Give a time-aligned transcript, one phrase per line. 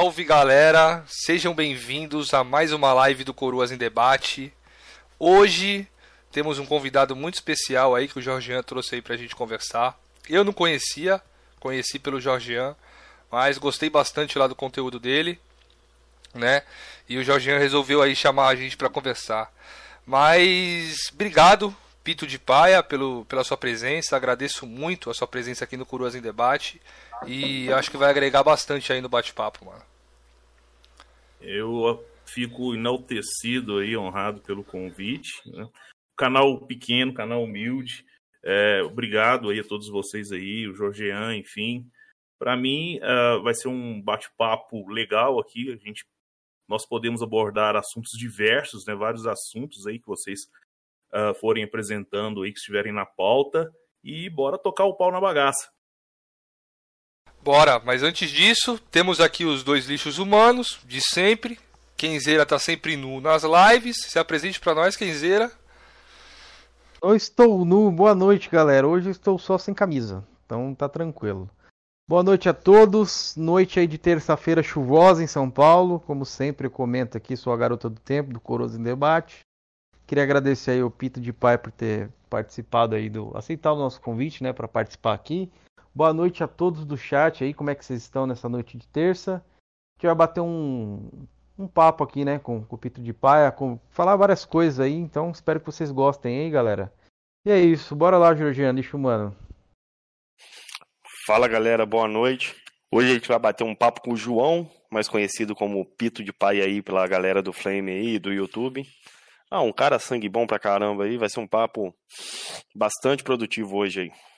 [0.00, 4.50] Salve galera, sejam bem-vindos a mais uma live do Coroas em Debate.
[5.18, 5.86] Hoje
[6.32, 10.00] temos um convidado muito especial aí que o Jorgian trouxe aí pra gente conversar.
[10.26, 11.20] Eu não conhecia,
[11.58, 12.74] conheci pelo Jorgian,
[13.30, 15.38] mas gostei bastante lá do conteúdo dele,
[16.32, 16.62] né?
[17.06, 19.52] E o Jorgian resolveu aí chamar a gente para conversar.
[20.06, 24.16] Mas obrigado, Pito de Paia, pelo, pela sua presença.
[24.16, 26.80] Agradeço muito a sua presença aqui no Coroas em Debate.
[27.26, 29.89] E acho que vai agregar bastante aí no bate-papo, mano.
[31.40, 35.30] Eu fico enaltecido aí, honrado pelo convite.
[35.46, 35.68] Né?
[36.16, 38.04] Canal pequeno, canal humilde.
[38.42, 41.90] É, obrigado aí a todos vocês aí, o Jorgean, enfim.
[42.38, 45.72] Para mim, uh, vai ser um bate-papo legal aqui.
[45.72, 46.06] A gente,
[46.66, 48.94] nós podemos abordar assuntos diversos, né?
[48.94, 50.40] Vários assuntos aí que vocês
[51.12, 53.70] uh, forem apresentando aí, que estiverem na pauta.
[54.02, 55.70] E bora tocar o pau na bagaça.
[57.42, 61.58] Bora, mas antes disso, temos aqui os dois lixos humanos, de sempre.
[61.96, 63.96] Kenzeira tá sempre nu nas lives.
[64.02, 65.50] Se apresente para nós, Kenzeira.
[67.02, 67.90] Eu estou nu.
[67.90, 68.86] Boa noite, galera.
[68.86, 71.48] Hoje eu estou só sem camisa, então tá tranquilo.
[72.06, 73.34] Boa noite a todos.
[73.36, 75.98] Noite aí de terça-feira chuvosa em São Paulo.
[76.00, 79.40] Como sempre, eu comento aqui, sou a garota do tempo, do Coroso em Debate.
[80.06, 83.34] Queria agradecer aí o Pito de Pai por ter participado aí do.
[83.34, 85.50] aceitar o nosso convite, né, para participar aqui.
[86.00, 88.88] Boa noite a todos do chat aí, como é que vocês estão nessa noite de
[88.88, 89.34] terça?
[89.34, 91.10] A gente vai bater um,
[91.58, 94.94] um papo aqui, né, com, com o Pito de Paia, com, falar várias coisas aí,
[94.94, 96.90] então espero que vocês gostem aí, galera.
[97.44, 99.36] E é isso, bora lá, Georgiano, lixo humano.
[101.26, 102.56] Fala, galera, boa noite.
[102.90, 106.32] Hoje a gente vai bater um papo com o João, mais conhecido como Pito de
[106.32, 108.86] Pai aí pela galera do Flame aí, do YouTube.
[109.50, 111.94] Ah, um cara sangue bom pra caramba aí, vai ser um papo
[112.74, 114.29] bastante produtivo hoje aí.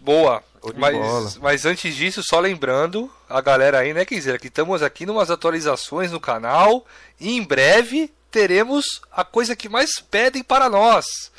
[0.00, 0.42] Boa.
[0.76, 5.30] Mas, mas antes disso, só lembrando a galera aí, né, Kenzeira, que estamos aqui numas
[5.30, 6.84] atualizações no canal
[7.20, 11.30] e em breve teremos a coisa que mais pedem para nós: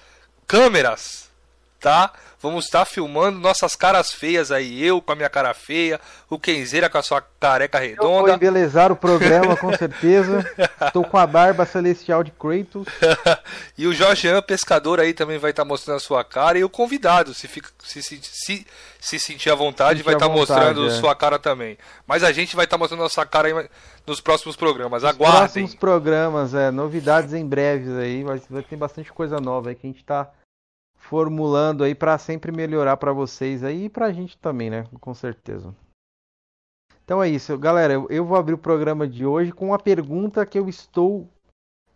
[0.48, 1.30] câmeras,
[1.80, 2.14] tá?
[2.42, 4.82] Vamos estar filmando nossas caras feias aí.
[4.82, 6.00] Eu com a minha cara feia,
[6.30, 8.04] o Kenzeira com a sua careca redonda.
[8.04, 10.50] Eu vou embelezar o programa, com certeza.
[10.86, 12.88] Estou com a barba celestial de Kratos.
[13.78, 16.58] e o Jorgean Pescador aí também vai estar mostrando a sua cara.
[16.58, 18.68] E o convidado, se, fica, se, se, se,
[19.02, 20.92] se sentir à vontade, sentir vai estar mostrando é.
[20.92, 21.78] sua cara também.
[22.08, 23.70] Mas a gente vai estar mostrando a nossa cara aí
[24.08, 25.04] nos próximos programas.
[25.04, 25.40] Nos Aguardem.
[25.40, 26.72] próximos programas, é.
[26.72, 28.24] Novidades em breves aí.
[28.24, 30.30] Vai ter bastante coisa nova aí que a gente está
[31.10, 34.86] formulando aí para sempre melhorar para vocês aí e para a gente também, né?
[35.02, 35.76] Com certeza.
[37.04, 37.94] Então é isso, galera.
[38.10, 41.28] Eu vou abrir o programa de hoje com uma pergunta que eu estou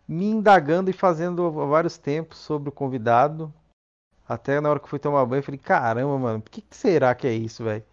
[0.08, 3.54] me indagando e fazendo há vários tempos sobre o convidado.
[4.28, 7.14] Até na hora que fui tomar banho, eu falei: caramba, mano, por que, que será
[7.14, 7.84] que é isso, velho?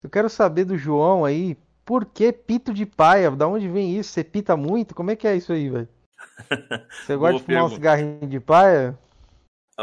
[0.00, 3.32] Eu quero saber do João aí, por que pito de paia?
[3.32, 4.12] Da onde vem isso?
[4.12, 4.94] Você pita muito?
[4.94, 5.88] Como é que é isso aí, velho?
[7.02, 7.64] Você gosta de fumar pergunta.
[7.64, 8.96] um cigarrinho de paia?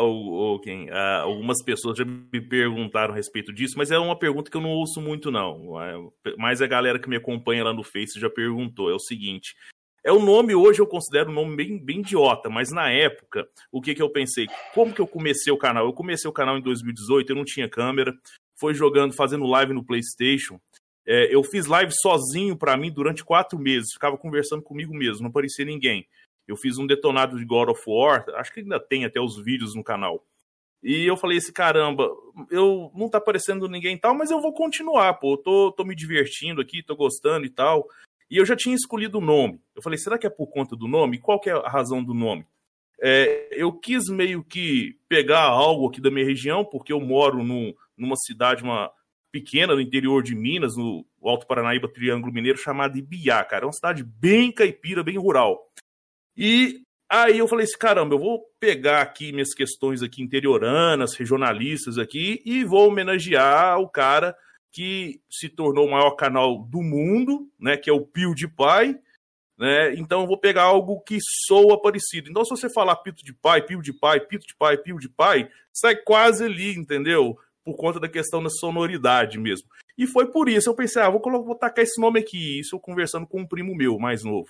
[0.03, 4.51] Ou, quem, uh, algumas pessoas já me perguntaram a respeito disso, mas é uma pergunta
[4.51, 5.81] que eu não ouço muito, não.
[5.81, 5.95] É,
[6.37, 8.89] mas a galera que me acompanha lá no Face já perguntou.
[8.89, 9.55] É o seguinte:
[10.05, 13.81] é o nome hoje eu considero um nome bem, bem idiota, mas na época, o
[13.81, 14.47] que, que eu pensei?
[14.73, 15.85] Como que eu comecei o canal?
[15.85, 18.13] Eu comecei o canal em 2018, eu não tinha câmera,
[18.59, 20.59] foi jogando, fazendo live no PlayStation.
[21.07, 25.29] É, eu fiz live sozinho para mim durante quatro meses, ficava conversando comigo mesmo, não
[25.29, 26.05] aparecia ninguém.
[26.47, 29.75] Eu fiz um detonado de God of War, acho que ainda tem até os vídeos
[29.75, 30.23] no canal.
[30.83, 32.07] E eu falei assim, caramba,
[32.51, 35.83] eu não tá aparecendo ninguém e tal, mas eu vou continuar, pô, eu tô, tô
[35.83, 37.87] me divertindo aqui, tô gostando e tal.
[38.29, 39.59] E eu já tinha escolhido o nome.
[39.75, 41.19] Eu falei, será que é por conta do nome?
[41.19, 42.45] Qual que é a razão do nome?
[43.01, 47.75] É, eu quis meio que pegar algo aqui da minha região, porque eu moro no,
[47.97, 48.91] numa cidade uma,
[49.35, 53.65] pequena no interior de Minas, no Alto Paranaíba, Triângulo Mineiro, chamada Ibiá, cara.
[53.65, 55.59] É uma cidade bem caipira, bem rural.
[56.37, 61.97] E aí eu falei assim, caramba, eu vou pegar aqui minhas questões aqui interioranas, regionalistas
[61.97, 64.35] aqui, e vou homenagear o cara
[64.71, 68.99] que se tornou o maior canal do mundo, né, que é o Pio de Pai,
[69.57, 69.93] né?
[69.95, 72.29] Então eu vou pegar algo que soa parecido.
[72.29, 75.07] Então se você falar pito de pai, pio de pai, pito de pai, pio de
[75.07, 77.37] pai, sai quase ali, entendeu?
[77.63, 79.67] Por conta da questão da sonoridade mesmo.
[79.97, 82.75] E foi por isso eu pensei, ah, vou colocar, vou tacar esse nome aqui, isso
[82.75, 84.49] eu conversando com um primo meu mais novo.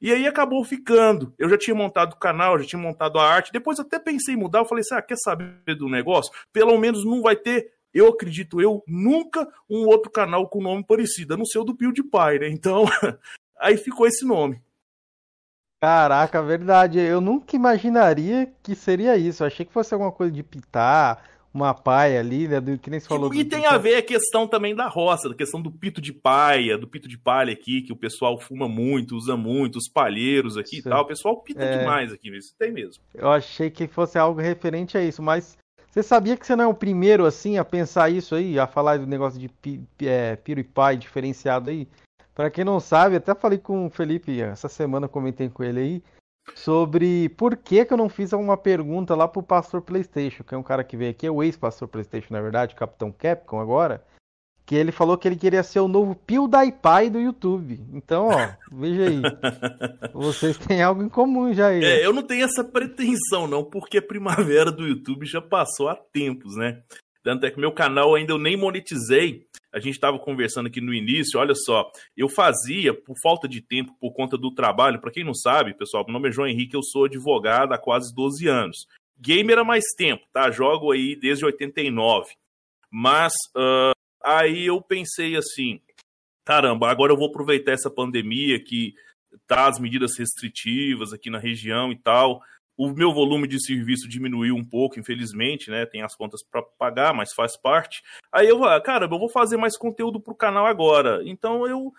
[0.00, 1.34] E aí acabou ficando.
[1.38, 3.52] Eu já tinha montado o canal, já tinha montado a arte.
[3.52, 4.60] Depois até pensei em mudar.
[4.60, 6.32] Eu falei assim: ah, quer saber do negócio?
[6.52, 11.34] Pelo menos não vai ter, eu acredito eu, nunca um outro canal com nome parecido,
[11.34, 12.48] a não ser o do PewDiePie, né?
[12.48, 12.84] Então,
[13.58, 14.60] aí ficou esse nome.
[15.80, 16.98] Caraca, verdade.
[16.98, 19.42] Eu nunca imaginaria que seria isso.
[19.42, 22.60] Eu achei que fosse alguma coisa de pitar, uma paia ali, né?
[22.60, 23.32] Do, que nem se falou.
[23.32, 23.68] E, e do, tem do...
[23.68, 27.08] a ver a questão também da roça, da questão do pito de paia, do pito
[27.08, 30.90] de palha aqui, que o pessoal fuma muito, usa muito, os palheiros aqui Isso e
[30.90, 31.02] tal.
[31.02, 31.78] O pessoal pita é...
[31.78, 33.02] demais aqui, isso tem mesmo.
[33.14, 35.56] Eu achei que fosse algo referente a isso, mas
[35.90, 38.98] você sabia que você não é o primeiro, assim, a pensar isso aí, a falar
[38.98, 41.88] do negócio de pi, é, piro e pai diferenciado aí?
[42.34, 46.02] Para quem não sabe, até falei com o Felipe essa semana, comentei com ele aí
[46.54, 50.58] sobre por que, que eu não fiz uma pergunta lá pro pastor PlayStation, que é
[50.58, 54.04] um cara que veio aqui, é o ex-pastor PlayStation, na verdade, Capitão Capcom agora,
[54.68, 57.80] que ele falou que ele queria ser o novo PewDiePie do YouTube.
[57.92, 59.22] Então, ó, veja aí.
[60.12, 61.82] Vocês têm algo em comum já aí.
[61.82, 65.94] É, eu não tenho essa pretensão não, porque a primavera do YouTube já passou há
[65.94, 66.82] tempos, né?
[67.24, 69.46] Tanto é que meu canal ainda eu nem monetizei.
[69.72, 71.38] A gente estava conversando aqui no início.
[71.38, 75.00] Olha só, eu fazia por falta de tempo, por conta do trabalho.
[75.00, 78.14] Para quem não sabe, pessoal, meu nome é João Henrique, eu sou advogado há quase
[78.14, 78.86] 12 anos.
[79.20, 80.50] Gamer há mais tempo, tá?
[80.50, 82.30] Jogo aí desde 89.
[82.90, 85.80] Mas uh, aí eu pensei assim:
[86.44, 88.94] caramba, agora eu vou aproveitar essa pandemia que
[89.46, 92.40] tá as medidas restritivas aqui na região e tal.
[92.78, 95.84] O meu volume de serviço diminuiu um pouco, infelizmente, né?
[95.84, 98.02] Tem as contas para pagar, mas faz parte.
[98.32, 101.20] Aí eu, cara, eu vou fazer mais conteúdo pro canal agora.
[101.24, 101.92] Então eu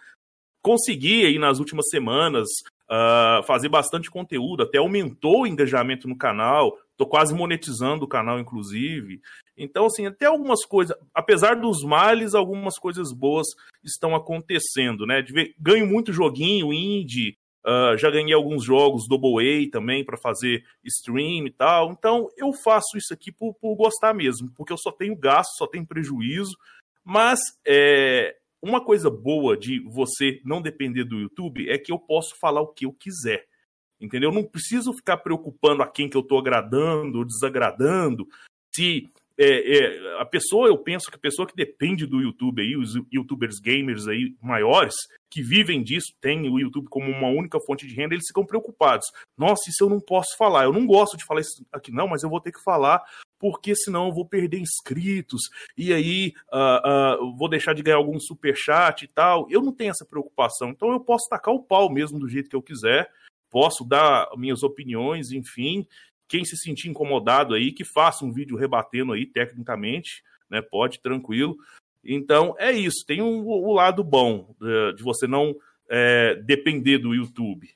[0.62, 2.48] consegui aí nas últimas semanas
[2.90, 6.78] uh, fazer bastante conteúdo, até aumentou o engajamento no canal.
[6.98, 9.22] Tô quase monetizando o canal, inclusive.
[9.58, 13.48] Então, assim, até algumas coisas, apesar dos males, algumas coisas boas
[13.84, 15.24] estão acontecendo, né?
[15.60, 21.46] Ganho muito joguinho indie, Uh, já ganhei alguns jogos Double A também para fazer stream
[21.48, 21.92] e tal.
[21.92, 25.68] Então eu faço isso aqui por, por, gostar mesmo, porque eu só tenho gasto, só
[25.68, 26.56] tenho prejuízo.
[27.04, 32.36] Mas é, uma coisa boa de você não depender do YouTube é que eu posso
[32.38, 33.46] falar o que eu quiser.
[34.00, 34.30] Entendeu?
[34.30, 38.26] Eu não preciso ficar preocupando a quem que eu estou agradando ou desagradando.
[38.74, 39.10] Se
[39.42, 42.94] é, é, a pessoa, eu penso que a pessoa que depende do YouTube aí, os
[43.10, 44.96] youtubers gamers aí maiores,
[45.32, 49.08] que vivem disso, têm o YouTube como uma única fonte de renda, eles ficam preocupados.
[49.38, 50.66] Nossa, isso eu não posso falar.
[50.66, 53.02] Eu não gosto de falar isso aqui, não, mas eu vou ter que falar,
[53.40, 55.44] porque senão eu vou perder inscritos,
[55.78, 59.48] e aí uh, uh, vou deixar de ganhar algum super chat e tal.
[59.50, 60.72] Eu não tenho essa preocupação.
[60.72, 63.10] Então eu posso tacar o pau mesmo do jeito que eu quiser,
[63.50, 65.88] posso dar minhas opiniões, enfim,
[66.30, 70.62] quem se sentir incomodado aí, que faça um vídeo rebatendo aí tecnicamente, né?
[70.62, 71.58] Pode, tranquilo.
[72.04, 73.04] Então é isso.
[73.06, 75.56] Tem o um, um lado bom de, de você não
[75.90, 77.70] é, depender do YouTube.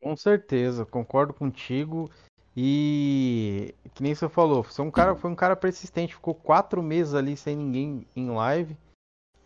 [0.00, 2.10] Com certeza, concordo contigo.
[2.56, 6.82] E que nem você falou, você é um cara, foi um cara persistente, ficou quatro
[6.82, 8.76] meses ali sem ninguém em live.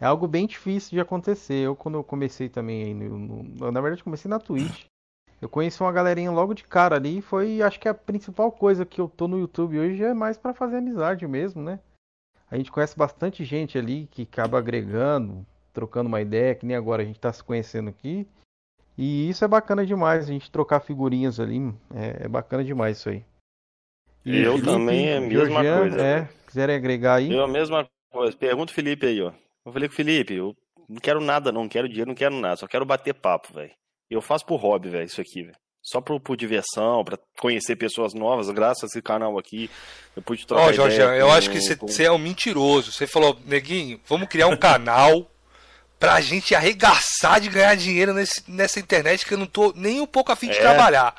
[0.00, 1.66] É algo bem difícil de acontecer.
[1.66, 4.86] Eu quando eu comecei também, no, no, na verdade comecei na Twitch.
[5.44, 8.86] Eu conheci uma galerinha logo de cara ali e foi, acho que a principal coisa
[8.86, 11.80] que eu tô no YouTube hoje é mais para fazer amizade mesmo, né?
[12.50, 17.02] A gente conhece bastante gente ali que acaba agregando, trocando uma ideia, que nem agora
[17.02, 18.26] a gente tá se conhecendo aqui.
[18.96, 21.58] E isso é bacana demais, a gente trocar figurinhas ali,
[21.94, 23.22] é, é bacana demais isso aí.
[24.24, 26.02] E eu Felipe, também é a mesma Georgian, coisa.
[26.02, 27.30] É, quiserem agregar aí.
[27.30, 28.34] Eu a mesma coisa.
[28.34, 29.30] Pergunta o Felipe aí, ó.
[29.66, 30.56] Eu falei com o Felipe, eu
[30.88, 33.72] não quero nada, não quero dinheiro, não quero nada, só quero bater papo, velho.
[34.14, 35.56] Eu faço por hobby, velho, isso aqui, velho.
[35.82, 39.68] Só por, por diversão, para conhecer pessoas novas, graças a esse canal aqui.
[40.16, 41.86] Eu pude trocar Ó, oh, Jorge, eu acho que você com...
[41.98, 42.90] é um mentiroso.
[42.90, 45.30] Você falou, neguinho, vamos criar um canal
[45.98, 50.06] pra gente arregaçar de ganhar dinheiro nesse, nessa internet que eu não tô nem um
[50.06, 50.60] pouco afim de é.
[50.60, 51.14] trabalhar.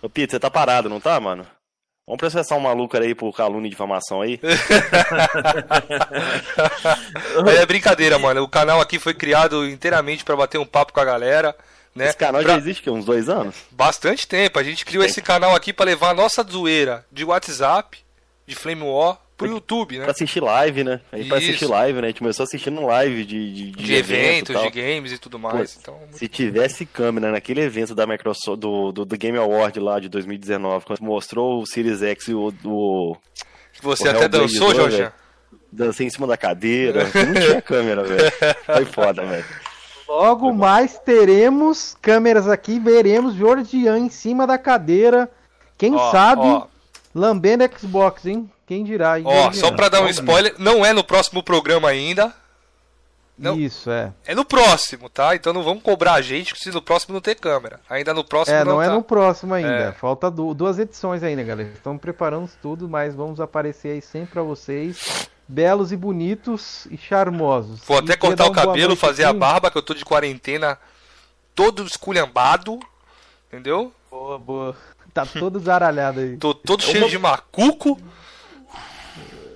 [0.00, 1.46] Ô, Pito, você tá parado, não tá, mano?
[2.08, 4.40] Vamos processar um maluco aí por calúnia de difamação aí.
[7.60, 8.42] é brincadeira, mano.
[8.42, 11.54] O canal aqui foi criado inteiramente para bater um papo com a galera.
[11.94, 12.06] Né?
[12.08, 12.52] Esse canal pra...
[12.52, 13.56] já existe há uns dois anos?
[13.70, 14.58] Bastante tempo.
[14.58, 15.10] A gente criou Tem.
[15.10, 17.98] esse canal aqui para levar a nossa zoeira de WhatsApp,
[18.46, 20.04] de Flame War, pro YouTube, né?
[20.04, 21.00] Pra assistir live, né?
[21.12, 22.08] Aí pra assistir live, né?
[22.08, 25.74] A gente começou assistindo live de, de, de, de eventos, de games e tudo mais.
[25.74, 30.00] Pô, então, se tivesse câmera naquele evento da Microsoft, do, do, do, Game Award lá
[30.00, 32.52] de 2019, quando mostrou o Series X e o.
[32.64, 33.16] o
[33.80, 35.08] Você o até dançou, Jorge?
[35.70, 37.04] Dancei em cima da cadeira.
[37.04, 38.32] não tinha câmera, velho.
[38.66, 39.44] Foi foda, velho.
[40.08, 45.30] Logo mais teremos câmeras aqui, veremos Jordian em cima da cadeira.
[45.76, 46.66] Quem ó, sabe ó.
[47.14, 48.50] lambendo Xbox, hein?
[48.68, 49.14] Quem dirá?
[49.24, 52.34] Ó, só pra dar um spoiler, não é no próximo programa ainda.
[53.38, 54.12] Não, Isso, é.
[54.26, 55.34] É no próximo, tá?
[55.34, 57.80] Então não vamos cobrar a gente se no próximo não ter câmera.
[57.88, 58.94] Ainda no próximo é, não, não é tá.
[58.94, 59.70] no próximo ainda.
[59.70, 59.92] É.
[59.92, 61.70] Falta duas edições ainda, galera.
[61.72, 65.30] Estamos preparando tudo, mas vamos aparecer aí sempre pra vocês.
[65.46, 67.80] Belos e bonitos e charmosos.
[67.86, 69.36] Vou até cortar o cabelo, fazer aqui.
[69.36, 70.76] a barba, que eu tô de quarentena
[71.54, 72.78] todo esculhambado.
[73.46, 73.94] Entendeu?
[74.10, 74.76] Boa, boa.
[75.14, 76.36] Tá todo zaralhado aí.
[76.36, 77.08] Tô todo cheio Uma...
[77.08, 77.98] de macuco.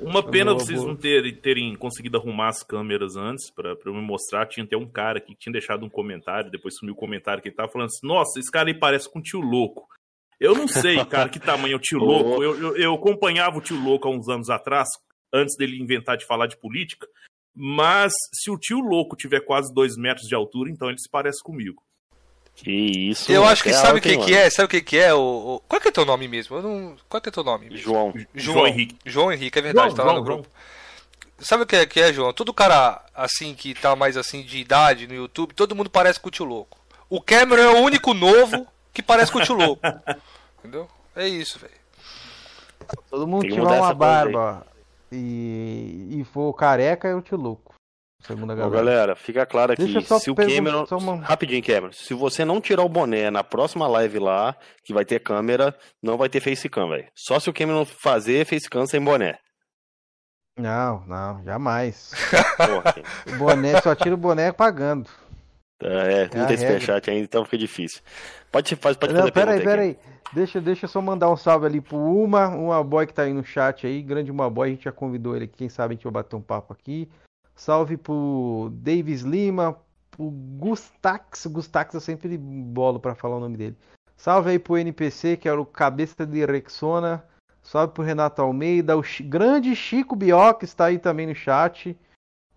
[0.05, 0.91] Uma pena Boa, vocês boa.
[0.91, 4.47] não terem, terem conseguido arrumar as câmeras antes pra, pra eu me mostrar.
[4.47, 7.57] Tinha até um cara que tinha deixado um comentário, depois sumiu o comentário que ele
[7.57, 9.87] tava falando assim: Nossa, esse cara aí parece com o tio louco.
[10.41, 12.43] Eu não sei, cara, que tamanho é o tio louco.
[12.43, 14.89] Eu, eu, eu acompanhava o tio louco há uns anos atrás,
[15.33, 17.07] antes dele inventar de falar de política.
[17.55, 21.43] Mas se o tio louco tiver quase dois metros de altura, então ele se parece
[21.43, 21.83] comigo.
[22.57, 22.71] Que
[23.11, 23.31] isso.
[23.33, 24.49] Eu acho que sabe o que, que é?
[24.51, 25.13] Sabe o que, que é?
[25.13, 25.19] O,
[25.57, 26.57] o- Qual que é teu nome mesmo?
[26.57, 26.97] Eu não...
[27.09, 27.65] Qual que é teu nome?
[27.71, 27.79] mesmo?
[27.79, 28.15] João.
[28.35, 28.97] João Henrique.
[29.05, 30.49] João Henrique, é verdade, João, tá lá no João, grupo.
[31.39, 32.33] Sabe o que é, que é, João?
[32.33, 36.29] Todo cara assim que tá mais assim de idade no YouTube, todo mundo parece com
[36.29, 36.79] o tio louco.
[37.11, 39.83] O Cameron é o único novo que parece com o tio louco.
[40.61, 40.89] Entendeu?
[41.17, 41.73] É isso, velho.
[43.11, 44.65] Todo mundo tiver uma barba
[45.11, 47.72] e, e for careca, é o tio louco.
[48.23, 48.77] Segundo a Ó, galera.
[48.77, 49.87] galera, fica claro aqui,
[50.21, 50.85] se o Cameron...
[50.93, 51.93] uma- Rapidinho, Cameron.
[51.93, 56.17] Se você não tirar o boné na próxima live lá, que vai ter câmera, não
[56.17, 57.09] vai ter facecam, velho.
[57.15, 59.39] Só se o Cameron fazer facecam sem boné.
[60.59, 62.13] Não, não, jamais.
[62.57, 62.95] Porra,
[63.35, 65.09] O boné, só tira o boné pagando.
[65.83, 68.03] é, não a tem superchat ainda, então fica difícil.
[68.51, 69.99] Pode, pode, pode Não, fazer pera aí, pergunta pera aí.
[70.35, 73.33] Deixa, deixa eu só mandar um salve ali pro Uma, Uma Boy que tá aí
[73.33, 74.03] no chat aí.
[74.03, 75.57] Grande Uma Boy, a gente já convidou ele aqui.
[75.57, 77.09] Quem sabe a gente vai bater um papo aqui.
[77.55, 79.77] Salve pro Davis Lima,
[80.11, 81.47] pro Gustax.
[81.47, 83.77] Gustax eu sempre bolo pra falar o nome dele.
[84.17, 87.25] Salve aí pro NPC, que era o cabeça de Rexona.
[87.63, 88.97] Salve pro Renato Almeida.
[88.97, 91.97] O grande Chico Bioc está aí também no chat.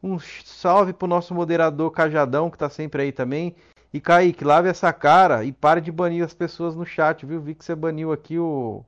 [0.02, 3.56] Um salve pro nosso moderador Cajadão, que tá sempre aí também.
[3.94, 7.40] E Kaique, lave essa cara e pare de banir as pessoas no chat, viu?
[7.40, 8.84] Vi que você baniu aqui o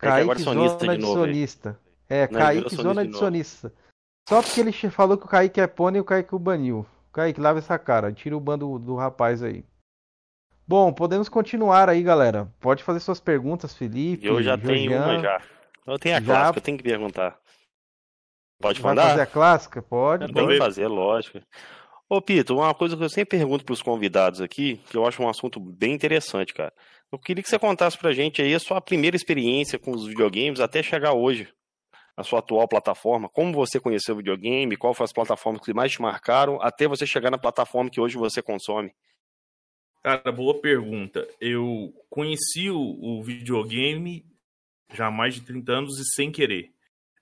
[0.00, 1.20] que agora Kaique é sonista Zona de de novo?
[1.20, 1.80] Sonista.
[2.08, 3.16] É, Não, Kaique Zona de.
[3.16, 3.72] Sonista.
[4.28, 6.84] Só porque ele falou que o Kaique é pônei e o Kaique o baniu.
[7.12, 9.64] Kaique, lave essa cara, tira o bando do rapaz aí.
[10.68, 12.52] Bom, podemos continuar aí, galera.
[12.60, 14.26] Pode fazer suas perguntas, Felipe.
[14.26, 15.40] Eu já tenho uma já.
[15.86, 17.38] Eu tenho a Já- clássica, eu tenho que perguntar.
[18.60, 19.10] Pode Vai mandar?
[19.10, 19.80] fazer a clássica?
[19.82, 20.32] Pode.
[20.36, 21.40] Eu fazer, lógico.
[22.08, 25.28] Ô, Pito, uma coisa que eu sempre pergunto pros convidados aqui, que eu acho um
[25.28, 26.72] assunto bem interessante, cara.
[27.12, 30.58] Eu queria que você contasse pra gente aí a sua primeira experiência com os videogames
[30.58, 31.48] até chegar hoje,
[32.16, 33.28] a sua atual plataforma.
[33.28, 37.06] Como você conheceu o videogame, qual foram as plataformas que mais te marcaram, até você
[37.06, 38.92] chegar na plataforma que hoje você consome.
[40.02, 41.28] Cara, boa pergunta.
[41.40, 44.24] Eu conheci o, o videogame
[44.94, 46.72] já há mais de 30 anos e sem querer.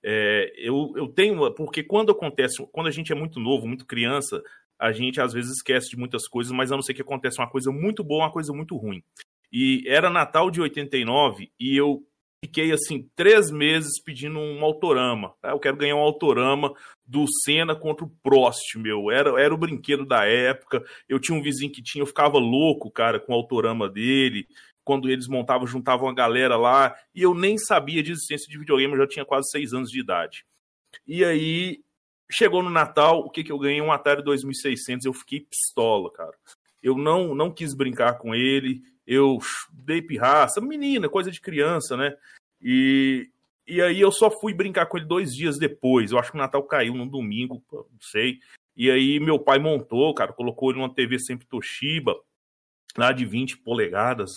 [0.03, 4.41] É, eu, eu tenho, porque quando acontece, quando a gente é muito novo, muito criança,
[4.79, 7.49] a gente às vezes esquece de muitas coisas, mas a não ser que acontece uma
[7.49, 9.03] coisa muito boa, uma coisa muito ruim.
[9.51, 12.05] E era Natal de 89 e eu
[12.45, 15.33] fiquei assim três meses pedindo um autorama.
[15.41, 15.49] tá?
[15.49, 16.73] Eu quero ganhar um autorama
[17.05, 19.09] do Senna contra o Prost, meu.
[19.11, 20.83] Era, era o brinquedo da época.
[21.09, 24.47] Eu tinha um vizinho que tinha, eu ficava louco, cara, com o autorama dele.
[24.83, 26.95] Quando eles montavam, juntavam a galera lá.
[27.13, 29.99] E eu nem sabia de existência de videogame, eu já tinha quase seis anos de
[29.99, 30.45] idade.
[31.07, 31.79] E aí,
[32.31, 33.81] chegou no Natal, o que que eu ganhei?
[33.81, 35.05] Um Atari 2600.
[35.05, 36.33] Eu fiquei pistola, cara.
[36.81, 38.83] Eu não, não quis brincar com ele.
[39.07, 39.39] Eu
[39.71, 40.61] dei pirraça.
[40.61, 42.15] Menina, coisa de criança, né?
[42.61, 43.29] E,
[43.67, 46.11] e aí eu só fui brincar com ele dois dias depois.
[46.11, 48.39] Eu acho que o Natal caiu num domingo, não sei.
[48.75, 52.15] E aí meu pai montou, cara, colocou ele numa TV sempre Toshiba,
[52.97, 54.31] lá de 20 polegadas,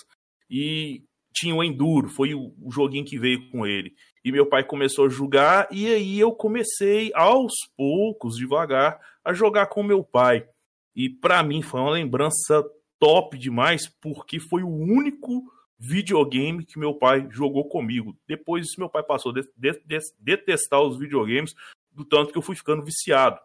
[0.48, 1.02] e
[1.32, 3.94] tinha o Enduro, foi o, joguinho que veio com ele.
[4.24, 9.66] E meu pai começou a jogar, e aí eu comecei, aos poucos, devagar, a jogar
[9.66, 10.46] com meu pai.
[10.94, 12.64] E pra mim foi uma lembrança
[12.98, 15.44] top demais, porque foi o único
[15.78, 18.16] videogame que meu pai jogou comigo.
[18.26, 21.54] Depois disso, meu pai passou a de- de- de- detestar os videogames,
[21.92, 23.38] do tanto que eu fui ficando viciado.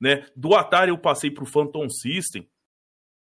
[0.00, 0.26] Né?
[0.36, 2.48] Do Atari eu passei pro Phantom System,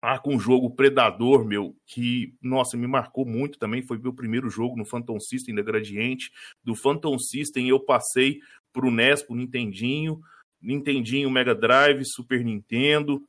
[0.03, 3.83] ah, com o jogo Predador, meu, que, nossa, me marcou muito também.
[3.83, 6.31] Foi meu primeiro jogo no Phantom System da Gradiente.
[6.63, 8.41] Do Phantom System eu passei
[8.73, 10.21] pro NES, pro Nintendinho,
[10.61, 13.27] Nintendinho, Mega Drive, Super Nintendo.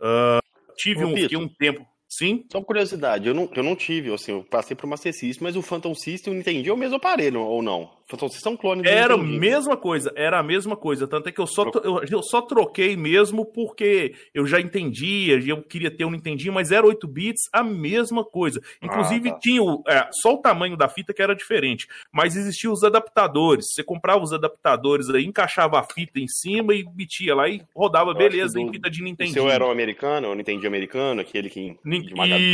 [0.00, 0.40] Ah,
[0.76, 1.86] tive Ô, um, um tempo.
[2.08, 2.44] Sim?
[2.50, 5.62] Só curiosidade, eu não, eu não tive, assim, eu passei por Master System, mas o
[5.62, 7.97] Phantom System eu entendi é o mesmo aparelho, ou não?
[8.08, 11.06] O Phantom System é um clone do Era a mesma coisa, era a mesma coisa.
[11.06, 15.62] Tanto é que eu só, eu, eu só troquei mesmo porque eu já entendia, eu
[15.62, 18.60] queria ter um Nintendinho, mas era 8 bits, a mesma coisa.
[18.82, 19.38] Inclusive Ah, tá.
[19.40, 23.66] tinha o, é, só o tamanho da fita que era diferente, mas existiam os adaptadores.
[23.74, 28.12] Você comprava os adaptadores aí, encaixava a fita em cima e metia lá e rodava,
[28.12, 29.34] Eu beleza, em fita de O Nintendinho.
[29.34, 31.76] seu era o americano, o Nintendinho americano, aquele que...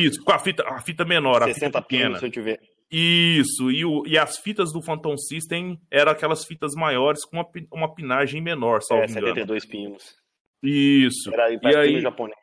[0.02, 2.04] Isso, com a fita, a fita menor, a 60 fita pequena.
[2.06, 2.58] pinos, se eu tiver...
[2.96, 7.46] Isso, e, o- e as fitas do Phantom System eram aquelas fitas maiores com uma,
[7.72, 9.26] uma pinagem menor, salvo É, engano.
[9.26, 10.14] 72 pinos.
[10.62, 11.32] Isso.
[11.34, 12.38] Era E aí- japonês.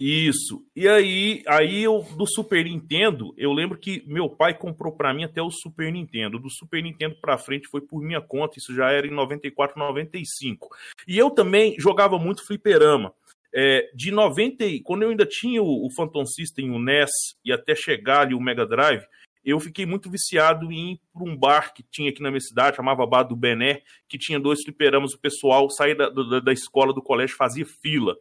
[0.00, 0.64] Isso.
[0.76, 5.24] E aí, aí eu do Super Nintendo, eu lembro que meu pai comprou para mim
[5.24, 6.38] até o Super Nintendo.
[6.38, 10.68] Do Super Nintendo para frente foi por minha conta, isso já era em 94, 95.
[11.08, 13.12] E eu também jogava muito fliperama.
[13.52, 17.10] É, de 90, quando eu ainda tinha o, o Phantom System, o NES
[17.44, 19.02] e até chegar ali o Mega Drive,
[19.44, 22.76] eu fiquei muito viciado em ir para um bar que tinha aqui na minha cidade,
[22.76, 26.92] chamava Bar do Bené, que tinha dois fliperamas, o pessoal saía da, da, da escola,
[26.92, 28.16] do colégio, fazia fila.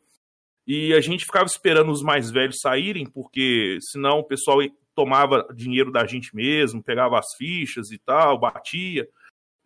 [0.65, 4.60] E a gente ficava esperando os mais velhos saírem, porque senão o pessoal
[4.93, 9.08] tomava dinheiro da gente mesmo, pegava as fichas e tal, batia.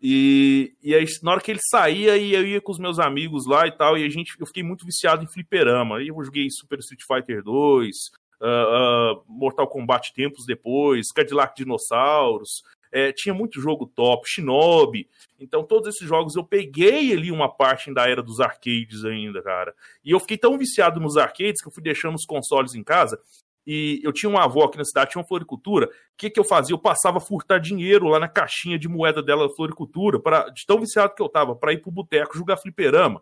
[0.02, 3.68] E, e aí, na hora que ele saía, eu ia com os meus amigos lá
[3.68, 5.98] e tal, e a gente, eu fiquei muito viciado em fliperama.
[5.98, 7.96] Aí eu joguei Super Street Fighter 2,
[8.41, 15.08] uh, Mortal Kombat tempos depois, Cadillac Dinossauros, é, tinha muito jogo top, Shinobi.
[15.39, 19.73] Então, todos esses jogos eu peguei ali uma parte da era dos arcades ainda, cara.
[20.04, 23.19] E eu fiquei tão viciado nos arcades que eu fui deixando os consoles em casa.
[23.65, 25.86] E eu tinha uma avó aqui na cidade, tinha uma floricultura.
[25.86, 26.73] O que, que eu fazia?
[26.73, 30.80] Eu passava a furtar dinheiro lá na caixinha de moeda dela floricultura, pra, de tão
[30.80, 33.21] viciado que eu tava, para ir pro boteco jogar fliperama.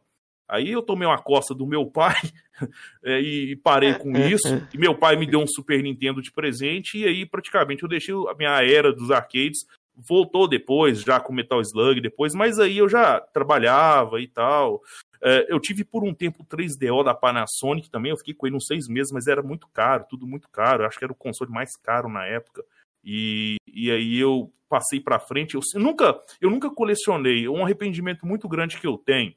[0.50, 2.16] Aí eu tomei uma costa do meu pai
[3.06, 4.68] é, e parei com isso.
[4.74, 6.98] E meu pai me deu um Super Nintendo de presente.
[6.98, 9.60] E aí, praticamente, eu deixei a minha era dos arcades.
[9.96, 14.82] Voltou depois, já com Metal Slug depois, mas aí eu já trabalhava e tal.
[15.22, 18.10] É, eu tive por um tempo o 3DO da Panasonic também.
[18.10, 20.82] Eu fiquei com ele uns seis meses, mas era muito caro, tudo muito caro.
[20.82, 22.64] Eu acho que era o console mais caro na época.
[23.04, 25.54] E, e aí eu passei para frente.
[25.54, 27.48] Eu, eu, nunca, eu nunca colecionei.
[27.48, 29.36] Um arrependimento muito grande que eu tenho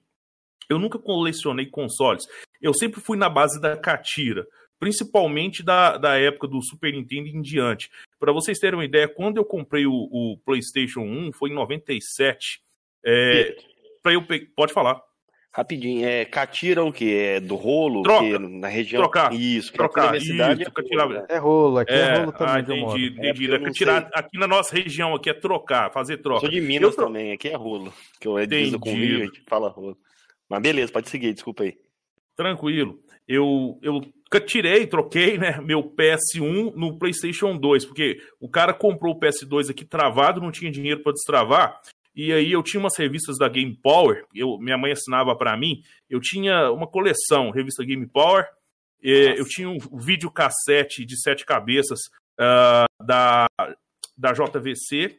[0.69, 2.25] eu nunca colecionei consoles.
[2.61, 4.47] Eu sempre fui na base da catira,
[4.79, 7.91] principalmente da, da época do Super Nintendo em diante.
[8.19, 12.61] Para vocês terem uma ideia, quando eu comprei o, o PlayStation 1, foi em 97.
[13.05, 13.57] É,
[14.03, 14.47] pra eu pe...
[14.55, 15.01] Pode falar.
[15.55, 17.15] Rapidinho, é catira o que?
[17.15, 18.03] É do rolo?
[18.03, 18.25] Troca.
[18.25, 19.03] Que na região.
[19.03, 19.35] Trocar.
[19.35, 20.17] Isso, trocar.
[20.17, 22.55] Isso, cidade isso, é, rolo, é rolo, aqui é, é rolo também.
[22.55, 23.53] Ah, entendi, entendi.
[23.53, 26.41] É, aqui na nossa região aqui é trocar, fazer troca.
[26.41, 27.93] Sou de Minas eu também, aqui é rolo.
[28.19, 28.47] Que eu é
[28.81, 29.99] com Rio, a gente fala rolo.
[30.53, 31.79] Mas beleza, pode seguir, desculpa aí.
[32.37, 33.03] Tranquilo.
[33.27, 34.03] Eu, eu
[34.45, 39.83] tirei, troquei, né, meu PS1 no PlayStation 2, porque o cara comprou o PS2 aqui
[39.83, 41.81] travado, não tinha dinheiro para destravar.
[42.15, 45.83] E aí eu tinha umas revistas da Game Power, eu, minha mãe assinava para mim,
[46.11, 48.47] eu tinha uma coleção, revista Game Power,
[49.01, 51.99] eu tinha um videocassete de sete cabeças
[52.39, 53.47] uh, da,
[54.15, 55.19] da JVC,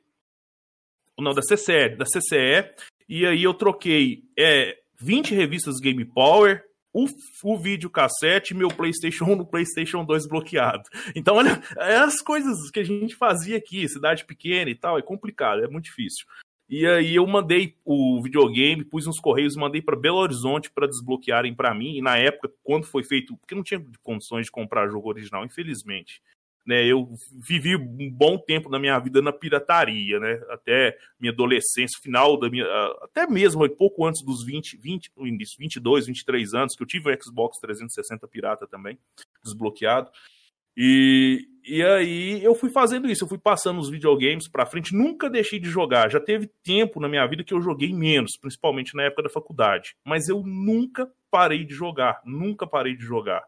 [1.20, 2.72] não, da CCE, da CCE,
[3.10, 6.64] e aí eu troquei é, 20 revistas Game Power,
[6.94, 7.06] o,
[7.44, 10.84] o videocassete e meu PlayStation 1 no PlayStation 2 bloqueado.
[11.14, 15.02] Então, olha, é as coisas que a gente fazia aqui, cidade pequena e tal, é
[15.02, 16.26] complicado, é muito difícil.
[16.70, 21.54] E aí eu mandei o videogame, pus nos correios, mandei para Belo Horizonte para desbloquearem
[21.54, 21.98] para mim.
[21.98, 26.22] E na época, quando foi feito, porque não tinha condições de comprar jogo original, infelizmente
[26.66, 27.10] né, eu
[27.46, 32.50] vivi um bom tempo da minha vida na pirataria, né, até minha adolescência, final da
[32.50, 32.66] minha,
[33.02, 35.12] até mesmo pouco antes dos 20, 20,
[35.58, 38.98] 22, 23 anos, que eu tive o Xbox 360 pirata também,
[39.44, 40.10] desbloqueado,
[40.76, 45.30] e, e aí eu fui fazendo isso, eu fui passando os videogames para frente, nunca
[45.30, 49.04] deixei de jogar, já teve tempo na minha vida que eu joguei menos, principalmente na
[49.04, 53.44] época da faculdade, mas eu nunca parei de jogar, nunca parei de jogar.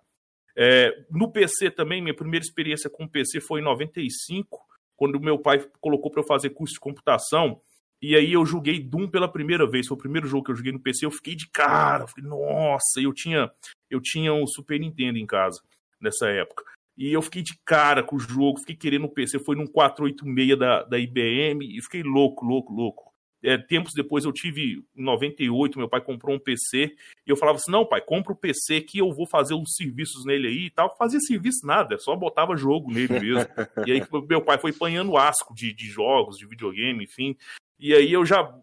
[0.57, 4.59] É, no PC também, minha primeira experiência com PC foi em 95,
[4.95, 7.61] quando meu pai colocou para eu fazer curso de computação.
[8.01, 9.87] E aí eu joguei Doom pela primeira vez.
[9.87, 11.05] Foi o primeiro jogo que eu joguei no PC.
[11.05, 12.07] Eu fiquei de cara.
[12.07, 13.51] Fiquei, nossa, eu tinha,
[13.89, 15.61] eu tinha um Super Nintendo em casa
[15.99, 16.63] nessa época.
[16.97, 19.39] E eu fiquei de cara com o jogo, fiquei querendo o PC.
[19.39, 23.04] Foi num 486 da, da IBM e fiquei louco, louco, louco.
[23.45, 27.57] É, tempos depois eu tive, em 98, meu pai comprou um PC, e eu falava
[27.57, 30.69] assim, não pai, compra o PC que eu vou fazer uns serviços nele aí e
[30.69, 30.95] tal.
[30.97, 33.47] Fazia serviço nada, só botava jogo nele mesmo.
[33.85, 37.37] e aí meu pai foi panhando asco de, de jogos, de videogame, enfim.
[37.79, 38.53] E aí eu já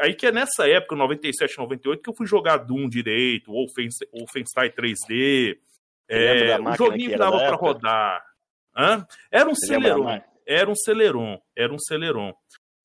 [0.00, 5.58] Aí que é nessa época, 97, 98, que eu fui jogar Doom direito, Wolfenstein 3D.
[6.08, 8.24] É, o joguinho que dava para rodar.
[8.76, 9.06] Hã?
[9.30, 10.20] Era um Celeron.
[10.46, 11.40] Era um Celeron.
[11.56, 12.34] Era um Celeron.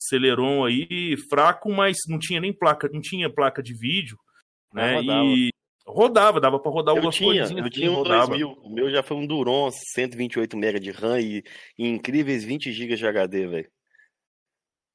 [0.07, 4.17] Celeron aí fraco, mas não tinha nem placa, não tinha placa de vídeo,
[4.73, 4.95] né?
[4.95, 5.25] Rodava.
[5.25, 5.49] E
[5.85, 7.65] rodava, dava para rodar eu algumas tinha, coisinhas.
[7.65, 8.27] Eu tinha um rodava.
[8.27, 11.43] 2000, o meu já foi um Duron 128 MB de RAM e,
[11.77, 13.71] e, incríveis 20 GB de HD, velho.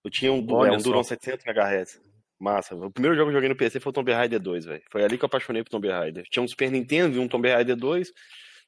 [0.04, 2.00] Eu tinha um, é, um Duron 700 MHz.
[2.38, 2.74] Massa.
[2.74, 4.82] O primeiro jogo que eu joguei no PC foi o Tomb Raider 2, velho.
[4.90, 6.24] Foi ali que eu apaixonei por Tomb Raider.
[6.28, 8.10] Tinha um Super Nintendo, vi um Tomb Raider 2,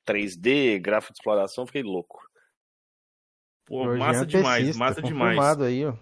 [0.06, 2.22] 3D, gráfico de exploração, fiquei louco.
[3.66, 5.60] Pô, massa demais, massa demais.
[5.60, 5.94] Aí, ó.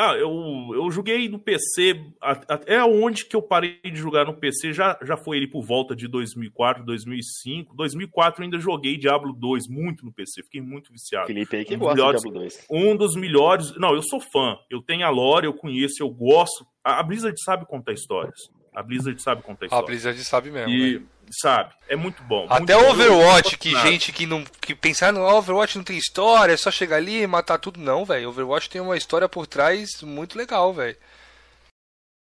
[0.00, 0.30] Ah, eu,
[0.74, 5.16] eu joguei no PC, até onde que eu parei de jogar no PC já, já
[5.16, 7.74] foi ele por volta de 2004, 2005.
[7.74, 11.26] 2004 eu ainda joguei Diablo 2 muito no PC, fiquei muito viciado.
[11.26, 12.66] Felipe aí que um gosta melhores, de Diablo 2.
[12.70, 13.76] Um dos melhores.
[13.76, 14.56] Não, eu sou fã.
[14.70, 16.64] Eu tenho a lore, eu conheço, eu gosto.
[16.84, 18.38] A, a Blizzard sabe contar histórias.
[18.78, 19.84] A Blizzard sabe contar histórias.
[19.84, 20.70] A Blizzard sabe mesmo.
[20.70, 21.06] E, né?
[21.32, 22.46] sabe, é muito bom.
[22.48, 23.58] Até muito o Overwatch, bom.
[23.58, 24.44] que gente que não.
[24.44, 27.80] que pensar no Overwatch não tem história, é só chegar ali e matar tudo.
[27.80, 28.28] Não, velho.
[28.28, 30.96] Overwatch tem uma história por trás muito legal, velho.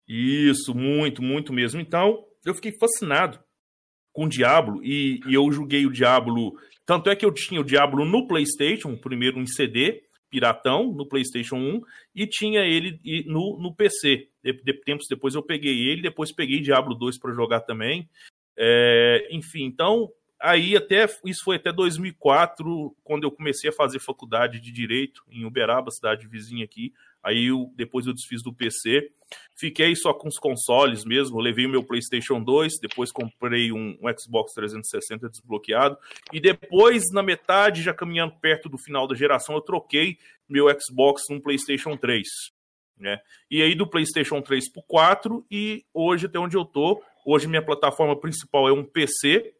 [0.07, 1.79] Isso, muito, muito mesmo.
[1.79, 3.39] Então, eu fiquei fascinado
[4.11, 6.53] com o Diablo e, e eu joguei o Diablo.
[6.83, 11.57] Tanto é que eu tinha o Diablo no PlayStation, primeiro em CD, piratão, no PlayStation
[11.57, 11.81] 1,
[12.15, 14.29] e tinha ele no, no PC.
[14.43, 18.09] De, de, tempos depois eu peguei ele, depois peguei Diablo 2 para jogar também.
[18.57, 24.59] É, enfim, então aí até isso foi até 2004, quando eu comecei a fazer faculdade
[24.59, 26.93] de direito em Uberaba, cidade vizinha aqui.
[27.23, 29.11] Aí eu, depois eu desfiz do PC.
[29.55, 31.39] Fiquei só com os consoles mesmo.
[31.39, 35.97] levei o meu PlayStation 2, depois comprei um, um, Xbox 360 desbloqueado.
[36.31, 41.23] E depois, na metade, já caminhando perto do final da geração, eu troquei meu Xbox
[41.29, 42.25] num PlayStation 3.
[42.97, 43.19] Né?
[43.49, 47.63] E aí do PlayStation 3 pro 4 e hoje até onde eu tô, hoje minha
[47.63, 49.53] plataforma principal é um PC,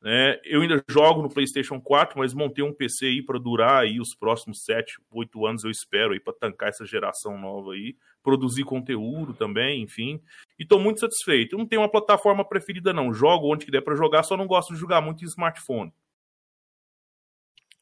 [0.00, 0.38] né?
[0.44, 4.14] Eu ainda jogo no PlayStation 4, mas montei um PC aí para durar aí os
[4.14, 9.34] próximos 7, 8 anos eu espero aí para tancar essa geração nova aí, produzir conteúdo
[9.34, 10.20] também, enfim.
[10.58, 11.54] E tô muito satisfeito.
[11.54, 14.46] Eu não tenho uma plataforma preferida não, jogo onde que der para jogar, só não
[14.46, 15.92] gosto de jogar muito em smartphone.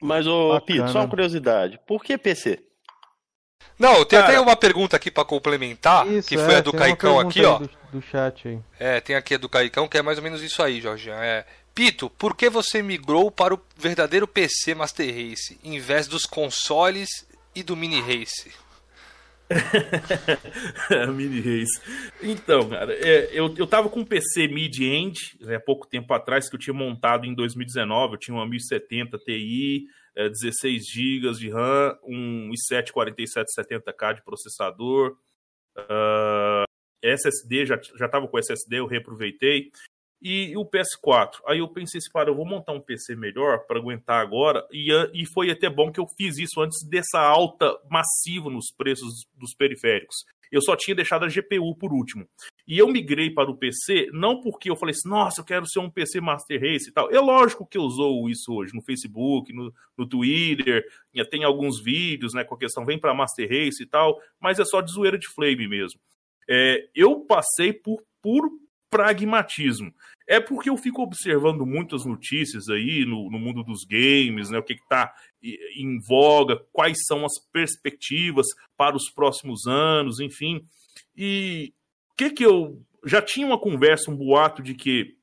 [0.00, 2.62] Mas ô Pito, só uma curiosidade, por que PC?
[3.78, 6.72] Não, tem Cara, até uma pergunta aqui para complementar, isso, que foi é, a do
[6.72, 7.58] Caicão aqui, ó.
[7.58, 8.60] Do, do, chat aí.
[8.78, 11.10] É, tem aqui a do Caicão, que é mais ou menos isso aí, Jorge.
[11.10, 11.44] É,
[11.76, 17.10] Pito, por que você migrou para o verdadeiro PC Master Race, em vez dos consoles
[17.54, 18.50] e do Mini Race?
[21.14, 21.78] mini Race.
[22.22, 25.20] Então, cara, é, eu, eu tava com um PC mid-end,
[25.54, 29.84] há pouco tempo atrás, que eu tinha montado em 2019, eu tinha uma 1070 Ti,
[30.16, 35.18] é, 16 GB de RAM, um i7 4770K de processador,
[35.76, 36.64] uh,
[37.02, 39.70] SSD, já, já tava com SSD, eu reaproveitei,
[40.20, 41.40] e o PS4.
[41.46, 44.66] Aí eu pensei assim, para eu vou montar um PC melhor para aguentar agora.
[44.72, 49.26] E, e foi até bom que eu fiz isso antes dessa alta massiva nos preços
[49.34, 50.16] dos periféricos.
[50.50, 52.26] Eu só tinha deixado a GPU por último.
[52.66, 55.80] E eu migrei para o PC não porque eu falei assim, nossa, eu quero ser
[55.80, 57.10] um PC Master Race e tal.
[57.10, 60.84] É lógico que eu usou isso hoje no Facebook, no, no Twitter,
[61.30, 64.64] tem alguns vídeos né, com a questão, vem para Master Race e tal, mas é
[64.64, 66.00] só de zoeira de flame mesmo.
[66.48, 68.50] É, eu passei por puro
[68.96, 69.94] pragmatismo.
[70.26, 74.58] É porque eu fico observando muitas notícias aí no, no mundo dos games, né?
[74.58, 80.66] O que está em voga, quais são as perspectivas para os próximos anos, enfim.
[81.16, 81.72] E
[82.10, 85.14] o que que eu já tinha uma conversa, um boato de que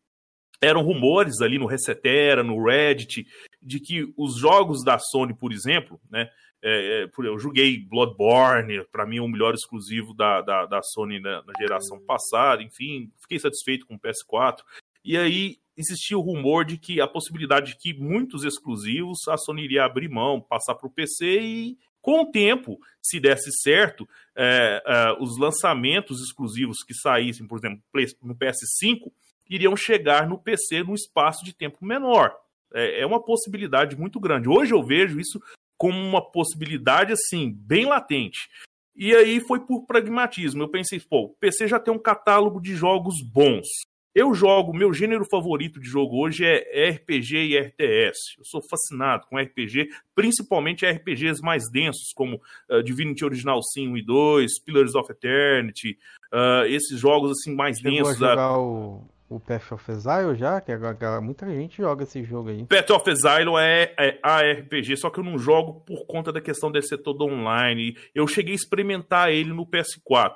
[0.62, 3.27] eram rumores ali no Resetera, no Reddit,
[3.62, 6.29] de que os jogos da Sony, por exemplo, né,
[6.63, 11.19] é, é eu joguei Bloodborne, para mim é o melhor exclusivo da, da, da Sony
[11.19, 14.62] na, na, geração passada, enfim, fiquei satisfeito com o PS4.
[15.04, 19.63] E aí existia o rumor de que a possibilidade de que muitos exclusivos a Sony
[19.63, 24.84] iria abrir mão, passar para o PC e com o tempo, se desse certo, é,
[24.86, 27.82] é, os lançamentos exclusivos que saíssem, por exemplo,
[28.21, 29.10] no PS5,
[29.49, 32.36] iriam chegar no PC num espaço de tempo menor.
[32.73, 34.49] É, é uma possibilidade muito grande.
[34.49, 35.41] Hoje eu vejo isso
[35.77, 38.49] como uma possibilidade assim, bem latente.
[38.95, 40.63] E aí foi por pragmatismo.
[40.63, 43.67] Eu pensei, pô, o PC já tem um catálogo de jogos bons.
[44.15, 48.38] Eu jogo, meu gênero favorito de jogo hoje é RPG e RTS.
[48.38, 53.97] Eu sou fascinado com RPG, principalmente RPGs mais densos, como uh, Divinity Original Sin 1
[53.97, 55.97] e 2, Pillars of Eternity,
[56.31, 58.21] uh, esses jogos assim mais Chegou densos.
[58.21, 58.57] A jogar da...
[58.59, 59.03] o
[59.36, 62.65] o Path of Exile já, que agora muita gente joga esse jogo aí.
[62.65, 66.72] Path of Exile é, é ARPG, só que eu não jogo por conta da questão
[66.72, 67.98] de ser todo online.
[68.13, 70.36] Eu cheguei a experimentar ele no PS4,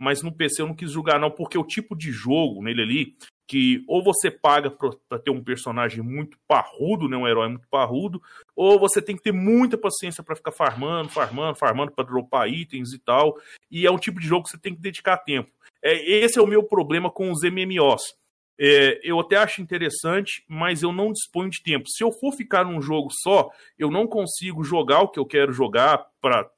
[0.00, 3.16] mas no PC eu não quis jogar não, porque o tipo de jogo nele ali,
[3.46, 8.20] que ou você paga para ter um personagem muito parrudo, né, um herói muito parrudo,
[8.56, 12.92] ou você tem que ter muita paciência para ficar farmando, farmando, farmando para dropar itens
[12.92, 13.36] e tal.
[13.70, 15.50] E é um tipo de jogo que você tem que dedicar tempo.
[15.82, 18.18] É, esse é o meu problema com os MMOs
[18.58, 21.88] é, eu até acho interessante, mas eu não disponho de tempo.
[21.88, 25.52] Se eu for ficar num jogo só, eu não consigo jogar o que eu quero
[25.52, 26.50] jogar para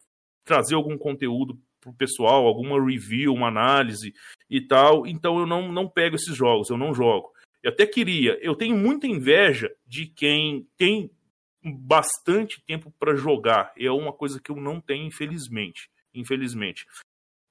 [0.44, 4.14] trazer algum conteúdo pro pessoal, alguma review, uma análise
[4.48, 5.06] e tal.
[5.06, 7.32] Então eu não, não pego esses jogos, eu não jogo.
[7.62, 11.10] Eu até queria, eu tenho muita inveja de quem tem
[11.62, 13.72] bastante tempo para jogar.
[13.76, 15.90] É uma coisa que eu não tenho, infelizmente.
[16.14, 16.86] infelizmente.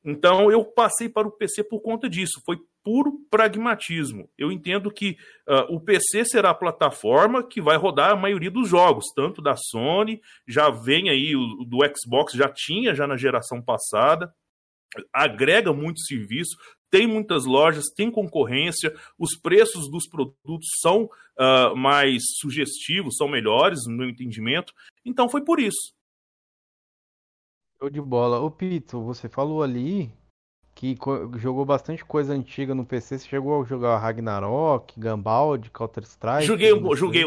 [0.03, 2.41] Então eu passei para o PC por conta disso.
[2.45, 4.29] Foi puro pragmatismo.
[4.38, 8.69] Eu entendo que uh, o PC será a plataforma que vai rodar a maioria dos
[8.69, 13.62] jogos, tanto da Sony, já vem aí o do Xbox, já tinha já na geração
[13.62, 14.33] passada,
[15.13, 16.57] agrega muito serviço,
[16.89, 23.85] tem muitas lojas, tem concorrência, os preços dos produtos são uh, mais sugestivos, são melhores,
[23.85, 24.73] no meu entendimento.
[25.05, 25.93] Então foi por isso.
[27.79, 28.39] Show de bola.
[28.39, 30.11] Ô Pito, você falou ali
[30.75, 30.97] que
[31.37, 33.17] jogou bastante coisa antiga no PC.
[33.17, 36.45] Você chegou a jogar Ragnarok, Gambald, Counter-Strike?
[36.45, 37.23] Joguei, joguei,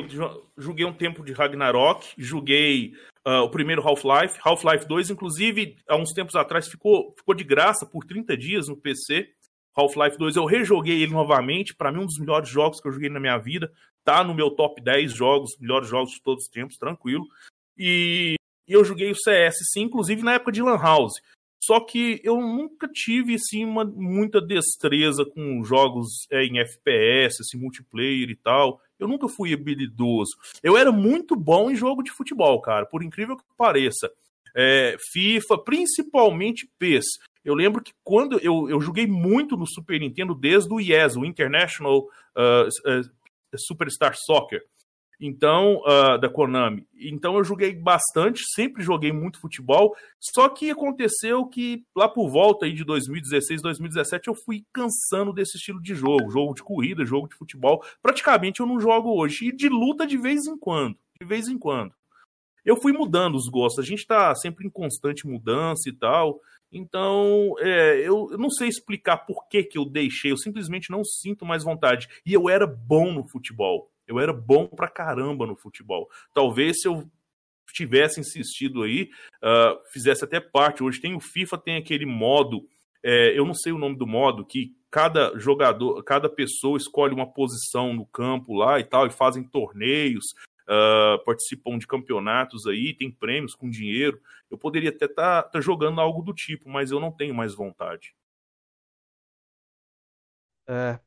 [0.56, 2.92] joguei um tempo de Ragnarok, joguei
[3.26, 7.86] uh, o primeiro Half-Life, Half-Life 2, inclusive, há uns tempos atrás ficou, ficou de graça
[7.86, 9.28] por 30 dias no PC.
[9.74, 13.08] Half-Life 2, eu rejoguei ele novamente, para mim um dos melhores jogos que eu joguei
[13.08, 13.72] na minha vida,
[14.04, 17.26] tá no meu top 10 jogos, melhores jogos de todos os tempos, tranquilo.
[17.76, 18.34] E
[18.72, 21.14] eu joguei o CS, sim, inclusive na época de Lan House.
[21.64, 27.56] Só que eu nunca tive assim, uma, muita destreza com jogos é, em FPS, assim,
[27.56, 28.80] multiplayer e tal.
[28.98, 30.32] Eu nunca fui habilidoso.
[30.60, 34.10] Eu era muito bom em jogo de futebol, cara, por incrível que pareça.
[34.56, 37.04] É, FIFA, principalmente PES.
[37.44, 41.24] Eu lembro que quando eu, eu joguei muito no Super Nintendo desde o IES, o
[41.24, 43.10] International uh, uh,
[43.56, 44.62] Superstar Soccer
[45.24, 46.84] então uh, da Konami.
[47.00, 49.94] Então eu joguei bastante, sempre joguei muito futebol.
[50.18, 55.56] Só que aconteceu que lá por volta aí de 2016, 2017 eu fui cansando desse
[55.56, 57.84] estilo de jogo, jogo de corrida, jogo de futebol.
[58.02, 61.56] Praticamente eu não jogo hoje e de luta de vez em quando, de vez em
[61.56, 61.94] quando.
[62.64, 63.84] Eu fui mudando os gostos.
[63.84, 66.40] A gente está sempre em constante mudança e tal.
[66.72, 71.04] Então, é, eu, eu, não sei explicar por que, que eu deixei, eu simplesmente não
[71.04, 72.08] sinto mais vontade.
[72.24, 73.91] E eu era bom no futebol.
[74.06, 76.08] Eu era bom pra caramba no futebol.
[76.34, 77.10] Talvez se eu
[77.72, 79.08] tivesse insistido aí,
[79.42, 80.82] uh, fizesse até parte.
[80.82, 82.66] Hoje tem o FIFA, tem aquele modo,
[83.02, 87.32] é, eu não sei o nome do modo, que cada jogador, cada pessoa escolhe uma
[87.32, 90.26] posição no campo lá e tal, e fazem torneios,
[90.68, 94.20] uh, participam de campeonatos aí, tem prêmios com dinheiro.
[94.50, 97.54] Eu poderia até estar tá, tá jogando algo do tipo, mas eu não tenho mais
[97.54, 98.14] vontade.
[100.68, 100.98] É,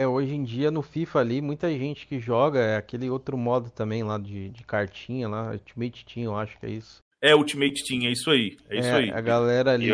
[0.00, 3.70] é, hoje em dia no FIFA ali, muita gente que joga é aquele outro modo
[3.70, 6.98] também lá de, de cartinha lá, Ultimate Team, eu acho que é isso.
[7.20, 9.10] É, Ultimate Team, é isso aí, é, é isso aí.
[9.10, 9.90] A galera ali,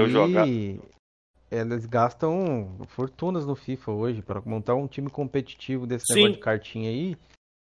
[1.50, 6.14] eles gastam fortunas no FIFA hoje para montar um time competitivo desse Sim.
[6.14, 7.16] negócio de cartinha aí.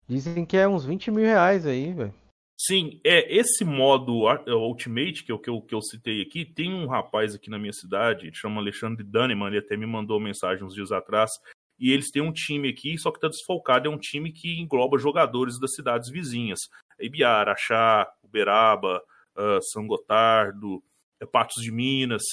[0.07, 2.15] Dizem que é uns 20 mil reais aí, velho.
[2.61, 6.75] Sim, é esse modo é, Ultimate que eu, que, eu, que eu citei aqui, tem
[6.75, 10.65] um rapaz aqui na minha cidade, ele chama Alexandre Daneman, ele até me mandou mensagem
[10.65, 11.31] uns dias atrás,
[11.79, 14.99] e eles têm um time aqui, só que está desfalcado, é um time que engloba
[14.99, 16.59] jogadores das cidades vizinhas,
[16.99, 19.01] Ibiara, Araxá, Uberaba,
[19.37, 20.83] uh, São Gotardo,
[21.21, 22.25] é, Patos de Minas,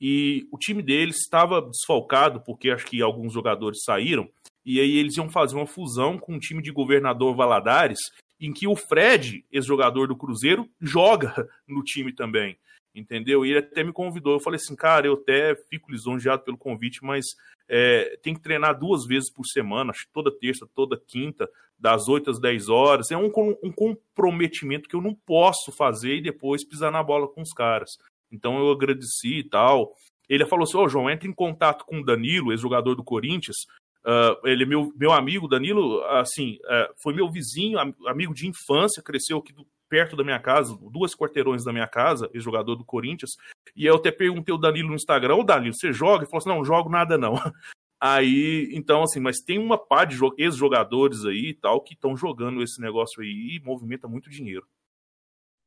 [0.00, 4.30] e o time deles estava desfalcado porque acho que alguns jogadores saíram,
[4.64, 7.98] e aí eles iam fazer uma fusão com o time de governador Valadares,
[8.42, 12.58] em que o Fred, ex-jogador do Cruzeiro, joga no time também,
[12.92, 13.46] entendeu?
[13.46, 14.32] E ele até me convidou.
[14.32, 17.24] Eu falei assim, cara, eu até fico lisonjeado pelo convite, mas
[17.68, 22.30] é, tem que treinar duas vezes por semana, acho toda terça, toda quinta, das 8
[22.30, 23.10] às 10 horas.
[23.12, 23.30] É um,
[23.62, 27.96] um comprometimento que eu não posso fazer e depois pisar na bola com os caras.
[28.30, 29.94] Então eu agradeci e tal.
[30.28, 33.66] Ele falou assim: Ô oh, João, entre em contato com o Danilo, ex-jogador do Corinthians,
[34.04, 39.02] Uh, ele é meu, meu amigo, Danilo, assim, uh, foi meu vizinho, amigo de infância,
[39.02, 43.32] cresceu aqui do, perto da minha casa, duas quarteirões da minha casa, ex-jogador do Corinthians.
[43.76, 46.24] E eu até perguntei o Danilo no Instagram, ô Danilo, você joga?
[46.24, 47.34] Ele falou assim, não, jogo nada não.
[48.00, 52.60] Aí, então, assim, mas tem uma par de ex-jogadores aí e tal que estão jogando
[52.60, 54.66] esse negócio aí e movimenta muito dinheiro.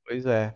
[0.06, 0.54] Pois é.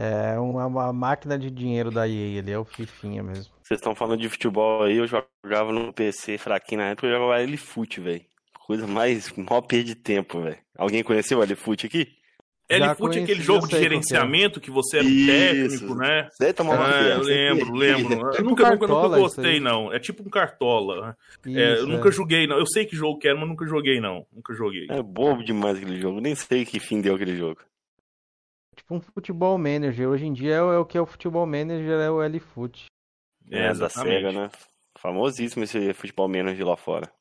[0.00, 3.52] É uma, uma, máquina de dinheiro da EA, ele é o Fifinha mesmo.
[3.60, 7.40] Vocês estão falando de futebol aí, eu jogava no PC fraquinho na época, eu jogava
[7.40, 8.24] L-Foot, velho.
[8.64, 10.58] Coisa mais, maior perda de tempo, velho.
[10.76, 12.12] Alguém conheceu o L-Foot aqui?
[12.68, 13.80] L-Foot é aquele jogo de é.
[13.80, 16.28] gerenciamento que, você era um técnico, né?
[16.30, 18.12] Você tomou uma ah, Eu lembro, lembro.
[18.36, 19.92] Eu nunca, nunca, nunca gostei, não.
[19.92, 21.16] É tipo um cartola.
[21.44, 22.12] Isso, é, eu nunca é.
[22.12, 22.56] joguei, não.
[22.56, 24.24] Eu sei que jogo que era, mas nunca joguei, não.
[24.32, 24.86] Nunca joguei.
[24.90, 26.20] É bobo demais aquele jogo.
[26.20, 27.58] Nem sei que fim deu aquele jogo
[28.88, 30.08] tipo um futebol manager.
[30.08, 32.86] Hoje em dia é, o que é o futebol manager, é o L-Foot.
[33.50, 34.50] É, é da SEGA, né?
[34.98, 37.12] Famosíssimo esse futebol manager lá fora.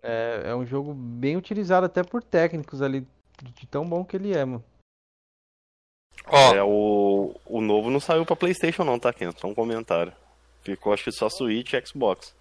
[0.00, 3.06] É, é um jogo bem utilizado até por técnicos ali,
[3.42, 4.64] de tão bom que ele é, mano.
[6.26, 6.54] Oh.
[6.54, 9.30] É, o, o novo não saiu pra Playstation não, tá, Ken?
[9.36, 10.12] Só um comentário.
[10.62, 12.36] Ficou acho que só Switch e Xbox.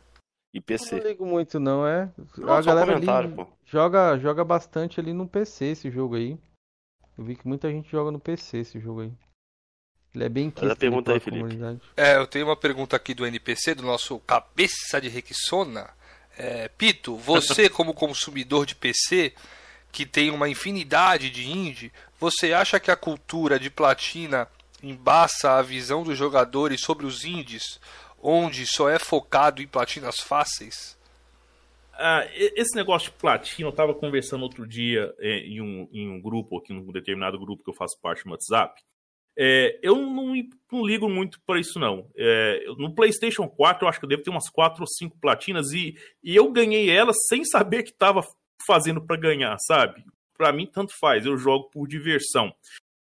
[0.54, 0.96] E PC.
[0.96, 2.10] Eu não ligo muito não, é.
[2.38, 3.06] Não, a galera ali
[3.66, 6.38] joga, joga bastante ali no PC esse jogo aí.
[7.18, 9.12] Eu vi que muita gente joga no PC esse jogo aí.
[10.14, 11.58] Ele é bem a pergunta aí, Felipe.
[11.96, 15.90] É, eu tenho uma pergunta aqui do NPC, do nosso cabeça de Requissona.
[16.38, 19.34] É, Pito, você como consumidor de PC,
[19.92, 24.48] que tem uma infinidade de indie, você acha que a cultura de platina
[24.82, 27.80] embaça a visão dos jogadores sobre os indies,
[28.22, 30.97] onde só é focado em platinas fáceis?
[32.00, 36.22] Ah, esse negócio de platina, eu estava conversando outro dia é, em, um, em um
[36.22, 38.80] grupo, aqui num determinado grupo que eu faço parte no WhatsApp.
[39.40, 40.34] É, eu não,
[40.72, 42.08] não, ligo muito para isso, não.
[42.16, 45.72] É, no PlayStation 4, eu acho que eu devo ter umas 4 ou 5 platinas
[45.72, 48.22] e, e eu ganhei elas sem saber que estava
[48.66, 50.04] fazendo para ganhar, sabe?
[50.36, 52.54] Para mim, tanto faz, eu jogo por diversão.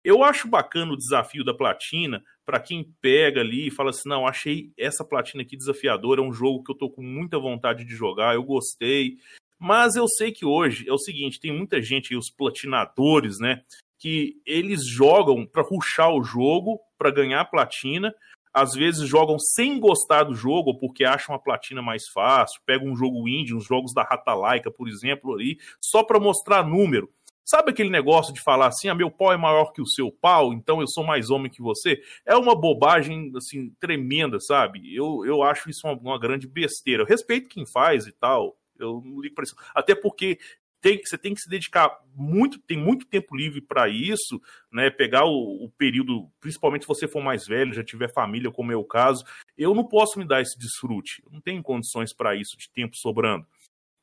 [0.04, 4.28] Eu acho bacana o desafio da platina para quem pega ali e fala assim: não,
[4.28, 7.96] achei essa platina aqui desafiadora, é um jogo que eu tô com muita vontade de
[7.96, 9.18] jogar, eu gostei.
[9.60, 13.62] Mas eu sei que hoje é o seguinte: tem muita gente, os platinadores, né?
[14.00, 18.14] Que eles jogam para ruxar o jogo, para ganhar platina.
[18.54, 22.62] Às vezes jogam sem gostar do jogo, porque acham a platina mais fácil.
[22.66, 26.66] Pegam um jogo indie, uns jogos da Rata Laika, por exemplo, ali, só para mostrar
[26.66, 27.10] número.
[27.46, 30.52] Sabe aquele negócio de falar assim, ah, meu pau é maior que o seu pau,
[30.52, 32.02] então eu sou mais homem que você?
[32.26, 34.96] É uma bobagem, assim, tremenda, sabe?
[34.96, 37.04] Eu, eu acho isso uma, uma grande besteira.
[37.04, 39.56] Eu respeito quem faz e tal, eu não ligo para isso.
[39.76, 40.40] Até porque
[40.82, 44.42] tem, você tem que se dedicar muito, tem muito tempo livre para isso,
[44.72, 44.90] né?
[44.90, 48.76] Pegar o, o, período, principalmente se você for mais velho, já tiver família, como é
[48.76, 49.24] o caso.
[49.58, 52.96] Eu não posso me dar esse desfrute, eu não tenho condições para isso de tempo
[52.96, 53.48] sobrando.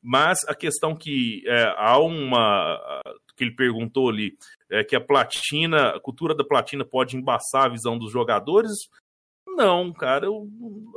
[0.03, 3.00] Mas a questão que é, há uma
[3.36, 4.36] que ele perguntou ali,
[4.70, 8.72] é, que a platina, a cultura da platina pode embaçar a visão dos jogadores.
[9.46, 10.48] Não, cara, eu,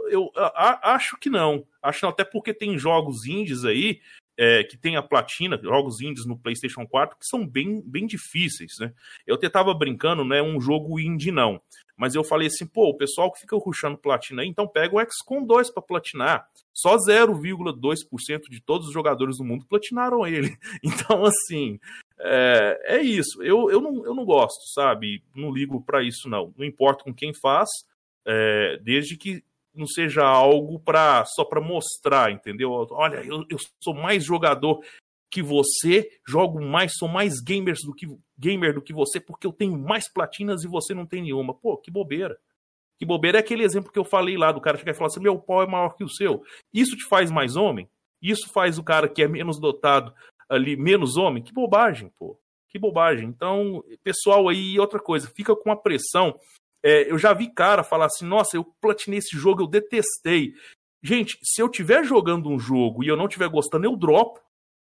[0.10, 1.66] eu a, acho que não.
[1.82, 4.00] Acho até porque tem jogos indies aí
[4.38, 8.74] é, que tem a platina, jogos indies no PlayStation 4, que são bem, bem difíceis,
[8.80, 8.94] né?
[9.26, 11.62] Eu até tava brincando, não é um jogo indie, não.
[11.98, 15.00] Mas eu falei assim, pô, o pessoal que fica ruxando platina aí, então pega o
[15.00, 16.48] XCOM 2 para platinar.
[16.74, 20.56] Só 0,2% de todos os jogadores do mundo platinaram ele.
[20.84, 21.80] Então, assim,
[22.20, 23.42] é, é isso.
[23.42, 25.24] Eu, eu, não, eu não gosto, sabe?
[25.34, 26.54] Não ligo para isso, não.
[26.58, 27.70] Não importa com quem faz,
[28.26, 29.44] é, desde que
[29.76, 32.72] não seja algo para só para mostrar, entendeu?
[32.92, 34.82] Olha, eu, eu sou mais jogador
[35.32, 38.08] que você, jogo mais, sou mais gamers do que
[38.38, 41.54] gamer do que você, porque eu tenho mais platinas e você não tem nenhuma.
[41.54, 42.38] Pô, que bobeira.
[42.98, 45.20] Que bobeira é aquele exemplo que eu falei lá do cara chegar e falar assim:
[45.20, 46.44] meu pau é maior que o seu.
[46.74, 47.90] Isso te faz mais homem?
[48.22, 50.14] Isso faz o cara que é menos dotado
[50.48, 51.44] ali menos homem?
[51.44, 52.40] Que bobagem, pô.
[52.70, 53.28] Que bobagem.
[53.28, 56.40] Então, pessoal aí, outra coisa, fica com a pressão.
[56.86, 60.54] É, eu já vi cara falar assim: nossa, eu platinei esse jogo, eu detestei.
[61.02, 64.40] Gente, se eu tiver jogando um jogo e eu não estiver gostando, eu dropo.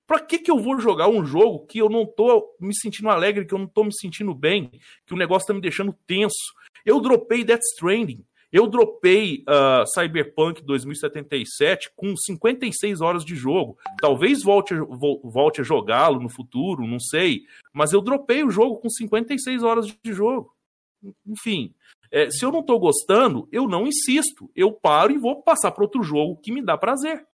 [0.06, 3.44] Pra que, que eu vou jogar um jogo que eu não tô me sentindo alegre,
[3.44, 4.70] que eu não tô me sentindo bem,
[5.06, 6.54] que o negócio tá me deixando tenso?
[6.84, 8.24] Eu dropei Death Stranding.
[8.50, 13.76] Eu dropei uh, Cyberpunk 2077 com 56 horas de jogo.
[14.00, 14.74] Talvez volte,
[15.22, 17.42] volte a jogá-lo no futuro, não sei.
[17.74, 20.54] Mas eu dropei o jogo com 56 horas de jogo.
[21.26, 21.74] Enfim,
[22.10, 24.50] é, se eu não estou gostando, eu não insisto.
[24.54, 27.26] Eu paro e vou passar para outro jogo que me dá prazer.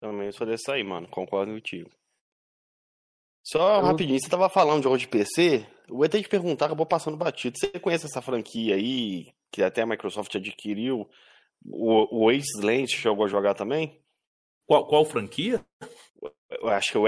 [0.00, 1.08] Também sou desse aí, mano.
[1.08, 1.90] Concordo contigo.
[3.42, 3.82] Só eu...
[3.82, 7.16] rapidinho, você tava falando de jogo de PC, eu ia ter que perguntar, acabou passando
[7.16, 7.56] batido.
[7.58, 11.08] Você conhece essa franquia aí, que até a Microsoft adquiriu?
[11.64, 14.00] O, o Wasteland chegou a jogar também?
[14.66, 15.64] Qual, qual franquia?
[16.50, 17.06] Eu acho que o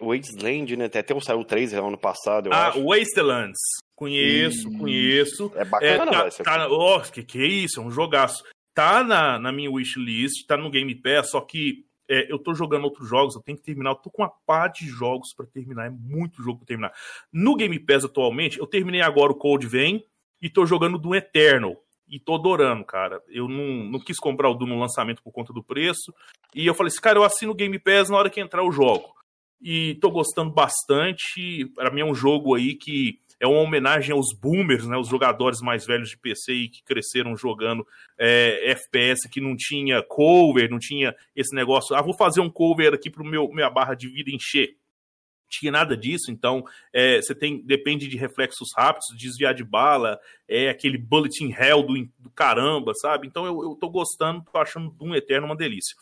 [0.00, 0.86] Wasteland, né?
[0.86, 2.84] Até, até saiu o 3 ano passado, ah, acho.
[2.84, 3.60] Wastelands.
[3.94, 4.78] Conheço, e...
[4.78, 5.52] conheço.
[5.54, 7.80] É bacana, é, tá, tá, oh, que, que é isso?
[7.80, 8.42] É um jogaço.
[8.74, 12.84] Tá na, na minha wishlist, tá no Game Pass, só que é, eu tô jogando
[12.84, 15.86] outros jogos, eu tenho que terminar, eu tô com uma pá de jogos para terminar,
[15.86, 16.92] é muito jogo pra terminar.
[17.32, 20.02] No Game Pass atualmente, eu terminei agora o Code Vein
[20.42, 21.83] e tô jogando do Eternal.
[22.08, 23.22] E tô adorando, cara.
[23.28, 26.14] Eu não, não quis comprar o Doom no lançamento por conta do preço.
[26.54, 28.72] E eu falei assim, cara, eu assino o Game Pass na hora que entrar o
[28.72, 29.12] jogo.
[29.60, 31.66] E tô gostando bastante.
[31.74, 35.60] Para mim é um jogo aí que é uma homenagem aos boomers, né, os jogadores
[35.60, 37.86] mais velhos de PC e que cresceram jogando
[38.18, 41.96] é, FPS que não tinha cover, não tinha esse negócio.
[41.96, 44.76] Ah, vou fazer um cover aqui para meu minha barra de vida encher.
[45.58, 50.68] Tinha nada disso, então é, você tem depende de reflexos rápidos, desviar de bala, é
[50.68, 53.26] aquele bulletin hell do, do caramba, sabe?
[53.26, 55.94] Então eu, eu tô gostando, tô achando um Eterno uma delícia.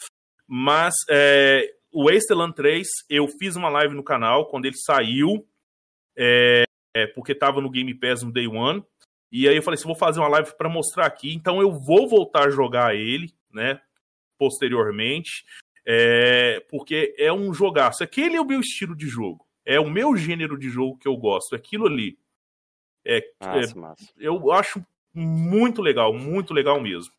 [0.47, 5.47] Mas é, o Wasteland 3, eu fiz uma live no canal quando ele saiu.
[6.17, 8.83] É, é, porque estava no Game Pass no Day One.
[9.31, 11.33] E aí eu falei assim, vou fazer uma live para mostrar aqui.
[11.35, 13.81] Então eu vou voltar a jogar ele, né?
[14.39, 15.45] Posteriormente.
[15.87, 18.05] É, porque é um jogaço.
[18.05, 19.47] Aquele é o meu estilo de jogo.
[19.65, 21.55] É o meu gênero de jogo que eu gosto.
[21.55, 22.19] Aquilo ali.
[23.05, 24.09] É, massa, é massa.
[24.19, 27.13] Eu acho muito legal, muito legal mesmo.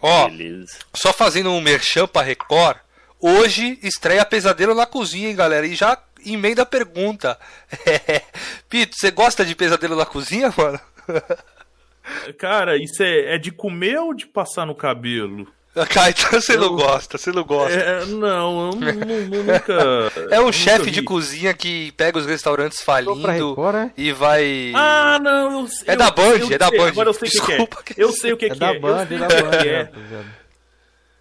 [0.00, 0.78] Ó, Beleza.
[0.94, 2.78] só fazendo um merchan pra Record,
[3.20, 5.64] hoje estreia Pesadelo na Cozinha, hein, galera?
[5.66, 7.38] E já emenda a pergunta.
[8.68, 10.80] Pito, você gosta de Pesadelo na Cozinha, mano?
[12.36, 15.52] Cara, isso é, é de comer ou de passar no cabelo?
[15.88, 16.60] Cara, então você eu...
[16.60, 17.74] não gosta, você não gosta.
[17.74, 19.72] É, não, eu nunca.
[20.30, 23.90] É um chefe de cozinha que pega os restaurantes falindo é?
[23.96, 24.72] e vai.
[24.74, 26.88] Ah, não, eu, É eu, da Band, é da Band.
[26.88, 27.68] Agora eu sei o que, é.
[27.96, 28.48] Eu sei o que, é.
[28.48, 29.66] É da Band, é da Band.
[29.66, 29.90] É.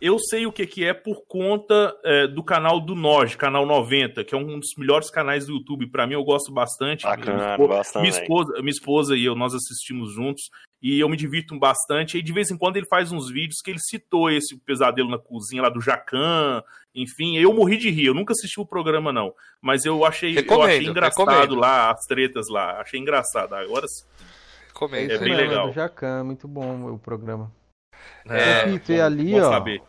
[0.02, 4.24] Eu sei o que, que é por conta é, do canal do Noj, canal 90,
[4.24, 5.92] que é um dos melhores canais do YouTube.
[5.92, 7.04] Para mim, eu gosto bastante.
[7.04, 10.50] Bacana, minha, esposa, minha, esposa, minha esposa e eu, nós assistimos juntos
[10.82, 12.18] e eu me divirto bastante.
[12.18, 15.20] E de vez em quando ele faz uns vídeos que ele citou esse pesadelo na
[15.20, 16.64] cozinha lá do Jacan.
[16.96, 18.08] Enfim, eu morri de rir.
[18.08, 19.34] Eu nunca assisti o programa, não.
[19.62, 21.56] Mas eu achei, eu achei engraçado recomendo.
[21.56, 22.82] lá, as tretas lá.
[22.82, 23.54] Achei engraçado.
[23.54, 24.06] Agora sim.
[24.94, 25.68] É, é bem legal.
[25.68, 27.52] Do Jacan, muito bom o programa.
[28.26, 29.52] É, Pito, e ali, ó.
[29.52, 29.84] Saber.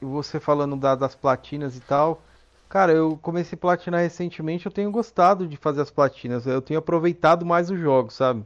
[0.00, 2.22] Você falando da, das platinas e tal.
[2.70, 6.46] Cara, eu comecei a platinar recentemente, eu tenho gostado de fazer as platinas.
[6.46, 8.44] Eu tenho aproveitado mais os jogos, sabe?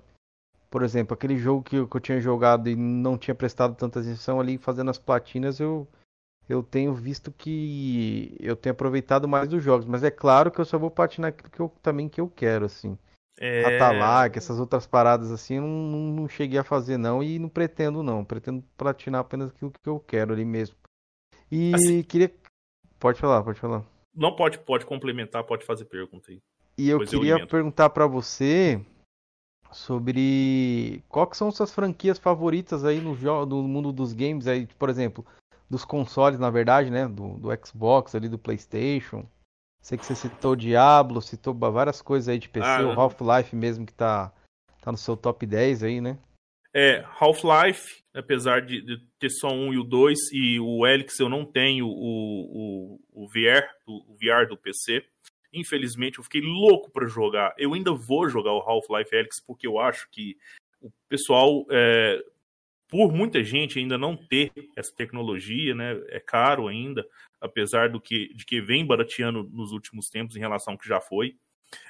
[0.74, 4.00] Por exemplo, aquele jogo que eu, que eu tinha jogado e não tinha prestado tanta
[4.00, 5.86] atenção ali fazendo as platinas, eu,
[6.48, 9.86] eu tenho visto que eu tenho aproveitado mais dos jogos.
[9.86, 12.64] Mas é claro que eu só vou platinar aquilo que eu, também que eu quero,
[12.64, 12.98] assim.
[13.38, 13.76] É...
[13.76, 17.48] Atalac, essas outras paradas assim, eu não, não, não, cheguei a fazer não e não
[17.48, 18.24] pretendo não.
[18.24, 20.74] Pretendo platinar apenas aquilo que eu quero ali mesmo.
[21.52, 22.02] E assim...
[22.02, 22.34] queria.
[22.98, 23.84] Pode falar, pode falar.
[24.12, 26.42] Não pode, pode complementar, pode fazer pergunta aí.
[26.76, 28.84] E eu queria eu perguntar para você
[29.74, 33.14] sobre quais são suas franquias favoritas aí no,
[33.46, 35.26] no mundo dos games aí, por exemplo,
[35.68, 39.26] dos consoles, na verdade, né, do, do Xbox ali, do PlayStation.
[39.82, 43.84] Sei que você citou Diablo, citou várias coisas aí de PC, ah, o Half-Life mesmo
[43.84, 44.32] que tá,
[44.80, 46.18] tá no seu top 10 aí, né?
[46.72, 51.28] É, Half-Life, apesar de, de, ter só um e o dois, e o Helix eu
[51.28, 55.04] não tenho o, o, o VR, o, o VR do PC.
[55.54, 57.54] Infelizmente, eu fiquei louco para jogar.
[57.56, 60.36] Eu ainda vou jogar o Half-Life Helix porque eu acho que
[60.80, 62.22] o pessoal, é,
[62.88, 67.06] por muita gente ainda não ter essa tecnologia, né, é caro ainda,
[67.40, 71.00] apesar do que, de que vem barateando nos últimos tempos em relação ao que já
[71.00, 71.36] foi.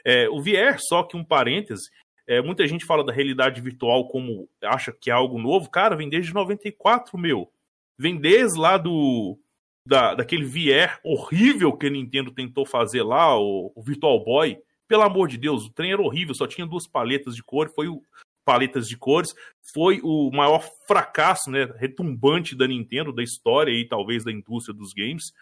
[0.05, 1.91] É, o VR, só que um parêntese,
[2.27, 5.71] é, muita gente fala da realidade virtual como acha que é algo novo.
[5.71, 7.51] Cara, vem desde 94, meu.
[7.99, 9.39] Vem desde lá do.
[9.87, 14.59] Da, daquele VR horrível que a Nintendo tentou fazer lá, o, o Virtual Boy.
[14.89, 17.89] Pelo amor de Deus, o trem era horrível, só tinha duas paletas de cor, foi
[17.89, 18.03] o,
[18.45, 19.35] paletas de cores,
[19.73, 24.93] foi o maior fracasso, né, retumbante da Nintendo, da história e talvez da indústria dos
[24.93, 25.33] games.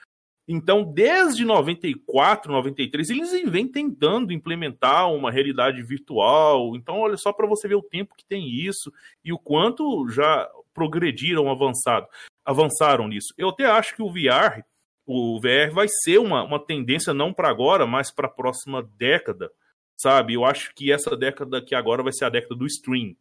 [0.46, 6.74] Então, desde 94, 93, eles vêm tentando implementar uma realidade virtual.
[6.74, 8.92] Então, olha só para você ver o tempo que tem isso
[9.24, 12.08] e o quanto já progrediram, avançado,
[12.44, 13.32] avançaram nisso.
[13.36, 14.62] Eu até acho que o VR,
[15.06, 19.50] o VR vai ser uma, uma tendência não para agora, mas para a próxima década,
[19.96, 20.34] sabe?
[20.34, 23.16] Eu acho que essa década que agora vai ser a década do stream.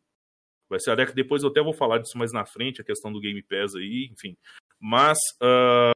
[0.70, 3.12] Vai ser a década, depois eu até vou falar disso mais na frente, a questão
[3.12, 4.38] do Game Pass aí, enfim.
[4.80, 5.92] Mas uh,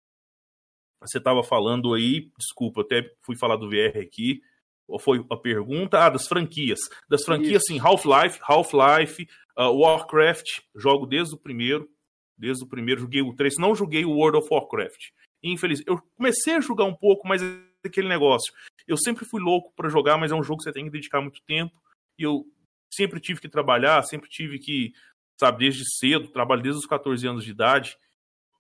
[1.02, 4.42] você estava falando aí, desculpa, até fui falar do VR aqui.
[4.88, 5.98] Ou foi a pergunta?
[5.98, 6.80] Ah, das franquias.
[7.10, 7.74] Das franquias, Isso.
[7.74, 11.90] sim, Half-Life, Half-Life, uh, Warcraft, jogo desde o primeiro.
[12.38, 13.56] Desde o primeiro, joguei o 3.
[13.58, 15.12] Não joguei o World of Warcraft.
[15.44, 18.54] Infelizmente, eu comecei a jogar um pouco, mas é aquele negócio.
[18.88, 21.22] Eu sempre fui louco para jogar, mas é um jogo que você tem que dedicar
[21.22, 21.74] muito tempo.
[22.18, 22.46] E eu
[22.94, 24.94] sempre tive que trabalhar, sempre tive que,
[25.40, 27.98] sabe, desde cedo, trabalho desde os 14 anos de idade.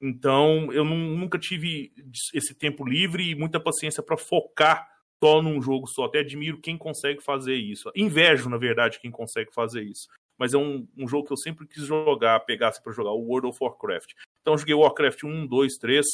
[0.01, 1.91] Então, eu nunca tive
[2.33, 4.87] esse tempo livre e muita paciência para focar
[5.23, 6.05] só num jogo só.
[6.05, 7.89] Até admiro quem consegue fazer isso.
[7.95, 10.07] Invejo, na verdade, quem consegue fazer isso.
[10.37, 13.47] Mas é um, um jogo que eu sempre quis jogar, pegasse para jogar, o World
[13.47, 14.13] of Warcraft.
[14.41, 16.05] Então, joguei Warcraft 1, 2, 3,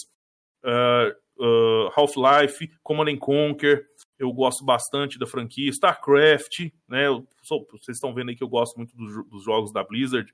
[0.64, 3.88] uh, uh, Half-Life, Command Conquer.
[4.18, 5.70] Eu gosto bastante da franquia.
[5.70, 7.08] StarCraft, né?
[7.08, 7.28] Eu,
[7.72, 10.32] vocês estão vendo aí que eu gosto muito dos, dos jogos da Blizzard.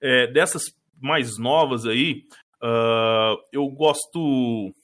[0.00, 0.62] É, dessas
[1.00, 2.24] mais novas aí,
[2.62, 4.74] uh, eu gosto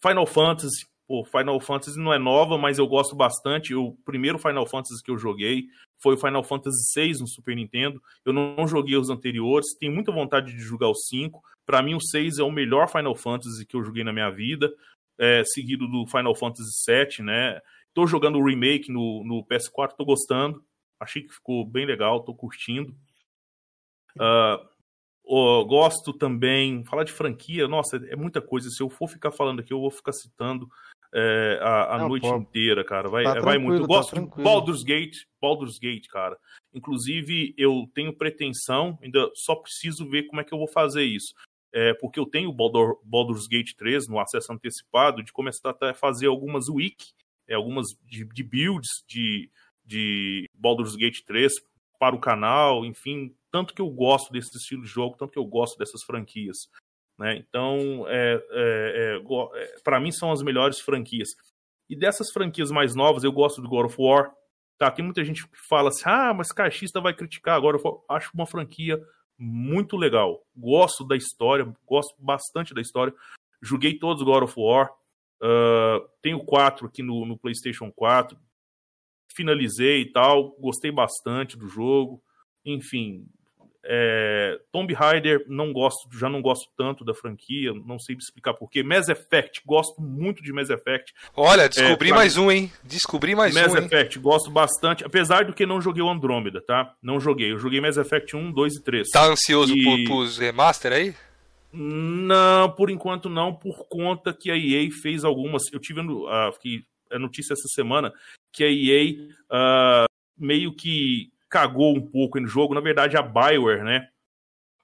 [0.00, 0.86] Final Fantasy.
[1.06, 3.74] Pô, Final Fantasy não é nova, mas eu gosto bastante.
[3.74, 5.66] O primeiro Final Fantasy que eu joguei
[5.98, 8.02] foi o Final Fantasy VI no Super Nintendo.
[8.24, 11.42] Eu não joguei os anteriores, tenho muita vontade de jogar o 5.
[11.64, 14.72] Para mim, o 6 é o melhor Final Fantasy que eu joguei na minha vida,
[15.18, 17.60] é, seguido do Final Fantasy VII, né?
[17.94, 20.62] Tô jogando o remake no, no PS4, tô gostando.
[21.00, 22.94] Achei que ficou bem legal, tô curtindo.
[24.16, 24.76] Uh,
[25.28, 28.70] Oh, gosto também, falar de franquia, nossa, é muita coisa.
[28.70, 30.70] Se eu for ficar falando aqui, eu vou ficar citando
[31.18, 33.08] é, a, a Não, noite pô, inteira, cara.
[33.08, 33.82] Vai, tá é, vai muito.
[33.82, 34.44] Eu tá gosto de tranquilo.
[34.44, 36.38] Baldur's Gate, Baldur's Gate, cara.
[36.74, 41.32] Inclusive, eu tenho pretensão, ainda só preciso ver como é que eu vou fazer isso.
[41.72, 45.94] É, porque eu tenho o Baldur, Baldur's Gate 3 no acesso antecipado, de começar a
[45.94, 47.12] fazer algumas wiki,
[47.48, 49.50] é, algumas de, de builds de,
[49.84, 51.50] de Baldur's Gate 3
[51.98, 55.46] para o canal, enfim, tanto que eu gosto desse estilo de jogo, tanto que eu
[55.46, 56.68] gosto dessas franquias.
[57.18, 57.36] Né?
[57.36, 61.30] Então, é, é, é, para mim, são as melhores franquias.
[61.88, 64.32] E dessas franquias mais novas, eu gosto do God of War.
[64.78, 67.78] Tá, tem muita gente que fala assim: ah, mas caixista vai criticar agora.
[67.78, 69.00] Eu acho uma franquia
[69.38, 70.44] muito legal.
[70.54, 73.14] Gosto da história, gosto bastante da história.
[73.62, 74.90] Joguei todos God of War.
[75.42, 78.38] Uh, tenho quatro aqui no, no, PlayStation 4.
[79.34, 80.52] Finalizei e tal.
[80.58, 82.22] Gostei bastante do jogo.
[82.64, 83.26] Enfim.
[83.88, 88.82] É, Tomb Raider não gosto, já não gosto tanto da franquia, não sei explicar porquê.
[88.82, 91.14] Mass Effect, gosto muito de Mass Effect.
[91.36, 92.72] Olha, descobri é, mais um, hein?
[92.82, 93.74] Descobri mais Mass um.
[93.74, 94.22] Mass Effect, hein?
[94.22, 96.94] gosto bastante, apesar do que não joguei o Andrômeda, tá?
[97.00, 97.52] Não joguei.
[97.52, 99.08] Eu joguei Mass Effect 1, 2 e 3.
[99.10, 99.84] Tá ansioso e...
[99.84, 101.14] por, pros remaster aí?
[101.72, 105.62] Não, por enquanto não, por conta que a EA fez algumas.
[105.72, 106.26] Eu tive uh,
[107.10, 108.12] a notícia essa semana
[108.52, 109.12] que a EA
[109.52, 110.06] uh,
[110.38, 112.74] meio que cagou um pouco no jogo.
[112.74, 114.08] Na verdade, a Bioware, né?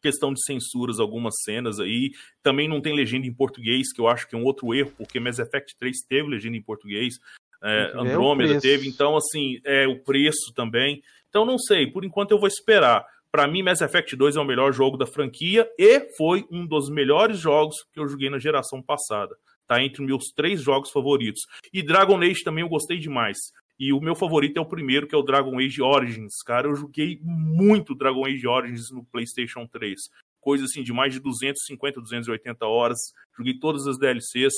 [0.01, 2.11] Questão de censuras, algumas cenas aí.
[2.43, 5.21] Também não tem legenda em português, que eu acho que é um outro erro, porque
[5.21, 7.15] Mass Effect 3 teve legenda em português.
[7.63, 11.01] É, Andrômeda teve, então, assim, é o preço também.
[11.29, 13.07] Então, não sei, por enquanto eu vou esperar.
[13.31, 16.91] Para mim, Mass Effect 2 é o melhor jogo da franquia e foi um dos
[16.91, 19.35] melhores jogos que eu joguei na geração passada.
[19.67, 21.41] Tá entre meus três jogos favoritos.
[21.73, 23.39] E Dragon Age também eu gostei demais.
[23.83, 26.41] E o meu favorito é o primeiro, que é o Dragon Age Origins.
[26.47, 29.99] Cara, eu joguei muito Dragon Age Origins no PlayStation 3.
[30.41, 32.99] Coisa assim de mais de 250, 280 horas.
[33.37, 34.53] Joguei todas as DLCs.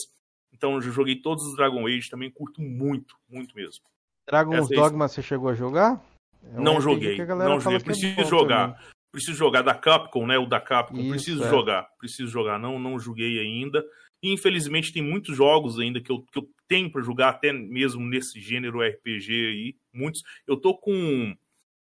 [0.52, 2.10] Então eu joguei todos os Dragon Age.
[2.10, 3.82] Também curto muito, muito mesmo.
[4.28, 6.04] Dragon's Dogma você chegou a jogar?
[6.42, 7.16] É não joguei.
[7.16, 7.80] Não joguei.
[7.80, 8.74] Preciso é jogar.
[8.74, 8.92] Também.
[9.10, 10.36] Preciso jogar da Capcom, né?
[10.36, 10.98] O da Capcom.
[10.98, 11.48] Isso, preciso é.
[11.48, 11.88] jogar.
[11.98, 12.58] Preciso jogar.
[12.58, 13.82] Não, não joguei ainda.
[14.24, 18.00] E, infelizmente, tem muitos jogos ainda que eu, que eu tenho para jogar, até mesmo
[18.00, 19.76] nesse gênero RPG aí.
[19.92, 20.22] Muitos.
[20.46, 21.36] Eu tô com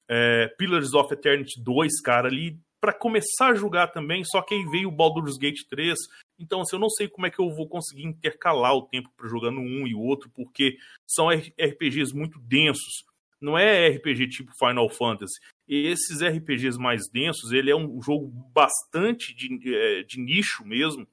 [0.10, 4.66] é, Pillars of Eternity 2, cara, ali para começar a jogar também, só que aí
[4.66, 5.98] veio o Baldur's Gate 3.
[6.38, 9.30] Então, assim, eu não sei como é que eu vou conseguir intercalar o tempo para
[9.30, 10.76] jogar no um e o outro, porque
[11.08, 13.06] são RPGs muito densos.
[13.40, 15.40] Não é RPG tipo Final Fantasy.
[15.70, 21.08] E esses RPGs mais densos, ele é um jogo bastante de, de nicho mesmo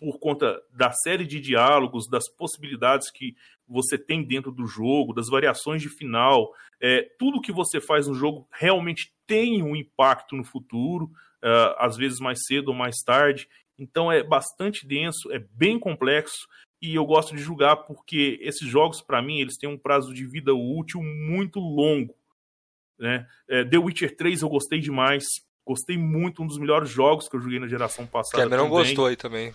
[0.00, 3.36] por conta da série de diálogos, das possibilidades que
[3.68, 6.50] você tem dentro do jogo, das variações de final.
[6.80, 11.98] É, tudo que você faz no jogo realmente tem um impacto no futuro, uh, às
[11.98, 13.46] vezes mais cedo ou mais tarde.
[13.78, 16.48] Então é bastante denso, é bem complexo
[16.80, 20.26] e eu gosto de jogar porque esses jogos, para mim, eles têm um prazo de
[20.26, 22.14] vida útil muito longo.
[22.98, 23.26] Né?
[23.46, 25.24] É, The Witcher 3 eu gostei demais.
[25.70, 28.42] Gostei muito, um dos melhores jogos que eu joguei na geração passada.
[28.42, 28.78] Cameron também.
[28.78, 29.54] gostou aí também.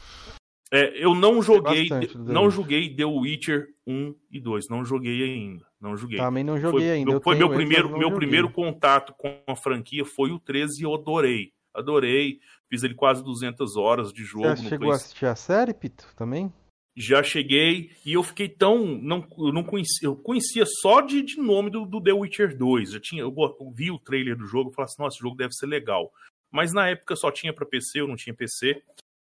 [0.71, 5.97] É, eu não joguei, não joguei The Witcher 1 e 2, não joguei ainda, não
[5.97, 6.17] joguei.
[6.17, 7.19] Também não joguei foi, ainda.
[7.19, 8.15] Foi meu primeiro, meu joguei.
[8.15, 11.51] primeiro contato com a franquia foi o 13 e eu adorei.
[11.73, 12.39] Adorei.
[12.69, 16.49] Fiz ele quase 200 horas de jogo Você chegou a assistir a série, Pito, também?
[16.95, 18.85] Já cheguei e eu fiquei tão.
[18.85, 22.93] Não, eu não conhecia, eu conhecia só de, de nome do, do The Witcher 2.
[22.93, 23.33] Eu, tinha, eu,
[23.73, 26.09] vi o trailer do jogo e falei assim: nossa, esse jogo deve ser legal.
[26.49, 28.81] Mas na época só tinha para PC, eu não tinha PC.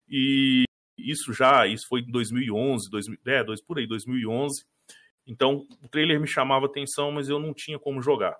[0.10, 0.66] E
[0.97, 4.66] isso já, isso foi em 2011, 2000, é, dois, por aí, 2011.
[5.26, 8.38] Então, o trailer me chamava atenção, mas eu não tinha como jogar.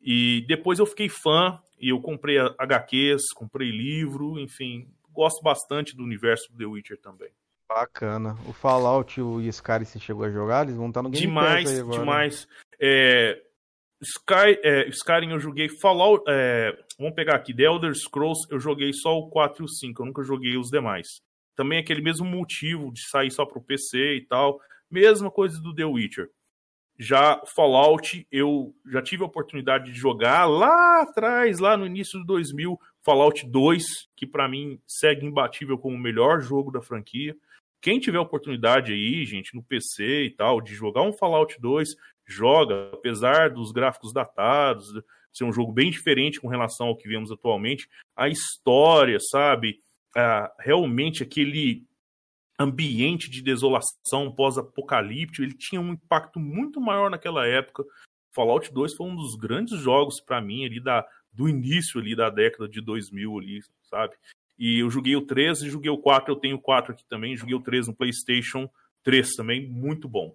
[0.00, 6.04] E depois eu fiquei fã e eu comprei HQs, comprei livro, enfim, gosto bastante do
[6.04, 7.30] universo do The Witcher também.
[7.68, 8.36] Bacana.
[8.46, 11.64] O Fallout e o Skyrim se chegou a jogar, eles vão estar no Game demais,
[11.64, 11.98] Pass agora.
[11.98, 12.48] Demais,
[12.80, 13.42] é,
[14.02, 18.92] Sky, é, Skyrim eu joguei Fallout, é, vamos pegar aqui, The Elder Scrolls eu joguei
[18.92, 21.22] só o 4 e o 5, eu nunca joguei os demais.
[21.56, 24.60] Também aquele mesmo motivo de sair só pro PC e tal.
[24.90, 26.28] Mesma coisa do The Witcher.
[26.98, 32.26] Já Fallout, eu já tive a oportunidade de jogar lá atrás, lá no início de
[32.26, 33.84] 2000, Fallout 2,
[34.16, 37.36] que para mim segue imbatível como o melhor jogo da franquia.
[37.84, 41.90] Quem tiver oportunidade aí, gente, no PC e tal, de jogar um Fallout 2,
[42.26, 44.86] joga, apesar dos gráficos datados,
[45.30, 47.86] ser um jogo bem diferente com relação ao que vemos atualmente.
[48.16, 49.84] A história, sabe?
[50.16, 51.84] uh, realmente aquele
[52.58, 57.84] ambiente de desolação pós-apocalíptico, ele tinha um impacto muito maior naquela época.
[58.32, 62.30] Fallout 2 foi um dos grandes jogos para mim ali da, do início ali da
[62.30, 64.14] década de 2000 ali, sabe?
[64.58, 67.36] E eu joguei o 3 e joguei o 4, eu tenho o 4 aqui também,
[67.36, 68.68] joguei o 3 no PlayStation
[69.02, 70.34] 3 também, muito bom.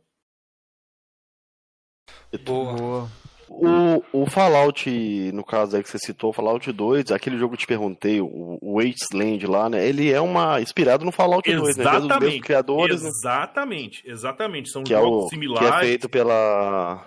[2.44, 2.76] Boa.
[2.78, 3.10] Boa.
[3.50, 4.88] O, o Fallout,
[5.34, 8.22] no caso aí que você citou, o Fallout 2, aquele jogo que eu te perguntei,
[8.22, 9.88] o, o Wasteland lá, né?
[9.88, 11.84] Ele é uma inspirado no Fallout 2, né?
[11.84, 13.10] Dos mesmos criadores, né?
[13.10, 14.70] Exatamente, exatamente.
[14.70, 15.72] São Que é, jogos o, que similares.
[15.72, 17.04] é feito pela.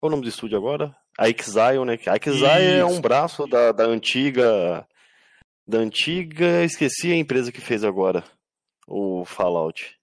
[0.00, 0.96] Qual o nome do estúdio agora?
[1.18, 1.98] A Exile, né?
[2.06, 4.86] A Exile é um braço da, da antiga.
[5.68, 6.64] Da antiga.
[6.64, 8.24] Esqueci a empresa que fez agora
[8.86, 9.96] o Fallout.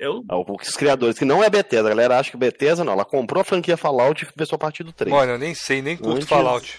[0.00, 1.86] O Ah, Os criadores, que não é Bethesda.
[1.88, 2.92] A galera acha que Bethesda não.
[2.92, 5.10] Ela comprou a franquia Fallout e começou a partir do 3.
[5.14, 6.78] Mano, eu nem sei, nem curto Antes- Fallout.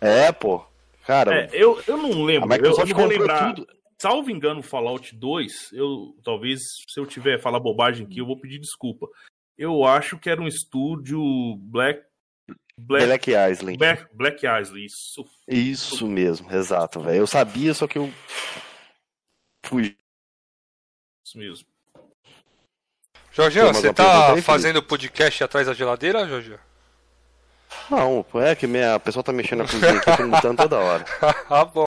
[0.00, 0.64] É, pô.
[1.06, 2.52] Cara, É, eu, eu não lembro.
[2.54, 3.54] Eu, eu vou lembrar.
[3.54, 3.66] tudo.
[4.00, 8.60] Salvo engano, Fallout 2, eu talvez, se eu tiver falar bobagem aqui, eu vou pedir
[8.60, 9.08] desculpa.
[9.56, 11.20] Eu acho que era um estúdio
[11.62, 12.00] Black.
[12.78, 13.76] Black, Black Island.
[13.76, 15.24] Black, Black Island, isso.
[15.48, 17.18] Isso mesmo, exato, velho.
[17.18, 18.12] Eu sabia, só que eu
[19.64, 19.96] fugi.
[21.24, 21.66] Isso mesmo.
[23.36, 26.58] Mais você tá aí, fazendo podcast atrás da geladeira, Jorginho?
[27.88, 31.04] Não, é que minha a pessoa tá mexendo na cozinha aqui, perguntando toda hora.
[31.48, 31.84] ah, bom.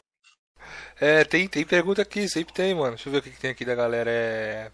[1.00, 2.92] É, tem, tem pergunta aqui, sempre tem, mano.
[2.92, 4.10] Deixa eu ver o que, que tem aqui da galera.
[4.10, 4.72] É...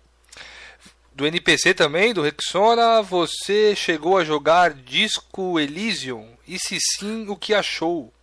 [1.17, 6.27] Do NPC também, do Rexona, você chegou a jogar Disco Elysium?
[6.47, 8.13] E se sim, o que achou?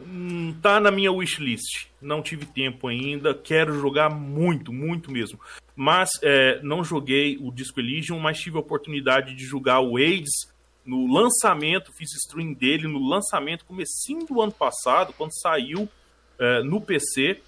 [0.00, 1.86] Hum, tá na minha wishlist.
[2.02, 3.32] Não tive tempo ainda.
[3.32, 5.38] Quero jogar muito, muito mesmo.
[5.76, 10.52] Mas é, não joguei o Disco Elysium, mas tive a oportunidade de jogar o AIDS
[10.84, 11.92] no lançamento.
[11.96, 15.88] Fiz stream dele no lançamento, comecinho do ano passado, quando saiu
[16.36, 17.40] é, no PC.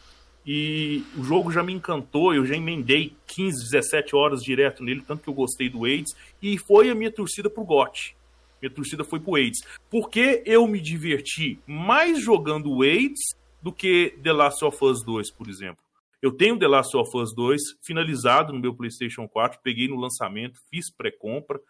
[0.46, 2.34] E o jogo já me encantou.
[2.34, 6.14] Eu já emendei 15, 17 horas direto nele, tanto que eu gostei do AIDS.
[6.40, 8.16] E foi a minha torcida pro GOT.
[8.60, 9.60] Minha torcida foi pro AIDS.
[9.90, 13.20] Porque eu me diverti mais jogando o AIDS
[13.60, 15.82] do que The Last of Us 2, por exemplo.
[16.22, 20.60] Eu tenho The Last of Us 2 finalizado no meu PlayStation 4, peguei no lançamento,
[20.70, 21.60] fiz pré-compra.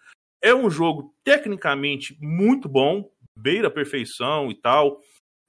[0.43, 5.01] É um jogo tecnicamente muito bom, beira a perfeição e tal,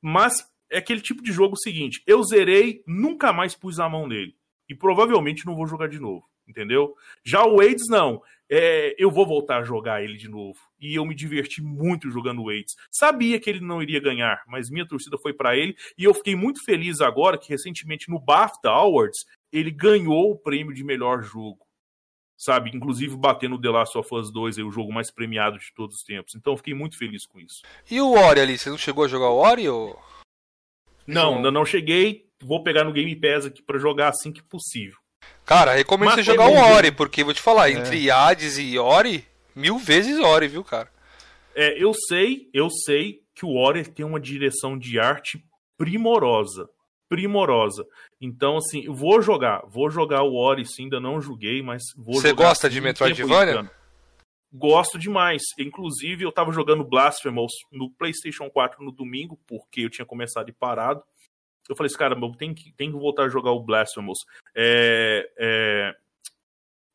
[0.02, 4.36] mas é aquele tipo de jogo seguinte: eu zerei, nunca mais pus a mão nele.
[4.70, 6.96] E provavelmente não vou jogar de novo, entendeu?
[7.24, 8.22] Já o AIDS, não.
[8.50, 10.60] É, eu vou voltar a jogar ele de novo.
[10.80, 12.76] E eu me diverti muito jogando o AIDS.
[12.92, 15.76] Sabia que ele não iria ganhar, mas minha torcida foi para ele.
[15.98, 20.74] E eu fiquei muito feliz agora que recentemente no BAFTA Awards ele ganhou o prêmio
[20.74, 21.66] de melhor jogo.
[22.38, 22.72] Sabe?
[22.76, 25.98] Inclusive batendo o The Last of Us 2, aí, o jogo mais premiado de todos
[25.98, 26.36] os tempos.
[26.36, 27.62] Então eu fiquei muito feliz com isso.
[27.90, 29.70] E o Ori ali, você não chegou a jogar o Ori?
[29.70, 29.98] Ou...
[31.08, 32.26] Não, ainda não cheguei.
[32.42, 34.98] Vou pegar no Game Pass aqui para jogar assim que possível.
[35.46, 36.98] Cara, recomendo Mas você jogar o Ori, jogo.
[36.98, 37.74] porque vou te falar, É.
[37.74, 39.26] entre Hades e Ori,
[39.56, 40.90] mil vezes Ori, viu, cara?
[41.56, 45.44] É, eu sei, eu sei que o Ori tem uma direção de arte
[45.78, 46.68] primorosa.
[47.10, 47.86] Primorosa.
[48.20, 49.62] Então, assim, eu vou jogar.
[49.68, 52.48] Vou jogar o Ori, sim, ainda não joguei, mas vou Você jogar.
[52.48, 53.70] gosta de Metroidvania?
[54.54, 55.42] Gosto demais.
[55.58, 60.54] Inclusive, eu tava jogando Blasphemous no PlayStation 4 no domingo, porque eu tinha começado e
[60.54, 61.04] parado.
[61.68, 64.20] Eu falei assim, cara, eu tenho que, tenho que voltar a jogar o Blasphemous.
[64.56, 65.96] É, é,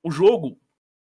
[0.03, 0.59] O jogo,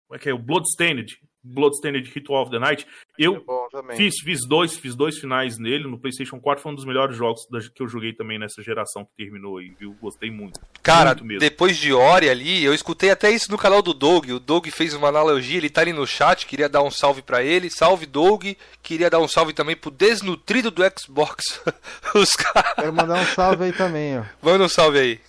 [0.07, 0.33] como é que é?
[0.33, 1.17] O Bloodstained.
[1.41, 2.85] Bloodstained Ritual of the Night.
[3.17, 3.95] Eu também.
[3.95, 7.45] Fiz, fiz dois, fiz dois finais nele no PlayStation 4, foi um dos melhores jogos
[7.51, 9.95] da- que eu joguei também nessa geração que terminou aí, viu?
[10.01, 10.59] Gostei muito.
[10.81, 11.39] Cara, Muito mesmo.
[11.39, 14.29] depois de Ori ali, eu escutei até isso no canal do Doug.
[14.31, 17.43] O Doug fez uma analogia, ele tá ali no chat, queria dar um salve pra
[17.43, 17.69] ele.
[17.69, 18.45] Salve, Doug.
[18.81, 21.43] Queria dar um salve também pro desnutrido do Xbox.
[22.15, 22.73] Os caras.
[22.75, 24.23] Quero mandar um salve aí também, ó.
[24.41, 25.19] Manda um salve aí.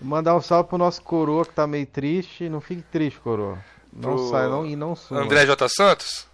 [0.00, 2.48] Mandar um salve pro nosso coroa que tá meio triste.
[2.48, 3.58] Não fique triste, coroa.
[3.92, 5.20] Não Pro sai não, e não suma.
[5.22, 5.68] André J.
[5.68, 6.26] Santos.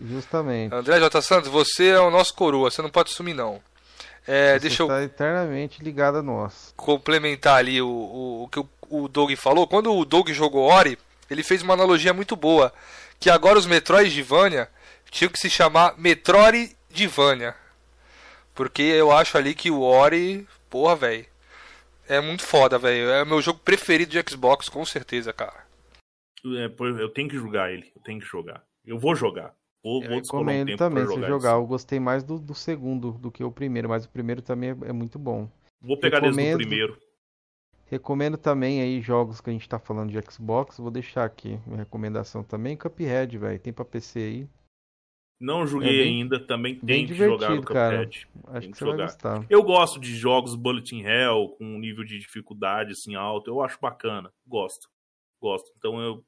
[0.00, 0.74] Justamente.
[0.74, 1.22] André J.
[1.22, 3.60] Santos, você é o nosso coroa, você não pode sumir não.
[4.26, 6.74] É, Você deixa eu está eternamente ligado a nós.
[6.76, 9.66] complementar ali o, o, o que o, o Doug falou.
[9.66, 10.98] Quando o Doug jogou Ori,
[11.30, 12.72] ele fez uma analogia muito boa.
[13.18, 14.68] Que agora os Metroidvania
[15.10, 17.54] tinham que se chamar Metroidvania.
[18.54, 21.26] Porque eu acho ali que o Ori, porra, velho.
[22.08, 23.08] É muito foda, velho.
[23.10, 25.66] É o meu jogo preferido de Xbox, com certeza, cara.
[26.44, 26.66] É,
[27.00, 28.62] eu tenho que jogar ele, eu tenho que jogar.
[28.84, 29.52] Eu vou jogar.
[29.82, 31.50] Vou, Eu um recomendo tempo também você jogar.
[31.50, 31.58] isso.
[31.62, 34.88] Eu gostei mais do, do segundo do que o primeiro, mas o primeiro também é,
[34.88, 35.48] é muito bom.
[35.80, 36.58] Vou pegar desde o recomendo.
[36.58, 36.98] primeiro.
[37.86, 40.78] Recomendo também aí jogos que a gente tá falando de Xbox.
[40.78, 42.76] Vou deixar aqui minha recomendação também.
[42.76, 43.58] Cuphead, velho.
[43.58, 44.48] Tem pra PC aí.
[45.40, 47.96] Não joguei É bem- ainda, também tenho que jogar no divertido, cara.
[48.04, 48.28] Cuphead.
[48.48, 49.04] Acho Tem que que você vai jogar.
[49.04, 49.46] gostar.
[49.48, 53.48] Eu gosto de jogos Bullet in Hell com um nível de dificuldade assim alto.
[53.48, 54.30] Eu acho bacana.
[54.46, 54.88] Gosto.
[55.40, 55.70] Gosto.
[55.78, 56.24] Então eu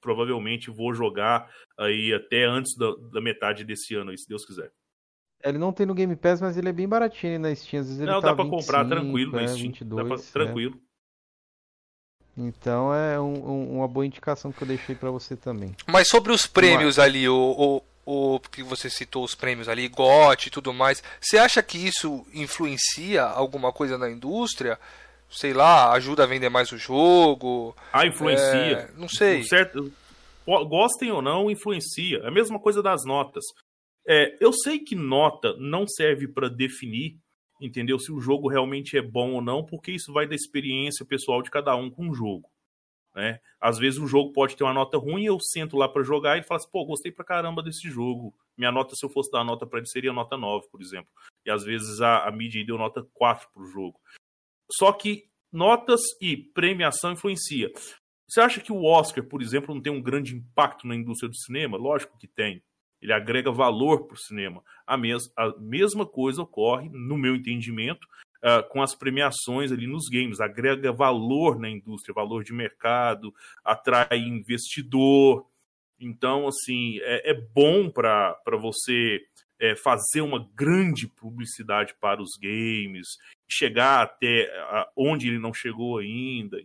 [0.00, 4.70] provavelmente vou jogar aí até antes da, da metade desse ano, aí, se Deus quiser.
[5.44, 7.80] Ele não tem no Game Pass, mas ele é bem baratinho na Steam.
[7.80, 9.62] Às vezes ele Não, tá dá pra comprar 25, tranquilo é, na Steam.
[9.68, 10.32] 22, dá pra, é.
[10.32, 10.80] tranquilo.
[12.36, 15.74] Então é um, um, uma boa indicação que eu deixei para você também.
[15.86, 20.46] Mas sobre os prêmios ali, o, o, o que você citou os prêmios ali, GOT
[20.46, 24.78] e tudo mais, você acha que isso influencia alguma coisa na indústria?
[25.28, 27.76] Sei lá, ajuda a vender mais o jogo?
[27.92, 28.46] Ah, influencia.
[28.46, 29.42] É, não sei.
[29.42, 29.92] Certo,
[30.46, 32.18] gostem ou não, influencia.
[32.18, 33.44] É a mesma coisa das notas.
[34.06, 37.18] É, eu sei que nota não serve para definir
[37.60, 37.98] entendeu?
[37.98, 41.50] Se o jogo realmente é bom ou não, porque isso vai da experiência pessoal de
[41.50, 42.50] cada um com o jogo.
[43.14, 43.40] Né?
[43.60, 46.42] Às vezes o jogo pode ter uma nota ruim, eu sento lá para jogar e
[46.42, 48.34] falo assim, pô, gostei pra caramba desse jogo.
[48.56, 51.10] Minha nota, se eu fosse dar nota para ele, seria nota 9, por exemplo.
[51.44, 53.98] E às vezes a, a mídia deu nota 4 pro jogo.
[54.72, 57.70] Só que notas e premiação influencia.
[58.28, 61.36] Você acha que o Oscar, por exemplo, não tem um grande impacto na indústria do
[61.36, 61.76] cinema?
[61.76, 62.62] Lógico que tem
[63.00, 64.62] ele agrega valor para o cinema.
[64.86, 68.06] A, mes a mesma coisa ocorre, no meu entendimento,
[68.38, 70.40] uh, com as premiações ali nos games.
[70.40, 75.46] Agrega valor na indústria, valor de mercado, atrai investidor.
[76.00, 79.20] Então, assim, é, é bom para você
[79.58, 83.06] é, fazer uma grande publicidade para os games,
[83.48, 84.50] chegar até
[84.96, 86.58] onde ele não chegou ainda.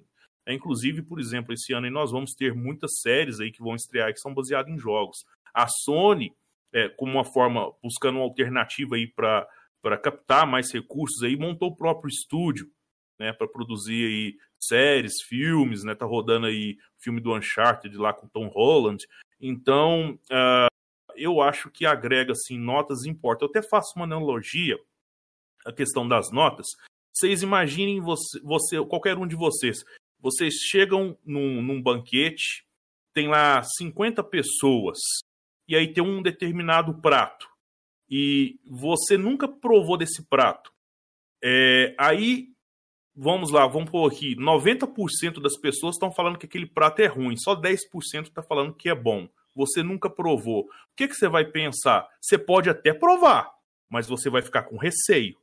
[0.45, 4.11] É, inclusive, por exemplo, esse ano nós vamos ter muitas séries aí que vão estrear
[4.13, 5.25] que são baseadas em jogos.
[5.53, 6.33] A Sony,
[6.73, 9.47] é, como uma forma, buscando uma alternativa aí para
[10.01, 12.69] captar mais recursos, aí montou o próprio estúdio,
[13.19, 18.13] né, para produzir aí séries, filmes, né, tá rodando aí o filme do Uncharted lá
[18.13, 19.05] com Tom Holland.
[19.39, 20.71] Então, uh,
[21.15, 23.45] eu acho que agrega assim notas importa.
[23.45, 24.79] Eu até faço uma analogia
[25.65, 26.67] a questão das notas.
[27.13, 29.83] Vocês imaginem você, você qualquer um de vocês,
[30.19, 32.65] vocês chegam num, num banquete,
[33.13, 34.97] tem lá 50 pessoas
[35.67, 37.51] e aí tem um determinado prato
[38.11, 40.71] e você nunca provou desse prato.
[41.41, 42.49] É, aí,
[43.15, 47.37] vamos lá, vamos pôr aqui: 90% das pessoas estão falando que aquele prato é ruim,
[47.37, 49.29] só 10% está falando que é bom.
[49.55, 50.63] Você nunca provou.
[50.63, 52.07] O que, que você vai pensar?
[52.21, 53.51] Você pode até provar,
[53.89, 55.37] mas você vai ficar com receio.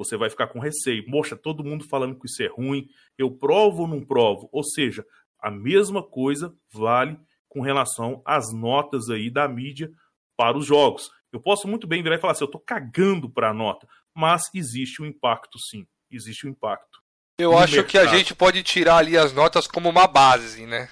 [0.00, 1.04] Você vai ficar com receio.
[1.06, 2.88] Moxa, todo mundo falando que isso é ruim.
[3.18, 4.48] Eu provo ou não provo?
[4.50, 5.04] Ou seja,
[5.38, 7.18] a mesma coisa vale
[7.50, 9.90] com relação às notas aí da mídia
[10.38, 11.10] para os jogos.
[11.30, 14.44] Eu posso muito bem virar e falar assim, eu estou cagando para a nota, mas
[14.54, 16.98] existe um impacto sim, existe um impacto.
[17.36, 17.90] Eu acho mercado.
[17.90, 20.88] que a gente pode tirar ali as notas como uma base, né?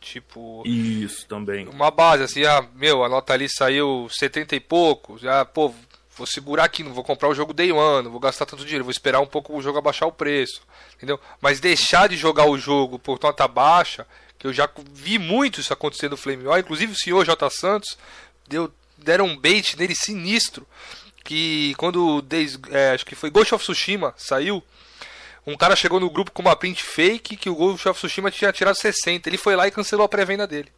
[0.00, 0.62] Tipo.
[0.66, 1.66] Isso também.
[1.66, 5.16] Uma base, assim, ah, meu, a nota ali saiu 70 e pouco.
[5.16, 5.72] Já, pô,
[6.16, 8.84] vou segurar aqui, não vou comprar o jogo day one, não vou gastar tanto dinheiro,
[8.84, 10.62] vou esperar um pouco o jogo abaixar o preço.
[10.96, 11.18] Entendeu?
[11.40, 14.06] Mas deixar de jogar o jogo por nota baixa,
[14.38, 17.50] que eu já vi muito isso acontecer no Flame War, inclusive o senhor J.
[17.50, 17.98] Santos
[18.48, 20.66] deu, deram um bait nele sinistro,
[21.24, 22.24] que quando
[22.70, 24.62] é, acho que foi Ghost of Tsushima saiu,
[25.46, 28.52] um cara chegou no grupo com uma print fake que o Ghost of Tsushima tinha
[28.52, 30.70] tirado 60, ele foi lá e cancelou a pré-venda dele.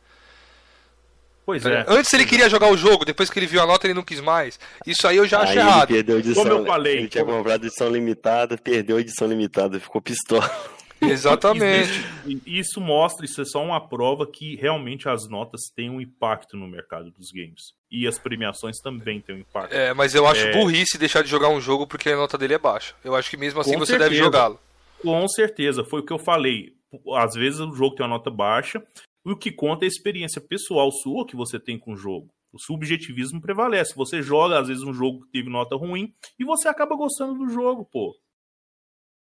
[1.47, 1.85] Pois é.
[1.87, 4.21] Antes ele queria jogar o jogo, depois que ele viu a nota ele não quis
[4.21, 4.59] mais.
[4.85, 5.87] Isso aí eu já acho errado.
[5.87, 7.37] Perdeu edição, como eu falei, ele tinha como...
[7.37, 10.51] comprado edição limitada, perdeu a edição limitada, ficou pistola.
[11.01, 12.05] Exatamente.
[12.47, 16.67] isso mostra, isso é só uma prova que realmente as notas têm um impacto no
[16.67, 17.75] mercado dos games.
[17.91, 19.73] E as premiações também têm um impacto.
[19.73, 20.53] É, mas eu acho é...
[20.53, 22.95] burrice deixar de jogar um jogo porque a nota dele é baixa.
[23.05, 24.11] Eu acho que mesmo assim Com você certeza.
[24.11, 24.59] deve jogá-lo.
[25.01, 26.75] Com certeza, foi o que eu falei.
[27.15, 28.83] Às vezes o jogo tem uma nota baixa,
[29.27, 32.33] e o que conta é a experiência pessoal sua que você tem com o jogo.
[32.53, 33.93] O subjetivismo prevalece.
[33.97, 37.49] Você joga, às vezes, um jogo que teve nota ruim e você acaba gostando do
[37.49, 38.17] jogo, pô.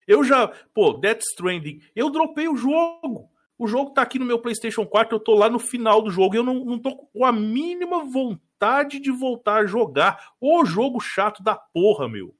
[0.08, 3.30] Eu já, pô, Death Stranding, eu dropei o jogo.
[3.56, 6.36] O jogo tá aqui no meu PlayStation 4, eu tô lá no final do jogo
[6.36, 10.34] eu não, não tô com a mínima vontade de voltar a jogar.
[10.42, 12.36] O jogo chato da porra, meu.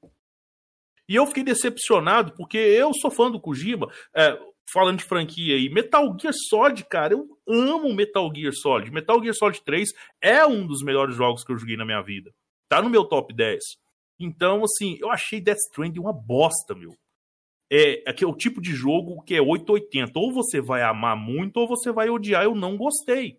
[1.08, 3.88] E eu fiquei decepcionado porque eu sou fã do Kojima.
[4.12, 4.38] É,
[4.72, 8.90] falando de franquia aí, Metal Gear Solid, cara, eu amo Metal Gear Solid.
[8.90, 9.90] Metal Gear Solid 3
[10.20, 12.32] é um dos melhores jogos que eu joguei na minha vida.
[12.68, 13.58] Tá no meu top 10.
[14.18, 16.94] Então, assim, eu achei Death Stranding uma bosta, meu
[17.70, 20.12] é, é, é o tipo de jogo que é 880.
[20.18, 22.44] Ou você vai amar muito, ou você vai odiar.
[22.44, 23.38] Eu não gostei.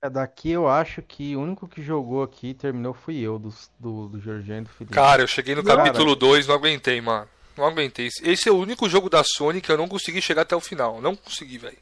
[0.00, 3.52] É, daqui eu acho que o único que jogou aqui e terminou fui eu, do,
[3.78, 4.94] do, do Jorginho e do Felipe.
[4.94, 7.28] Cara, eu cheguei no Cara, capítulo 2 não aguentei, mano.
[7.58, 8.08] Não aguentei.
[8.22, 11.02] Esse é o único jogo da Sony que eu não consegui chegar até o final.
[11.02, 11.76] Não consegui, velho.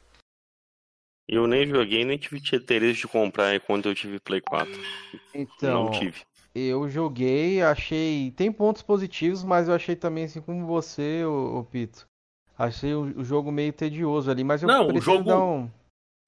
[1.29, 4.73] Eu nem joguei, nem tive interesse de comprar enquanto eu tive Play 4.
[5.33, 6.25] Então, não tive
[6.65, 8.31] eu joguei, achei.
[8.31, 12.07] Tem pontos positivos, mas eu achei também, assim como você, o, Pito.
[12.57, 15.23] Achei o, o, jogo meio tedioso ali, mas eu Não, o jogo...
[15.23, 15.69] dar, um,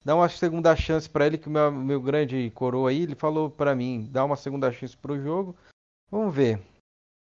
[0.04, 3.50] dar uma segunda chance para ele, que o meu, meu grande coroa aí, ele falou
[3.50, 5.56] para mim, dá uma segunda chance pro jogo.
[6.10, 6.60] Vamos ver.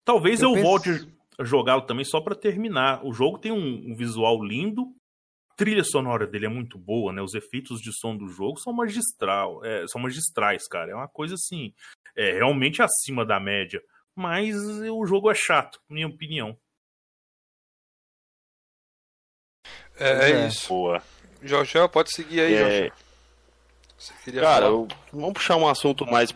[0.03, 0.67] Talvez eu, eu penso...
[0.67, 3.05] volte jogá-lo também só para terminar.
[3.05, 4.93] O jogo tem um, um, visual lindo,
[5.51, 7.21] a trilha sonora dele é muito boa, né?
[7.21, 10.91] Os efeitos de som do jogo são magistral, é, são magistrais, cara.
[10.91, 11.73] É uma coisa assim,
[12.15, 13.81] é realmente acima da média.
[14.15, 16.57] Mas o jogo é chato, minha opinião.
[19.99, 20.67] É, é, é isso.
[20.69, 21.01] Boa.
[21.43, 22.91] Jorge, pode seguir aí, é...
[24.39, 24.87] Cara, eu...
[25.11, 26.31] vamos puxar um assunto mais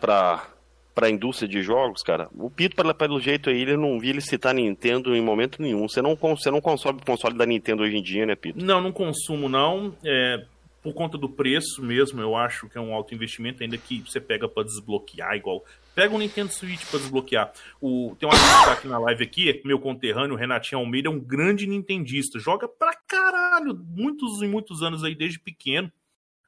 [0.94, 2.28] pra, pra indústria de jogos, cara.
[2.34, 5.88] O Pito, pelo, jeito aí, ele não vi ele citar Nintendo em momento nenhum.
[5.88, 8.64] Você não, você não consome o console da Nintendo hoje em dia, né, Pito?
[8.64, 9.94] Não, não consumo, não.
[10.04, 10.44] É,
[10.82, 14.20] por conta do preço mesmo, eu acho que é um alto investimento, ainda que você
[14.20, 15.64] pega para desbloquear igual.
[15.94, 17.52] Pega o Nintendo Switch para desbloquear.
[17.80, 21.10] O, tem uma amigo que tá aqui na live aqui, meu conterrâneo, Renatinho Almeida, é
[21.10, 22.38] um grande nintendista.
[22.38, 25.92] Joga pra caralho, muitos e muitos anos aí, desde pequeno.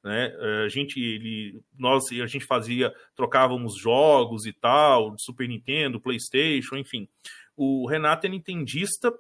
[0.05, 0.37] Né?
[0.65, 7.09] A gente, ele, nós, a gente fazia, trocávamos jogos e tal, Super Nintendo, PlayStation, enfim.
[7.57, 9.11] O Renato é nintendista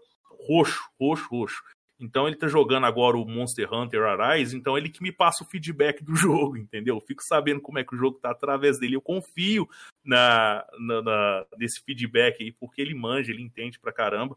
[0.47, 1.63] roxo, roxo, roxo.
[1.99, 5.47] Então ele tá jogando agora o Monster Hunter Arise, então ele que me passa o
[5.47, 6.97] feedback do jogo, entendeu?
[6.97, 8.97] Eu fico sabendo como é que o jogo tá através dele.
[8.97, 9.67] Eu confio
[10.05, 14.37] na, na, na nesse feedback aí, porque ele manja, ele entende pra caramba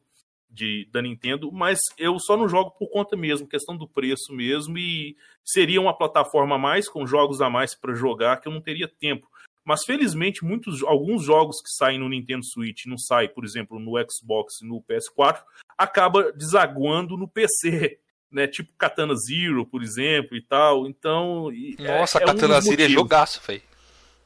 [0.49, 4.77] de, da Nintendo, mas eu só não jogo por conta mesmo, questão do preço mesmo,
[4.77, 8.61] e seria uma plataforma a mais, com jogos a mais para jogar, que eu não
[8.61, 9.27] teria tempo.
[9.67, 13.93] Mas felizmente, muitos, alguns jogos que saem no Nintendo Switch, não saem, por exemplo, no
[14.09, 15.41] Xbox e no PS4,
[15.77, 17.99] acaba desaguando no PC.
[18.29, 20.85] Né, tipo Katana Zero, por exemplo, e tal.
[20.85, 21.49] Então.
[21.79, 23.61] Nossa, é, Katana um Zero é jogaço, velho.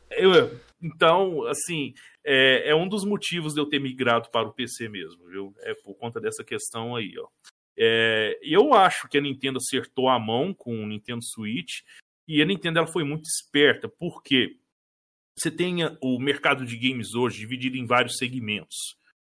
[0.10, 4.90] Eu, então, assim, é, é, um dos motivos de eu ter migrado para o PC
[4.90, 5.54] mesmo, viu?
[5.60, 7.28] É por conta dessa questão aí, ó.
[7.78, 11.82] É, eu acho que a Nintendo acertou a mão com o Nintendo Switch
[12.28, 14.58] e a Nintendo ela foi muito esperta, porque
[15.38, 18.76] você tem o mercado de games hoje dividido em vários segmentos.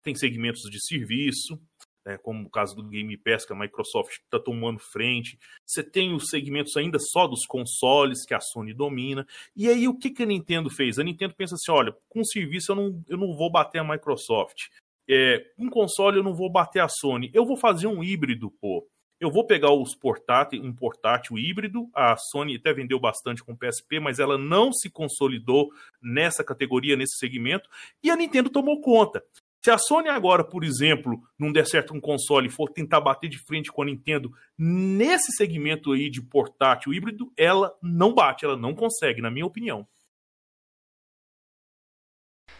[0.03, 1.59] Tem segmentos de serviço,
[2.05, 5.39] né, como o caso do Game Pass, que a Microsoft está tomando frente.
[5.65, 9.25] Você tem os segmentos ainda só dos consoles, que a Sony domina.
[9.55, 10.99] E aí, o que, que a Nintendo fez?
[10.99, 14.67] A Nintendo pensa assim: olha, com serviço eu não, eu não vou bater a Microsoft.
[15.07, 17.31] É, com console eu não vou bater a Sony.
[17.33, 18.87] Eu vou fazer um híbrido, pô.
[19.19, 21.89] Eu vou pegar os portátil, um portátil híbrido.
[21.95, 26.97] A Sony até vendeu bastante com o PSP, mas ela não se consolidou nessa categoria,
[26.97, 27.69] nesse segmento.
[28.03, 29.23] E a Nintendo tomou conta.
[29.65, 33.27] Se a Sony agora, por exemplo, não der certo um console e for tentar bater
[33.27, 38.55] de frente com a Nintendo nesse segmento aí de portátil híbrido, ela não bate, ela
[38.55, 39.87] não consegue, na minha opinião.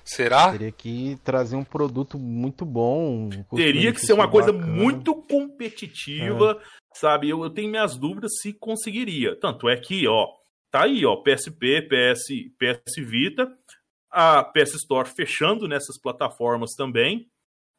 [0.04, 0.52] Será?
[0.52, 3.30] Teria que trazer um produto muito bom.
[3.52, 6.66] Um Teria que ser uma coisa muito competitiva, é.
[6.92, 7.30] sabe?
[7.30, 9.40] Eu, eu, tenho minhas dúvidas se conseguiria.
[9.40, 10.28] Tanto é que, ó,
[10.72, 12.24] tá aí, ó, PSP, PS,
[12.58, 13.48] PS Vita,
[14.16, 17.30] a PS Store fechando nessas plataformas também.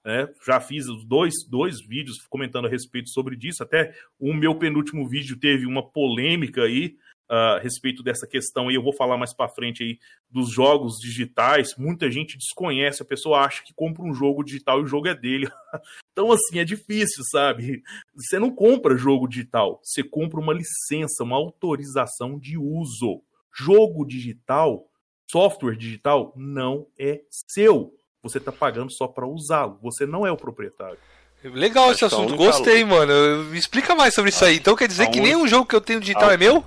[0.05, 0.28] Né?
[0.47, 3.62] Já fiz dois, dois vídeos comentando a respeito sobre isso.
[3.62, 6.95] Até o meu penúltimo vídeo teve uma polêmica aí
[7.30, 8.70] uh, a respeito dessa questão.
[8.70, 9.99] E eu vou falar mais para frente aí
[10.30, 11.74] dos jogos digitais.
[11.78, 15.14] Muita gente desconhece, a pessoa acha que compra um jogo digital e o jogo é
[15.14, 15.49] dele.
[16.12, 17.82] então, assim, é difícil, sabe?
[18.14, 23.22] Você não compra jogo digital, você compra uma licença, uma autorização de uso.
[23.59, 24.87] Jogo digital
[25.31, 27.95] software digital não é seu.
[28.22, 29.79] Você está pagando só para usá-lo.
[29.83, 30.99] Você não é o proprietário.
[31.45, 33.45] Legal esse assunto, gostei, mano.
[33.45, 34.57] Me explica mais sobre isso aí.
[34.57, 36.64] Então quer dizer que nenhum jogo que eu tenho digital é meu?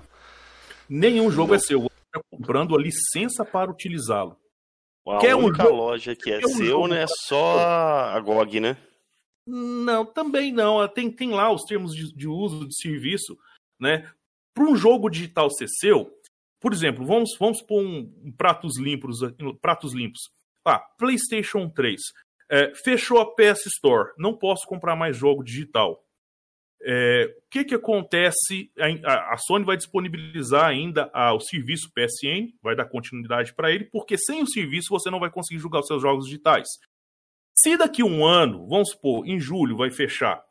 [0.88, 1.82] Nenhum jogo é seu.
[1.82, 4.38] Você está comprando a licença para utilizá-lo.
[5.08, 7.04] A Quer única um loja que é seu, né?
[7.04, 8.78] É só a GOG, né?
[9.46, 10.88] Não, também não.
[10.88, 13.38] Tem, tem lá os termos de, de uso de serviço,
[13.80, 14.08] né?
[14.54, 16.12] Para um jogo digital ser seu,
[16.60, 19.20] por exemplo, vamos, vamos pôr um, um pratos limpos,
[19.62, 20.30] pratos limpos.
[20.66, 22.02] Ah, PlayStation 3.
[22.52, 24.12] É, fechou a PS Store.
[24.18, 26.04] Não posso comprar mais jogo digital.
[26.82, 28.72] É, o que, que acontece?
[29.04, 33.86] A, a, Sony vai disponibilizar ainda a, o serviço PSN, vai dar continuidade para ele,
[33.86, 36.68] porque sem o serviço você não vai conseguir jogar os seus jogos digitais.
[37.54, 40.42] Se daqui um ano, vamos supor, em julho vai fechar,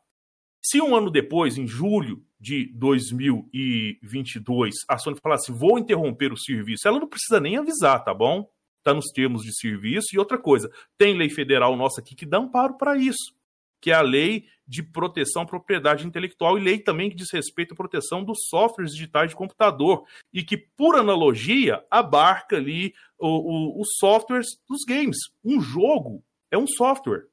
[0.61, 6.87] se um ano depois, em julho de 2022, a Sony falasse, vou interromper o serviço,
[6.87, 8.49] ela não precisa nem avisar, tá bom?
[8.83, 10.07] Tá nos termos de serviço.
[10.13, 13.33] E outra coisa, tem lei federal nossa aqui que dá amparo para isso,
[13.81, 17.73] que é a lei de proteção à propriedade intelectual e lei também que diz respeito
[17.73, 24.47] à proteção dos softwares digitais de computador e que, por analogia, abarca ali os softwares
[24.67, 25.17] dos games.
[25.43, 27.27] Um jogo é um software.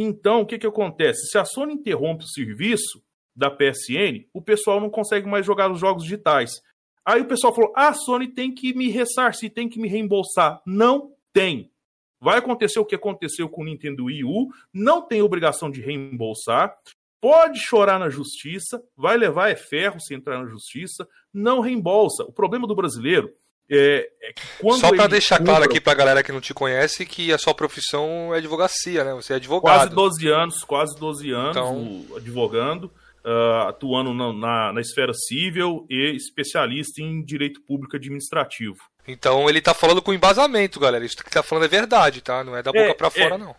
[0.00, 1.26] Então, o que, que acontece?
[1.26, 3.02] Se a Sony interrompe o serviço
[3.34, 6.62] da PSN, o pessoal não consegue mais jogar os jogos digitais.
[7.04, 10.62] Aí o pessoal falou: ah, a Sony tem que me ressarcir, tem que me reembolsar.
[10.64, 11.72] Não tem.
[12.20, 16.76] Vai acontecer o que aconteceu com o Nintendo Wii U, não tem obrigação de reembolsar,
[17.20, 22.22] pode chorar na justiça, vai levar é ferro se entrar na justiça, não reembolsa.
[22.22, 23.34] O problema do brasileiro
[23.70, 24.32] é, é
[24.78, 27.54] Só para deixar compra- claro aqui pra galera que não te conhece que a sua
[27.54, 29.12] profissão é advocacia, né?
[29.14, 29.76] Você é advogado.
[29.78, 32.90] Quase 12 anos, quase 12 anos Então- advogando,
[33.24, 38.76] ah, atuando na, na- na esfera civil e especialista em direito público administrativo.
[39.06, 41.04] Então ele tá falando com embasamento, galera.
[41.04, 42.44] Isso que tá falando é verdade, tá?
[42.44, 43.38] Não é da boca É, pra fora, é.
[43.38, 43.54] não.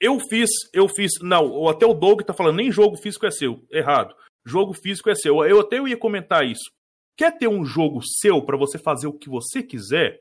[0.00, 3.30] Eu fiz, eu fiz, não, ou até o Doug tá falando, nem jogo físico é
[3.30, 3.62] seu.
[3.70, 4.12] Errado.
[4.44, 5.44] Jogo físico é seu.
[5.44, 6.68] Eu até ia comentar isso.
[7.16, 10.20] Quer ter um jogo seu para você fazer o que você quiser?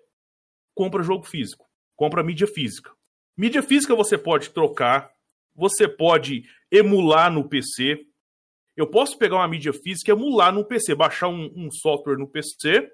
[0.76, 1.66] Compra jogo físico.
[1.96, 2.92] Compra mídia física.
[3.38, 5.12] Mídia física você pode trocar,
[5.56, 8.06] você pode emular no PC.
[8.76, 12.28] Eu posso pegar uma mídia física e emular no PC, baixar um, um software no
[12.28, 12.92] PC,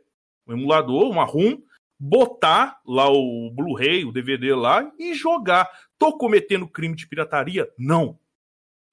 [0.48, 1.62] um emulador, uma ROM,
[2.00, 5.70] botar lá o Blu-ray, o DVD lá e jogar.
[5.98, 7.72] Tô cometendo crime de pirataria?
[7.78, 8.20] Não.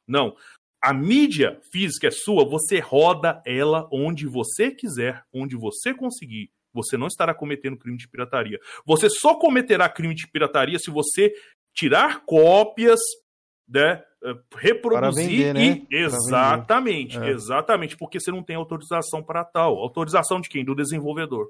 [0.07, 0.36] Não.
[0.85, 6.51] A mídia física é sua, você roda ela onde você quiser, onde você conseguir.
[6.74, 8.59] Você não estará cometendo crime de pirataria.
[8.85, 11.32] Você só cometerá crime de pirataria se você
[11.72, 13.01] tirar cópias,
[13.68, 15.64] né, eh, reproduzir vender, né?
[15.64, 15.87] e vender.
[16.05, 17.30] exatamente, É.
[17.30, 19.78] exatamente, porque você não tem autorização para tal.
[19.78, 20.64] Autorização de quem?
[20.64, 21.49] Do desenvolvedor.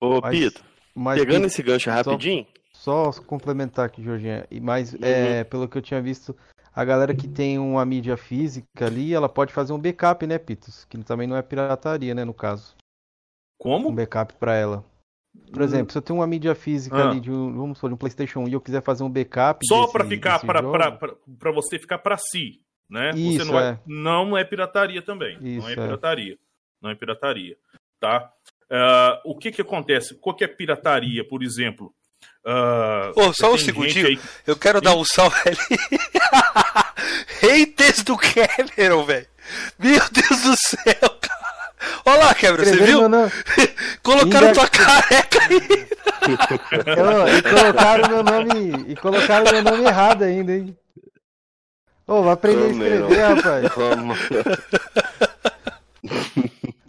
[0.00, 0.64] Ô, Mas- Pito,
[0.94, 4.44] Mas pegando Pito, esse gancho rapidinho, só complementar aqui, Jorginho.
[4.50, 4.98] e- Mas Uhum.
[5.02, 6.36] é, pelo que eu tinha visto,
[6.74, 10.84] a galera que tem uma mídia física ali, ela pode fazer um backup, né, Pitos?
[10.86, 12.74] Que também não é pirataria, né, no caso.
[13.60, 13.92] Um Como?
[13.92, 14.84] backup pra ela.
[15.50, 17.10] Por exemplo, se eu tenho uma mídia física Ah.
[17.10, 19.66] ali de um, vamos supor, de um PlayStation 1 e eu quiser fazer um backup
[19.66, 20.62] Só para ficar para
[20.92, 22.60] para você ficar para si,
[22.90, 23.10] né?
[23.14, 23.78] Isso, não é, é.
[23.86, 25.76] não é pirataria também, não Isso, é é.
[25.76, 26.38] pirataria,
[26.82, 27.56] não é pirataria,
[27.98, 28.30] tá?
[28.70, 30.14] Ah, o que que acontece?
[30.16, 31.94] Qual que é pirataria, por exemplo?
[32.44, 34.06] Ah, Ô, só um segundinho.
[34.08, 35.78] aí- Eu quero dar um salve ali.
[37.40, 39.26] Haters do Cameron, velho.
[39.78, 41.42] Meu Deus do céu, cara.
[42.04, 43.08] Olha lá, Cameron, você viu?
[43.08, 43.30] nome-
[44.02, 45.88] Colocaram Ainda- tua careca aí.
[46.98, 48.84] Ô, e colocaram meu nome.
[48.92, 50.76] E colocaram meu nome errado ainda, hein?
[52.06, 53.08] Ô, vai aprender a Cameron.
[53.08, 53.72] escrever, rapaz.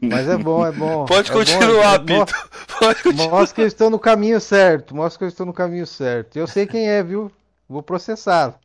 [0.10, 1.06] Mas é bom, é bom.
[1.06, 2.26] Pode é bom, continuar, é bom.
[2.26, 2.50] Pito.
[2.80, 3.30] Pode continuar.
[3.30, 4.96] Mostra que eu estou no caminho certo.
[4.96, 6.38] Mostra que eu estou no caminho certo.
[6.38, 7.32] Eu sei quem é, viu?
[7.68, 8.60] Vou processar.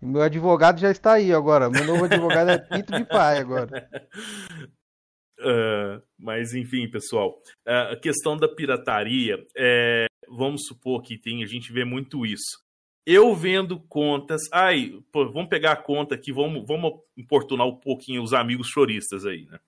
[0.00, 1.70] Meu advogado já está aí agora.
[1.70, 3.88] Meu novo advogado é Pito de Pai agora.
[5.42, 11.46] Ah, mas enfim, pessoal, ah, a questão da pirataria, é, vamos supor que tem, a
[11.46, 12.62] gente vê muito isso.
[13.06, 18.22] Eu vendo contas, ai, pô, vamos pegar a conta aqui, vamos, vamos importunar um pouquinho
[18.22, 19.58] os amigos choristas aí, né?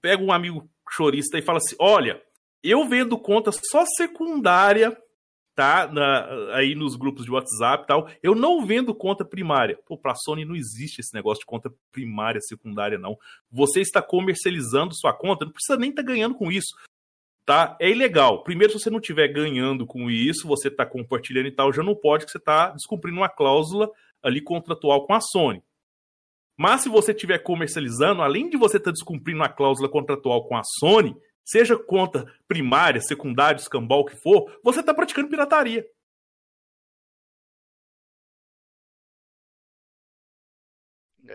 [0.00, 2.22] Pega um amigo chorista e fala assim: olha,
[2.62, 4.96] eu vendo conta só secundária,
[5.54, 5.86] tá?
[5.90, 8.08] Na- aí nos grupos de WhatsApp e tal.
[8.22, 9.78] Eu não vendo conta primária.
[9.86, 13.16] Pô, pra Sony não existe esse negócio de conta primária, secundária, não.
[13.50, 16.74] Você está comercializando sua conta, não precisa nem estar ganhando com isso.
[17.44, 17.76] Tá?
[17.80, 18.44] É ilegal.
[18.44, 21.96] Primeiro, se você não estiver ganhando com isso, você está compartilhando e tal, já não
[21.96, 23.90] pode, que você está descumprindo uma cláusula
[24.22, 25.60] ali contratual com a Sony.
[26.60, 30.60] Mas se você estiver comercializando, além de você estar descumprindo uma cláusula contratual com a
[30.62, 35.88] Sony, seja conta primária, secundária, escambau, o que for, você está praticando pirataria.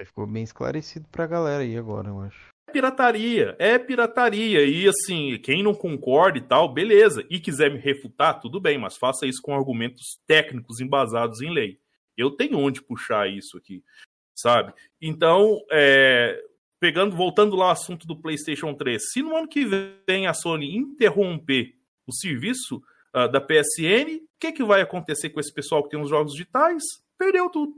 [0.06, 2.50] Ficou bem esclarecido pra galera aí agora, eu acho.
[2.70, 4.64] É pirataria, é pirataria.
[4.64, 7.26] E assim, quem não concorda e tal, beleza.
[7.32, 11.80] E quiser me refutar, tudo bem, mas faça isso com argumentos técnicos embasados em lei.
[12.16, 13.84] Eu tenho onde puxar isso aqui,
[14.36, 14.74] sabe?
[15.02, 16.44] Então, é,
[16.80, 19.66] pegando, voltando lá ao assunto do PlayStation 3, se no ano que
[20.08, 21.76] vem a Sony interromper
[22.06, 22.82] o serviço
[23.14, 26.34] ah, da PSN, o que, que vai acontecer com esse pessoal que tem os jogos
[26.34, 26.84] digitais?
[27.18, 27.74] Perdeu tudo.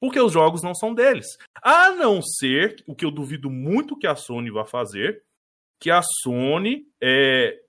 [0.00, 1.26] Porque os jogos não são deles.
[1.62, 5.22] A não ser, o que eu duvido muito que a Sony vá fazer,
[5.80, 7.60] que a Sony é,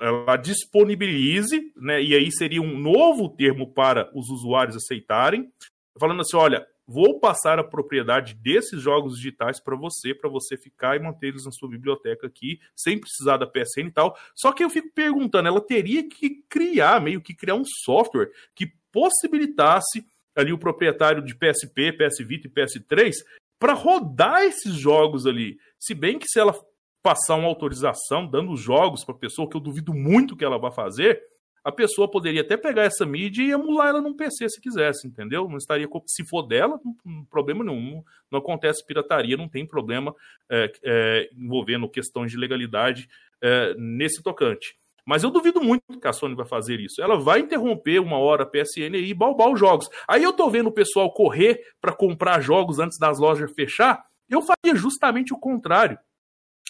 [0.00, 5.52] ela disponibilize, né, e aí seria um novo termo para os usuários aceitarem,
[5.98, 10.96] falando assim, olha, vou passar a propriedade desses jogos digitais para você, para você ficar
[10.96, 14.16] e manter eles na sua biblioteca aqui, sem precisar da PSN e tal.
[14.34, 18.72] Só que eu fico perguntando, ela teria que criar, meio que criar um software que
[18.92, 23.12] possibilitasse ali o proprietário de PSP, PS Vita e PS3
[23.58, 25.58] para rodar esses jogos ali.
[25.78, 26.54] Se bem que se ela
[27.02, 30.70] passar uma autorização dando os jogos para pessoa, que eu duvido muito que ela vá
[30.70, 31.20] fazer,
[31.68, 35.46] a pessoa poderia até pegar essa mídia e emular ela num PC se quisesse, entendeu?
[35.46, 37.96] Não estaria se for dela, não, problema nenhum.
[37.96, 40.14] Não, não, acontece pirataria, não tem problema
[40.50, 43.06] é, é, envolvendo questões de legalidade
[43.42, 44.78] é, nesse tocante.
[45.04, 47.02] Mas eu duvido muito que a Sony vai fazer isso.
[47.02, 49.90] Ela vai interromper uma hora a PSN e balbar os jogos.
[50.08, 54.02] Aí eu tô vendo o pessoal correr para comprar jogos antes das lojas fechar.
[54.26, 55.98] Eu faria justamente o contrário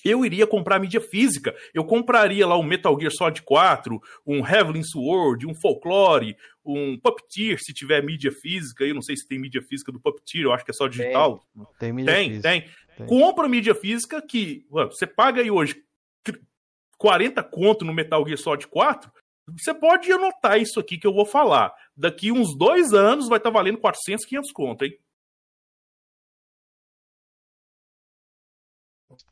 [0.04, 1.54] eu iria comprar mídia física.
[1.74, 7.58] Eu compraria lá um Metal Gear Solid 4, um Heavenly Sword, um Folklore, um Puppeteer,
[7.58, 8.84] se tiver mídia física.
[8.84, 11.42] Eu não sei se tem mídia física do Puppeteer, eu acho que é só digital.
[11.54, 12.48] Tem, tem mídia tem, física.
[12.48, 12.64] Tem,
[12.96, 13.06] tem.
[13.06, 15.82] Compra mídia física que mano, você paga aí hoje
[16.98, 19.10] 40 conto no Metal Gear Solid 4.
[19.56, 21.72] Você pode anotar isso aqui que eu vou falar.
[21.96, 24.92] Daqui uns dois anos vai estar tá valendo 400, 500 conto, hein?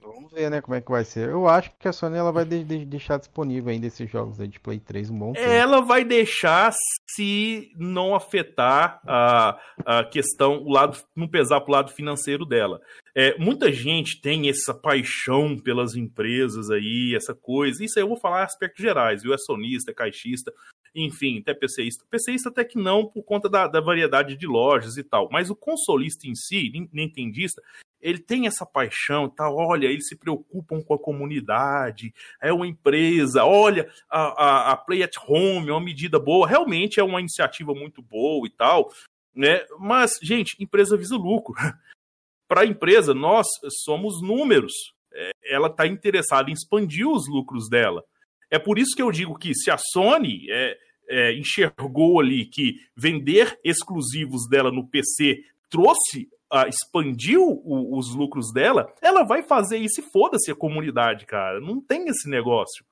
[0.07, 1.28] Vamos ver, né, como é que vai ser.
[1.28, 4.47] Eu acho que a Sony ela vai de, de, deixar disponível ainda esses jogos aí
[4.47, 5.47] de Play 3 um bom tempo.
[5.47, 6.73] Ela vai deixar
[7.11, 12.81] se não afetar a, a questão, o lado, não pesar pro lado financeiro dela.
[13.16, 17.83] É, muita gente tem essa paixão pelas empresas aí, essa coisa.
[17.85, 19.35] Isso aí eu vou falar aspectos gerais, viu?
[19.35, 20.53] É sonista, é caixista,
[20.95, 22.05] enfim, até PCista.
[22.11, 25.28] PCista até que não, por conta da, da variedade de lojas e tal.
[25.33, 27.62] Mas o consolista em si, nintendista,
[28.07, 29.51] ele tem essa paixão, tá?
[29.51, 35.03] Olha, eles se preocupam com a comunidade, é uma empresa, olha, a, a, a, Play
[35.03, 38.93] at Home é uma medida boa, realmente é uma iniciativa muito boa e tal,
[39.35, 39.66] né?
[39.81, 41.57] Mas, gente, empresa visa lucro.
[42.47, 43.49] Para a empresa, nós
[43.85, 44.73] somos números.
[45.12, 48.05] É, ela está interessada em expandir os lucros dela.
[48.49, 50.78] É por isso que eu digo que se a Sony é,
[51.09, 58.52] é, enxergou ali que vender exclusivos dela no PC trouxe uh, expandiu o, os lucros
[58.52, 61.60] dela, ela vai fazer isso e foda-se a comunidade, cara.
[61.60, 62.85] Não tem esse negócio.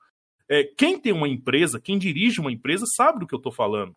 [0.47, 3.95] É, quem tem uma empresa, quem dirige uma empresa, sabe do que eu tô falando.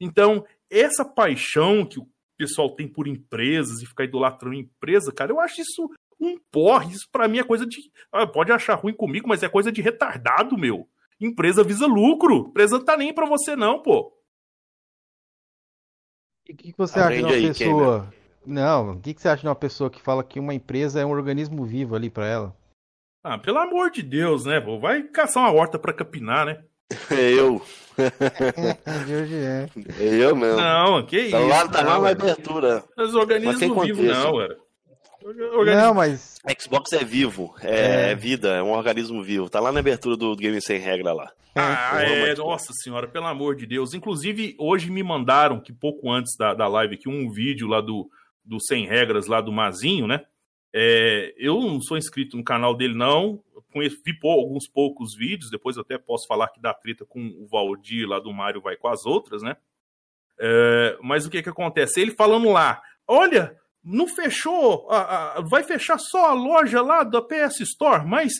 [0.00, 5.40] Então, essa paixão que o pessoal tem por empresas e ficar idolatrando empresa, cara, eu
[5.40, 6.94] acho isso um porre.
[6.94, 7.78] Isso pra mim é coisa de.
[8.12, 10.88] Ah, pode achar ruim comigo, mas é coisa de retardado, meu.
[11.20, 12.48] Empresa visa lucro.
[12.48, 14.12] Empresa não tá nem pra você, não, pô.
[16.48, 19.28] E o que, que, você Aprende acha de uma pessoa não, o que, que você
[19.28, 22.26] acha de uma pessoa que fala que uma empresa é um organismo vivo ali para
[22.26, 22.56] ela?
[23.22, 24.60] Ah, pelo amor de Deus, né?
[24.60, 24.78] Pô?
[24.78, 26.62] Vai caçar uma horta para capinar, né?
[27.10, 27.62] É eu.
[27.98, 29.68] é.
[29.98, 30.60] é eu mesmo.
[30.60, 31.32] Não, que isso.
[31.32, 32.82] Tá lá, tá lá na abertura.
[32.96, 34.56] Mas organismo vivo não, cara.
[35.22, 35.80] Organismo...
[35.82, 36.38] Não, mas.
[36.58, 39.50] Xbox é vivo, é, é, vida, é um organismo vivo.
[39.50, 41.30] Tá lá na abertura do Game Sem Regra lá.
[41.54, 43.92] Ah, é, nossa senhora, pelo amor de Deus.
[43.92, 48.08] Inclusive, hoje me mandaram, que pouco antes da, da live aqui, um vídeo lá do,
[48.50, 50.26] do Sem Regras lá do Mazinho, né?
[50.72, 53.42] É, eu não sou inscrito no canal dele, não.
[53.72, 58.18] Vi alguns poucos vídeos, depois até posso falar que dá treta com o Valdir lá
[58.18, 59.56] do Mário vai com as outras, né?
[60.40, 62.00] É, mas o que que acontece?
[62.00, 67.22] Ele falando lá, olha, não fechou, a, a, vai fechar só a loja lá da
[67.22, 68.32] PS Store, mas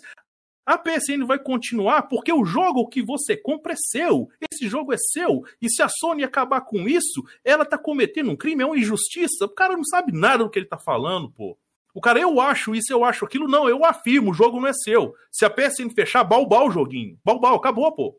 [0.71, 4.31] a PSN vai continuar porque o jogo que você compra é seu.
[4.53, 5.43] Esse jogo é seu.
[5.61, 9.47] E se a Sony acabar com isso, ela tá cometendo um crime, é uma injustiça.
[9.47, 11.59] O cara não sabe nada do que ele tá falando, pô.
[11.93, 13.49] O cara, eu acho isso, eu acho aquilo.
[13.49, 15.13] Não, eu afirmo, o jogo não é seu.
[15.33, 17.19] Se a PSN fechar, balbal o joguinho.
[17.25, 18.17] Balbal, acabou, pô.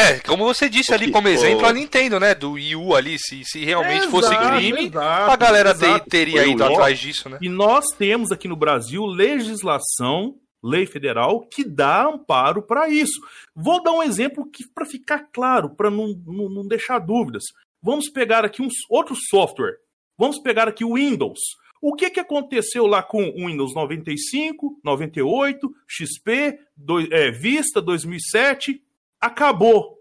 [0.00, 2.34] É, como você disse ali como exemplo, a Nintendo, né?
[2.34, 6.08] Do Wii U ali, se, se realmente exato, fosse crime, exato, a galera exato.
[6.08, 7.38] teria ido atrás disso, né?
[7.40, 13.20] E nós temos aqui no Brasil legislação, lei federal, que dá amparo para isso.
[13.54, 17.44] Vou dar um exemplo que para ficar claro, para não, não, não deixar dúvidas.
[17.82, 19.76] Vamos pegar aqui um outro software.
[20.16, 21.40] Vamos pegar aqui o Windows.
[21.82, 28.82] O que, que aconteceu lá com o Windows 95, 98, XP, do, é, Vista 2007?
[29.20, 29.98] Acabou.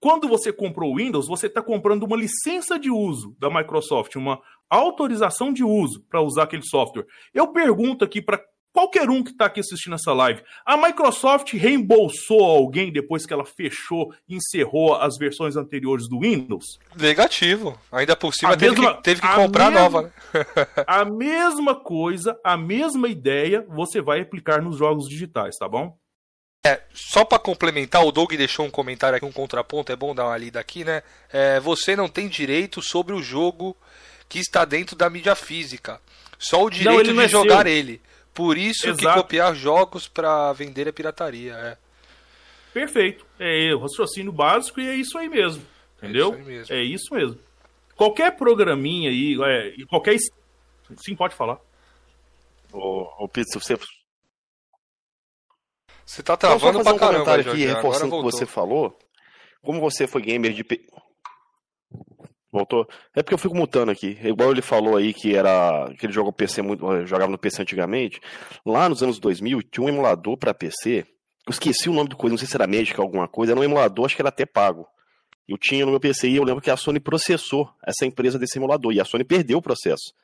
[0.00, 4.38] Quando você comprou o Windows, você está comprando uma licença de uso da Microsoft, uma
[4.68, 7.06] autorização de uso para usar aquele software.
[7.32, 8.38] Eu pergunto aqui para
[8.74, 13.44] qualquer um que está aqui assistindo essa live: a Microsoft reembolsou alguém depois que ela
[13.44, 16.64] fechou e encerrou as versões anteriores do Windows?
[16.96, 17.78] Negativo.
[17.90, 20.02] Ainda por cima teve, mesma, que, teve que comprar mesma, nova.
[20.02, 20.12] Né?
[20.86, 25.96] a mesma coisa, a mesma ideia você vai aplicar nos jogos digitais, tá bom?
[26.66, 30.24] É, só para complementar, o Doug deixou um comentário aqui, um contraponto, é bom dar
[30.24, 31.02] uma lida aqui, né?
[31.30, 33.76] É, você não tem direito sobre o jogo
[34.30, 36.00] que está dentro da mídia física.
[36.38, 37.72] Só o direito não, de é jogar seu.
[37.72, 38.00] ele.
[38.32, 38.98] Por isso Exato.
[38.98, 41.52] que copiar jogos para vender é pirataria.
[41.52, 41.76] É.
[42.72, 43.26] Perfeito.
[43.38, 45.62] É o raciocínio básico e é isso aí mesmo.
[45.98, 46.34] Entendeu?
[46.34, 46.74] É isso, mesmo.
[46.74, 47.38] É isso mesmo.
[47.94, 50.16] Qualquer programinha aí, é, qualquer.
[50.96, 51.58] Sim, pode falar.
[52.72, 53.76] Ô, ô Pizza, você
[56.06, 58.96] você tá travando pra um caramba, comentário aqui, reforçando o que você falou.
[59.62, 60.64] Como você foi gamer de.
[62.52, 62.86] Voltou?
[63.16, 64.18] É porque eu fico mutando aqui.
[64.22, 67.62] Igual ele falou aí que era que ele jogou PC muito, eh, jogava no PC
[67.62, 68.20] antigamente.
[68.64, 71.04] Lá nos anos 2000 tinha um emulador para PC
[71.46, 73.64] Eu esqueci o nome do coisa, não sei se era Magic alguma coisa, era um
[73.64, 74.86] emulador, acho que era até pago.
[75.48, 78.58] Eu tinha no meu PC e eu lembro que a Sony processou essa empresa desse
[78.58, 80.14] emulador e a Sony perdeu o processo.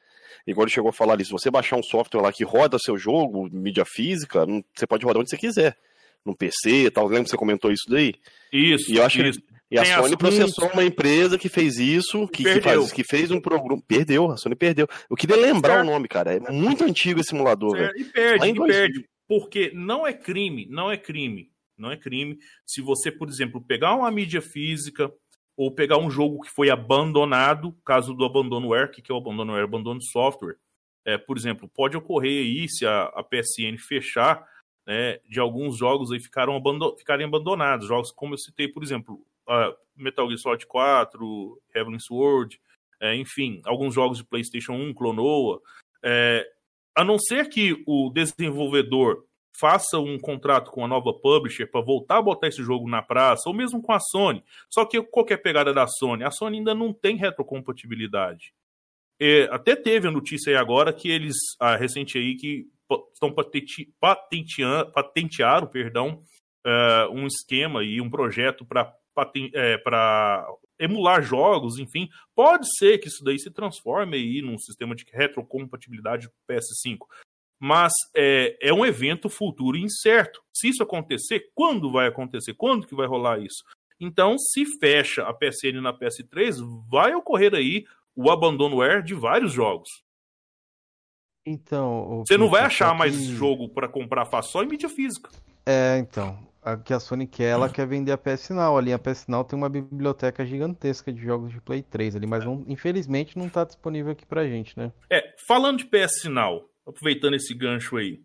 [0.49, 2.97] Agora ele chegou a falar ali, se você baixar um software lá que roda seu
[2.97, 5.77] jogo, mídia física, você pode rodar onde você quiser.
[6.25, 7.07] No PC e tal.
[7.07, 8.15] Lembra que você comentou isso daí?
[8.53, 9.41] Isso, e eu acho isso.
[9.41, 13.31] Que, e a Sony processou uma empresa que fez isso, que, que, faz, que fez
[13.31, 13.81] um programa.
[13.87, 14.87] Perdeu, a Sony perdeu.
[15.09, 15.89] Eu queria lembrar certo.
[15.89, 16.35] o nome, cara.
[16.35, 17.93] É muito antigo esse emulador, velho.
[17.97, 19.09] E perde, e perde.
[19.29, 21.51] Porque não é crime, não é crime.
[21.79, 22.37] Não é crime.
[22.67, 25.11] Se você, por exemplo, pegar uma mídia física,
[25.61, 30.01] ou pegar um jogo que foi abandonado, caso do abandonware, que é o abandonware, abandono
[30.01, 30.57] software.
[31.05, 34.43] É, por exemplo, pode ocorrer aí, se a, a PSN fechar,
[34.87, 36.59] né, de alguns jogos aí ficaram
[36.97, 37.87] ficarem abandonados.
[37.87, 39.23] Jogos como eu citei, por exemplo,
[39.95, 42.59] Metal Gear Solid 4, Heavenly Sword,
[42.99, 45.61] é, enfim, alguns jogos de PlayStation 1, Clonoa.
[46.03, 46.51] É,
[46.97, 49.27] a não ser que o desenvolvedor
[49.59, 53.49] faça um contrato com a nova publisher para voltar a botar esse jogo na praça,
[53.49, 54.43] ou mesmo com a Sony.
[54.69, 56.25] Só que qual que é pegada da Sony?
[56.25, 58.53] A Sony ainda não tem retrocompatibilidade.
[59.21, 62.67] É, até teve a notícia aí agora que eles, a recente aí, que
[63.13, 63.33] estão
[64.95, 66.23] patentearam, perdão,
[66.67, 68.97] uh, um esquema e um projeto para
[69.53, 70.47] é, para
[70.79, 76.29] emular jogos, enfim, pode ser que isso daí se transforme aí num sistema de retrocompatibilidade
[76.29, 77.01] do PS5
[77.61, 80.43] mas é, é um evento futuro incerto.
[80.53, 82.55] Se isso acontecer, quando vai acontecer?
[82.55, 83.63] Quando que vai rolar isso?
[84.01, 86.57] Então, se fecha a PSN na PS3,
[86.91, 87.85] vai ocorrer aí
[88.17, 89.91] o abandonware de vários jogos.
[91.45, 93.25] Então, você não vai achar mais que...
[93.25, 95.31] jogo para comprar só em mídia física.
[95.67, 98.77] É, então, a que a Sony quer, ela quer vender a PS Now.
[98.77, 102.45] Ali a PS Now tem uma biblioteca gigantesca de jogos de Play 3 ali, mas
[102.45, 104.93] não, infelizmente não está disponível aqui pra gente, né?
[105.11, 108.21] É, falando de PS Now, aproveitando esse gancho aí.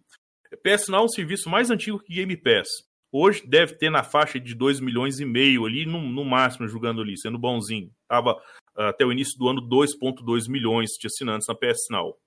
[0.64, 2.68] PS Now é o serviço mais antigo que Game Pass.
[3.12, 7.02] Hoje deve ter na faixa de 2 milhões e meio ali, no, no máximo, jogando
[7.02, 7.90] ali, sendo bonzinho.
[8.08, 12.18] Tava uh, até o início do ano 2,2 milhões de assinantes na PS Now.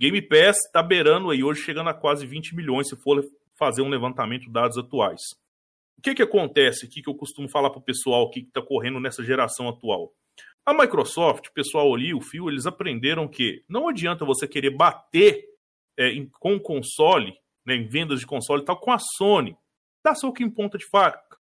[0.00, 3.22] Game Pass está beirando aí, hoje chegando a quase 20 milhões, se for
[3.58, 5.20] fazer um levantamento de dados atuais.
[5.98, 8.98] O que, que acontece aqui que eu costumo falar para o pessoal que está correndo
[8.98, 10.12] nessa geração atual?
[10.64, 15.51] A Microsoft, o pessoal ali, o Fio, eles aprenderam que não adianta você querer bater
[15.98, 19.56] é, em, com console, né, em vendas de console e tal, com a Sony.
[20.04, 21.38] Dá soco em ponta de faca.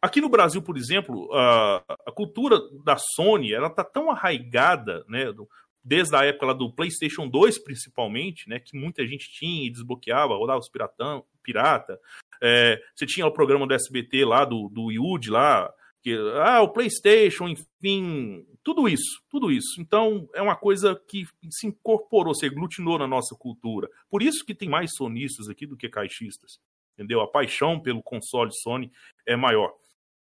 [0.00, 5.32] Aqui no Brasil, por exemplo, a, a cultura da Sony ela tá tão arraigada, né,
[5.32, 5.48] do,
[5.82, 10.36] desde a época lá do PlayStation 2, principalmente, né, que muita gente tinha e desbloqueava,
[10.36, 11.98] rodava os piratão, pirata.
[12.42, 15.72] É, você tinha o programa do SBT lá, do, do Yud lá,
[16.04, 16.14] que,
[16.44, 19.80] ah, o PlayStation, enfim, tudo isso, tudo isso.
[19.80, 23.88] Então, é uma coisa que se incorporou, se aglutinou na nossa cultura.
[24.10, 26.58] Por isso que tem mais sonistas aqui do que caixistas.
[26.92, 27.22] Entendeu?
[27.22, 28.92] A paixão pelo console Sony
[29.26, 29.72] é maior.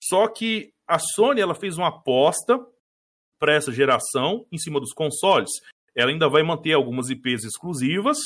[0.02, 2.58] Só que a Sony ela fez uma aposta
[3.38, 5.50] para essa geração em cima dos consoles.
[5.94, 8.18] Ela ainda vai manter algumas IPs exclusivas,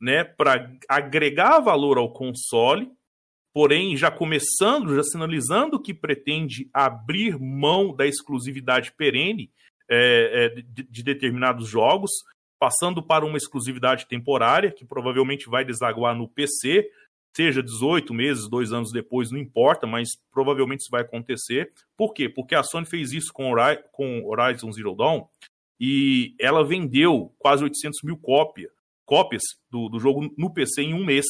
[0.00, 2.90] né, para agregar valor ao console,
[3.52, 9.50] porém já começando, já sinalizando que pretende abrir mão da exclusividade perene
[9.88, 12.10] é, é, de, de, determinados jogos,
[12.58, 16.88] passando para uma exclusividade temporária, que provavelmente vai desaguar no PC,
[17.36, 21.72] seja 18 meses, dois anos depois, não importa, mas provavelmente isso vai acontecer.
[21.96, 22.28] Por quê?
[22.28, 23.52] Porque a Sony fez isso com,
[23.90, 25.26] com Horizon Zero Dawn
[25.80, 28.70] e ela vendeu quase 800 mil cópia,
[29.04, 31.26] cópias do, do jogo no PC em um mês.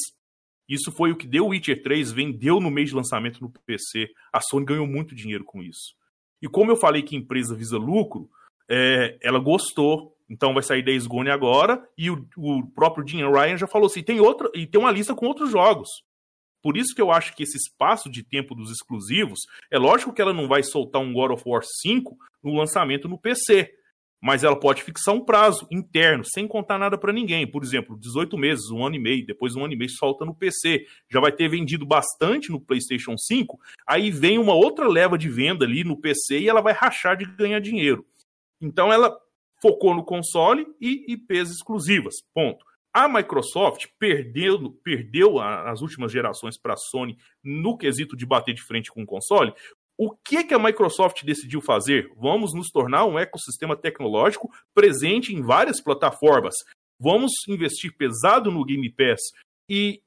[0.72, 4.08] Isso foi o que deu o Witcher 3, vendeu no mês de lançamento no PC.
[4.32, 5.94] A Sony ganhou muito dinheiro com isso.
[6.40, 8.30] E como eu falei que empresa visa lucro,
[8.66, 10.16] é, ela gostou.
[10.30, 11.86] Então vai sair Days Gone agora.
[11.98, 15.14] E o, o próprio Jim Ryan já falou assim: tem outra, e tem uma lista
[15.14, 15.90] com outros jogos.
[16.62, 19.40] Por isso que eu acho que esse espaço de tempo dos exclusivos,
[19.70, 23.18] é lógico que ela não vai soltar um God of War 5 no lançamento no
[23.18, 23.74] PC
[24.22, 27.44] mas ela pode fixar um prazo interno, sem contar nada para ninguém.
[27.44, 30.32] Por exemplo, 18 meses, um ano e meio, depois um ano e meio solta no
[30.32, 30.86] PC.
[31.10, 35.64] Já vai ter vendido bastante no PlayStation 5, aí vem uma outra leva de venda
[35.64, 38.06] ali no PC e ela vai rachar de ganhar dinheiro.
[38.60, 39.12] Então ela
[39.60, 42.14] focou no console e IPs exclusivas.
[42.32, 42.64] Ponto.
[42.94, 48.62] A Microsoft perdeu, perdeu as últimas gerações para a Sony no quesito de bater de
[48.62, 49.54] frente com o console,
[49.98, 52.10] o que, que a Microsoft decidiu fazer?
[52.16, 56.54] Vamos nos tornar um ecossistema tecnológico presente em várias plataformas.
[56.98, 59.20] Vamos investir pesado no Game Pass.
[59.68, 60.02] E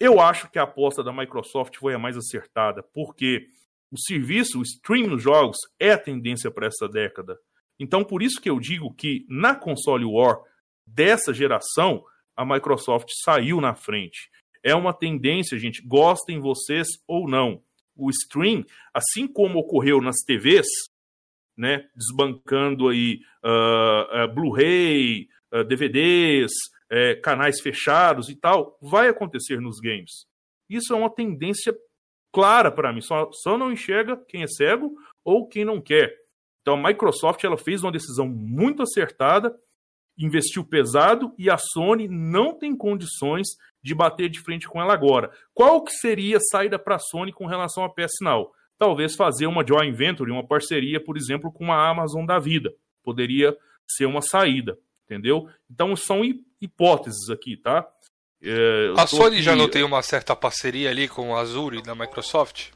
[0.00, 3.48] eu acho que a aposta da Microsoft foi a mais acertada, porque
[3.90, 7.38] o serviço, o stream nos jogos, é a tendência para essa década.
[7.78, 10.40] Então, por isso que eu digo que na console War
[10.86, 12.04] dessa geração,
[12.36, 14.30] a Microsoft saiu na frente.
[14.62, 17.62] É uma tendência, gente, gostem vocês ou não.
[17.98, 18.64] O stream,
[18.94, 20.66] assim como ocorreu nas TVs,
[21.56, 26.52] né, desbancando aí uh, uh, Blu-ray, uh, DVDs,
[26.90, 30.26] eh, canais fechados e tal, vai acontecer nos games.
[30.70, 31.76] Isso é uma tendência
[32.32, 33.02] clara para mim.
[33.02, 36.14] Só, só não enxerga quem é cego ou quem não quer.
[36.62, 39.54] Então a Microsoft ela fez uma decisão muito acertada,
[40.18, 43.46] investiu pesado e a Sony não tem condições
[43.82, 45.30] de bater de frente com ela agora.
[45.54, 48.50] Qual que seria a saída para a Sony com relação a PS Now?
[48.76, 52.72] Talvez fazer uma joint venture, uma parceria, por exemplo, com a Amazon da vida.
[53.02, 55.48] Poderia ser uma saída, entendeu?
[55.70, 56.22] Então são
[56.60, 57.88] hipóteses aqui, tá?
[58.42, 59.42] É, a Sony aqui...
[59.42, 62.70] já não tem uma certa parceria ali com a Azure da Microsoft?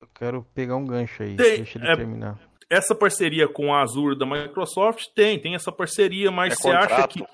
[0.00, 2.51] Eu quero pegar um gancho aí, tem, deixa ele é, terminar.
[2.72, 6.92] Essa parceria com a Azure da Microsoft tem, tem essa parceria, mas é você contrato.
[6.92, 7.24] acha que.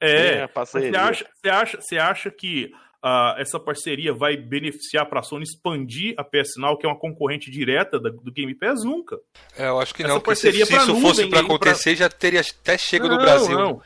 [0.00, 2.70] É, é você acha, você acha, você acha que
[3.04, 6.98] uh, essa parceria vai beneficiar para a Sony expandir a PS Now, que é uma
[6.98, 8.84] concorrente direta da, do Game Pass?
[8.84, 9.18] Nunca.
[9.58, 12.04] É, eu acho que essa não, parceria se, se isso fosse para acontecer, pra...
[12.04, 13.58] já teria até chego não, no Brasil.
[13.58, 13.82] Não.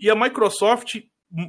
[0.00, 0.96] E a Microsoft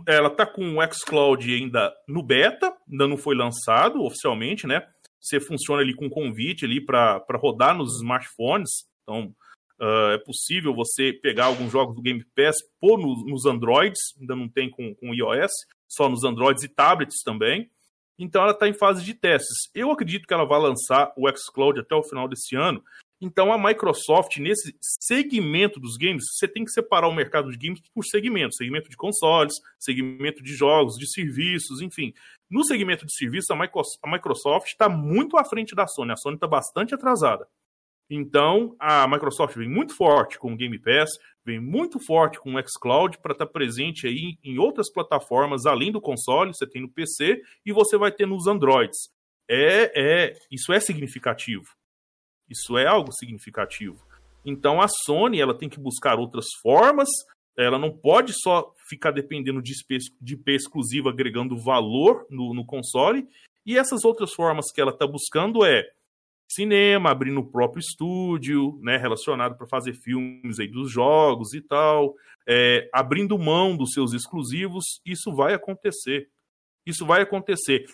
[0.08, 4.84] ela tá com o xCloud ainda no beta, ainda não foi lançado oficialmente, né?
[5.26, 8.86] Você funciona ali com convite ali para rodar nos smartphones.
[9.02, 9.34] Então,
[9.82, 14.36] uh, é possível você pegar alguns jogos do Game Pass, pôr no, nos Androids, ainda
[14.36, 15.52] não tem com, com iOS,
[15.88, 17.70] só nos Androids e tablets também.
[18.20, 19.70] Então, ela está em fase de testes.
[19.74, 22.84] Eu acredito que ela vai lançar o xCloud até o final desse ano,
[23.22, 27.82] então a Microsoft, nesse segmento dos games, você tem que separar o mercado de games
[27.94, 32.14] por segmentos: segmento de consoles, segmento de jogos, de serviços, enfim.
[32.56, 36.14] No segmento de serviços, a Microsoft está muito à frente da Sony.
[36.14, 37.46] A Sony está bastante atrasada.
[38.10, 41.10] Então, a Microsoft vem muito forte com o Game Pass,
[41.44, 45.92] vem muito forte com o xCloud para estar tá presente aí em outras plataformas além
[45.92, 49.10] do console, você tem no PC e você vai ter nos Androids.
[49.50, 51.66] É, é, isso é significativo.
[52.50, 54.02] Isso é algo significativo.
[54.46, 57.10] Então a Sony ela tem que buscar outras formas.
[57.58, 62.66] Ela não pode só ficar dependendo de IP, de IP exclusivo agregando valor no, no
[62.66, 63.28] console.
[63.66, 65.84] E essas outras formas que ela está buscando é
[66.48, 72.16] cinema, abrindo o próprio estúdio, né, relacionado para fazer filmes aí dos jogos e tal,
[72.48, 76.30] é, abrindo mão dos seus exclusivos, isso vai acontecer.
[76.86, 77.86] Isso vai acontecer.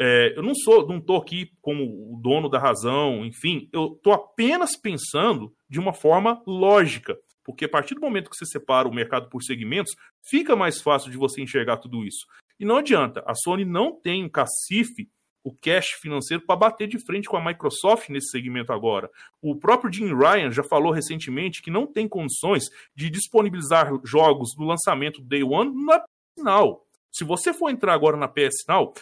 [0.00, 4.14] É, eu não sou, não estou aqui como o dono da razão, enfim, eu estou
[4.14, 7.18] apenas pensando de uma forma lógica,
[7.50, 11.10] porque a partir do momento que você separa o mercado por segmentos, fica mais fácil
[11.10, 12.24] de você enxergar tudo isso.
[12.60, 15.10] E não adianta, a Sony não tem um cacife,
[15.42, 19.10] o cash financeiro para bater de frente com a Microsoft nesse segmento agora.
[19.42, 24.64] O próprio Jim Ryan já falou recentemente que não tem condições de disponibilizar jogos do
[24.64, 26.86] lançamento Day One na PS Now.
[27.10, 28.94] Se você for entrar agora na PS Now,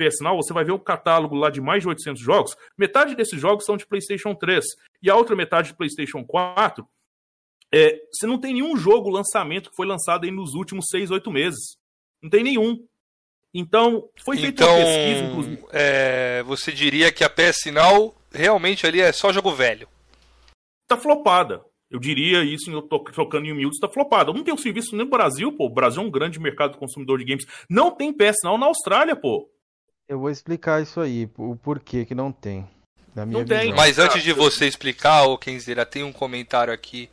[0.00, 2.56] PS Now, você vai ver um catálogo lá de mais de 800 jogos.
[2.78, 4.64] Metade desses jogos são de PlayStation 3
[5.02, 6.88] e a outra metade de PlayStation 4.
[7.72, 11.30] É, você não tem nenhum jogo lançamento que foi lançado aí nos últimos 6, 8
[11.30, 11.76] meses.
[12.22, 12.84] Não tem nenhum.
[13.52, 15.64] Então, foi feita então, uma pesquisa, inclusive.
[15.72, 19.88] É, você diria que a PS Now realmente ali é só jogo velho?
[20.86, 21.64] Tá flopada.
[21.90, 24.32] Eu diria isso, eu tô trocando em miúdos, tá flopada.
[24.32, 25.66] Não tem um serviço nem no Brasil, pô.
[25.66, 27.44] O Brasil é um grande mercado consumidor de games.
[27.68, 29.50] Não tem PS Now na Austrália, pô.
[30.08, 32.68] Eu vou explicar isso aí, o porquê que não tem.
[33.14, 33.58] Na minha não visão.
[33.58, 33.74] tem.
[33.74, 37.10] Mas antes de você explicar, ô Kenzeira, tem um comentário aqui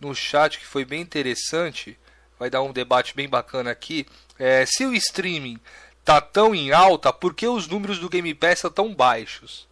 [0.00, 1.98] no chat que foi bem interessante.
[2.38, 4.06] Vai dar um debate bem bacana aqui.
[4.38, 5.58] É, se o streaming
[6.04, 9.67] tá tão em alta, por que os números do Game Pass são tão baixos?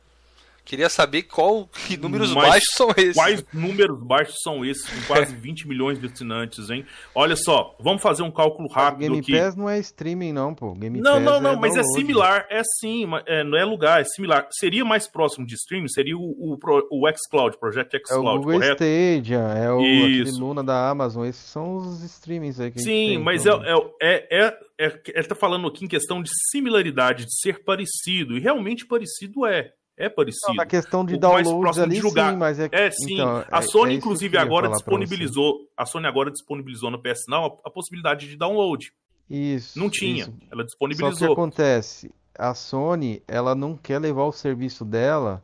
[0.67, 3.15] Queria saber qual que números Mas baixos são esses.
[3.15, 6.85] Quais números baixos são esses com quase 20 milhões de assinantes, hein?
[7.15, 9.31] Olha só, vamos fazer um cálculo rápido Game aqui.
[9.31, 10.73] Game Pass não é streaming não, pô.
[10.73, 11.79] Game não, Pass não, não, é mas é download.
[11.79, 14.49] é similar, é sim, é, não é lugar, é similar.
[14.51, 16.59] Seria mais próximo de streaming, seria o, o,
[16.91, 18.83] o xCloud, Project xCloud, é o Google correto?
[18.83, 23.09] Stadia, é o Luna da Amazon, esses são os streamings aí que Sim, a gente
[23.09, 23.63] tem, mas então.
[24.03, 28.37] é, é, é, é, ele tá falando aqui em questão de similaridade, de ser parecido,
[28.37, 29.73] e realmente parecido é.
[29.97, 30.49] É parecido.
[30.49, 32.33] Não, na questão de downloads ali, julgar.
[32.33, 32.69] sim, mas é...
[32.71, 33.15] É, sim.
[33.15, 35.61] Então, a é, Sony, é inclusive, agora disponibilizou...
[35.77, 38.93] A Sony agora disponibilizou no PS Now a, a possibilidade de download.
[39.29, 39.79] Isso.
[39.79, 40.25] Não tinha.
[40.25, 40.35] Isso.
[40.51, 41.19] Ela disponibilizou.
[41.19, 45.43] Só que acontece, a Sony, ela não quer levar o serviço dela,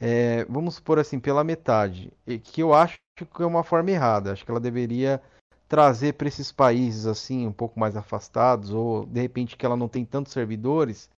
[0.00, 2.12] é, vamos supor assim, pela metade.
[2.44, 4.32] Que eu acho que é uma forma errada.
[4.32, 5.20] Acho que ela deveria
[5.68, 9.88] trazer para esses países assim, um pouco mais afastados, ou de repente que ela não
[9.88, 11.10] tem tantos servidores,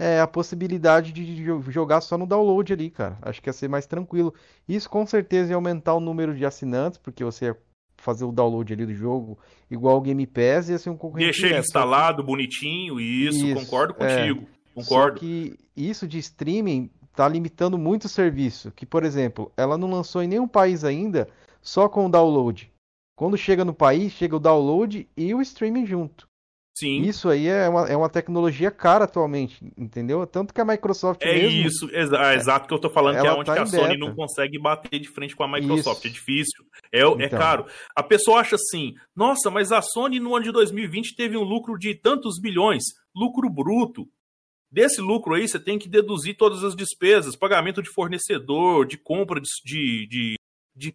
[0.00, 3.18] é, a possibilidade de jogar só no download ali, cara.
[3.20, 4.32] Acho que ia ser mais tranquilo.
[4.66, 7.56] Isso com certeza ia aumentar o número de assinantes, porque você ia
[7.98, 9.38] fazer o download ali do jogo,
[9.70, 11.32] igual o Game Pass, ia ser um concorrente.
[11.32, 14.16] Deixa ele instalado, bonitinho, isso, isso concordo é.
[14.16, 14.46] contigo.
[14.46, 14.60] É.
[14.74, 15.18] Concordo.
[15.18, 18.72] Só que isso de streaming tá limitando muito o serviço.
[18.74, 21.28] Que, por exemplo, ela não lançou em nenhum país ainda
[21.60, 22.72] só com o download.
[23.14, 26.29] Quando chega no país, chega o download e o streaming junto.
[26.74, 27.02] Sim.
[27.02, 30.26] Isso aí é uma, é uma tecnologia cara atualmente, entendeu?
[30.26, 33.32] Tanto que a Microsoft É mesmo, isso, exa exato que eu tô falando, que é
[33.32, 36.04] onde tá que a Sony não consegue bater de frente com a Microsoft.
[36.04, 36.08] Isso.
[36.08, 37.20] É difícil, é, é então.
[37.20, 37.66] é caro.
[37.94, 41.76] A pessoa acha assim, nossa, mas a Sony no ano de 2020 teve um lucro
[41.76, 42.84] de tantos bilhões,
[43.14, 44.06] lucro bruto.
[44.72, 49.40] Desse lucro aí, você tem que deduzir todas as despesas, pagamento de fornecedor, de compra
[49.40, 50.34] de, de, de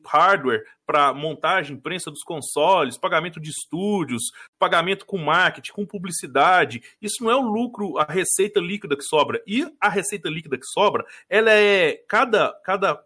[0.03, 4.23] hardware para montagem, prensa dos consoles, pagamento de estúdios,
[4.57, 6.81] pagamento com marketing, com publicidade.
[7.01, 9.41] Isso não é o lucro, a receita líquida que sobra.
[9.45, 12.99] E a receita líquida que sobra, ela é cada cada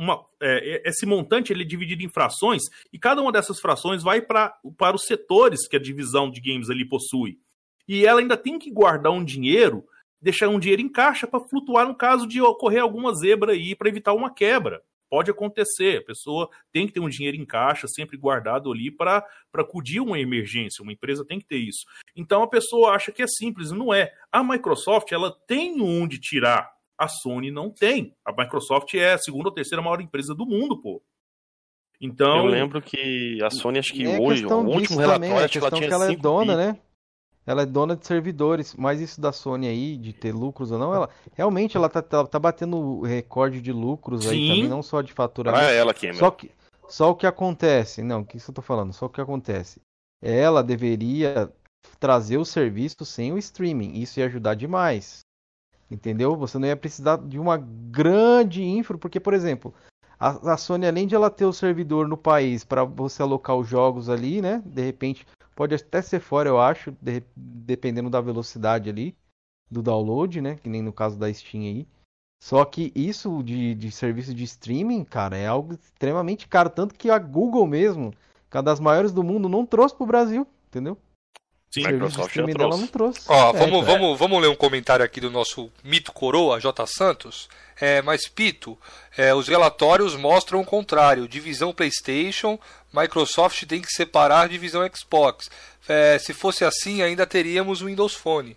[0.00, 4.22] uma, é, esse montante ele é dividido em frações e cada uma dessas frações vai
[4.22, 7.38] pra, para os setores que a divisão de games ali possui.
[7.86, 9.84] E ela ainda tem que guardar um dinheiro,
[10.20, 13.90] deixar um dinheiro em caixa para flutuar no caso de ocorrer alguma zebra aí para
[13.90, 14.82] evitar uma quebra.
[15.10, 19.26] Pode acontecer, a pessoa tem que ter um dinheiro em caixa sempre guardado ali para
[19.54, 21.84] acudir uma emergência, uma empresa tem que ter isso.
[22.14, 24.12] Então a pessoa acha que é simples, não é.
[24.30, 28.14] A Microsoft ela tem onde tirar, a Sony não tem.
[28.24, 31.02] A Microsoft é a segunda ou terceira maior empresa do mundo, pô.
[32.00, 35.48] Então, eu lembro que a Sony acho que é hoje, o último relatório, também, a
[35.48, 36.80] questão ela tinha que ela é dona, né?
[37.50, 40.94] Ela é dona de servidores, mas isso da Sony aí, de ter lucros ou não,
[40.94, 44.30] ela realmente ela tá, tá, tá batendo recorde de lucros Sim.
[44.30, 45.64] aí também, não só de faturamento.
[45.64, 46.52] Ah, é ela que só que
[46.88, 48.92] Só o que acontece, não, o que eu tô falando?
[48.92, 49.80] Só o que acontece.
[50.22, 51.52] Ela deveria
[51.98, 55.20] trazer o serviço sem o streaming, isso ia ajudar demais.
[55.90, 56.36] Entendeu?
[56.36, 59.74] Você não ia precisar de uma grande infra, porque, por exemplo,
[60.20, 63.66] a, a Sony, além de ela ter o servidor no país para você alocar os
[63.66, 64.62] jogos ali, né?
[64.64, 65.26] De repente,
[65.60, 69.14] Pode até ser fora, eu acho, de, dependendo da velocidade ali
[69.70, 70.56] do download, né?
[70.56, 71.86] Que nem no caso da Steam aí.
[72.42, 76.70] Só que isso de, de serviço de streaming, cara, é algo extremamente caro.
[76.70, 78.10] Tanto que a Google mesmo,
[78.50, 80.96] que é uma das maiores do mundo, não trouxe pro Brasil, entendeu?
[81.70, 82.80] Sim, a Microsoft já trouxe.
[82.80, 83.20] não trouxe.
[83.28, 83.86] Ó, é, vamos, é.
[83.86, 86.84] vamos, vamos ler um comentário aqui do nosso mito coroa, J.
[86.86, 87.48] Santos.
[87.80, 88.76] É, mas, Pito,
[89.16, 91.28] é, os relatórios mostram o contrário.
[91.28, 92.58] Divisão PlayStation,
[92.92, 95.48] Microsoft tem que separar divisão Xbox.
[95.88, 98.56] É, se fosse assim, ainda teríamos o Windows Phone.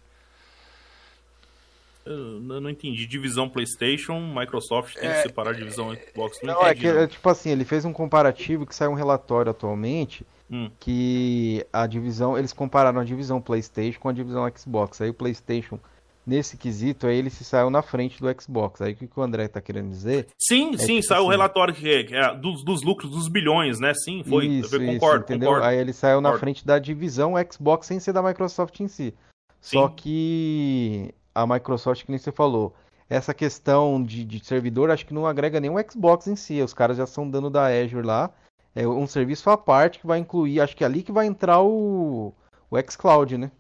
[2.05, 3.05] Eu não entendi.
[3.05, 6.39] Divisão PlayStation, Microsoft tem é, que separar a divisão Xbox.
[6.43, 7.07] Não, não entendi, é que, não.
[7.07, 10.69] tipo assim, ele fez um comparativo que saiu um relatório atualmente hum.
[10.80, 15.01] que a divisão, eles compararam a divisão PlayStation com a divisão Xbox.
[15.01, 15.80] Aí o PlayStation
[16.25, 18.81] nesse quesito, aí ele se saiu na frente do Xbox.
[18.81, 20.27] Aí o que o André tá querendo dizer?
[20.38, 23.80] Sim, é sim, saiu o assim, relatório que é, é, dos, dos, lucros dos bilhões,
[23.80, 23.93] né?
[23.93, 24.47] Sim, foi.
[24.47, 25.49] Isso, eu concordo, isso, entendeu?
[25.49, 26.35] Concordo, aí ele saiu concordo.
[26.35, 29.13] na frente da divisão Xbox sem ser da Microsoft em si.
[29.59, 29.77] Sim.
[29.77, 32.76] Só que a Microsoft, que nem você falou,
[33.10, 36.61] essa questão de, de servidor, acho que não agrega nem o Xbox em si.
[36.61, 38.34] Os caras já estão dando da Azure lá.
[38.76, 41.61] É um serviço à parte que vai incluir, acho que é ali que vai entrar
[41.61, 42.34] o,
[42.72, 43.51] o xCloud, né?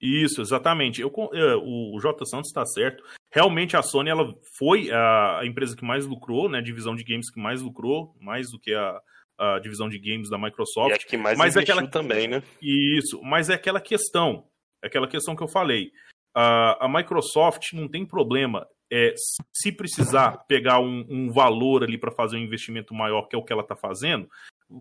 [0.00, 1.00] Isso, exatamente.
[1.00, 2.24] Eu, é, o J.
[2.26, 3.02] Santos está certo.
[3.32, 6.58] Realmente a Sony ela foi a, empresa que mais lucrou, né?
[6.58, 8.98] A divisão de games que mais lucrou, mais do que a,
[9.38, 10.90] a divisão de games da Microsoft.
[10.90, 12.42] E acho que mais mas é aquela também, né?
[12.62, 14.44] Isso, mas é aquela questão,
[14.82, 15.90] é aquela questão que eu falei.
[16.34, 19.14] A, a Microsoft não tem problema é,
[19.52, 23.44] se precisar pegar um, um valor ali para fazer um investimento maior, que é o
[23.44, 24.28] que ela está fazendo,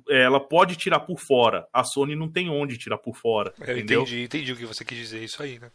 [0.10, 1.68] ela pode tirar por fora.
[1.72, 3.54] A Sony não tem onde tirar por fora.
[3.60, 4.02] Eu entendeu?
[4.02, 5.72] entendi, entendi o que você quis dizer, isso aí, né?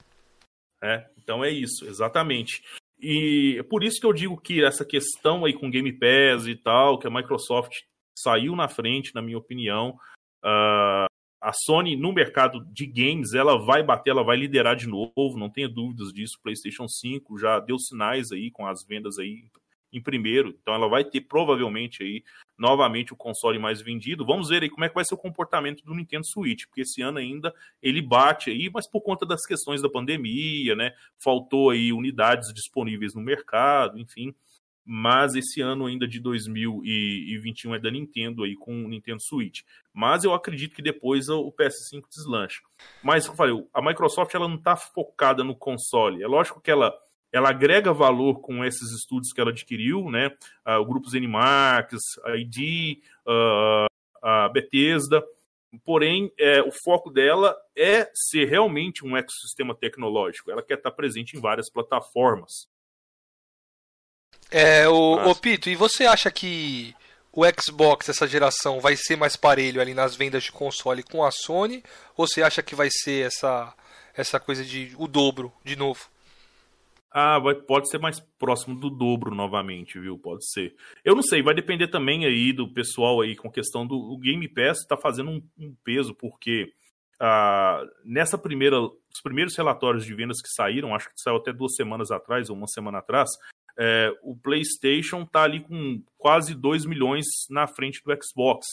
[0.82, 2.62] É, então é isso, exatamente.
[3.00, 6.56] E é por isso que eu digo que essa questão aí com Game Pass e
[6.56, 7.82] tal, que a Microsoft
[8.16, 9.98] saiu na frente, na minha opinião.
[10.44, 11.06] Uh,
[11.44, 15.50] a Sony no mercado de games, ela vai bater, ela vai liderar de novo, não
[15.50, 16.40] tenha dúvidas disso.
[16.42, 19.44] PlayStation 5 já deu sinais aí com as vendas aí
[19.92, 22.24] em primeiro, então ela vai ter provavelmente aí
[22.58, 24.24] novamente o console mais vendido.
[24.24, 27.02] Vamos ver aí como é que vai ser o comportamento do Nintendo Switch, porque esse
[27.02, 30.92] ano ainda ele bate aí, mas por conta das questões da pandemia, né?
[31.22, 34.34] Faltou aí unidades disponíveis no mercado, enfim.
[34.84, 39.62] Mas esse ano ainda de 2021 é da Nintendo aí com o Nintendo Switch.
[39.92, 42.60] Mas eu acredito que depois o PS5 deslancha.
[43.02, 46.22] Mas como eu falei, a Microsoft ela não está focada no console.
[46.22, 46.94] É lógico que ela
[47.32, 50.28] ela agrega valor com esses estudos que ela adquiriu, né?
[50.64, 53.86] Uh, o Grupo Zenimax, a ID, uh,
[54.22, 55.20] a Bethesda.
[55.84, 60.48] Porém, é, o foco dela é ser realmente um ecossistema tecnológico.
[60.48, 62.68] Ela quer estar presente em várias plataformas.
[64.56, 66.94] É, o, o Pito, e você acha que
[67.32, 71.32] o Xbox, essa geração, vai ser mais parelho ali nas vendas de console com a
[71.32, 71.82] Sony?
[72.16, 73.74] Ou você acha que vai ser essa,
[74.16, 76.08] essa coisa de o dobro de novo?
[77.10, 80.16] Ah, vai, pode ser mais próximo do dobro novamente, viu?
[80.16, 80.76] Pode ser.
[81.04, 84.86] Eu não sei, vai depender também aí do pessoal aí com questão do Game Pass
[84.86, 86.72] tá fazendo um, um peso, porque
[87.20, 91.74] ah, nessa primeira, os primeiros relatórios de vendas que saíram, acho que saiu até duas
[91.74, 93.30] semanas atrás ou uma semana atrás,
[93.78, 98.66] é, o PlayStation está ali com quase 2 milhões na frente do Xbox.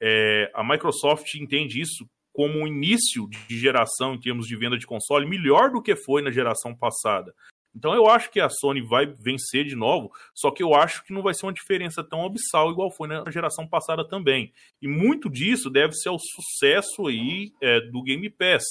[0.00, 4.86] É, a Microsoft entende isso como um início de geração em termos de venda de
[4.86, 7.34] console melhor do que foi na geração passada.
[7.74, 11.12] Então eu acho que a Sony vai vencer de novo, só que eu acho que
[11.12, 14.52] não vai ser uma diferença tão abissal igual foi na geração passada também.
[14.80, 18.64] E muito disso deve ser ao sucesso aí é, do Game Pass.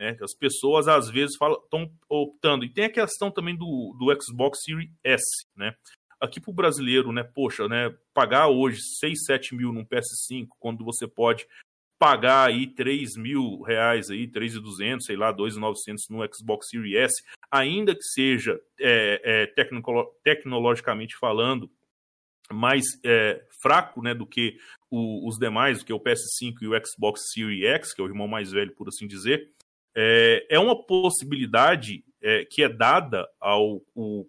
[0.00, 0.16] Né?
[0.22, 2.64] As pessoas às vezes estão optando.
[2.64, 5.74] E tem a questão também do, do Xbox Series S, né?
[6.18, 7.22] Aqui para o brasileiro, né?
[7.22, 7.94] Poxa, né?
[8.14, 11.46] Pagar hoje 6, 7 mil num PS5, quando você pode
[11.98, 17.94] pagar aí 3 mil reais aí, 3.200, sei lá, 2.900 no Xbox Series S, ainda
[17.94, 19.82] que seja é, é, tecno
[20.24, 21.70] tecnologicamente falando
[22.50, 24.56] mais é, fraco né, do que
[24.90, 28.08] o, os demais, do que o PS5 e o Xbox Series X, que é o
[28.08, 29.52] irmão mais velho, por assim dizer,
[29.96, 33.80] é, é uma possibilidade é, que é dada ao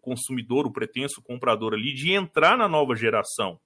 [0.01, 3.59] consumidor, o pretenso comprador ali, de entrar na nova geração.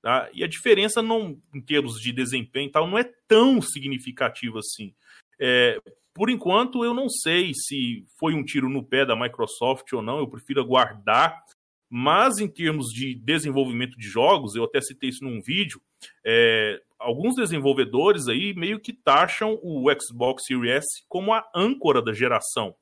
[0.00, 0.28] Tá?
[0.32, 4.94] E a diferença, não, em termos de desempenho tal, não é tão significativa assim.
[5.38, 5.80] É,
[6.14, 10.18] por enquanto, eu não sei se foi um tiro no pé da Microsoft ou não,
[10.18, 11.42] eu prefiro aguardar.
[11.94, 15.78] Mas em termos de desenvolvimento de jogos, eu até citei isso num vídeo,
[16.24, 22.12] é, alguns desenvolvedores aí meio que taxam o Xbox Series S como a âncora da
[22.12, 22.74] geração,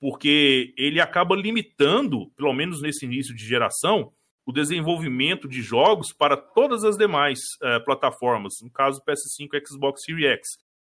[0.00, 4.12] porque ele acaba limitando, pelo menos nesse início de geração,
[4.44, 10.02] o desenvolvimento de jogos para todas as demais uh, plataformas, no caso PS5 e Xbox
[10.04, 10.48] Series X.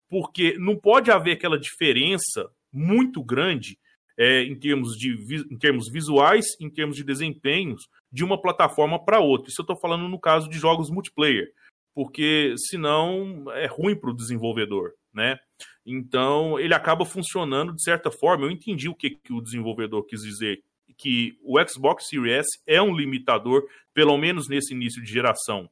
[0.09, 3.77] Porque não pode haver aquela diferença muito grande
[4.17, 5.13] é, em, termos de,
[5.51, 9.49] em termos visuais, em termos de desempenhos, de uma plataforma para outra.
[9.49, 11.51] Isso eu estou falando no caso de jogos multiplayer,
[11.95, 14.91] porque senão é ruim para o desenvolvedor.
[15.13, 15.39] Né?
[15.85, 18.45] Então ele acaba funcionando de certa forma.
[18.45, 20.61] Eu entendi o que, que o desenvolvedor quis dizer
[20.97, 25.69] que o Xbox Series é um limitador, pelo menos nesse início de geração.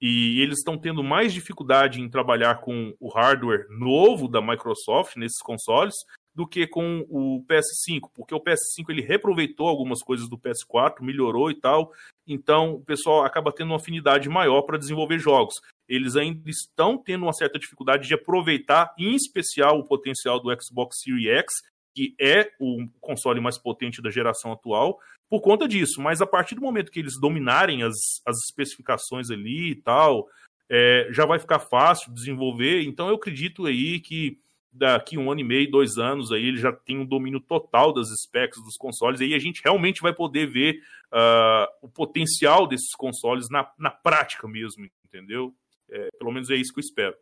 [0.00, 5.40] E eles estão tendo mais dificuldade em trabalhar com o hardware novo da Microsoft nesses
[5.40, 5.94] consoles
[6.36, 11.50] do que com o PS5, porque o PS5 ele reaproveitou algumas coisas do PS4, melhorou
[11.50, 11.90] e tal,
[12.28, 15.54] então o pessoal acaba tendo uma afinidade maior para desenvolver jogos.
[15.88, 21.00] Eles ainda estão tendo uma certa dificuldade de aproveitar, em especial, o potencial do Xbox
[21.00, 21.54] Series X
[21.96, 25.00] que é o console mais potente da geração atual,
[25.30, 26.02] por conta disso.
[26.02, 27.96] Mas a partir do momento que eles dominarem as,
[28.26, 30.28] as especificações ali e tal,
[30.68, 32.82] é, já vai ficar fácil desenvolver.
[32.82, 34.38] Então eu acredito aí que
[34.76, 38.08] daqui um ano e meio, dois anos, aí ele já tem um domínio total das
[38.08, 40.80] specs dos consoles, aí a gente realmente vai poder ver
[41.12, 45.54] uh, o potencial desses consoles na, na prática mesmo, entendeu?
[45.90, 47.16] É, pelo menos é isso que eu espero.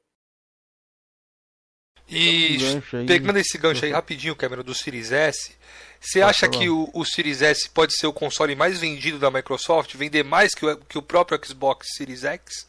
[2.08, 2.58] E
[2.92, 5.56] um pegando esse gancho aí rapidinho, Cameron, do Series S,
[5.98, 9.94] você acha que o, o, Series S pode ser o console mais vendido da Microsoft,
[9.94, 12.68] vender mais que o, que o próprio Xbox Series X?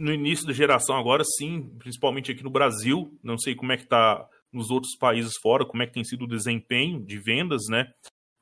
[0.00, 3.14] No início da geração agora, sim, principalmente aqui no Brasil.
[3.22, 6.24] Não sei como é que tá nos outros países fora, como é que tem sido
[6.24, 7.92] o desempenho de vendas, né?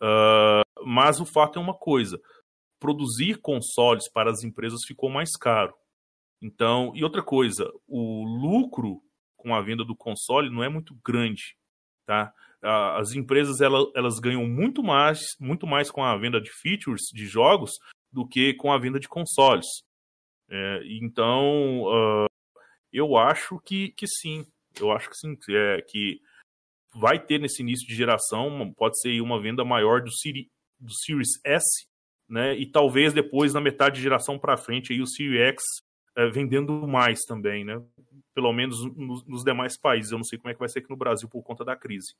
[0.00, 2.16] Uh, mas o fato é uma coisa:
[2.78, 5.74] produzir consoles para as empresas ficou mais caro.
[6.40, 9.02] Então, e outra coisa, o lucro
[9.36, 11.56] com a venda do console não é muito grande,
[12.06, 12.32] tá?
[12.62, 17.26] As empresas elas, elas ganham muito mais, muito mais com a venda de features de
[17.26, 17.72] jogos
[18.12, 19.66] do que com a venda de consoles.
[20.50, 22.26] É, então, uh,
[22.92, 24.46] eu acho que, que sim.
[24.80, 26.20] Eu acho que sim, é, que
[26.94, 31.40] vai ter nesse início de geração, pode ser uma venda maior do, Siri, do Series
[31.44, 31.86] S,
[32.28, 32.56] né?
[32.56, 35.62] E talvez depois, na metade de geração para frente, aí o Series X
[36.16, 37.82] é, vendendo mais também, né?
[38.38, 40.12] pelo menos nos, nos, demais países.
[40.12, 42.14] Eu não sei como é que vai ser aqui no Brasil por conta da crise.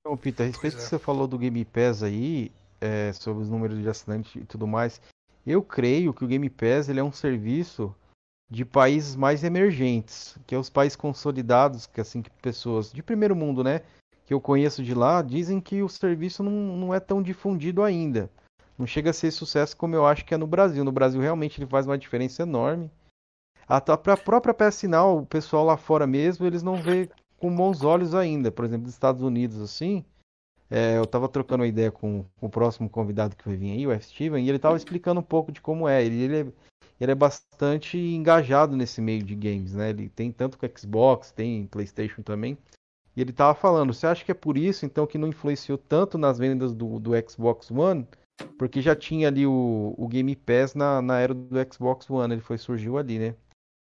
[0.00, 0.76] Então, Peter, a respeito é.
[0.76, 2.52] que você falou do Game Pass aí,
[2.82, 5.00] é, sobre os números de assinantes e tudo mais,
[5.52, 7.94] eu creio que o Game Pass ele é um serviço
[8.50, 13.34] de países mais emergentes, que é os países consolidados, que assim que pessoas de primeiro
[13.34, 13.80] mundo, né,
[14.26, 18.30] que eu conheço de lá, dizem que o serviço não, não é tão difundido ainda.
[18.78, 20.84] Não chega a ser sucesso como eu acho que é no Brasil.
[20.84, 22.90] No Brasil realmente ele faz uma diferença enorme.
[23.68, 27.08] A, a própria PS Sinal, o pessoal lá fora mesmo, eles não vê
[27.38, 28.50] com bons olhos ainda.
[28.50, 30.04] Por exemplo, nos Estados Unidos, assim,
[30.76, 33.86] É, eu tava trocando uma ideia com, com o próximo convidado que vai vir aí,
[33.86, 34.06] o F.
[34.06, 36.04] Steven, e ele tava explicando um pouco de como é.
[36.04, 36.52] Ele, ele é.
[37.00, 39.90] ele é bastante engajado nesse meio de games, né?
[39.90, 42.58] Ele tem tanto com Xbox, tem PlayStation também.
[43.16, 46.18] E ele tava falando, você acha que é por isso então que não influenciou tanto
[46.18, 48.04] nas vendas do, do Xbox One?
[48.58, 52.42] Porque já tinha ali o, o Game Pass na, na era do Xbox One, ele
[52.42, 53.36] foi surgiu ali, né?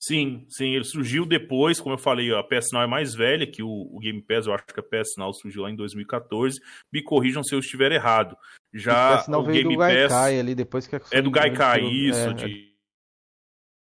[0.08, 3.64] Sim, sim, ele surgiu depois, como eu falei, a PS Now é mais velha que
[3.64, 6.60] o, o Game Pass, eu acho que a PS Now surgiu lá em 2014.
[6.94, 8.38] Me corrijam se eu estiver errado.
[8.72, 12.34] Já o, o Game do Pass Gaikai ali depois que é do Gaikai, isso, é,
[12.34, 12.76] de,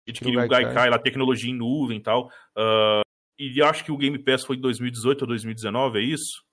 [0.07, 2.27] de que o Gaikai, Gaikai lá, tecnologia em nuvem e tal.
[2.57, 3.05] Uh,
[3.37, 6.44] e acho que o Game Pass foi em 2018 ou 2019, é isso?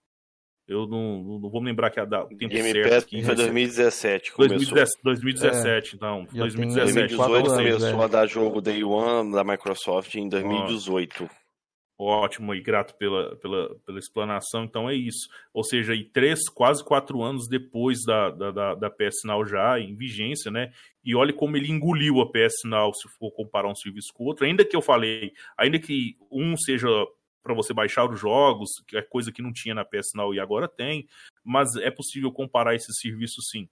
[0.66, 3.22] Eu não, não vou me lembrar que a da, o tempo Game certo Pass aqui.
[3.22, 4.32] foi 2017.
[4.36, 5.96] 2017, 2017 é.
[5.96, 6.26] então.
[6.32, 7.16] 2017.
[7.16, 11.28] 2018 começou a dar jogo Day One da Microsoft em 2018.
[11.98, 14.64] Ótimo e grato pela, pela, pela explanação.
[14.64, 15.28] Então é isso.
[15.52, 19.78] Ou seja, e três, quase quatro anos depois da, da, da, da PS Now já
[19.78, 20.72] em vigência, né?
[21.04, 24.26] E olha como ele engoliu a PS Now se for comparar um serviço com o
[24.28, 24.46] outro.
[24.46, 26.88] Ainda que eu falei, ainda que um seja
[27.42, 30.40] para você baixar os jogos, que é coisa que não tinha na PS Now e
[30.40, 31.06] agora tem,
[31.44, 33.68] mas é possível comparar esses serviços sim.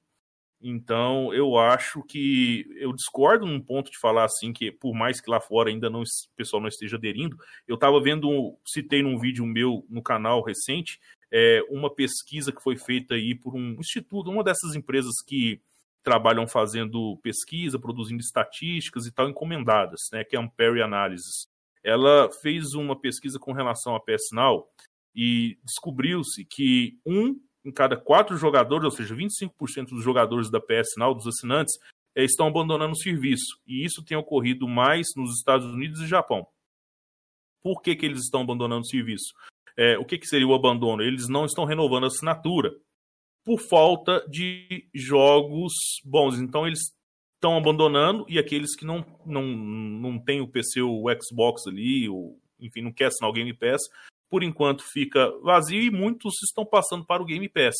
[0.62, 5.30] Então, eu acho que eu discordo num ponto de falar assim que por mais que
[5.30, 7.36] lá fora ainda não o pessoal não esteja aderindo,
[7.66, 11.00] eu estava vendo, citei num vídeo meu no canal recente,
[11.32, 15.62] é, uma pesquisa que foi feita aí por um instituto, uma dessas empresas que
[16.02, 21.48] trabalham fazendo pesquisa, produzindo estatísticas e tal encomendadas, né, que é Ampere Analysis
[21.84, 24.66] ela fez uma pesquisa com relação à PS Now
[25.14, 30.96] e descobriu-se que um em cada quatro jogadores, ou seja, 25% dos jogadores da PS
[30.96, 31.74] Now, dos assinantes,
[32.14, 33.60] eh, estão abandonando o serviço.
[33.66, 36.46] E isso tem ocorrido mais nos Estados Unidos e Japão.
[37.62, 39.34] Por que, que eles estão abandonando o serviço?
[39.76, 41.02] É, o que, que seria o abandono?
[41.02, 42.74] Eles não estão renovando a assinatura
[43.44, 45.72] por falta de jogos
[46.04, 46.38] bons.
[46.38, 46.80] Então, eles
[47.40, 52.06] estão abandonando e aqueles que não, não, não tem o PC ou o Xbox ali,
[52.06, 53.80] ou, enfim, não quer assinar o Game Pass,
[54.28, 57.74] por enquanto fica vazio e muitos estão passando para o Game Pass.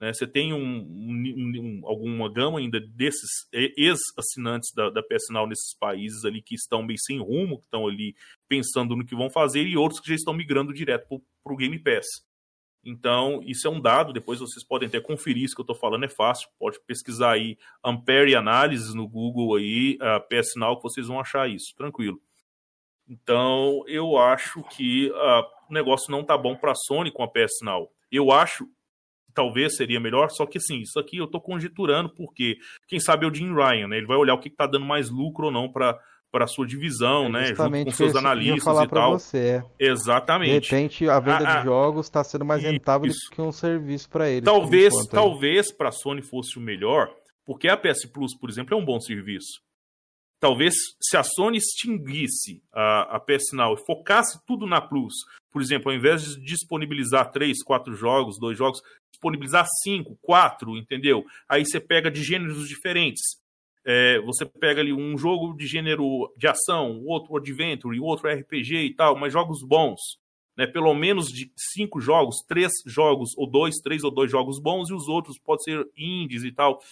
[0.00, 0.12] Né?
[0.12, 5.76] Você tem um, um, um, alguma gama ainda desses ex-assinantes da, da PS Now nesses
[5.78, 8.14] países ali que estão meio sem rumo, que estão ali
[8.48, 11.78] pensando no que vão fazer, e outros que já estão migrando direto para o Game
[11.78, 12.06] Pass.
[12.86, 16.04] Então, isso é um dado, depois vocês podem até conferir isso que eu estou falando,
[16.04, 21.08] é fácil, pode pesquisar aí Ampere Análises no Google aí, a PS Now, que vocês
[21.08, 22.20] vão achar isso, tranquilo.
[23.08, 27.28] Então, eu acho que uh, o negócio não tá bom para a Sony com a
[27.28, 27.90] PS Now.
[28.10, 28.68] Eu acho
[29.34, 32.56] talvez seria melhor, só que assim, isso aqui eu estou conjecturando porque
[32.88, 33.98] quem sabe é o Jim Ryan, né?
[33.98, 36.00] Ele vai olhar o que está dando mais lucro ou não para
[36.36, 37.46] para a sua divisão, é né?
[37.46, 39.12] Junto com seus analistas e tal.
[39.12, 39.64] Você.
[39.78, 40.68] Exatamente.
[40.68, 43.30] De repente, a venda ah, de jogos está sendo mais rentável isso.
[43.30, 44.44] do que um serviço para eles.
[44.44, 47.10] Talvez, talvez para a Sony fosse o melhor,
[47.46, 49.62] porque a PS Plus, por exemplo, é um bom serviço.
[50.38, 55.14] Talvez se a Sony extinguisse a, a PS Now e focasse tudo na Plus,
[55.50, 61.24] por exemplo, ao invés de disponibilizar três, quatro jogos, dois jogos, disponibilizar cinco, quatro, entendeu?
[61.48, 63.22] Aí você pega de gêneros diferentes
[63.86, 68.94] é, você pega ali um jogo de gênero de ação, outro adventure, outro RPG e
[68.94, 70.00] tal, mas jogos bons.
[70.56, 74.88] Né, pelo menos de cinco jogos, três jogos, ou dois, três ou dois jogos bons,
[74.88, 76.82] e os outros podem ser indies e tal.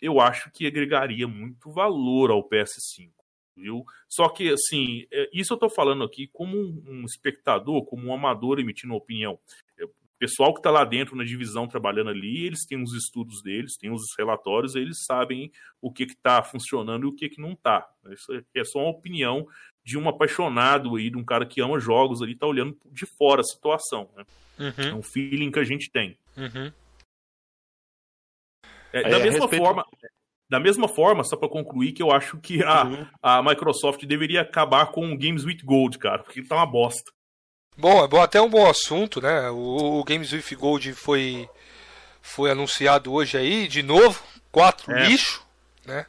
[0.00, 3.10] Eu acho que agregaria muito valor ao PS5.
[3.56, 3.84] Viu?
[4.08, 8.60] Só que, assim, é, isso eu estou falando aqui como um espectador, como um amador
[8.60, 9.36] emitindo opinião
[10.18, 13.90] pessoal que está lá dentro na divisão trabalhando ali, eles têm os estudos deles, têm
[13.90, 15.50] os relatórios, eles sabem
[15.80, 17.88] o que está funcionando e o que, que não está.
[18.10, 19.46] Isso é só uma opinião
[19.84, 23.40] de um apaixonado aí, de um cara que ama jogos ali, está olhando de fora
[23.40, 24.10] a situação.
[24.16, 24.24] Né?
[24.58, 24.88] Uhum.
[24.88, 26.18] É um feeling que a gente tem.
[26.36, 26.72] Uhum.
[28.92, 29.64] É, da mesma respeito...
[29.64, 29.84] forma.
[30.50, 33.06] Da mesma forma, só para concluir, que eu acho que a, uhum.
[33.22, 37.12] a Microsoft deveria acabar com o Games with Gold, cara, porque tá uma bosta.
[37.78, 39.48] Bom, é bom, até um bom assunto, né?
[39.50, 41.48] O, o Games with Gold foi,
[42.20, 45.06] foi anunciado hoje aí, de novo, quatro é.
[45.06, 45.40] lixo,
[45.86, 46.04] né?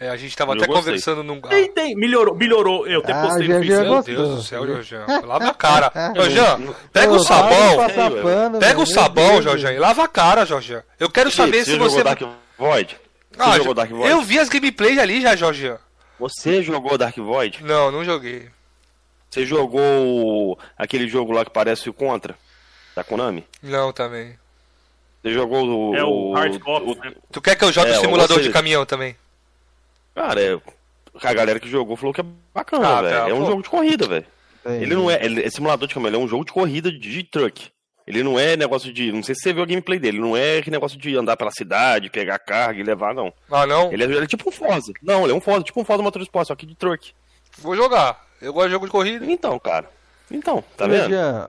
[0.00, 0.82] É, a gente estava até gostei.
[0.82, 1.38] conversando num.
[1.42, 2.86] Tem, tem, melhorou, melhorou.
[2.88, 4.10] Eu até ah, postei no Facebook.
[4.10, 5.04] Meu Deus do céu, Jorjan.
[5.24, 5.92] Lava a cara.
[6.16, 7.76] Jorjan, pega o sabão.
[8.58, 10.82] Pega o sabão, Jorjan, e lava a cara, Jorjan.
[10.98, 12.02] Eu quero saber se você.
[12.02, 12.22] Dark
[12.58, 12.98] Void?
[13.30, 14.10] Você ah, jogou Dark Void?
[14.10, 15.78] Eu vi as gameplays ali já, Jorjan.
[16.18, 17.62] Você jogou Dark Void?
[17.62, 18.48] Não, não joguei.
[19.32, 22.36] Você jogou aquele jogo lá que parece o Contra?
[22.94, 23.46] Da Konami?
[23.62, 24.36] Não, também.
[25.22, 25.96] Você jogou o.
[25.96, 26.98] É o Hard Cop.
[26.98, 27.14] Né?
[27.30, 28.42] Tu quer que eu jogue é, o simulador você...
[28.42, 29.16] de caminhão também?
[30.14, 30.60] Cara, é...
[31.22, 33.16] a galera que jogou falou que é bacana, ah, velho.
[33.16, 33.46] Tá, é um pô.
[33.46, 34.26] jogo de corrida, velho.
[34.66, 37.22] Ele não é, ele é simulador de caminhão, ele é um jogo de corrida de
[37.24, 37.70] truck.
[38.06, 39.10] Ele não é negócio de.
[39.12, 40.20] Não sei se você viu o gameplay dele.
[40.20, 43.32] Não é aquele negócio de andar pela cidade, pegar carga e levar, não.
[43.50, 43.90] Ah, não?
[43.90, 44.92] Ele é, ele é tipo um Forza.
[45.02, 47.14] Não, ele é um Forza, tipo um Forza Motorsport, só que de truck.
[47.58, 48.31] Vou jogar.
[48.42, 49.24] Eu gosto de jogo de corrida.
[49.24, 49.88] Então, cara.
[50.30, 51.08] Então, tá Ô, vendo?
[51.08, 51.48] Jean,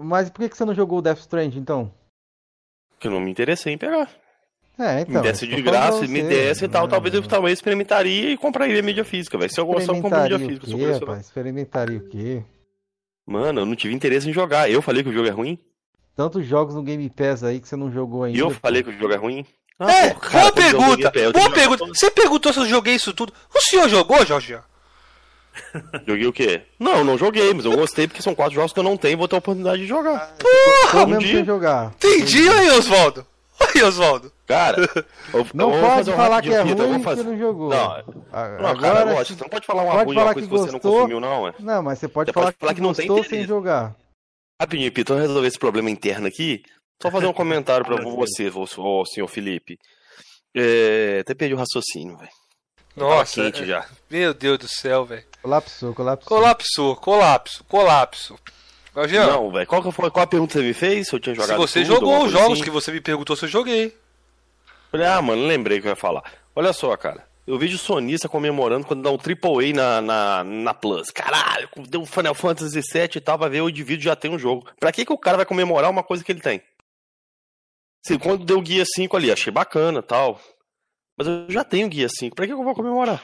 [0.00, 1.92] mas por que que você não jogou o Death Strand, então?
[3.00, 4.08] Que eu não me interessei em pegar.
[4.78, 5.14] É, então.
[5.16, 8.80] me desse de graça, me desse e tal, Não, talvez eu talvez experimentaria e compraria
[8.80, 9.52] mídia física, velho.
[9.52, 10.66] Se eu gostar, eu compro mídia física.
[10.66, 11.26] quê, rapaz?
[11.26, 12.44] Experimentaria o quê?
[13.26, 14.70] Mano, eu não tive interesse em jogar.
[14.70, 15.58] Eu falei que o jogo é ruim?
[16.14, 18.38] Tantos jogos no Game Pass aí que você não jogou ainda.
[18.38, 19.44] Eu falei que o jogo é ruim?
[19.78, 21.12] Ah, É, pô, cara, boa pergunta.
[21.32, 21.86] Boa pergunta.
[21.86, 23.32] Você perguntou se eu joguei isso tudo.
[23.54, 24.58] O senhor jogou, Jorge?
[26.06, 26.62] Joguei o quê?
[26.78, 29.16] Não, não joguei, mas eu gostei porque são quatro jogos que eu não tenho e
[29.16, 30.34] vou ter a oportunidade de jogar.
[30.90, 31.44] Só um mesmo dia.
[31.44, 31.92] jogar.
[31.96, 33.26] Entendi aí, Oswaldo.
[33.60, 34.32] Aí, Oswaldo.
[34.46, 34.78] Cara,
[35.34, 37.28] eu, Não eu vou pode fazer um falar que é eu ruim vou fazer- que
[37.30, 37.68] não jogou.
[37.70, 40.32] Não, A- Não, Agora, cara, lógico, você não pode falar uma pode ruim, falar uma
[40.34, 40.92] coisa que que, você não gostou.
[40.94, 41.54] consumiu, não, é?
[41.58, 43.94] Não, mas você pode Você falar pode que, falar que não tem gostou sem jogar.
[44.60, 46.62] Rapidinho, Pito, eu resolver esse problema interno aqui.
[47.02, 49.76] Só fazer um comentário pra você, ô, senhor Felipe.
[50.56, 52.30] É, até perdi o raciocínio, velho.
[52.96, 53.86] Tava Nossa, quente é- já.
[54.10, 55.24] meu Deus do céu, velho.
[55.48, 56.28] Colapsou, colapsou.
[56.38, 58.38] Colapsou, colapso, colapso.
[58.94, 59.66] Jorge, Não, velho.
[59.66, 61.08] Qual, que foi- qual a pergunta que você me fez?
[61.08, 62.64] Se eu tinha se jogado você tudo, jogou os jogos assim?
[62.64, 63.96] que você me perguntou se eu joguei.
[64.90, 66.22] Falei, ah, mano, lembrei que eu ia falar.
[66.54, 67.26] Olha só, cara.
[67.46, 71.10] Eu vejo sonista comemorando quando dá um AAA na, na, na Plus.
[71.10, 74.38] Caralho, deu um Final Fantasy VII e tal, vai ver o indivíduo já tem um
[74.38, 74.66] jogo.
[74.78, 76.60] Pra que, que o cara vai comemorar uma coisa que ele tem?
[78.06, 80.38] Se quando deu o Guia 5 ali, achei bacana tal.
[81.16, 83.22] Mas eu já tenho Guia 5, pra que, que eu vou comemorar?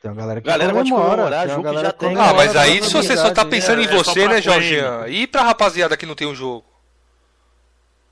[0.00, 1.10] Tem uma galera que Galera de comemora.
[1.10, 2.16] comemorar tem uma jogo que galera já tem.
[2.16, 4.40] Ah, mas aí se você só tá pensando é, em é só você, né.
[4.40, 5.08] Jorginho?
[5.08, 6.64] E pra rapaziada que não tem um jogo?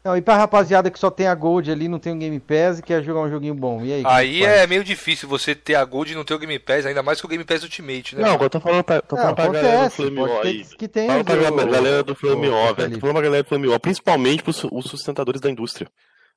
[0.04, 2.78] Não, e pra rapaziada que só tem a Gold ali, não tem o Game Pass
[2.78, 3.82] e quer jogar um joguinho bom.
[3.84, 4.02] E aí?
[4.06, 7.02] Aí é meio difícil você ter a Gold e não ter o Game Pass, ainda
[7.02, 8.22] mais que o Game Pass Ultimate, né?
[8.22, 10.64] Não, eu tô falando pra, tô Não, falando pra galera do acontece, Flame pode aí.
[10.78, 12.94] que- tem Fala pra o- galera, galera do Flame o- o- velho.
[12.94, 15.88] Tô falando pra galera do Flame War, principalmente pros os sustentadores da indústria.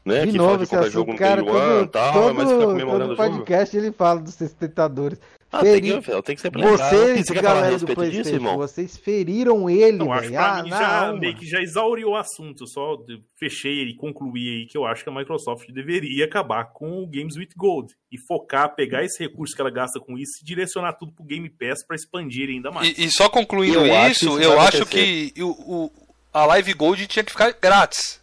[0.04, 0.26] Né?
[0.26, 2.50] De que novo, comprar assunto, jogo no cara, Day One todo, e tal, todo, mas
[2.52, 3.38] fica comemorando todo o jogo.
[3.38, 5.20] podcast ele fala dos sustentadores.
[5.54, 6.90] Ah, tem Feri- que, tem que sempre lembrar.
[6.90, 8.58] Vocês, Você quer falar a galera do respeito disso, Playstation, irmão?
[8.58, 10.32] vocês feriram ele, Não, acho velho.
[10.32, 11.20] que pra Ah, mim na já alma.
[11.20, 12.66] meio que já exauriu o assunto.
[12.68, 17.04] Só de- fechei e concluí aí que eu acho que a Microsoft deveria acabar com
[17.04, 20.46] o Games with Gold e focar, pegar esse recurso que ela gasta com isso e
[20.46, 22.98] direcionar tudo pro Game Pass pra expandir ainda mais.
[22.98, 25.32] E, e só concluindo Eu acho que isso, isso eu acho acontecer.
[25.32, 25.92] que o, o-
[26.32, 28.21] a Live Gold tinha que ficar grátis.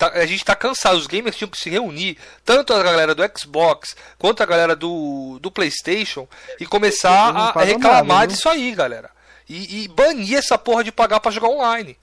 [0.00, 3.22] Tá- a gente tá cansado, os gamers tinham que se reunir, tanto a galera do
[3.38, 6.26] Xbox quanto a galera do, do PlayStation,
[6.58, 9.10] e começar a, reclamar nada, disso aí, galera.
[9.46, 11.98] E, e banir essa porra de pagar pra jogar online.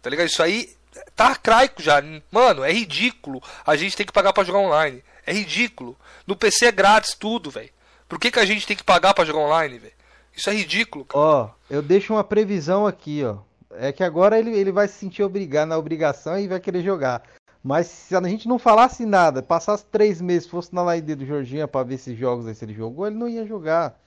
[0.00, 0.28] Tá ligado?
[0.28, 0.74] Isso aí
[1.14, 2.02] tá arcaico já.
[2.30, 5.04] Mano, é ridículo a gente tem que pagar pra jogar online.
[5.26, 5.94] É ridículo.
[6.26, 7.68] No PC é grátis tudo, velho.
[8.08, 9.92] Por que, que a gente tem que pagar pra jogar online, velho?
[10.34, 11.22] Isso é ridículo, cara.
[11.22, 13.36] Ó, eu deixo uma previsão aqui, ó.
[13.78, 17.22] É que agora ele, ele vai se sentir obrigado na obrigação e vai querer jogar.
[17.62, 21.68] Mas se a gente não falasse nada, passasse três meses, fosse na live do Jorginho
[21.68, 24.00] pra ver esses jogos aí se ele jogou, ele não ia jogar.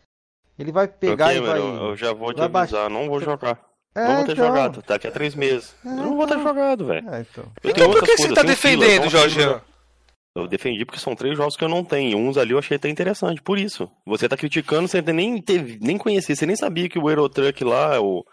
[0.60, 1.60] Ele vai pegar Ok, e vai.
[1.60, 3.60] mano, eu já vou te avisar, não vou jogar.
[3.96, 4.48] É, não vou ter então.
[4.48, 5.74] jogado, daqui a três meses.
[5.86, 6.44] É, eu não vou ter então.
[6.44, 7.10] jogado, velho.
[7.10, 7.46] É, então.
[7.64, 9.64] Eu Então por que você tá eu defendendo, eu fila.
[10.36, 12.18] Eu defendi porque são três jogos que eu não tenho.
[12.18, 13.90] Uns ali eu achei até interessante, por isso.
[14.06, 16.36] Você tá criticando sem nem, ter, nem conhecer.
[16.36, 18.26] Você nem sabia que o Euro Truck lá, o,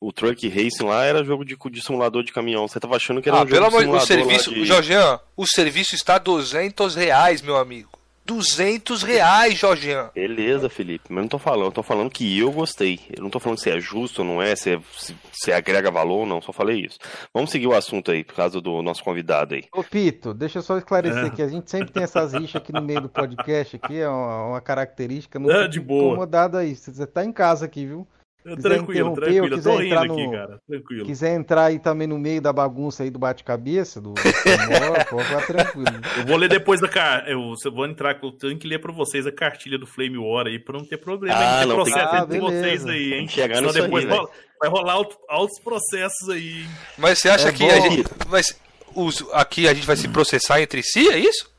[0.00, 2.66] o Truck Racing lá, era jogo de, de simulador de caminhão.
[2.68, 4.54] Você tava achando que era Ah, um pelo jogo de amor de simulador o serviço,
[4.54, 4.64] de...
[4.64, 7.90] Jorgian, o serviço está 200 reais, meu amigo.
[8.26, 10.10] 200 reais, Jorgian.
[10.12, 12.98] Beleza, Felipe, mas não tô falando, eu tô falando que eu gostei.
[13.16, 15.92] Eu não tô falando se é justo ou não é, se, é, se, se agrega
[15.92, 16.98] valor ou não, só falei isso.
[17.32, 19.62] Vamos seguir o assunto aí, por causa do nosso convidado aí.
[19.72, 21.26] Ô Pito, deixa eu só esclarecer É.
[21.28, 21.40] aqui.
[21.40, 24.60] A gente sempre tem essas rixas aqui no meio do podcast, aqui é uma, uma
[24.60, 25.38] característica.
[25.38, 26.06] Não É, de boa.
[26.08, 26.74] incomodado aí.
[26.74, 28.08] Você tá em casa aqui, viu?
[28.54, 29.44] Tranquilo, interromper tranquilo.
[29.44, 30.60] ou Eu quiser tô rindo entrar aqui, no- cara.
[30.68, 31.06] Tranquilo.
[31.06, 35.24] Quiser entrar aí também no meio da bagunça aí do bate-cabeça, do, do Amor, pode
[35.24, 36.00] ficar tranquilo.
[36.18, 37.28] Eu vou ler depois da carta.
[37.28, 40.46] Eu eu vou entrar, eu tenho que ler pra vocês a cartilha do Flame War
[40.46, 42.86] aí pra não ter problema Ah, de ter não, tem processo que- entre Ah, vocês
[42.86, 43.28] aí, hein?
[43.28, 44.16] Chegar Senão nisso aí, depois velho.
[44.16, 46.66] rola- vai rolar alto- altos processos aí, hein?
[46.98, 47.70] Mas você acha É que bom.
[47.70, 48.04] a gente
[48.44, 48.56] se-
[48.94, 51.50] os, aqui a gente vai se processar entre si, é isso?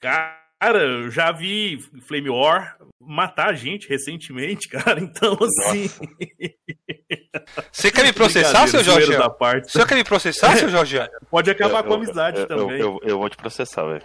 [0.00, 0.36] Cara,
[0.80, 5.00] eu já vi Flame War matar gente recentemente, cara.
[5.00, 5.88] Então, assim.
[7.72, 8.82] Você quer me processar, seu
[9.30, 9.70] parte.
[9.72, 11.08] Você quer me processar, seu Jorgian?
[11.30, 12.80] Pode acabar Eu- com a amizade eu, também.
[12.80, 14.04] Eu, eu, eu vou te processar, velho.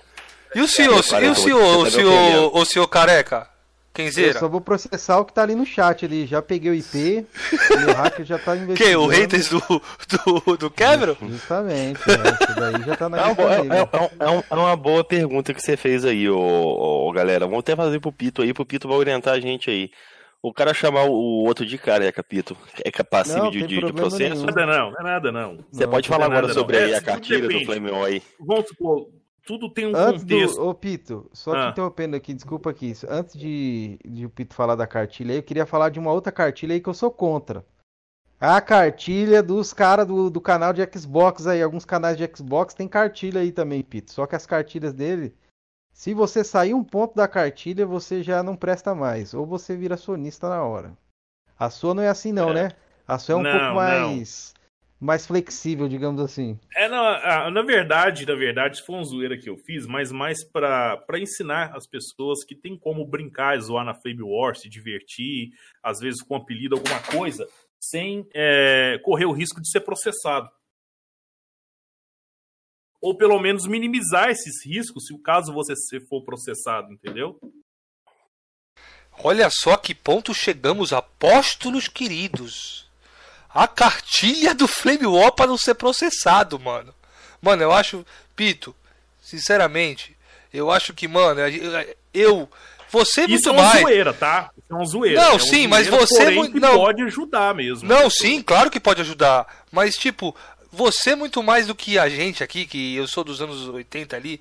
[0.55, 3.49] E o senhor, Cara, e o senhor, o tá senhor, o senhor careca?
[3.95, 4.39] Eu Kenzeira?
[4.39, 6.25] só vou processar o que tá ali no chat ali.
[6.25, 7.25] Já peguei o IP, e
[7.91, 8.89] o hacker já tá investigando.
[8.89, 8.95] Que?
[8.95, 9.61] O haters do,
[10.47, 11.15] do, do Cameron?
[11.21, 14.43] Justamente, é, isso daí já tá na É boa, é, é- é um- é um-
[14.49, 17.45] é uma boa pergunta que você fez aí, ô, ô, galera.
[17.45, 19.91] Vamos até fazer pro Pito aí, pro Pito vai orientar a gente aí.
[20.41, 21.13] O cara chamar o
[21.45, 24.33] outro de careca, Pito, é passível Não, de, de- processo?
[24.33, 24.45] nenhum.
[24.47, 25.57] Nada não, não é nada não.
[25.71, 27.47] Você Não, pode não falar é agora nada, sobre aí É, a tudo cartilha do
[27.47, 27.65] depende.
[27.65, 28.21] Flame On aí.
[28.39, 29.07] Vamos supor,
[29.45, 30.55] tudo tem um Antes contexto.
[30.57, 30.67] do.
[30.67, 31.65] Ô, Pito, só Ah.
[31.67, 32.93] te interrompendo aqui, desculpa aqui.
[33.09, 36.31] Antes de, de o Pito falar da cartilha aí, eu queria falar de uma outra
[36.31, 37.65] cartilha aí que eu sou contra.
[38.39, 41.61] A cartilha dos caras do, do canal de Xbox aí.
[41.61, 44.11] Alguns canais de Xbox tem cartilha aí também, Pito.
[44.11, 45.33] Só que as cartilhas dele,
[45.93, 49.33] se você sair um ponto da cartilha, você já não presta mais.
[49.33, 50.91] Ou você vira sonista na hora.
[51.57, 52.53] A sua não é assim, não, É.
[52.53, 52.71] né?
[53.07, 53.75] A sua é um Não, pouco não.
[55.03, 55.25] Mais.
[55.27, 56.57] Flexível, digamos assim.
[56.75, 60.11] É, não, a- na verdade, na verdade, isso foi uma zoeira que eu fiz, mas
[60.11, 64.69] mais pra pra ensinar as pessoas que tem como brincar, zoar na Flame War, se
[64.69, 65.49] divertir,
[65.81, 67.47] às vezes com apelido, alguma coisa,
[67.79, 70.49] sem é, correr o risco de ser processado.
[73.01, 77.37] Ou pelo menos minimizar esses riscos se o caso você se for processado, entendeu?
[79.23, 82.82] Olha só que ponto chegamos, apóstolos queridos.
[83.53, 86.93] A cartilha do Flame War para não ser processado, mano.
[87.41, 88.05] Mano, eu acho,
[88.35, 88.75] Pito,
[89.21, 90.15] sinceramente,
[90.53, 91.39] eu acho que, mano,
[92.13, 92.49] eu,
[92.89, 93.81] você Isso muito é uma mais.
[93.81, 94.49] zoeira, tá?
[94.57, 95.21] Isso é uma zoeira.
[95.21, 96.75] Não, É sim, mas zoeira, você porém, muito- que não.
[96.75, 97.87] pode ajudar mesmo.
[97.87, 99.45] Não, sim, claro que pode ajudar.
[99.71, 100.35] Mas, tipo,
[100.71, 104.39] você muito mais do que a gente aqui, que eu sou dos anos 80 ali.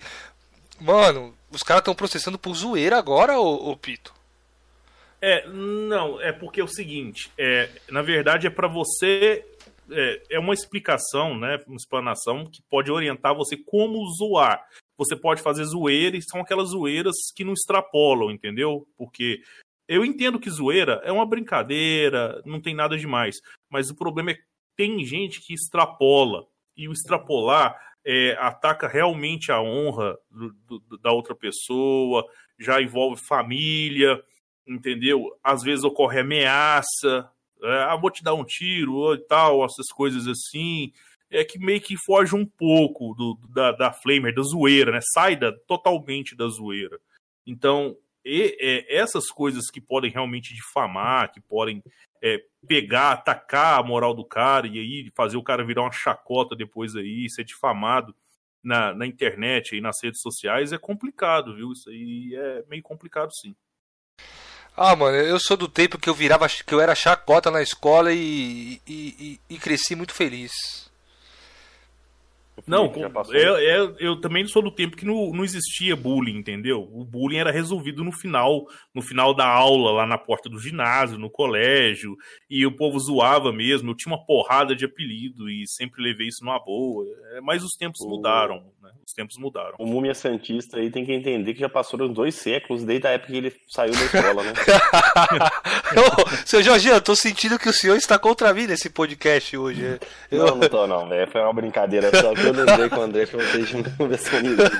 [0.80, 4.12] Mano, os caras estão processando por zoeira agora, ô, ô Pito.
[5.24, 9.44] É, não, é porque é o seguinte, é, na verdade é para você,
[9.88, 14.60] é, é uma explicação, né, uma explanação que pode orientar você como zoar.
[14.98, 18.86] Você pode fazer zoeira e são aquelas zoeiras que não extrapolam, entendeu?
[18.98, 19.40] Porque
[19.88, 23.36] eu entendo que zoeira é uma brincadeira, não tem nada demais,
[23.70, 24.42] mas o problema é que
[24.76, 26.46] tem gente que extrapola,
[26.76, 32.26] e o extrapolar é, ataca realmente a honra do- do- da outra pessoa,
[32.58, 34.20] já envolve família,
[34.66, 35.36] entendeu?
[35.42, 37.30] Às vezes ocorre ameaça,
[37.62, 40.92] é, ah, vou te dar um tiro e tal, essas coisas assim.
[41.30, 45.00] É que meio que foge um pouco do, da, da Flamer, da zoeira, né?
[45.14, 47.00] Sai da, totalmente da zoeira.
[47.46, 51.82] Então, e- é, essas coisas que podem realmente difamar, que podem
[52.22, 56.54] é, pegar, atacar a moral do cara e aí fazer o cara virar uma chacota
[56.54, 58.14] depois aí, ser difamado
[58.62, 61.72] na, na internet e nas redes sociais, é complicado, viu?
[61.72, 63.56] Isso aí é meio complicado sim.
[64.76, 68.12] Ah, mano, eu sou do tempo que eu virava, que eu era chacota na escola
[68.12, 70.50] e, e, e- e cresci muito feliz.
[72.66, 72.92] Não,
[73.32, 76.88] eu, eu, eu também sou do tempo que não, não existia bullying, entendeu?
[76.92, 78.64] O bullying era resolvido no final,
[78.94, 82.14] no final da aula, lá na porta do ginásio, no colégio,
[82.48, 83.90] e o povo zoava mesmo.
[83.90, 87.04] Eu tinha uma porrada de apelido e sempre levei isso numa boa.
[87.34, 88.90] É, Mas os tempos O- mudaram, né?
[89.06, 89.74] Os tempos mudaram.
[89.78, 93.32] O Múmia Santista aí tem que entender que já passaram dois séculos desde a época
[93.32, 94.52] que ele saiu da escola, né?
[95.96, 99.98] Ô, seu Jorginho, eu tô sentindo que o senhor está contra mim nesse podcast hoje.
[100.30, 101.30] Eu- Não, não tô não, velho.
[101.30, 102.10] Foi uma brincadeira.
[102.16, 104.70] Só que eu lembrei com o André que vocês não versonista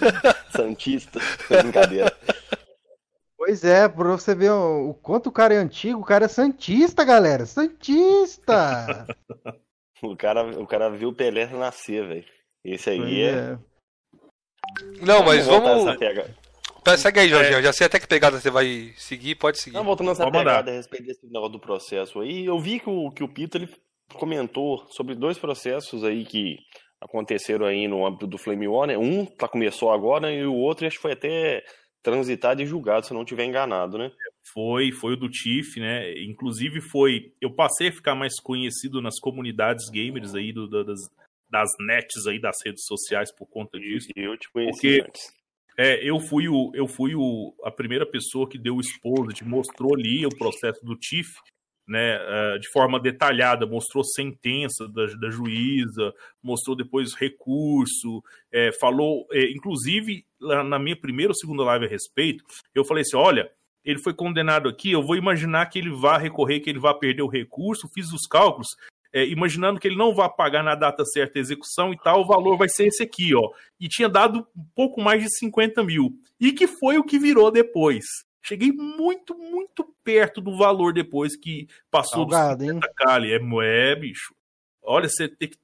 [0.51, 1.21] Santista.
[1.21, 2.13] Foi brincadeira.
[3.37, 6.29] Pois é, pra você ver o, o quanto o cara é antigo, o cara é
[6.29, 7.45] santista, galera.
[7.47, 9.07] Santista!
[10.05, 12.25] O cara, o cara viu o Pelé nascer, velho.
[12.65, 13.29] Esse aí é.
[13.31, 13.59] é.
[15.01, 15.97] Não, mas vamos.
[15.97, 16.29] pega-
[16.83, 17.63] Tá, Segue aí, Jorginho.
[17.63, 19.77] Já sei até que pegada você vai seguir, pode seguir.
[19.77, 20.51] Não, voltando nessa Pode mandar.
[20.51, 23.57] pegada a respeito desse negócio do processo aí, eu vi que o, que o Pito
[23.57, 23.73] ele
[24.15, 26.57] comentou sobre dois processos aí que
[27.03, 28.97] aconteceram aí no âmbito do Flame War, né?
[28.97, 31.65] Um tá, começou agora e o outro acho que foi até
[32.03, 34.11] transitado e julgado, se não estiver enganado, né?
[34.53, 36.13] Foi, foi o do Tiff, né?
[36.25, 37.33] Inclusive foi.
[37.41, 40.99] Eu passei a ficar mais conhecido nas comunidades gamers aí do, da- das,
[41.49, 44.09] das nets aí das redes sociais por conta disso.
[44.17, 45.43] Eu te conheci Porque- antes.
[45.79, 49.95] É, eu fui o, eu fui o, a primeira pessoa que deu o exposit, mostrou
[49.95, 51.31] ali o processo do TIF,
[51.93, 59.27] né, eh, de forma detalhada, mostrou sentença da, da juíza, mostrou depois recurso, eh, falou,
[59.31, 62.43] eh, inclusive na minha primeira ou segunda live a respeito,
[62.75, 63.51] eu falei assim, olha,
[63.85, 67.23] ele foi condenado aqui, eu vou imaginar que ele vai recorrer, que ele vai perder
[67.23, 68.69] o recurso, fiz os cálculos,
[69.13, 72.27] é, imaginando que ele não vai pagar na data certa a execução e tal, o
[72.27, 73.51] valor vai ser esse aqui, ó.
[73.79, 76.19] E tinha dado um pouco mais de 50 mil.
[76.41, 78.05] E que foi o que virou depois.
[78.43, 82.81] Cheguei muito, muito perto do valor depois que passou Salgado, dos hein?
[82.81, 83.33] 50k ali.
[83.33, 84.35] É, é, bicho.
[84.83, 85.57] Olha, você tem que.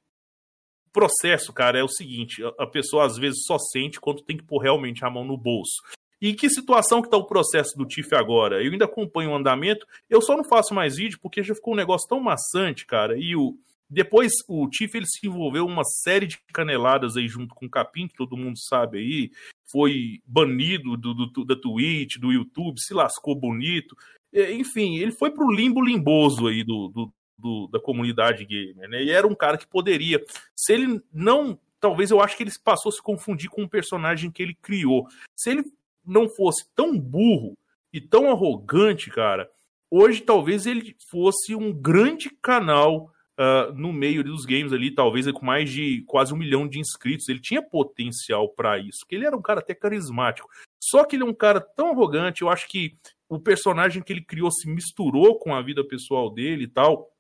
[0.92, 4.58] Processo, cara, é o seguinte: a- pessoa às vezes só sente quando tem que pôr
[4.58, 5.82] realmente a mão no bolso.
[6.20, 8.62] E em que situação que tá o processo do TIF agora?
[8.64, 11.76] Eu ainda acompanho o andamento, eu só não faço mais vídeo porque já ficou um
[11.76, 13.16] negócio tão maçante, cara.
[13.16, 13.56] E o
[13.90, 18.06] depois o TIF ele se envolveu uma série de caneladas aí junto com o Capim,
[18.06, 19.30] que todo mundo sabe aí,
[19.70, 23.96] foi banido do, do- da Twitch, do YouTube, se lascou bonito.
[24.32, 29.02] enfim, ele foi pro limbo limboso aí do, do, do, da comunidade gamer, né?
[29.02, 30.22] E era um cara que poderia,
[30.56, 34.30] se ele não, talvez eu acho que ele passou a se confundir com o personagem
[34.30, 35.06] que ele criou.
[35.36, 35.64] Se ele
[36.04, 37.56] não fosse tão burro
[37.92, 39.50] e tão arrogante, cara,
[39.90, 45.46] hoje talvez ele fosse um grande canal uh, no meio dos games ali, talvez com
[45.46, 47.28] mais de quase um milhão de inscritos.
[47.28, 50.48] Ele tinha potencial para isso, porque ele era um cara até carismático.
[50.82, 52.96] Só que ele é um cara tão arrogante, eu acho que
[53.28, 57.10] o personagem que ele criou se misturou com a vida pessoal dele e tal.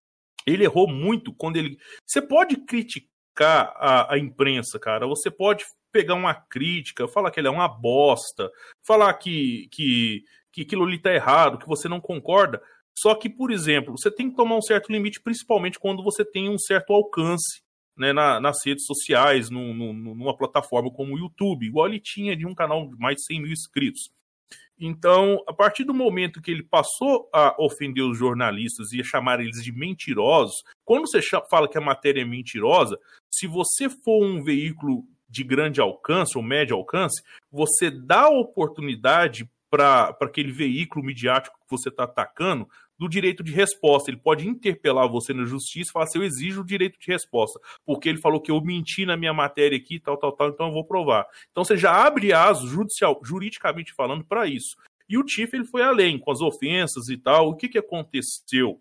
[0.46, 1.78] Ele errou muito quando ele.
[2.06, 5.06] Você pode criticar a, a imprensa, cara.
[5.06, 8.50] Você pode pegar uma crítica, falar que ele é uma bosta,
[8.86, 10.22] falar que, que,
[10.52, 12.62] que aquilo ali tá errado, que você não concorda.
[13.00, 16.48] Só que, por exemplo, você tem que tomar um certo limite, principalmente quando você tem
[16.48, 17.62] um certo alcance
[17.96, 22.54] né, na, nas redes sociais, numa plataforma como o YouTube, igual ele tinha de um
[22.54, 24.10] canal de mais de 100 mil inscritos.
[24.80, 29.40] Então, a partir do momento que ele passou a ofender os jornalistas e a chamar
[29.40, 31.20] eles de mentirosos, quando você
[31.50, 32.98] fala que a matéria é mentirosa,
[33.30, 40.16] se você for um veículo de grande alcance ou médio alcance, você dá oportunidade para
[40.22, 42.68] aquele veículo midiático que você está atacando
[42.98, 44.10] do direito de resposta.
[44.10, 47.60] Ele pode interpelar você na justiça e falar assim: eu exijo o direito de resposta,
[47.86, 50.72] porque ele falou que eu menti na minha matéria aqui, tal, tal, tal, então eu
[50.72, 51.26] vou provar.
[51.50, 54.76] Então você já abre aso judicial, juridicamente falando para isso.
[55.08, 57.48] E o Tiff ele foi além, com as ofensas e tal.
[57.48, 58.80] O que, que aconteceu?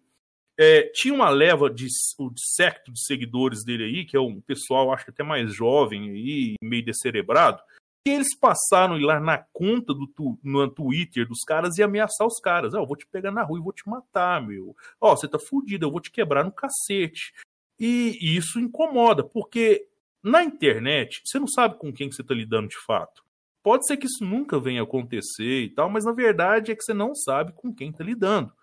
[0.59, 1.87] É, tinha uma leva de,
[2.17, 6.09] o secto de seguidores dele aí, que é um pessoal, acho que até mais jovem
[6.09, 7.61] aí, meio descerebrado,
[8.03, 12.39] que eles passaram lá na conta do tu, no Twitter dos caras e ameaçar os
[12.39, 12.73] caras.
[12.73, 14.75] Ó, oh, eu vou te pegar na rua e vou te matar, meu.
[14.99, 17.33] Ó, oh, você tá fudido, eu vou te quebrar no cacete.
[17.79, 19.87] E, e isso incomoda, porque
[20.23, 23.23] na internet você não sabe com quem que você tá lidando de fato.
[23.61, 26.93] Pode ser que isso nunca venha acontecer e tal, mas na verdade é que você
[26.93, 28.53] não sabe com quem tá lidando.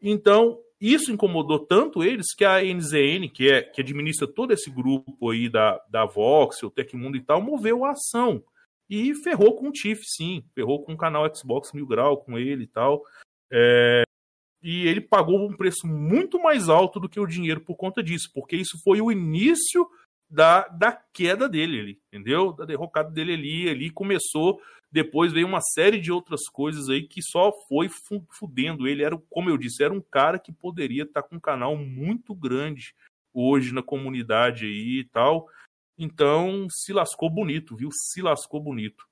[0.00, 5.30] Então, isso incomodou tanto eles que a NZN, que, é, que administra todo esse grupo
[5.30, 8.42] aí da, da Vox, o Tecmundo e tal, moveu a ação
[8.88, 10.44] e ferrou com o Tiff, sim.
[10.54, 13.02] Ferrou com o canal Xbox Mil Grau, com ele e tal.
[13.52, 14.02] É...
[14.62, 18.30] E ele pagou um preço muito mais alto do que o dinheiro por conta disso,
[18.34, 19.86] porque isso foi o início
[20.28, 22.52] da, da queda dele ali, entendeu?
[22.52, 23.68] Da derrocada dele ali.
[23.68, 24.60] Ali começou.
[24.90, 27.88] Depois veio uma série de outras coisas aí que só foi
[28.38, 29.02] fudendo ele.
[29.02, 32.94] Era, como eu disse, era um cara que poderia estar com um canal muito grande
[33.34, 35.48] hoje na comunidade aí e tal.
[35.98, 37.90] Então, se lascou bonito, viu?
[37.92, 39.04] Se lascou bonito.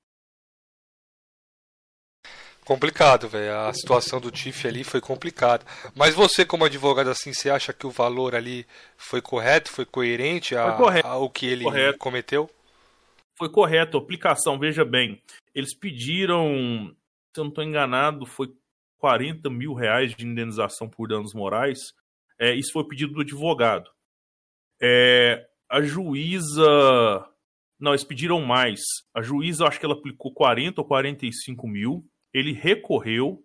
[2.65, 3.57] Complicado, velho.
[3.57, 5.65] A situação do Tiff ali foi complicada.
[5.95, 8.65] Mas você, como advogado, assim, você acha que o valor ali
[8.95, 11.07] foi correto, foi coerente a, foi correto.
[11.07, 11.99] ao que ele correto.
[11.99, 12.49] cometeu?
[13.37, 13.97] Foi correto.
[13.97, 15.21] A aplicação, veja bem,
[15.53, 16.95] eles pediram,
[17.33, 18.53] se eu não estou enganado, foi
[18.97, 21.79] 40 mil reais de indenização por danos morais.
[22.39, 23.89] É, isso foi pedido do advogado.
[24.81, 27.27] É, a juíza.
[27.79, 28.79] Não, eles pediram mais.
[29.11, 32.05] A juíza, acho que ela aplicou 40 ou 45 mil.
[32.31, 33.43] Ele recorreu.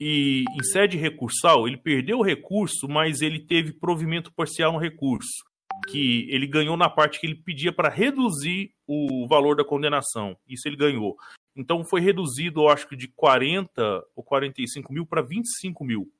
[0.00, 5.44] E em sede recursal, ele perdeu o recurso, mas ele teve provimento parcial no recurso.
[5.88, 10.36] Que ele ganhou na parte que ele pedia para reduzir o valor da condenação.
[10.48, 11.16] Isso ele ganhou.
[11.56, 16.12] Então foi reduzido, eu acho que de 40 ou 45 mil para 25 mil.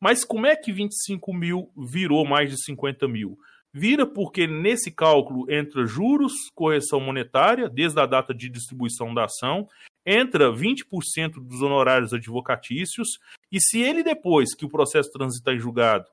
[0.00, 3.38] Mas como é que 25 mil virou mais de 50 mil?
[3.76, 9.68] Vira porque nesse cálculo entra juros, correção monetária, desde a data de distribuição da ação,
[10.06, 13.18] entra 20% dos honorários advocatícios,
[13.50, 16.06] e se ele depois que o processo transita em julgado,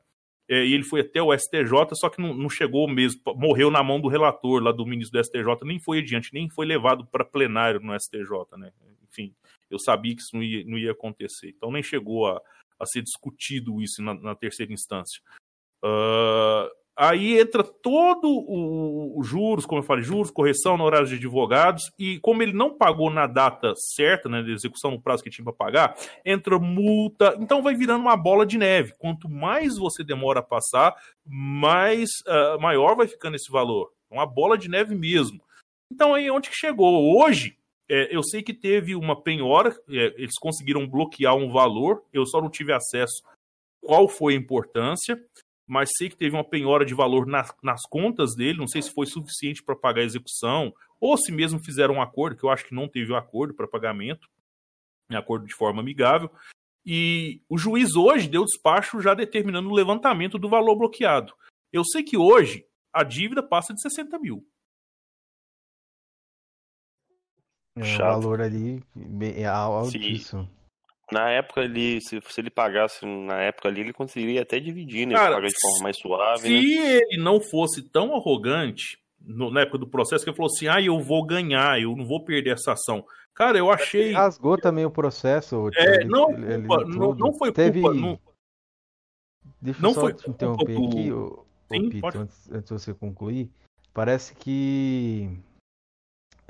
[0.50, 3.84] é, e ele foi até o STJ, só que não, não, chegou mesmo, morreu na
[3.84, 7.24] mão do relator lá do ministro do STJ, nem foi adiante, nem foi levado para
[7.24, 8.72] plenário no STJ, né?
[9.08, 9.36] Enfim,
[9.70, 12.42] eu sabia que isso não ia, não ia acontecer, então nem chegou a,
[12.80, 15.22] a ser discutido isso na, na terceira instância.
[15.84, 21.16] Uh, Aí entra todo o, o, juros, como eu falei, juros, correção no horário de
[21.16, 25.32] advogados, e como ele não pagou na data certa, né, de execução no prazo que
[25.32, 28.94] tinha para pagar, entra multa, então vai virando uma bola de neve.
[29.00, 30.96] Quanto mais você demora a passar,
[31.26, 33.92] mais uh, maior vai ficando esse valor.
[34.08, 35.42] Uma bola de neve mesmo.
[35.92, 37.18] Então aí onde que chegou?
[37.20, 37.58] Hoje,
[37.90, 42.40] é, eu sei que teve uma penhora, é, eles conseguiram bloquear um valor, eu só
[42.40, 43.24] não tive acesso
[43.82, 45.20] qual foi a importância
[45.72, 48.92] mas sei que teve uma penhora de valor nas, nas contas dele, não sei se
[48.92, 52.66] foi suficiente para pagar a execução, ou se mesmo fizeram um acordo, que eu acho
[52.66, 54.30] que não teve um acordo para pagamento,
[55.10, 56.30] um acordo de forma amigável.
[56.86, 61.34] E o juiz hoje deu despacho já determinando o levantamento do valor bloqueado.
[61.72, 64.46] Eu sei que hoje a dívida passa de 60 mil.
[67.78, 68.84] É, o valor ali
[69.38, 70.50] é altíssimo.
[71.12, 75.16] Na época ali, se, se ele pagasse na época ali, ele conseguiria até dividir, né?
[75.16, 76.98] Cara, Pagar de forma mais suave, Se né?
[77.10, 80.82] ele não fosse tão arrogante no- na época do processo, que ele falou assim: ah,
[80.82, 83.06] eu vou ganhar, eu não vou perder essa ação.
[83.34, 84.02] Cara, eu achei.
[84.08, 85.70] Ele rasgou também o processo.
[85.76, 87.82] É, ele- não, ele- ele culpa, não, não foi Teve...
[87.82, 87.96] culpa.
[87.96, 88.20] Não,
[89.62, 92.18] Deixa eu não só foi te culpa interromper do- aqui, Sim, Pito, pode.
[92.18, 93.50] antes, antes de você concluir.
[93.94, 95.30] Parece que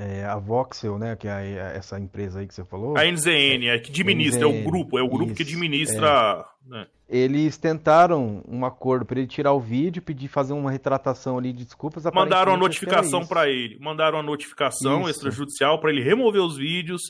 [0.01, 3.67] é, a Voxel, né, que é a- essa empresa aí que você falou, a NZN,
[3.69, 6.45] é que administra, é o NZN, grupo, é o grupo que isso, administra.
[6.67, 6.87] né?
[7.07, 11.65] eles tentaram um acordo para ele tirar o vídeo, pedir fazer uma retratação ali de
[11.65, 12.05] desculpas.
[12.05, 13.77] Mandaram que era notificação pra ele.
[13.81, 15.09] Mandaram uma notificação Isso.
[15.11, 17.01] extrajudicial pra ele remover os vídeos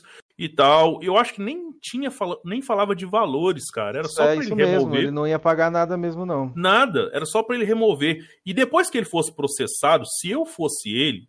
[0.44, 1.00] e tal.
[1.02, 3.98] Eu acho que nem tinha fala- nem falava de valores, cara.
[4.00, 5.00] Era só é pra isso ele mesmo, remover.
[5.02, 6.52] ele não ia pagar nada mesmo não.
[6.56, 8.18] Nada, era só pra ele remover.
[8.44, 11.28] E depois que ele fosse processado, se eu fosse ele,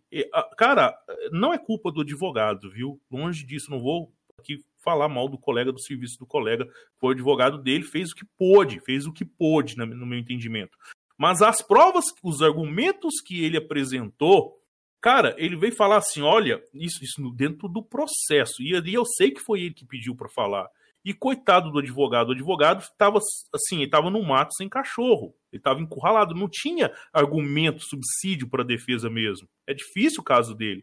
[0.56, 0.94] cara,
[1.30, 3.00] não é culpa do advogado, viu?
[3.10, 6.66] Longe disso, não vou aqui falar mal do colega, do serviço do colega.
[7.00, 10.76] Foi o advogado dele, fez o que pôde, fez o que pôde, no meu entendimento.
[11.16, 14.58] Mas as provas, os argumentos que ele apresentou,
[15.04, 18.62] cara, ele veio falar assim: olha, isso, isso dentro do processo.
[18.62, 20.66] E ali eu sei que foi ele que pediu pra falar.
[21.04, 23.18] E coitado do advogado, o advogado estava
[23.54, 25.34] assim, ele estava no mato sem cachorro.
[25.52, 29.46] Ele estava encurralado, não tinha argumento, subsídio para defesa mesmo.
[29.66, 30.82] É difícil o caso dele.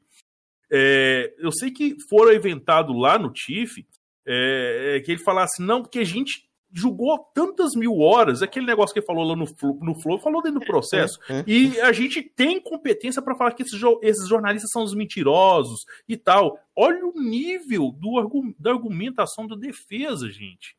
[0.72, 3.84] É, eu sei que foram inventado lá no TIF
[4.28, 8.94] é, é, que ele falasse, não, porque a gente julgou tantas mil horas, aquele negócio
[8.94, 9.46] que ele falou lá no,
[9.82, 11.20] no Flow, falou dentro do processo.
[11.30, 11.44] É, é.
[11.46, 16.16] E a gente tem competência para falar que esses, esses jornalistas são os mentirosos e
[16.16, 16.58] tal.
[16.76, 20.76] Olha o nível do da argumentação da defesa, gente.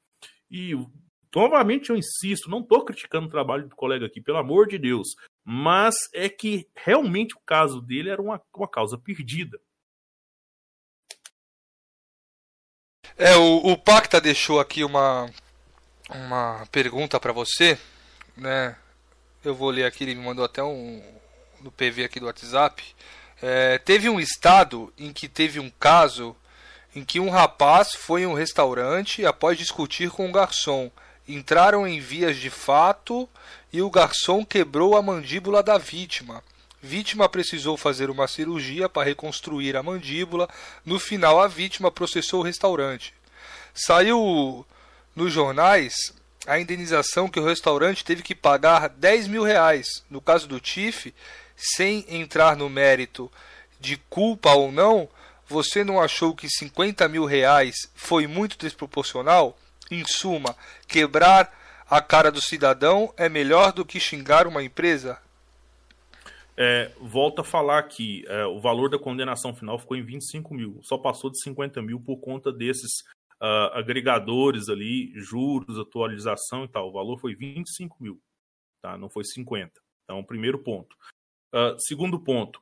[0.51, 0.75] E
[1.35, 5.09] novamente eu insisto, não estou criticando o trabalho do colega aqui, pelo amor de Deus.
[5.45, 9.61] Mas é que realmente o caso dele era uma, uma causa perdida.
[13.17, 15.29] É, o, o Pacta deixou aqui uma,
[16.11, 17.79] uma pergunta para você,
[18.37, 18.77] né?
[19.45, 21.03] Eu vou ler aqui, ele me mandou até um
[21.61, 22.83] no PV aqui do WhatsApp.
[23.41, 26.37] É, teve um estado em que teve um caso
[26.95, 30.91] em que um rapaz foi em um restaurante após discutir com um garçom.
[31.27, 33.29] Entraram em vias de fato
[33.73, 36.43] e o garçom quebrou a mandíbula da vítima.
[36.83, 40.49] Vítima precisou fazer uma cirurgia para reconstruir a mandíbula.
[40.85, 43.15] No final, a vítima processou o restaurante.
[43.73, 44.67] Saiu
[45.15, 45.95] nos jornais
[46.47, 50.05] a indenização que o restaurante teve que pagar 10 mil reais.
[50.11, 51.15] No caso do TIF,
[51.57, 53.31] sem entrar no mérito
[53.79, 55.09] de culpa ou não,
[55.47, 59.57] você não achou que 50 mil reais foi muito desproporcional?
[59.91, 60.57] Em suma,
[60.89, 61.53] quebrar
[61.89, 65.19] a cara do cidadão é melhor do que xingar uma empresa?
[66.57, 70.81] É, volta a falar aqui, é, o valor da condenação final ficou em 25 mil,
[70.83, 73.03] só passou de 50 mil por conta desses
[73.43, 76.89] ah, agregadores ali, juros, atualização e tal.
[76.89, 78.23] O valor foi 25 mil,
[78.81, 78.97] tá?
[78.97, 79.73] não foi 50.
[80.05, 80.97] Então, primeiro ponto.
[81.53, 82.61] Ah, segundo ponto,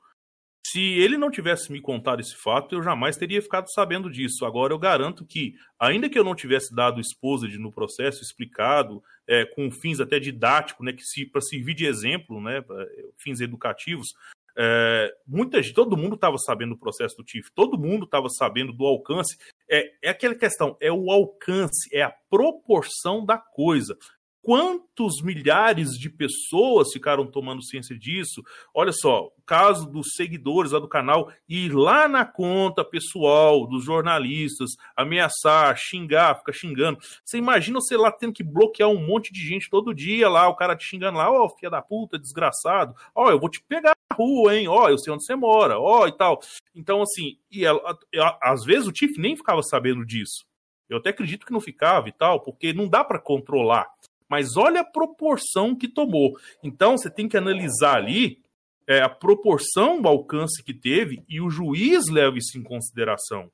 [0.67, 4.47] se ele não tivesse me contado esse fato, eu jamais teria ficado sabendo disso.
[4.47, 9.45] Agora, eu garanto que, ainda que eu não tivesse dado exposed no processo, explicado, é,
[9.45, 12.87] com fins até didáticos, né, que se, para servir de exemplo, né, pra,
[13.19, 14.15] fins educativos,
[14.57, 18.73] é, muita gente, todo mundo estava sabendo do processo do TIF, todo mundo estava sabendo
[18.73, 19.37] do alcance.
[19.71, 23.97] É, é aquela questão, é o alcance, é a proporção da coisa.
[24.43, 28.43] Quantos milhares de pessoas ficaram tomando ciência disso?
[28.75, 33.85] Olha só, o caso dos seguidores lá do canal ir lá na conta pessoal dos
[33.85, 36.99] jornalistas, ameaçar, xingar, ficar xingando.
[37.23, 40.57] Você imagina você lá tendo que bloquear um monte de gente todo dia lá, o
[40.57, 43.63] cara te xingando lá, ó, oh, filha da puta, desgraçado, ó, oh, eu vou te
[43.63, 46.41] pegar na rua, hein, ó, oh, eu sei onde você mora, ó, e tal.
[46.75, 47.99] Então, assim, e ela,
[48.41, 50.49] às vezes o Tiff nem ficava sabendo disso.
[50.89, 53.87] Eu até acredito que não ficava e tal, porque não dá para controlar
[54.31, 56.33] mas olha a proporção que tomou.
[56.63, 58.41] Então você tem que analisar ali
[58.87, 63.51] é, a proporção do alcance que teve e o juiz leva isso em consideração.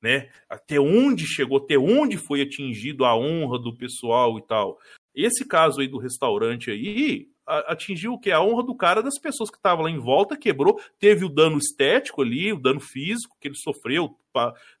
[0.00, 0.30] Né?
[0.48, 4.78] Até onde chegou, até onde foi atingido a honra do pessoal e tal.
[5.14, 8.30] Esse caso aí do restaurante aí atingiu o que?
[8.30, 11.56] A honra do cara das pessoas que estavam lá em volta, quebrou, teve o dano
[11.56, 14.14] estético ali, o dano físico que ele sofreu,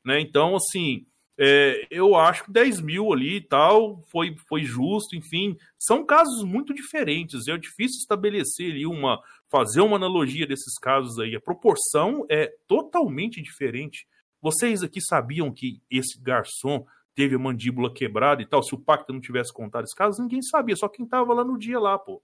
[0.04, 0.20] né?
[0.20, 1.06] Então, assim,
[1.40, 5.56] é, eu acho que 10 mil ali e tal foi, foi justo, enfim.
[5.78, 7.46] São casos muito diferentes.
[7.46, 9.22] É difícil estabelecer ali uma.
[9.48, 11.36] fazer uma analogia desses casos aí.
[11.36, 14.04] A proporção é totalmente diferente.
[14.42, 16.84] Vocês aqui sabiam que esse garçom
[17.14, 18.62] teve a mandíbula quebrada e tal?
[18.62, 21.56] Se o pacto não tivesse contado esse caso, ninguém sabia, só quem tava lá no
[21.56, 22.20] dia lá, pô.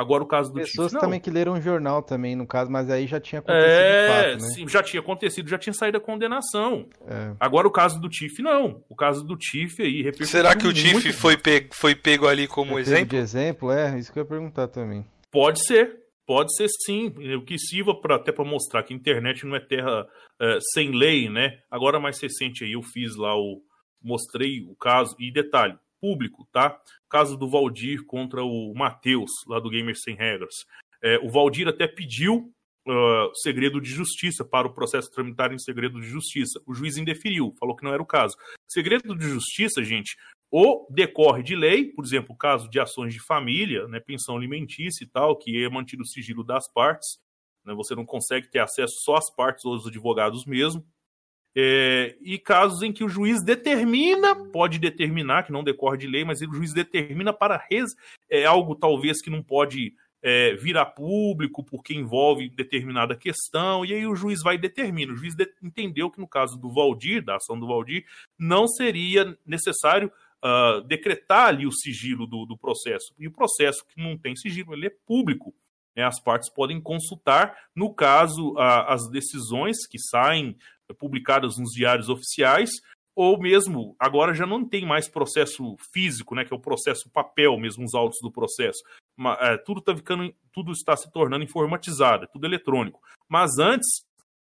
[0.00, 1.00] Agora o caso do Pessoas Tiff, não.
[1.02, 4.42] também que leram um jornal também, no caso, mas aí já tinha acontecido É, fato,
[4.42, 4.48] né?
[4.54, 6.88] sim, já tinha acontecido, já tinha saído a condenação.
[7.06, 7.34] É.
[7.38, 8.82] Agora o caso do Tiff, não.
[8.88, 10.72] O caso do Tiff aí repercutiu Será que o.
[10.72, 13.08] Tiff foi pego, foi pego ali como É pego exemplo?
[13.08, 15.04] De exemplo, é, isso que eu ia perguntar também.
[15.30, 17.08] Pode ser, pode ser sim.
[17.36, 20.06] O que sirva pra, até para mostrar que a internet não é terra
[20.40, 21.58] é, sem lei, né?
[21.70, 23.60] Agora mais recente aí eu fiz lá o
[24.02, 26.80] mostrei o caso e detalhe público, tá?
[27.08, 30.54] Caso do Valdir contra o Matheus lá do Gamers sem regras.
[31.02, 32.52] É, o Valdir até pediu
[32.86, 36.60] uh, segredo de justiça para o processo tramitar em segredo de justiça.
[36.66, 38.36] O juiz indeferiu, falou que não era o caso.
[38.68, 40.16] Segredo de justiça, gente,
[40.50, 45.06] ou decorre de lei, por exemplo, caso de ações de família, né, pensão alimentícia e
[45.06, 47.18] tal, que é mantido o sigilo das partes,
[47.64, 50.84] né, você não consegue ter acesso só às partes ou aos advogados mesmo.
[51.56, 56.24] É, e casos em que o juiz determina, pode determinar, que não decorre de lei,
[56.24, 57.90] mas o juiz determina para res,
[58.30, 63.92] é algo talvez que não pode é, vir a público porque envolve determinada questão, e
[63.92, 65.12] aí o juiz vai e determina.
[65.12, 68.04] O juiz de, entendeu que no caso do Valdir, da ação do Valdir,
[68.38, 70.10] não seria necessário
[70.44, 73.14] uh, decretar ali o sigilo do, do, processo.
[73.18, 75.54] E o processo que não tem sigilo, ele é público.
[75.96, 76.04] Né?
[76.04, 80.56] As partes podem consultar, no caso, as decisões que saem
[80.98, 82.70] publicadas nos diários oficiais,
[83.14, 87.58] ou mesmo, agora já não tem mais processo físico, né, que é o processo papel
[87.58, 88.80] mesmo, os autos do processo.
[89.16, 93.00] Mas, é, tudo, tá ficando, tudo está se tornando informatizado, é tudo eletrônico.
[93.28, 94.04] Mas antes,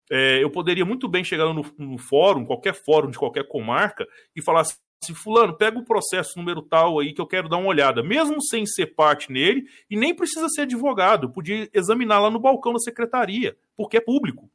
[0.09, 4.41] é, eu poderia muito bem chegar no, no, fórum, qualquer fórum de qualquer comarca, e
[4.41, 8.03] falar assim, fulano, pega o processo número tal aí que eu quero dar uma olhada,
[8.03, 12.73] mesmo sem ser parte nele, e nem precisa ser advogado, podia examinar lá no balcão
[12.73, 14.49] da secretaria, porque é público.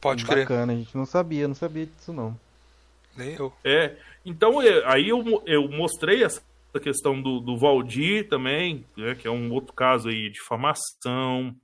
[0.00, 0.44] Pode crer.
[0.44, 2.38] Bacana, a gente não sabia, não sabia disso não.
[3.16, 3.52] Nem eu.
[3.64, 6.42] É, então aí eu, eu mostrei essa
[6.80, 11.54] questão do, do Valdir também, né, que é um outro caso aí de difamação,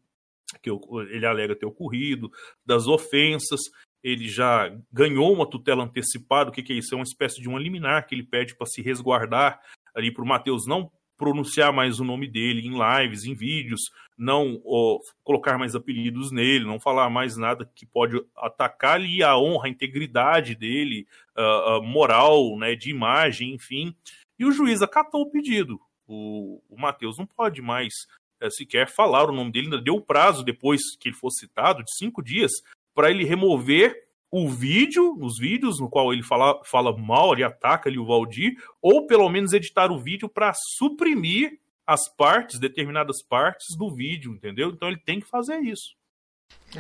[0.61, 0.81] que eu,
[1.11, 2.31] ele alega ter ocorrido,
[2.67, 3.61] das ofensas,
[4.03, 6.95] ele já ganhou uma tutela antecipada, o que, que é isso?
[6.95, 9.61] É uma espécie de um liminar que ele pede para se resguardar
[9.95, 13.81] ali para o Matheus não pronunciar mais o nome dele em lives, em vídeos,
[14.17, 19.37] não ó, colocar mais apelidos nele, não falar mais nada que pode atacar ali a
[19.37, 23.95] honra, a integridade dele, a moral, né, de imagem, enfim.
[24.39, 25.81] E o juiz acatou o pedido.
[26.07, 27.93] O, o Matheus não pode mais
[28.41, 31.97] é, sequer falar o nome dele, ainda deu prazo depois que ele fosse citado, de
[31.97, 32.51] cinco dias,
[32.95, 34.05] para ele remover
[34.37, 38.57] o vídeo, os vídeos no qual ele fala, fala mal, ele ataca ali o Valdir,
[38.83, 44.71] ou pelo menos editar o vídeo para suprimir as partes, determinadas partes do vídeo, entendeu?
[44.71, 45.95] Então ele tem que fazer isso.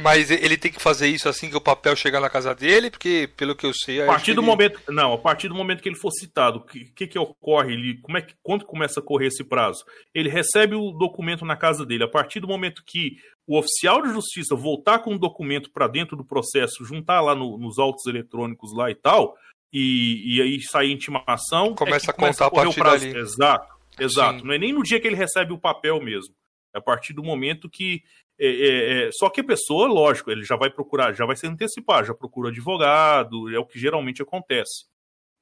[0.00, 3.30] Mas ele tem que fazer isso assim que o papel chegar na casa dele, porque
[3.36, 4.46] pelo que eu sei, a partir do ele...
[4.48, 7.74] momento, não, a partir do momento que ele for citado, o que, que, que ocorre?
[7.74, 9.84] Ele, como é que quando começa a correr esse prazo?
[10.12, 12.02] Ele recebe o documento na casa dele.
[12.02, 16.16] A partir do momento que o oficial de justiça voltar com o documento para dentro
[16.16, 19.36] do processo, juntar lá no, nos autos eletrônicos lá e tal,
[19.72, 23.06] e, e aí sair intimação, começa é a contar a a partir prazo.
[23.06, 23.18] dali.
[23.18, 24.38] Exato, exato.
[24.40, 24.46] Sim.
[24.46, 26.34] Não é nem no dia que ele recebe o papel mesmo.
[26.74, 28.02] É a partir do momento que
[28.38, 31.46] é, é, é, só que a pessoa, lógico, ele já vai procurar, já vai se
[31.46, 34.86] antecipar, já procura advogado, é o que geralmente acontece.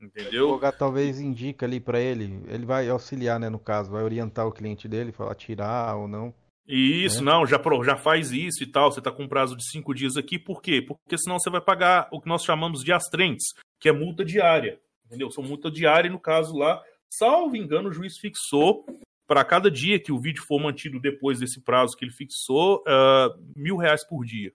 [0.00, 0.42] Entendeu?
[0.42, 4.46] O advogado talvez indica ali para ele, ele vai auxiliar, né, no caso, vai orientar
[4.46, 6.34] o cliente dele, falar tirar ou não.
[6.66, 7.22] Isso, É.
[7.22, 8.90] não, já, já faz isso e tal.
[8.93, 10.80] Você tá com um prazo de cinco dias aqui, por quê?
[10.80, 13.47] Porque senão você vai pagar o que nós chamamos de astrentes,
[13.80, 14.80] que é multa diária.
[15.06, 15.30] Entendeu?
[15.30, 16.82] São multa diária, e no caso lá,
[17.12, 18.86] salvo engano, o juiz fixou
[19.26, 23.28] para cada dia que o vídeo for mantido depois desse prazo que ele fixou, ah,
[23.56, 24.52] mil reais por dia.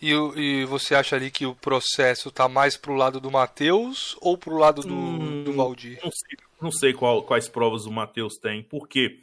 [0.00, 4.36] E, e você acha ali que o processo tá mais pro lado do Matheus ou
[4.38, 5.98] pro lado do, Hum, do Valdir?
[6.02, 9.18] Não sei, não sei qual- quais provas o Matheus tem, porque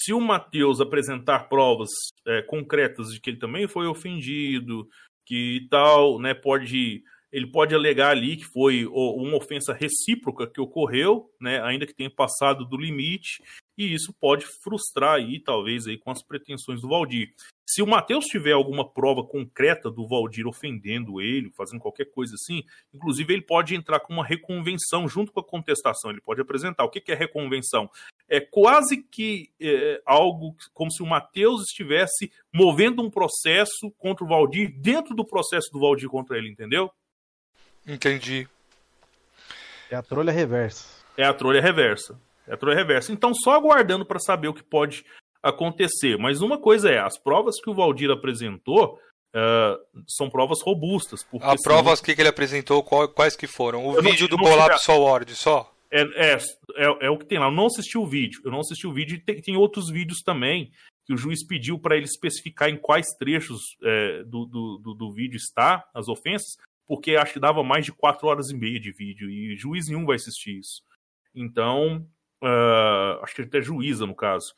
[0.00, 1.90] se o Matheus apresentar provas
[2.26, 4.88] é, concretas de que ele também foi ofendido,
[5.26, 7.02] que tal, né, pode
[7.32, 12.08] ele pode alegar ali que foi uma ofensa recíproca que ocorreu, né, ainda que tenha
[12.08, 13.42] passado do limite,
[13.76, 17.34] e isso pode frustrar aí, talvez, aí, com as pretensões do Valdir.
[17.68, 22.62] Se o Matheus tiver alguma prova concreta do Valdir ofendendo ele, fazendo qualquer coisa assim,
[22.92, 26.84] inclusive ele pode entrar com uma reconvenção junto com a contestação, ele pode apresentar.
[26.84, 27.90] O que é reconvenção?
[28.28, 34.28] É quase que é, algo como se o Matheus estivesse movendo um processo contra o
[34.28, 36.90] Valdir dentro do processo do Valdir contra ele, entendeu?
[37.86, 38.48] Entendi.
[39.90, 40.86] É a trolha reversa.
[41.16, 42.18] É a trolha reversa.
[42.48, 43.12] É a trolha reversa.
[43.12, 45.04] Então, só aguardando para saber o que pode
[45.42, 46.16] acontecer.
[46.18, 48.98] Mas uma coisa é, as provas que o Valdir apresentou
[49.34, 49.76] ah,
[50.08, 51.22] são provas robustas.
[51.22, 53.86] Porque A se provas que, que ele apresentou, qual- quais que foram?
[53.86, 55.70] O não- vídeo do não Collapse Award só?
[55.90, 56.36] É, é,
[56.76, 57.46] é, é, o que tem lá.
[57.46, 58.40] Eu não assisti o vídeo.
[58.44, 60.70] Eu não assisti o vídeo tem, tem outros vídeos também
[61.06, 65.12] que o juiz pediu para ele especificar em quais trechos é, do, do, do, do,
[65.12, 66.56] vídeo está as ofensas,
[66.86, 70.06] porque acho que dava mais de quatro horas e meia de vídeo e juiz nenhum
[70.06, 70.82] vai assistir isso.
[71.34, 72.06] Então,
[72.42, 74.54] uh, acho que até juíza no caso.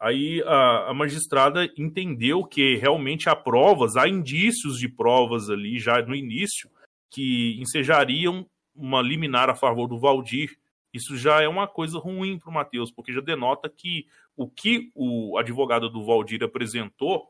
[0.00, 6.00] Aí a, a, magistrada entendeu que realmente há provas, há indícios de provas ali já
[6.02, 6.70] no início
[7.10, 10.56] que ensejariam uma liminar a favor do Valdir.
[10.98, 14.06] Isso já é uma coisa ruim para o Matheus, porque já denota que
[14.36, 17.28] o que o advogado do Valdir apresentou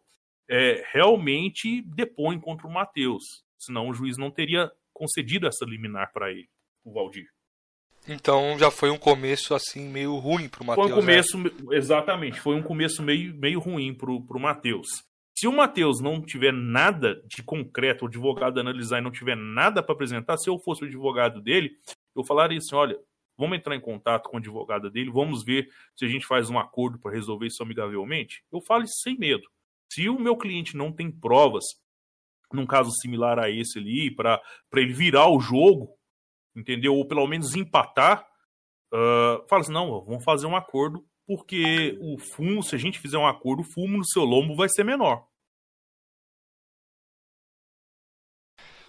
[0.48, 3.22] é, realmente depõe contra o Matheus.
[3.58, 6.48] Senão o juiz não teria concedido essa liminar para ele,
[6.84, 7.26] o Valdir.
[8.08, 10.88] Então já foi um começo assim meio ruim pro Matheus.
[10.88, 11.50] Foi um começo, né?
[11.72, 14.86] exatamente, foi um começo meio, meio ruim pro, pro Matheus.
[15.38, 19.82] Se o Matheus não tiver nada de concreto, o advogado analisar e não tiver nada
[19.82, 21.76] para apresentar, se eu fosse o advogado dele,
[22.16, 22.98] eu falaria assim: olha,
[23.38, 26.58] vamos entrar em contato com o advogado dele, vamos ver se a gente faz um
[26.58, 28.44] acordo para resolver isso amigavelmente.
[28.52, 29.48] Eu falo isso sem medo.
[29.90, 31.64] Se o meu cliente não tem provas,
[32.52, 34.42] num caso similar a esse ali, para
[34.74, 35.96] ele virar o jogo,
[36.54, 36.94] entendeu?
[36.94, 38.26] Ou pelo menos empatar,
[38.92, 43.18] uh, fala assim, não, vamos fazer um acordo, porque o fumo, se a gente fizer
[43.18, 45.26] um acordo, o fumo no seu lombo vai ser menor.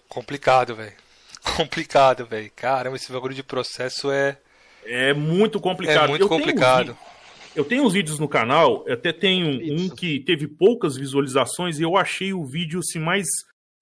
[0.08, 1.09] Complicado, velho.
[1.56, 2.50] Complicado, velho.
[2.54, 4.38] Caramba, esse bagulho de processo é.
[4.84, 6.04] É muito complicado.
[6.06, 6.86] É muito eu complicado.
[6.86, 6.98] Tenho,
[7.54, 11.96] eu tenho uns vídeos no canal, até tenho um que teve poucas visualizações e eu
[11.96, 13.26] achei o vídeo assim mais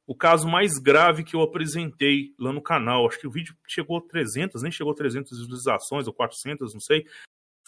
[0.09, 3.07] o caso mais grave que eu apresentei lá no canal.
[3.07, 6.81] Acho que o vídeo chegou a 300, nem chegou a 300 visualizações ou 400, não
[6.81, 7.05] sei.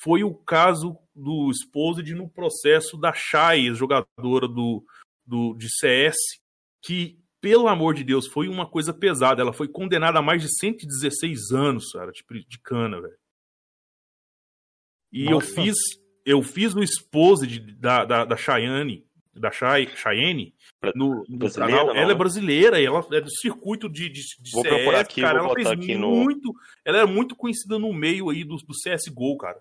[0.02, 4.82] Foi o caso do Exposed no processo da Shai, jogadora do,
[5.26, 6.16] do, de CS,
[6.82, 9.40] que, pelo amor de Deus, foi uma coisa pesada.
[9.42, 13.18] Ela foi condenada a mais de 116 anos, cara, de, de cana, velho.
[15.12, 15.34] E Nossa.
[15.34, 15.76] eu fiz
[16.24, 19.04] eu fiz o Exposed da, da, da Cheyenne,
[19.34, 20.54] da Cheyenne,
[20.94, 21.86] no, no canal.
[21.86, 25.20] Não, ela é brasileira e ela é do circuito de, de, de vou CS, aqui,
[25.22, 25.40] cara.
[25.40, 25.68] ela fez
[25.98, 26.48] muito.
[26.48, 26.54] No...
[26.84, 29.60] Ela é muito conhecida no meio aí do, do CSGO, cara.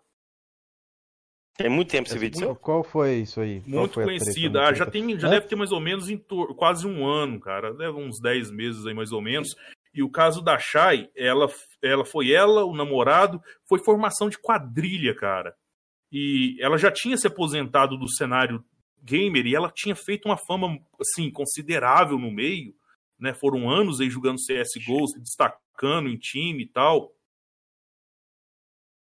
[1.59, 2.55] Tem muito tempo esse vídeo seu?
[2.55, 3.61] Qual foi isso aí?
[3.67, 4.69] Muito conhecida.
[4.69, 5.31] Ah, já tem, já é?
[5.31, 6.07] deve ter mais ou menos
[6.55, 7.73] quase um ano, cara.
[7.73, 9.49] Deve uns 10 meses aí, mais ou menos.
[9.93, 11.51] E o caso da Shai, ela,
[11.83, 15.53] ela foi ela, o namorado, foi formação de quadrilha, cara.
[16.09, 18.63] E ela já tinha se aposentado do cenário
[19.03, 22.73] gamer e ela tinha feito uma fama assim considerável no meio,
[23.19, 23.33] né?
[23.33, 27.13] Foram anos aí jogando CS:GO, se destacando em time e tal.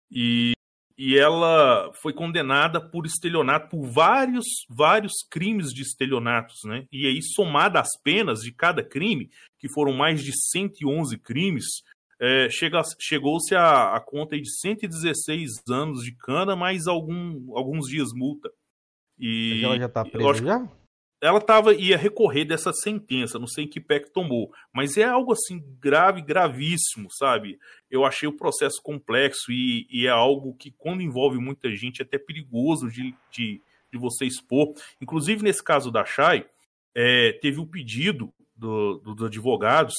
[0.09, 0.53] E,
[0.97, 6.85] e ela foi condenada por estelionato por vários vários crimes de estelionatos, né?
[6.91, 9.29] E aí somada as penas de cada crime,
[9.59, 11.65] que foram mais de 111 crimes,
[12.19, 18.09] é, chega, chegou-se a, a conta de 116 anos de cana mais algum, alguns dias
[18.13, 18.49] multa.
[19.19, 20.67] E ela já tá presa já?
[21.21, 25.31] Ela tava, ia recorrer dessa sentença, não sei que pé que tomou, mas é algo
[25.31, 27.57] assim grave, gravíssimo, sabe?
[27.89, 32.05] Eu achei o processo complexo e, e é algo que, quando envolve muita gente, é
[32.05, 33.61] até perigoso de, de,
[33.91, 34.73] de você expor.
[35.01, 36.45] Inclusive, nesse caso da Chay,
[36.93, 39.95] é, teve o um pedido do, do, dos advogados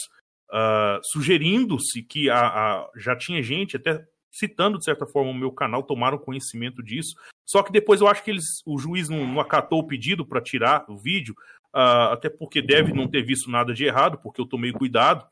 [0.51, 5.51] uh, sugerindo-se que a, a, já tinha gente, até citando de certa forma o meu
[5.53, 7.15] canal, tomaram conhecimento disso,
[7.47, 10.41] só que depois eu acho que eles, o juiz não, não acatou o pedido para
[10.41, 11.35] tirar o vídeo,
[11.75, 15.27] uh, até porque deve não ter visto nada de errado, porque eu tomei cuidado.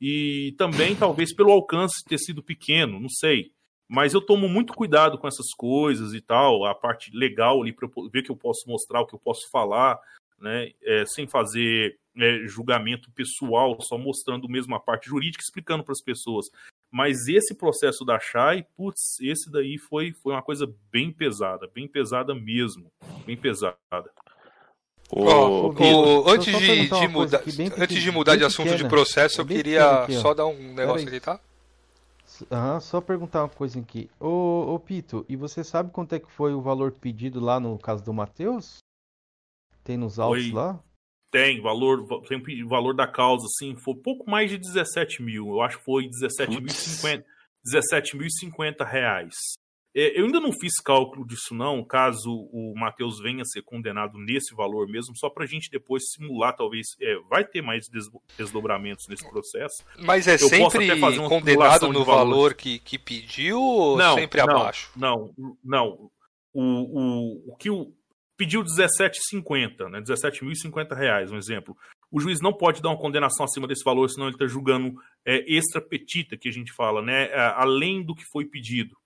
[0.00, 3.52] E também, talvez, pelo alcance ter sido pequeno, não sei.
[3.88, 7.88] Mas eu tomo muito cuidado com essas coisas e tal, a parte legal ali, para
[8.12, 9.98] ver que eu posso mostrar, o que eu posso falar,
[10.38, 10.70] né?
[10.82, 16.02] É, sem fazer é, julgamento pessoal, só mostrando mesmo a parte jurídica, explicando para as
[16.02, 16.46] pessoas.
[16.92, 21.88] Mas esse processo da Chay, putz, esse daí foi, foi uma coisa bem pesada, bem
[21.88, 22.92] pesada mesmo.
[23.24, 23.78] Bem pesada.
[25.10, 27.42] Oh, oh, antes de, de mudar,
[27.78, 31.08] antes de mudar de assunto pequena, de processo, eu queria aqui, só dar um negócio
[31.08, 31.40] aqui, tá?
[32.80, 34.10] Só perguntar uma coisa aqui.
[34.20, 37.78] Ô, ô, Pito, e você sabe quanto é que foi o valor pedido lá no
[37.78, 38.78] caso do Matheus?
[39.82, 40.52] Tem nos autos Oi.
[40.52, 40.78] lá?
[41.32, 45.48] Tem, valor, tem valor da causa, assim, foi pouco mais de 17 mil.
[45.48, 47.24] Eu acho que foi 17.050
[47.64, 48.16] 17
[48.84, 49.34] reais.
[49.94, 54.16] É, eu ainda não fiz cálculo disso, não, caso o Matheus venha a ser condenado
[54.18, 56.86] nesse valor mesmo, só para a gente depois simular, talvez.
[57.00, 57.86] É, vai ter mais
[58.38, 59.84] desdobramentos nesse processo.
[59.98, 60.98] Mas é eu sempre
[61.28, 64.90] condenado no valor que, que pediu ou não, sempre não, abaixo?
[64.96, 66.10] Não, não.
[66.54, 67.92] O, o, o que o,
[68.36, 70.00] pediu 17,50, né?
[70.00, 71.76] 17.050 reais, um exemplo.
[72.10, 74.94] o juiz não pode dar uma condenação acima desse valor, senão ele está julgando
[75.24, 77.26] é, extra petita, que a gente fala, né?
[77.30, 78.96] É, além do que foi pedido.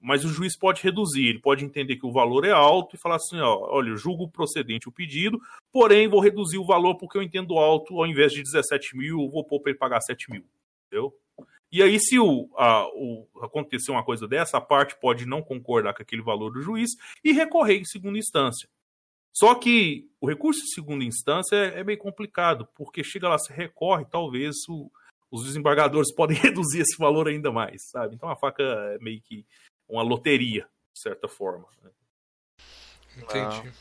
[0.00, 3.16] Mas o juiz pode reduzir, ele pode entender que o valor é alto e falar
[3.16, 5.40] assim: ó, olha, julgo procedente o pedido,
[5.72, 9.30] porém vou reduzir o valor porque eu entendo alto, ao invés de 17 mil, eu
[9.30, 10.44] vou pôr para ele pagar 7 mil.
[10.86, 11.12] Entendeu?
[11.76, 15.92] E aí, se o, a, o, acontecer uma coisa dessa, a parte pode não concordar
[15.92, 16.92] com aquele valor do juiz
[17.22, 18.66] e recorrer em segunda instância.
[19.30, 23.52] Só que o recurso em segunda instância é, é meio complicado, porque chega lá, se
[23.52, 24.90] recorre, talvez o,
[25.30, 28.14] os desembargadores podem reduzir esse valor ainda mais, sabe?
[28.14, 29.44] Então a faca é meio que
[29.86, 31.66] uma loteria, de certa forma.
[31.82, 31.90] Né?
[33.18, 33.68] Entendi.
[33.68, 33.72] Ah.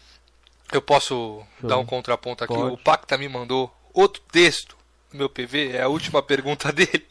[0.74, 2.54] Eu posso dar um contraponto aqui?
[2.54, 2.74] Pode.
[2.74, 4.76] O Pacta me mandou outro texto
[5.16, 7.00] meu PV, é a última pergunta dele.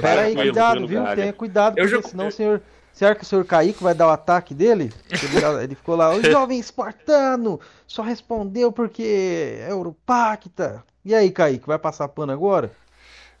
[0.00, 1.04] Pera aí, cuidado, viu?
[1.14, 2.02] Tenha cuidado, porque já...
[2.02, 2.62] senão o senhor
[2.94, 4.92] Será que o senhor Kaique vai dar o ataque dele?
[5.10, 10.84] Ele, ele ficou lá, o jovem espartano só respondeu porque é Europacta.
[11.04, 12.70] E aí, Kaique, vai passar pano agora?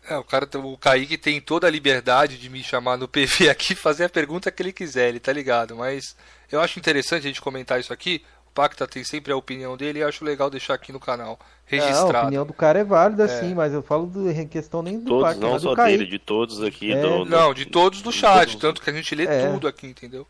[0.08, 3.76] É, o cara, o Kaique tem toda a liberdade de me chamar no PV aqui
[3.76, 5.76] fazer a pergunta que ele quiser, ele tá ligado.
[5.76, 6.16] Mas
[6.50, 8.22] eu acho interessante a gente comentar isso aqui,
[8.54, 12.12] Pacta tem sempre a opinião dele e acho legal deixar aqui no canal registrado.
[12.12, 13.28] É, a opinião do cara é válida, é.
[13.28, 16.18] sim, mas eu falo do, em questão nem do todos, Pacta, não só dele, de
[16.18, 16.92] todos aqui.
[16.92, 17.00] É.
[17.00, 18.60] Do, não, de todos do chat, todos.
[18.60, 19.50] tanto que a gente lê é.
[19.50, 20.26] tudo aqui, entendeu?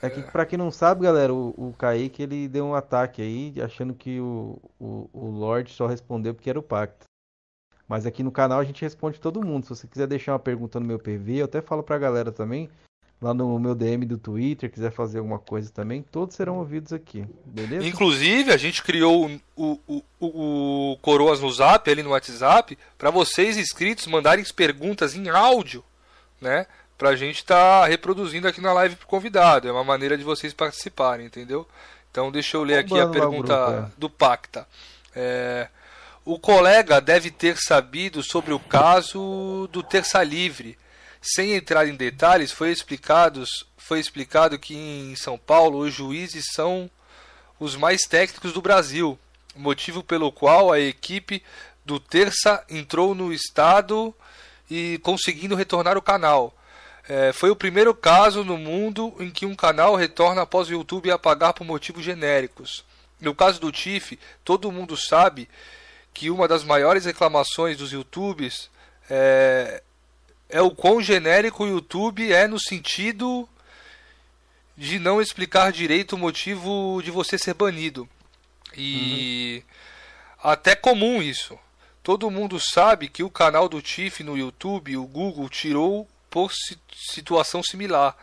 [0.00, 3.54] É que, pra quem não sabe, galera, o, o Kaique ele deu um ataque aí,
[3.62, 7.04] achando que o, o, o Lorde só respondeu porque era o Pacta.
[7.86, 9.64] Mas aqui no canal a gente responde todo mundo.
[9.64, 12.68] Se você quiser deixar uma pergunta no meu PV, eu até falo pra galera também
[13.22, 17.24] lá no meu DM do Twitter, quiser fazer alguma coisa também, todos serão ouvidos aqui,
[17.46, 17.86] beleza?
[17.86, 23.10] Inclusive, a gente criou o, o, o, o Coroas no Zap, ali no WhatsApp, para
[23.10, 25.84] vocês inscritos mandarem perguntas em áudio,
[26.40, 26.66] né?
[26.98, 29.68] Pra gente estar tá reproduzindo aqui na live pro convidado.
[29.68, 31.66] É uma maneira de vocês participarem, entendeu?
[32.10, 33.90] Então deixa eu ler aqui a pergunta grupo, é.
[33.96, 34.66] do Pacta.
[35.14, 35.68] É,
[36.24, 40.76] o colega deve ter sabido sobre o caso do Terça Livre,
[41.22, 42.74] sem entrar em detalhes, foi,
[43.76, 46.90] foi explicado que em São Paulo os juízes são
[47.60, 49.16] os mais técnicos do Brasil,
[49.54, 51.40] motivo pelo qual a equipe
[51.84, 54.12] do Terça entrou no estado
[54.68, 56.52] e conseguindo retornar o canal.
[57.08, 61.10] É, foi o primeiro caso no mundo em que um canal retorna após o YouTube
[61.10, 62.84] apagar por motivos genéricos.
[63.20, 65.48] No caso do TIFF, todo mundo sabe
[66.12, 68.70] que uma das maiores reclamações dos YouTubes
[69.08, 69.82] é,
[70.52, 73.48] é o quão genérico o YouTube é no sentido
[74.76, 78.08] de não explicar direito o motivo de você ser banido.
[78.76, 80.50] E uhum.
[80.50, 81.58] até comum isso.
[82.02, 86.52] Todo mundo sabe que o canal do Tiff no YouTube, o Google tirou por
[86.92, 88.14] situação similar.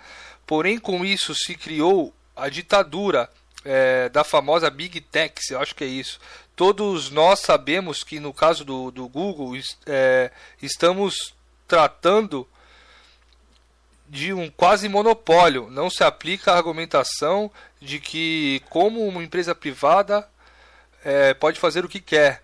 [0.46, 3.30] Porém, com isso se criou a ditadura
[3.66, 6.20] é, da famosa Big Techs, eu acho que é isso.
[6.56, 10.32] Todos nós sabemos que no caso do, do Google é,
[10.62, 11.34] estamos
[11.70, 12.48] tratando
[14.10, 15.70] de um quase monopólio.
[15.70, 20.28] Não se aplica a argumentação de que, como uma empresa privada
[21.06, 22.42] é, pode fazer o que quer.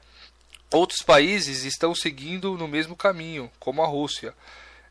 [0.71, 4.33] Outros países estão seguindo no mesmo caminho, como a Rússia.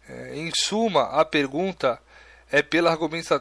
[0.08, 2.00] É, em suma, a pergunta
[2.50, 2.96] é pela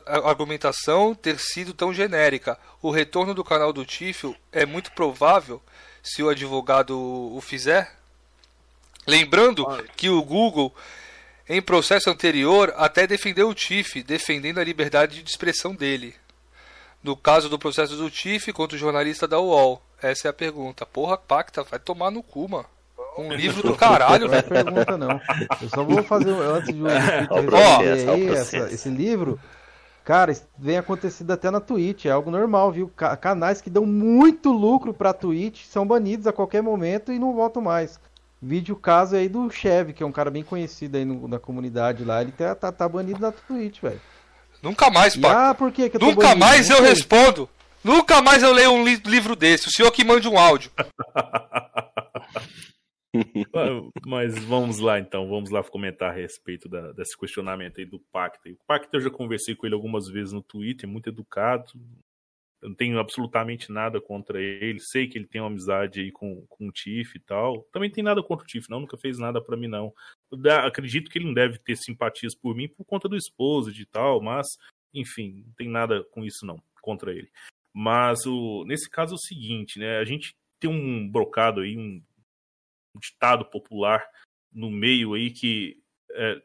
[0.05, 2.57] argumentação ter sido tão genérica.
[2.81, 5.61] O retorno do canal do Tifio é muito provável
[6.01, 8.02] se o advogado o fizer?
[9.05, 9.65] Lembrando
[9.95, 10.73] que o Google,
[11.47, 16.15] em processo anterior, até defendeu o TIF, defendendo a liberdade de expressão dele.
[17.03, 19.81] No caso do processo do TIF contra o jornalista da UOL.
[20.01, 20.85] Essa é a pergunta.
[20.85, 22.65] Porra, Pacta, vai tomar no cu, mano.
[23.17, 24.45] Um livro do caralho, velho.
[24.49, 25.21] Não é pergunta, não.
[25.61, 26.85] Eu só vou fazer, antes de um
[27.29, 29.39] oh, aí, essa, esse livro,
[30.03, 32.91] cara, vem acontecendo até na Twitch, é algo normal, viu?
[33.21, 37.61] Canais que dão muito lucro pra Twitch são banidos a qualquer momento e não voltam
[37.61, 37.99] mais.
[38.45, 42.03] Vídeo caso aí do Chevy, que é um cara bem conhecido aí no, na comunidade
[42.03, 42.21] lá.
[42.21, 44.01] Ele tá, tá, tá banido na Twitch, velho.
[44.61, 45.51] Nunca mais, pá.
[45.51, 46.39] Ah, por que que eu Nunca banido?
[46.39, 47.49] mais eu respondo.
[47.81, 49.69] Nunca mais eu leio um li livro desse.
[49.69, 50.71] O senhor que mande um áudio.
[54.05, 58.49] Mas vamos lá então, vamos lá comentar a respeito da, desse questionamento aí do Pacta.
[58.49, 61.71] O Pacta eu já conversei com ele algumas vezes no Twitter, muito educado,
[62.63, 64.79] eu não tenho absolutamente nada contra ele.
[64.79, 67.63] Sei que ele tem uma amizade aí com, com o Tiff e tal.
[67.73, 68.79] Também tem nada contra o Tiff, não.
[68.79, 69.93] Nunca fez nada para mim, não.
[70.31, 73.85] Eu acredito que ele não deve ter simpatias por mim por conta do esposo e
[73.85, 74.47] tal, mas,
[74.93, 77.29] enfim, não tem nada com isso, não, contra ele.
[77.73, 79.97] Mas o, nesse caso é o seguinte, né?
[79.97, 82.01] A gente tem um brocado aí, um,
[82.97, 84.07] ditado popular
[84.53, 85.77] no meio aí que
[86.11, 86.41] é,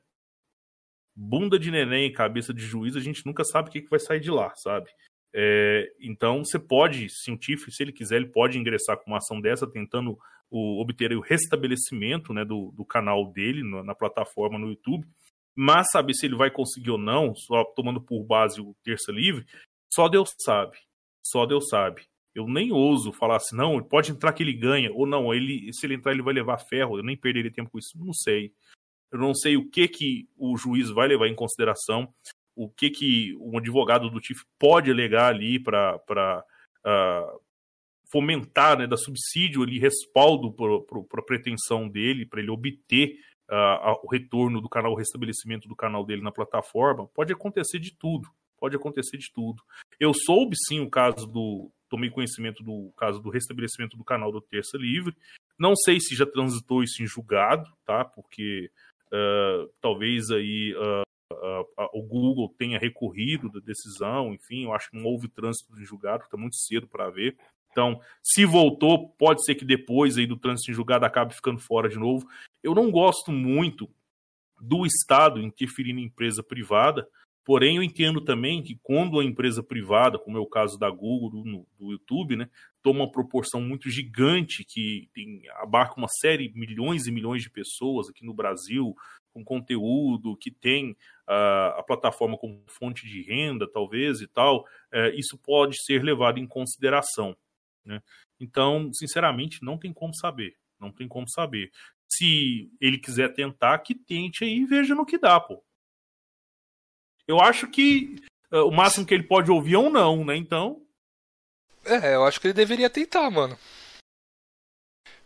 [1.15, 4.19] bunda de neném, cabeça de juiz, a gente nunca sabe o que, que vai sair
[4.19, 4.91] de lá, sabe?
[5.35, 9.19] É, então você pode, se o TIF, se ele quiser, ele pode ingressar com uma
[9.19, 10.19] ação dessa tentando
[10.51, 15.07] o, obter o restabelecimento né, do, do canal dele na, na plataforma no YouTube.
[15.55, 19.45] Mas saber se ele vai conseguir ou não, só tomando por base o Terça Livre,
[19.93, 20.79] só Deus sabe.
[21.25, 22.07] Só Deus sabe.
[22.35, 25.85] Eu nem ouso falar assim, não, pode entrar que ele ganha, ou não, ele, se
[25.85, 28.53] ele entrar ele vai levar ferro, eu nem perderia tempo com isso, não sei.
[29.11, 32.13] Eu não sei o que que o juiz vai levar em consideração,
[32.59, 36.43] o que que um advogado do TIF pode alegar ali para uh,
[36.85, 37.33] ah,
[38.11, 43.17] fomentar, né, dar subsídio ali, respaldo para a pretensão dele, para ele obter
[43.49, 47.97] uh, o retorno do canal, o restabelecimento do canal dele na plataforma, pode acontecer de
[47.97, 48.29] tudo.
[48.59, 49.63] Pode acontecer de tudo.
[50.01, 51.71] Eu soube sim o caso do.
[51.89, 55.17] Tomei conhecimento do caso do restabelecimento do canal do Terça Livre.
[55.57, 58.05] Não sei se já transitou isso em julgado, tá?
[58.05, 58.69] Porque
[59.13, 60.75] uh, talvez aí
[61.39, 65.85] uh, o Google tenha recorrido da decisão, enfim, eu acho que não houve trânsito de
[65.85, 67.37] julgado, está muito cedo para ver.
[67.71, 71.89] Então, se voltou, pode ser que depois aí do trânsito em julgado acabe ficando fora
[71.89, 72.27] de novo.
[72.63, 73.89] Eu não gosto muito
[74.61, 77.09] do Estado interferir em empresa privada,
[77.45, 81.31] porém eu entendo também que quando a empresa privada, como é o caso da Google,
[81.31, 82.49] do, do YouTube, né,
[82.83, 88.09] toma uma proporção muito gigante que tem, abarca uma série, milhões e milhões de pessoas
[88.09, 88.95] aqui no Brasil,
[89.39, 90.93] com conteúdo, que tem
[91.29, 96.39] uh, a plataforma como fonte de renda, talvez, e tal, uh, isso pode ser levado
[96.39, 97.37] em consideração.
[97.85, 98.03] Né?
[98.41, 100.57] Então, sinceramente, não tem como saber.
[100.79, 101.71] Não tem como saber.
[102.09, 105.63] Se ele quiser tentar, que tente aí e veja no que dá, pô.
[107.27, 108.17] Eu acho que
[108.53, 110.37] uh, o máximo que ele pode ouvir é um não, né?
[110.37, 110.83] Então.
[111.85, 113.57] É, eu acho que ele deveria tentar, mano.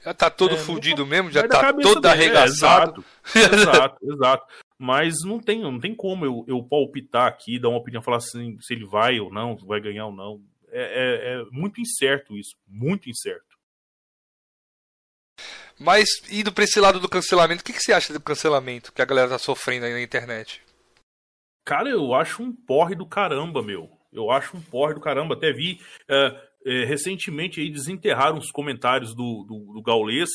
[0.04, 3.04] Já tá todo é, fudido mesmo, já tá todo arregaçado.
[3.34, 4.54] É, exato, exato, exato.
[4.78, 8.58] Mas não tem, não tem como eu, eu palpitar aqui, dar uma opinião, falar assim,
[8.60, 10.42] se ele vai ou não, vai ganhar ou não.
[10.70, 13.52] É, é, é muito incerto isso, muito incerto.
[15.78, 19.02] Mas indo pra esse lado do cancelamento, o que, que você acha do cancelamento que
[19.02, 20.62] a galera tá sofrendo aí na internet?
[21.64, 23.90] Cara, eu acho um porre do caramba, meu.
[24.12, 25.34] Eu acho um porre do caramba.
[25.34, 25.80] Até vi.
[26.04, 30.28] Uh, é, recentemente aí desenterraram os comentários do, do, do Gaulês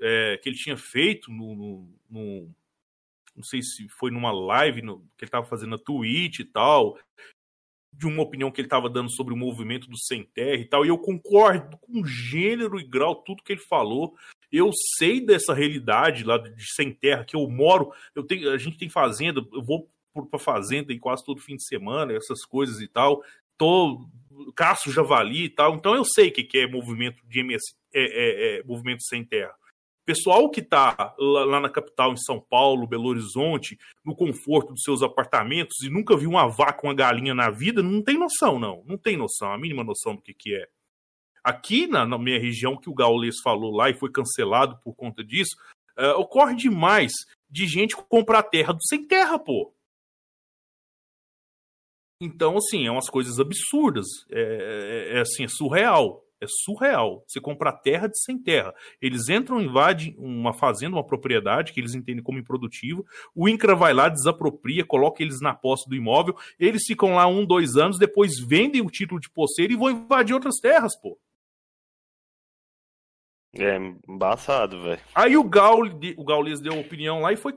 [0.00, 2.50] é, que ele tinha feito no, no, no,
[3.36, 6.98] não sei se foi numa live no, que ele estava fazendo na Twitch e tal,
[7.92, 10.84] de uma opinião que ele estava dando sobre o movimento do sem terra e tal,
[10.84, 14.16] e eu concordo com gênero e grau tudo que ele falou.
[14.50, 18.78] Eu sei dessa realidade lá de sem terra que eu moro, eu tenho, a gente
[18.78, 19.88] tem fazenda, eu vou
[20.30, 23.22] para fazenda em quase todo fim de semana, essas coisas e tal.
[23.56, 24.06] Tô
[24.54, 25.74] caço javali e tal.
[25.74, 27.62] Então eu sei o que, que é movimento de MS,
[27.94, 29.54] é, é, é, movimento sem terra.
[30.04, 34.82] Pessoal que está lá, lá, na capital, em São Paulo, Belo Horizonte, no conforto dos
[34.82, 38.82] seus apartamentos e nunca viu uma vaca, uma galinha na vida, não tem noção, não.
[38.84, 40.66] Não tem noção, a mínima noção do que, que é.
[41.44, 45.22] Aqui na, na minha região, que o Gaules falou lá e foi cancelado por conta
[45.22, 45.54] disso,
[45.96, 47.12] uh, ocorre demais
[47.48, 49.72] de gente comprar terra do sem terra, pô.
[52.24, 54.06] Então, assim, é umas coisas absurdas.
[54.30, 56.24] É, é, é, assim, é surreal.
[56.40, 57.24] É surreal.
[57.26, 58.72] Você comprar terra de sem terra.
[59.00, 63.02] Eles entram, invadem uma fazenda, uma propriedade que eles entendem como improdutiva.
[63.34, 66.36] O INCRA vai lá, desapropria, coloca eles na posse do imóvel.
[66.60, 70.32] Eles ficam lá um, dois anos, depois vendem o título de posseiro e vão invadir
[70.32, 71.18] outras terras, pô.
[73.58, 73.76] É
[74.08, 75.00] embaçado, velho.
[75.12, 77.52] Aí o Gaules, o Gaules deu opinião lá e foi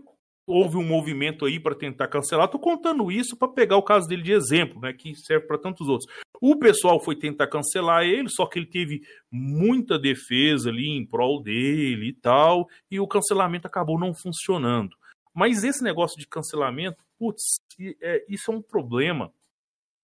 [0.47, 2.47] houve um movimento aí para tentar cancelar.
[2.47, 5.87] Tô contando isso para pegar o caso dele de exemplo, né, que serve para tantos
[5.87, 6.11] outros.
[6.39, 9.01] O pessoal foi tentar cancelar ele, só que ele teve
[9.31, 14.95] muita defesa ali em prol dele e tal, e o cancelamento acabou não funcionando.
[15.33, 17.57] Mas esse negócio de cancelamento, putz,
[18.01, 19.33] é, isso é um problema.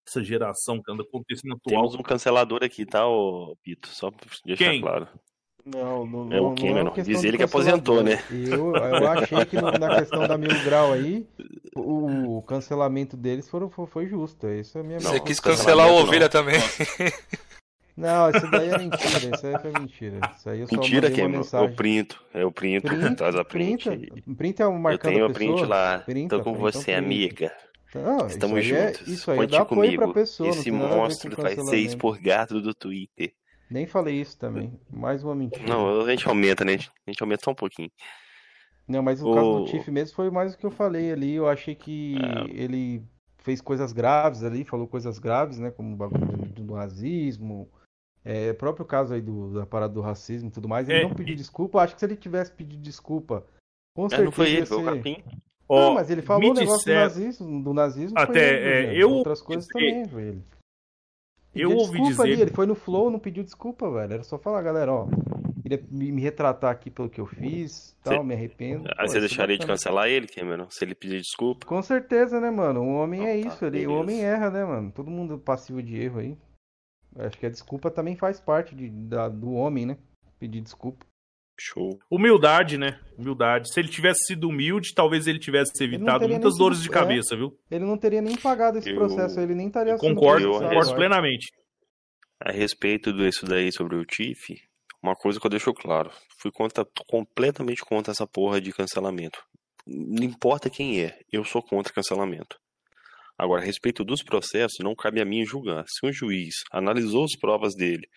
[0.07, 1.83] Essa geração que anda acontecendo atual.
[1.83, 3.87] Temos um cancelador aqui, tá, ô Pito?
[3.87, 4.81] Só pra deixar Quem?
[4.81, 5.07] claro.
[5.65, 6.93] Não, não, é o Cameron.
[6.95, 8.23] É Diz ele que aposentou, né?
[8.31, 11.25] Eu, eu achei que na questão da Mil Grau aí,
[11.75, 14.47] o cancelamento deles foram, foi justo.
[14.47, 16.29] Isso é minha Você quis cancelar a ovelha não.
[16.29, 16.59] também.
[17.95, 19.35] Não, isso daí é mentira.
[19.35, 20.19] Isso aí foi mentira.
[20.35, 22.23] Isso aí eu só mentira que é o printo.
[22.33, 22.87] É o printo.
[22.87, 23.89] Print, traz a print.
[23.89, 25.99] Print, print é um marcando Eu tenho o print lá.
[25.99, 27.51] Printa, Tô com você, amiga.
[27.93, 29.07] Não, Estamos isso juntos.
[29.07, 30.03] É, isso aí Conte comigo.
[30.03, 33.33] Pra pessoa, Esse monstro vai ser expurgado do Twitter.
[33.71, 34.77] Nem falei isso também.
[34.89, 35.65] Mais uma mentira.
[35.65, 36.73] Não, a gente aumenta, né?
[36.73, 37.89] A gente aumenta só um pouquinho.
[38.85, 39.33] Não, mas o, o...
[39.33, 41.35] caso do Tiff mesmo foi mais o que eu falei ali.
[41.35, 42.51] Eu achei que é.
[42.51, 43.01] ele
[43.37, 45.71] fez coisas graves ali, falou coisas graves, né?
[45.71, 47.71] Como o bagulho do, do racismo.
[48.25, 50.89] É, próprio caso aí do, da parada do racismo e tudo mais.
[50.89, 51.03] Ele é.
[51.03, 51.81] não pediu desculpa.
[51.81, 53.47] Acho que se ele tivesse pedido desculpa,
[53.95, 54.21] com certeza.
[54.21, 54.73] É, não foi ele, ser...
[54.73, 55.23] foi o Capim.
[55.69, 56.95] Não, mas ele falou o negócio disser...
[56.95, 59.09] do nazismo, do nazismo Até, ele, é, eu...
[59.11, 60.37] Outras coisas também foi
[61.53, 62.21] Eu ouvi dizer.
[62.21, 64.13] Ali, ele foi no flow, não pediu desculpa, velho.
[64.13, 65.07] Era só falar, galera, ó.
[65.61, 68.87] Queria me me retratar aqui pelo que eu fiz, tal, me arrependo.
[68.97, 70.69] Aí Pô, você é deixaria de cancelar ele, Cameron?
[70.69, 71.65] Se ele pedir desculpa?
[71.65, 72.81] Com certeza, né, mano?
[72.81, 74.91] O homem é tá, isso, ele, o homem erra, né, mano?
[74.91, 76.37] Todo mundo passivo de erro aí.
[77.17, 79.97] Acho que a desculpa também faz parte de, da- do homem, né?
[80.39, 81.05] Pedir desculpa.
[81.59, 81.99] Show.
[82.09, 82.99] Humildade, né?
[83.17, 83.71] Humildade.
[83.71, 87.35] Se ele tivesse sido humilde, talvez ele tivesse evitado teria muitas dores sido- de cabeça,
[87.35, 87.55] viu?
[87.69, 90.95] Ele não teria nem pagado esse Eu- processo, ele nem estaria Concordo, eu- concordo acho.
[90.95, 91.51] plenamente.
[92.43, 94.55] A respeito disso daí sobre o Tiff,
[95.03, 96.09] uma coisa que eu deixo claro.
[96.39, 99.39] Fui contra, completamente contra essa porra de cancelamento.
[99.85, 102.57] Não importa quem é, eu sou contra cancelamento.
[103.41, 105.83] Agora, a respeito dos processos, não cabe a mim julgar.
[105.87, 108.07] Se um juiz analisou as provas dele,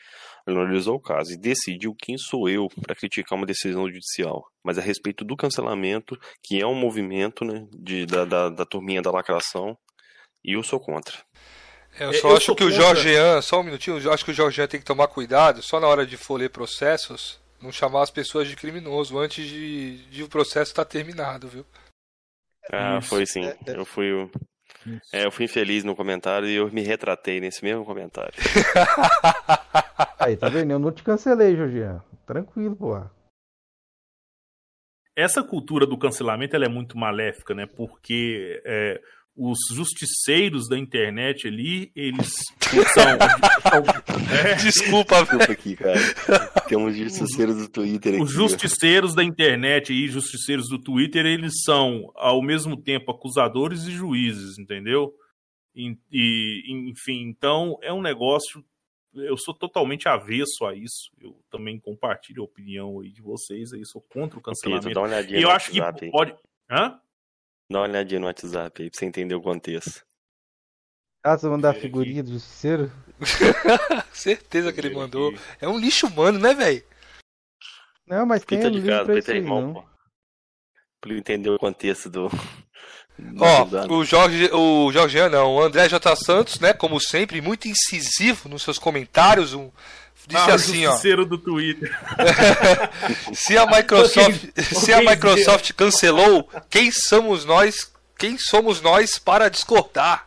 [0.46, 4.44] analisou o caso e decidiu quem sou eu para criticar uma decisão judicial.
[4.62, 9.00] Mas a respeito do cancelamento, que é um movimento né, de, da, da, da turminha
[9.00, 9.74] da lacração,
[10.44, 11.16] eu sou contra.
[11.98, 14.30] Eu É, só eu acho que o contra- Jorgean, só um minutinho, eu acho que
[14.30, 18.02] o Jorgean tem que tomar cuidado, só na hora de for ler processos, não chamar
[18.02, 21.64] as pessoas de criminoso antes de, de o processo estar terminado, viu?
[22.70, 23.08] Ah, Isso.
[23.08, 23.50] foi sim.
[23.66, 24.30] Eu fui, o-
[25.12, 28.34] é, eu fui infeliz no comentário e eu me retratei nesse mesmo comentário.
[30.18, 30.72] Aí, tá vendo?
[30.72, 32.02] Eu não te cancelei, Jorgian.
[32.26, 33.00] Tranquilo, pô.
[35.16, 37.66] Essa cultura do cancelamento ela é muito maléfica, né?
[37.66, 39.00] Porque é,
[39.36, 42.34] os justiceiros da internet ali, eles
[42.94, 43.04] são.
[44.32, 45.20] é, Desculpa.
[45.22, 45.98] Desculpa aqui, cara.
[46.68, 48.22] Temos justiceiros do Twitter aqui.
[48.22, 53.90] Os justiceiros da internet e justiceiros do Twitter, eles são ao mesmo tempo acusadores e
[53.90, 55.12] juízes, entendeu?
[55.74, 58.64] E, e, enfim, então é um negócio.
[59.12, 61.10] Eu sou totalmente avesso a isso.
[61.20, 63.72] Eu também compartilho a opinião aí de vocês.
[63.72, 64.90] Aí sou contra o Pedro, cancelamento.
[64.94, 66.34] dá uma olhadinha E eu acho que pode.
[66.70, 67.00] Hã?
[67.74, 70.00] Dá uma olhadinha no WhatsApp aí pra você entender o contexto.
[71.24, 71.80] Ah, você mandar a Aqui.
[71.80, 72.92] figurinha do justiceiro?
[74.14, 75.34] Certeza que ele mandou.
[75.60, 76.84] É um lixo humano, né, velho?
[78.06, 79.74] Não, mas tem Fita um de casa, pra isso ter aí, irmão, não.
[79.74, 79.84] pô.
[81.00, 82.28] Pra ele entender o contexto do.
[83.40, 83.92] Ó, dano.
[83.92, 86.14] o Jorge, o Jorgean não, o André J.
[86.14, 89.68] Santos, né, como sempre, muito incisivo nos seus comentários, um,
[90.26, 91.90] disse ah, assim, o ó, do Twitter.
[93.34, 100.26] se a Microsoft, se a Microsoft cancelou, quem somos nós, quem somos nós para discordar?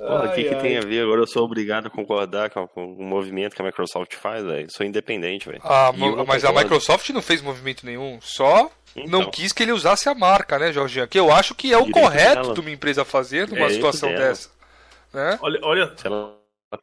[0.00, 1.02] O que, que tem a ver?
[1.02, 4.66] Agora eu sou obrigado a concordar com, com o movimento que a Microsoft faz, velho.
[4.70, 5.60] Sou independente, velho.
[5.62, 5.92] Ah,
[6.26, 6.52] mas a.
[6.52, 10.72] Microsoft não fez movimento nenhum, só Então, não quis que ele usasse a marca, né,
[10.72, 11.06] Jorginho?
[11.06, 12.54] Que eu acho que é o Direito correto dela.
[12.54, 14.34] de uma empresa fazer numa É, situação direito dela.
[14.34, 14.50] dessa.
[15.12, 15.38] Né?
[15.42, 16.39] Olha, olha, se ela-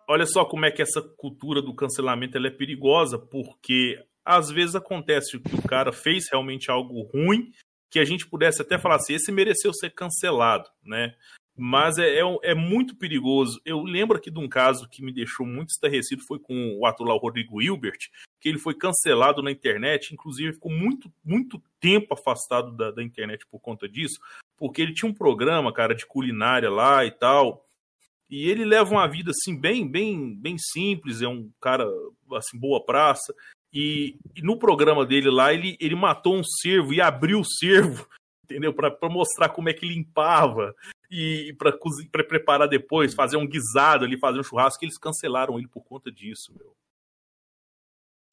[0.08, 4.76] olha só como é que essa cultura do cancelamento ela é perigosa, porque às vezes
[4.76, 7.52] acontece que o cara fez realmente algo ruim,
[7.90, 11.16] que a gente pudesse até falar assim, esse mereceu ser cancelado, né?
[11.56, 13.60] Mas é, é, é muito perigoso.
[13.66, 17.08] Eu lembro aqui de um caso que me deixou muito estarrecido, foi com o ator
[17.08, 17.98] lá, o Rodrigo Hilbert,
[18.40, 23.46] que ele foi cancelado na internet, inclusive ficou muito, muito tempo afastado da, da internet
[23.50, 24.20] por conta disso,
[24.56, 27.67] porque ele tinha um programa, cara, de culinária lá e tal,
[28.30, 31.86] e ele leva uma vida assim bem, bem, bem simples, é um cara
[32.34, 33.34] assim boa praça.
[33.74, 38.08] E, e no programa dele lá ele, ele matou um cervo e abriu o cervo,
[38.44, 38.74] entendeu?
[38.74, 40.74] Para mostrar como é que limpava
[41.10, 44.84] e para preparar depois, fazer um guisado ali, fazer um churrasco.
[44.84, 46.74] Eles cancelaram ele por conta disso, meu.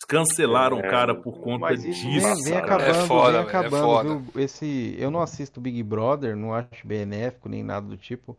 [0.07, 2.03] Cancelaram o É, cara por conta disso.
[2.03, 2.59] vem, vem cara.
[2.65, 4.19] acabando, É foda, vem é acabando, foda.
[4.19, 4.43] viu?
[4.43, 8.37] Esse, eu não assisto Big Brother, não acho benéfico nem nada do tipo,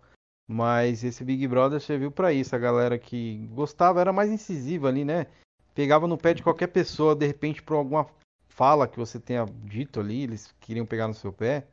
[0.48, 2.56] mas esse Big Brother serviu pra isso.
[2.56, 5.28] A galera que gostava era mais incisiva ali, né?
[5.74, 8.08] Pegava no pé de qualquer pessoa, de repente, por alguma
[8.48, 11.68] fala que você tenha dito ali, eles queriam pegar no seu pé,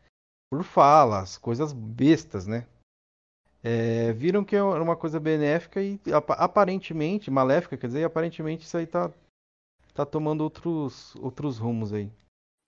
[0.50, 2.66] por falas, coisas bestas, né?
[3.62, 8.76] É, viram que era uma coisa benéfica e apa- aparentemente, maléfica, quer dizer, aparentemente isso
[8.76, 9.12] aí tá,
[9.94, 12.10] tá tomando outros, outros rumos aí.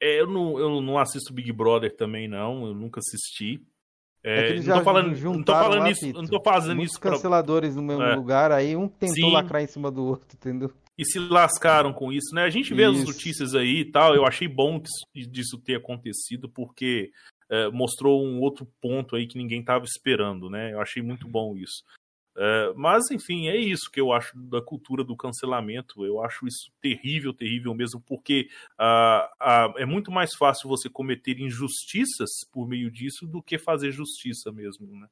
[0.01, 2.67] É, eu, não, eu não assisto Big Brother também, não.
[2.67, 3.67] Eu nunca assisti.
[4.25, 7.11] É, É não, tô falando, não tô falando isso, não tô fazendo muitos isso pra,
[7.11, 8.17] canceladores no mesmo É.
[8.17, 9.33] lugar, aí um tentou Sim.
[9.33, 10.73] lacrar em cima do outro, entendeu?
[10.97, 12.45] e se lascaram com isso, né?
[12.45, 13.07] A gente vê as Isso.
[13.07, 14.15] notícias aí e tal.
[14.15, 14.81] Eu achei bom
[15.13, 17.11] disso ter acontecido, porque
[17.51, 20.73] é, mostrou um outro ponto aí que ninguém estava esperando, né?
[20.73, 21.83] Eu achei muito bom isso.
[22.37, 26.05] É, mas, enfim, é isso que eu acho da cultura do cancelamento.
[26.05, 28.49] Eu acho isso terrível, terrível mesmo, porque
[28.79, 33.93] ah, ah, é muito mais fácil você cometer injustiças por meio disso do que fazer
[33.93, 35.07] justiça mesmo, né?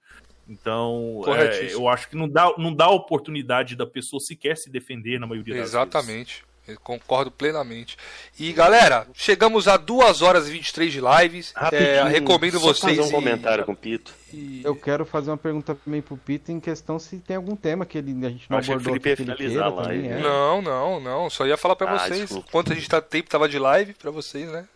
[0.48, 5.20] Então, é, eu acho que não dá, não dá oportunidade da pessoa sequer se defender
[5.20, 5.74] na maioria das vezes.
[5.74, 6.44] Exatamente.
[6.66, 7.96] Eu concordo plenamente.
[8.38, 11.52] E galera, chegamos a 2 horas e 23 de lives.
[11.72, 12.96] É, recomendo só vocês.
[12.96, 14.14] fazer um e- comentário com o Pito.
[14.32, 17.84] e- Eu quero fazer uma pergunta também pro Pito em questão se tem algum tema
[17.84, 19.36] que ele, a gente não Eu achei que o abordou Felipe ia aqui que ele
[19.36, 20.08] finalizar queira a também.
[20.10, 20.20] live.
[20.20, 20.22] é.
[20.22, 21.30] Não, não, não.
[21.30, 22.20] Só ia falar pra Ah, vocês.
[22.20, 22.48] desculpa.
[22.52, 24.68] Quanto a gente tá tempo tava de live pra vocês, né?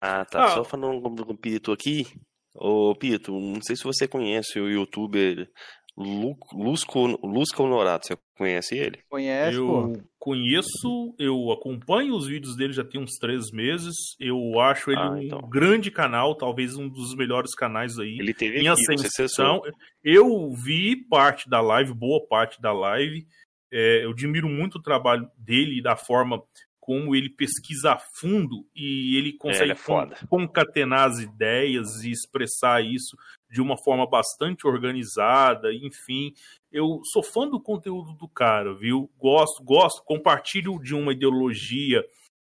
[0.00, 0.44] Ah, tá.
[0.46, 0.48] Ah.
[0.48, 2.06] Só falando com o Pito aqui.
[2.54, 5.48] Ô, Pito, não sei se você conhece o youtuber
[5.96, 8.06] Lusco, Lusco Honorato.
[8.06, 9.00] Você conhece ele?
[9.10, 9.80] Conhece, pô?
[9.92, 13.94] Eu conheço, eu acompanho os vídeos dele já tem uns três meses.
[14.18, 15.40] Eu acho ele Ah, um então.
[15.48, 18.18] grande canal, talvez um dos melhores canais aí.
[18.18, 19.62] Ele teve em aqui, ascensão.
[20.02, 23.26] Eu vi parte da live, boa parte da live.
[23.72, 26.42] É, eu admiro muito o trabalho dele e da forma
[26.78, 30.16] como ele pesquisa a fundo e ele consegue ele é foda.
[30.28, 33.16] con- concatenar as ideias e expressar isso
[33.52, 36.32] de uma forma bastante organizada, enfim.
[36.72, 39.10] Eu sou fã do conteúdo do cara, viu?
[39.18, 42.02] Gosto, gosto, compartilho de uma ideologia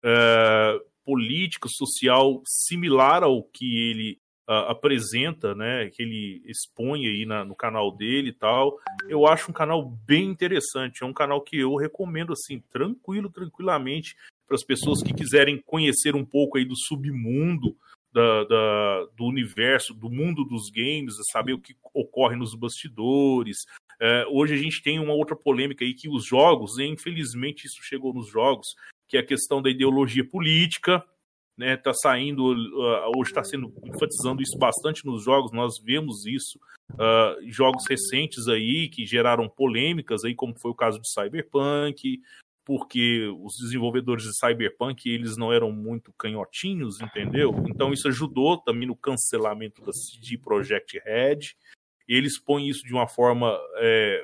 [0.04, 5.88] eh, política, social similar ao que ele ah, apresenta, né?
[5.90, 8.78] Que ele expõe aí na- no canal dele e tal.
[9.08, 11.02] Eu acho um canal bem interessante.
[11.02, 16.14] É um canal que eu recomendo assim, tranquilo, tranquilamente, para as pessoas que quiserem conhecer
[16.14, 17.74] um pouco aí do submundo
[18.12, 23.58] da, da- do universo, do mundo dos games, saber o que ocorre nos bastidores.
[24.00, 27.82] É, hoje a gente tem uma outra polêmica aí que os jogos, e infelizmente isso
[27.82, 28.66] chegou nos jogos,
[29.08, 31.04] que é a questão da ideologia política.
[31.58, 36.58] Né, tá saindo, uh, hoje está sendo enfatizando isso bastante nos jogos, nós vemos isso,
[36.94, 42.18] uh, jogos recentes aí que geraram polêmicas aí, como foi o caso de Cyberpunk,
[42.70, 47.52] porque os desenvolvedores de Cyberpunk eles não eram muito canhotinhos, entendeu?
[47.68, 51.38] Então isso ajudou também no cancelamento da CD Projekt Red.
[52.06, 54.22] Eles põem isso de uma forma é,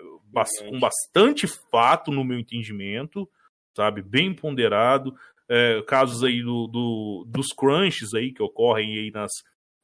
[0.68, 3.28] com bastante fato, no meu entendimento,
[3.76, 4.00] sabe?
[4.00, 5.12] Bem ponderado.
[5.48, 9.32] É, casos aí do, do- dos crunches aí que ocorrem aí nas,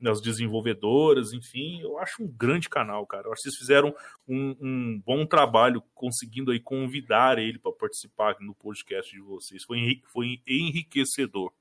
[0.02, 3.28] nas desenvolvedoras, enfim, eu acho um grande canal, cara.
[3.28, 3.94] Eu acho que vocês fizeram
[4.28, 9.62] um, um bom trabalho conseguindo aí convidar ele para participar no podcast de vocês.
[9.64, 11.52] Foi, enri- foi enriquecedor.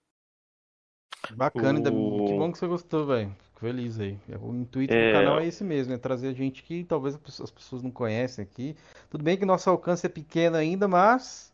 [1.36, 3.30] Bacana, O- que bom que você gostou, velho.
[3.46, 4.18] Fico feliz aí.
[4.42, 5.12] O intuito É.
[5.12, 7.92] do canal é esse mesmo, é trazer gente que talvez as pessoas- as pessoas não
[7.92, 8.76] conhecem aqui.
[9.10, 11.54] Tudo bem que nosso alcance é pequeno ainda, mas,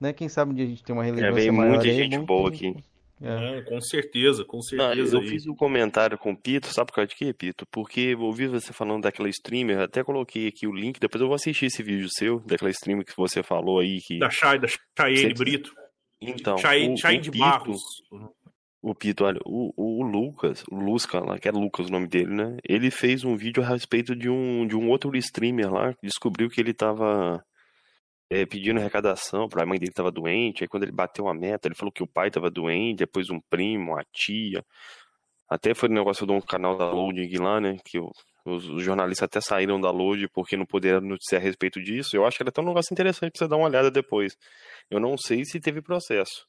[0.00, 1.90] né, quem sabe um dia a gente tem uma É, relevância veio maior muita aí,
[1.90, 2.84] é gente bom boa que- aqui.
[3.20, 3.58] É.
[3.58, 5.16] É, com certeza, com Não, certeza.
[5.16, 5.28] eu aí.
[5.28, 7.66] fiz um comentário com o Pito, sabe por causa de quê, Pito?
[7.72, 11.34] Porque eu ouvi você falando daquela streamer, até coloquei aqui o link, depois eu vou
[11.34, 14.18] assistir esse vídeo seu, daquela streamer que você falou aí, que...
[14.18, 15.72] Da Chay, da Chayenne Sei- Brito.
[16.20, 17.80] Então, Chay, o, Chay o de Pito, Barros.
[18.82, 22.32] o Pito, olha, o, o Lucas, o Lusca lá, que é Lucas o nome dele,
[22.34, 22.56] né?
[22.68, 26.60] Ele fez um vídeo a respeito de um, de um outro streamer lá, descobriu que
[26.60, 27.42] ele tava
[28.30, 31.68] é, pedindo arrecadação, pra a mãe dele tava doente, aí quando ele bateu a meta,
[31.68, 34.64] ele falou que o pai tava doente, depois um primo, a tia.
[35.48, 37.78] Até foi um negócio de um canal da Loading lá, né?
[37.84, 42.14] Que os, os jornalistas até saíram da Load porque não puderam noticiar a respeito disso.
[42.14, 44.36] Eu acho que era até um negócio interessante pra você dar uma olhada depois.
[44.90, 46.46] Eu não sei se teve processo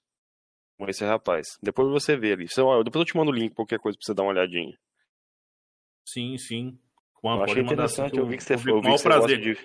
[0.77, 1.48] com esse rapaz.
[1.64, 2.45] Depois você vê ali.
[2.58, 4.77] Ó, depois eu te mando o link, qualquer coisa pra você dar uma olhadinha.
[6.06, 6.77] Sim, sim.
[7.14, 8.98] Com Eu a, achei interessante, que eu vi que você, ver eu vi o que
[8.98, 9.40] você prazer.
[9.40, 9.58] de...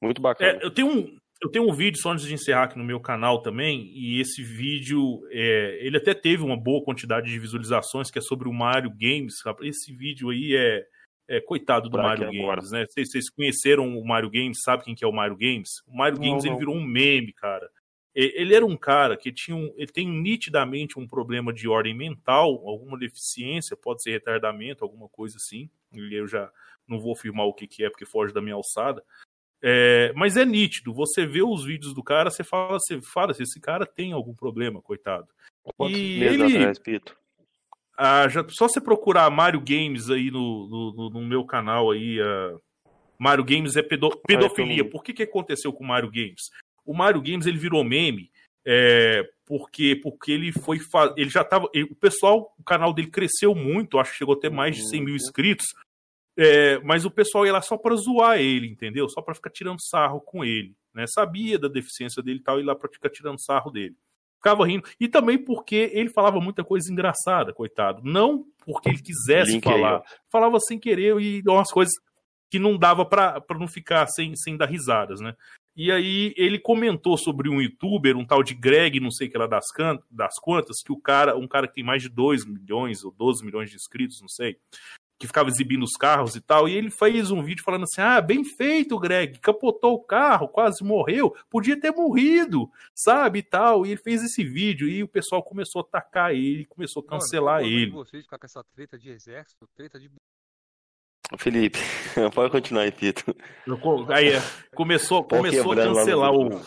[0.00, 0.58] Muito bacana.
[0.58, 3.00] É, eu tenho um, eu tenho um vídeo só antes de encerrar aqui no meu
[3.00, 8.18] canal também, e esse vídeo, é, ele até teve uma boa quantidade de visualizações, que
[8.18, 9.34] é sobre o Mario Games.
[9.62, 10.86] Esse vídeo aí é,
[11.28, 12.60] é coitado do Por Mario aqui agora.
[12.60, 12.86] Games, né?
[12.88, 15.82] Vocês, vocês conheceram o Mario Games, sabe quem que é o Mario Games?
[15.86, 16.58] O Mario Não, Games ele não.
[16.60, 17.68] virou um meme, cara.
[18.14, 22.62] Ele era um cara que tinha um, ele tem nitidamente um problema de ordem mental,
[22.68, 25.70] alguma deficiência, pode ser retardamento, alguma coisa assim.
[25.92, 26.52] E eu já
[26.86, 29.02] não vou afirmar o que, que é, porque foge da minha alçada.
[29.62, 33.44] É, mas é nítido, você vê os vídeos do cara, você fala, você fala se
[33.44, 35.28] esse cara tem algum problema, coitado.
[35.76, 37.16] Quantos e meses ele- atrás, Pito?
[37.96, 42.56] Ah, já, só você procurar Mario Games aí no, no, no- meu canal aí, ah,
[43.18, 44.82] Mario Games é pedo- pedofilia.
[44.82, 46.50] não- Por que que aconteceu com o Mario Games?
[46.84, 48.30] O Mario Games ele virou meme
[48.66, 50.80] é, porque porque ele foi
[51.16, 54.40] ele já tava ele- o pessoal o canal dele cresceu muito, acho que chegou a
[54.40, 55.66] ter mais de 100 mil inscritos.
[56.36, 59.08] É, mas o pessoal ia lá só pra zoar ele, entendeu?
[59.08, 61.04] Só pra ficar tirando sarro com ele, né?
[61.06, 63.94] Sabia da deficiência dele e tal, e lá pra ficar tirando sarro dele.
[64.36, 64.88] Ficava rindo.
[64.98, 68.00] E também porque ele falava muita coisa engraçada, coitado.
[68.02, 70.02] Não porque ele quisesse Link falar.
[70.30, 71.92] falava sem querer e umas coisas
[72.50, 75.34] que não dava pra pra não ficar sem, sem dar risadas, né?
[75.76, 79.38] E aí ele comentou sobre um youtuber, um tal de Greg, não sei o que
[79.38, 82.44] lá das, can- das quantas, que o cara, um cara que tem mais de 2
[82.44, 84.58] milhões ou 12 milhões de inscritos, não sei,
[85.22, 88.20] que ficava exibindo os carros e tal, e ele fez um vídeo falando assim: ah,
[88.20, 93.86] bem feito, Greg, capotou o carro, quase morreu, podia ter morrido, sabe, e tal.
[93.86, 97.62] E ele fez esse vídeo e o pessoal começou a atacar ele, começou a cancelar
[97.62, 97.90] Mano, ele.
[97.92, 100.10] Vocês ficar com essa treta de exército, treta de
[101.38, 101.78] Felipe,
[102.34, 103.34] pode continuar aí, Pito.
[104.08, 104.42] Aí, é,
[104.74, 106.60] começou, começou a cancelar o.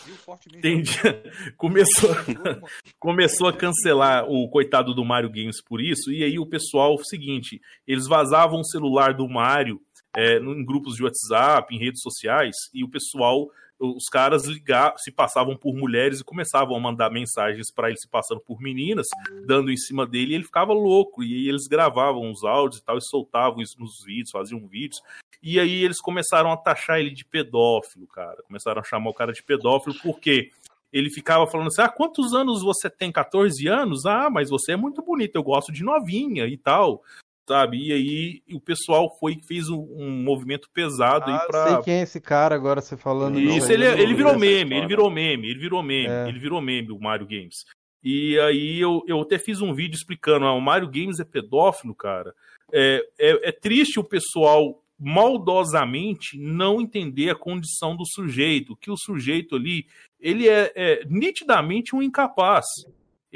[0.54, 0.98] Entendi.
[1.56, 2.10] Começou,
[2.98, 6.10] começou a cancelar o coitado do Mario Games por isso.
[6.10, 9.80] E aí o pessoal, o seguinte, eles vazavam o celular do Mario
[10.16, 13.48] é, em grupos de WhatsApp, em redes sociais, e o pessoal
[13.78, 18.08] os caras ligar, se passavam por mulheres e começavam a mandar mensagens para ele se
[18.08, 19.06] passando por meninas,
[19.44, 21.22] dando em cima dele, e ele ficava louco.
[21.22, 25.00] E eles gravavam os áudios e tal, e soltavam isso nos vídeos, faziam vídeos.
[25.42, 28.42] E aí eles começaram a taxar ele de pedófilo, cara.
[28.46, 30.50] Começaram a chamar o cara de pedófilo, porque
[30.92, 33.12] ele ficava falando assim: ah, quantos anos você tem?
[33.12, 34.06] 14 anos?
[34.06, 37.02] Ah, mas você é muito bonita, eu gosto de novinha e tal
[37.46, 37.88] sabe?
[37.88, 41.66] E aí o pessoal foi fez um, um, movimento pesado ah, aí pra.
[41.68, 43.38] sei quem é esse cara agora, você falando.
[43.38, 46.28] Isso, ele, ele virou meme, ele virou meme, ele virou meme, é.
[46.28, 47.64] ele virou meme, o Mario Games.
[48.02, 51.94] E aí eu, eu até fiz um vídeo explicando, ah, o Mario Games é pedófilo,
[51.94, 52.32] cara.
[52.72, 58.96] É, é, é triste o pessoal maldosamente não entender a condição do sujeito, que o
[58.96, 59.86] sujeito ali,
[60.18, 62.64] ele é, é nitidamente um incapaz.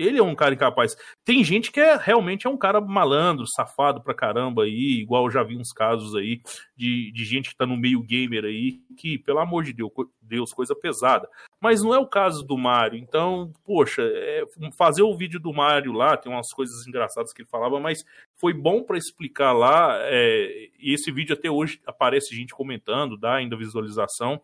[0.00, 0.96] Ele é um cara incapaz.
[1.24, 5.30] Tem gente que é realmente é um cara malandro, safado pra caramba aí, igual eu
[5.30, 6.40] já vi uns casos aí
[6.76, 10.52] de, de gente que tá no meio gamer aí, que, pelo amor de Deus, Deus,
[10.52, 11.28] coisa pesada.
[11.60, 12.98] Mas não é o caso do Mario.
[12.98, 14.44] Então, poxa, é,
[14.76, 18.04] fazer o vídeo do Mario lá, tem umas coisas engraçadas que ele falava, mas
[18.36, 19.98] foi bom para explicar lá.
[20.02, 24.40] É, e esse vídeo até hoje aparece gente comentando, dá ainda visualização.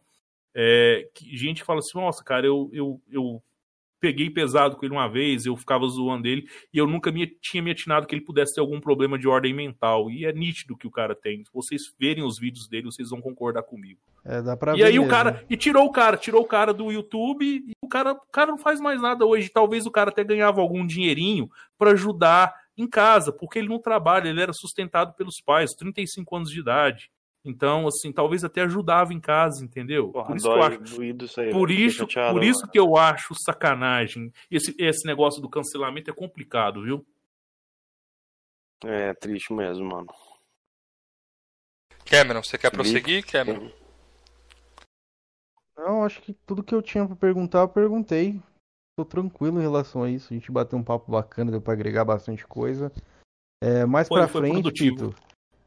[0.54, 3.42] É, que gente fala assim, nossa, cara, eu, eu, eu
[4.00, 7.62] peguei pesado com ele uma vez, eu ficava zoando ele, e eu nunca me, tinha
[7.62, 10.10] me atinado que ele pudesse ter algum problema de ordem mental.
[10.10, 11.44] E é nítido que o cara tem.
[11.44, 14.00] Se vocês verem os vídeos dele, vocês vão concordar comigo.
[14.24, 15.06] É, dá pra e aí mesmo.
[15.06, 15.44] o cara.
[15.48, 18.58] E tirou o cara, tirou o cara do YouTube, e o cara, o cara não
[18.58, 19.48] faz mais nada hoje.
[19.48, 24.28] Talvez o cara até ganhava algum dinheirinho para ajudar em casa, porque ele não trabalha,
[24.28, 27.10] ele era sustentado pelos pais, 35 anos de idade.
[27.46, 30.10] Então, assim, talvez até ajudava em casa, entendeu?
[30.10, 33.34] Porra, por isso, dói, acho, isso, aí, por, isso, chateado, por isso que eu acho
[33.34, 34.32] sacanagem.
[34.50, 37.06] Esse, esse negócio do cancelamento é complicado, viu?
[38.84, 40.08] É triste mesmo, mano.
[42.04, 43.70] Cameron, você quer prosseguir, Cameron?
[45.76, 48.40] Não, acho que tudo que eu tinha para perguntar, eu perguntei.
[48.98, 50.32] Tô tranquilo em relação a isso.
[50.32, 52.90] A gente bateu um papo bacana, deu pra agregar bastante coisa.
[53.62, 55.14] É, mais foi, pra foi frente, Tito,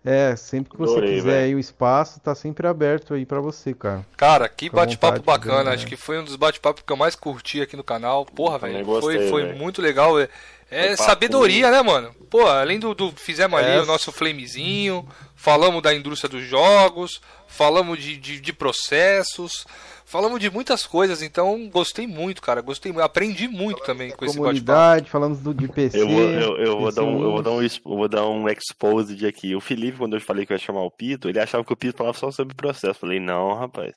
[0.10, 1.46] é, sempre que você Adorei, quiser véio.
[1.46, 4.04] aí o espaço, tá sempre aberto aí para você, cara.
[4.18, 5.70] Cara, que bate-papo bacana.
[5.72, 8.26] Acho que foi um dos bate-papos que eu mais curti aqui no canal.
[8.26, 8.84] Porra, velho.
[9.00, 10.20] Foi, foi muito legal.
[10.20, 10.28] É,
[10.70, 12.14] é sabedoria, né, mano?
[12.30, 13.82] Pô, além do, do fizemos ali é.
[13.82, 19.66] o nosso flamezinho, falamos da indústria dos jogos, falamos de, de, de processos.
[20.10, 22.62] Falamos de muitas coisas, então gostei muito, cara.
[22.62, 25.06] Gostei, aprendi muito também com esse bate-papo.
[25.08, 26.02] falamos do, de PC.
[26.02, 28.50] Eu vou, eu, eu vou dar um, eu vou dar um, eu vou dar um
[28.50, 29.56] exposed aqui.
[29.56, 31.78] O Felipe, quando eu falei que eu ia chamar o Pito, ele achava que o
[31.78, 32.88] Pito falava só sobre processo.
[32.88, 33.94] Eu falei, não, rapaz.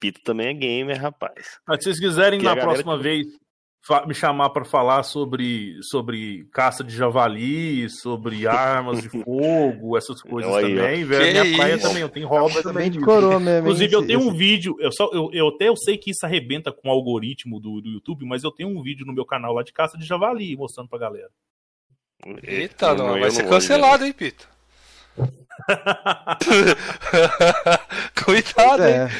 [0.00, 1.60] Pito também é gamer, rapaz.
[1.68, 3.02] Mas se vocês quiserem, Porque na próxima que...
[3.04, 3.26] vez,
[4.06, 10.52] me chamar para falar sobre, sobre caça de javali, sobre armas de fogo, essas coisas
[10.54, 11.32] aí, também, velho.
[11.32, 11.56] Minha isso?
[11.56, 12.90] praia também, eu tenho hobby também.
[12.90, 15.98] De coroa mesmo, Inclusive, eu tenho um vídeo, eu, só, eu, eu até eu sei
[15.98, 19.12] que isso arrebenta com o algoritmo do, do YouTube, mas eu tenho um vídeo no
[19.12, 21.30] meu canal lá de caça de javali, mostrando pra galera.
[22.42, 24.48] Eita, não, não vai ser não cancelado, hein, Pito?
[28.24, 29.04] Cuidado, é.
[29.04, 29.10] hein?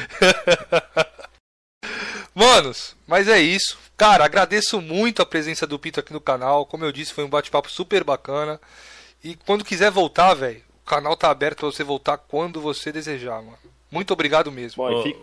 [2.35, 3.79] Manos, mas é isso.
[3.95, 6.65] Cara, agradeço muito a presença do Pito aqui no canal.
[6.65, 8.59] Como eu disse, foi um bate-papo super bacana.
[9.23, 13.41] E quando quiser voltar, velho, o canal tá aberto pra você voltar quando você desejar,
[13.41, 13.57] mano.
[13.89, 14.83] Muito obrigado mesmo.
[14.83, 15.19] Bom, fica,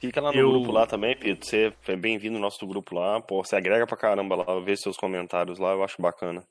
[0.00, 0.50] fica, lá no eu...
[0.50, 1.46] grupo lá também, Pito.
[1.46, 3.20] Você é bem-vindo no nosso grupo lá.
[3.20, 6.42] Pô, você agrega pra caramba lá, ver seus comentários lá, eu acho bacana.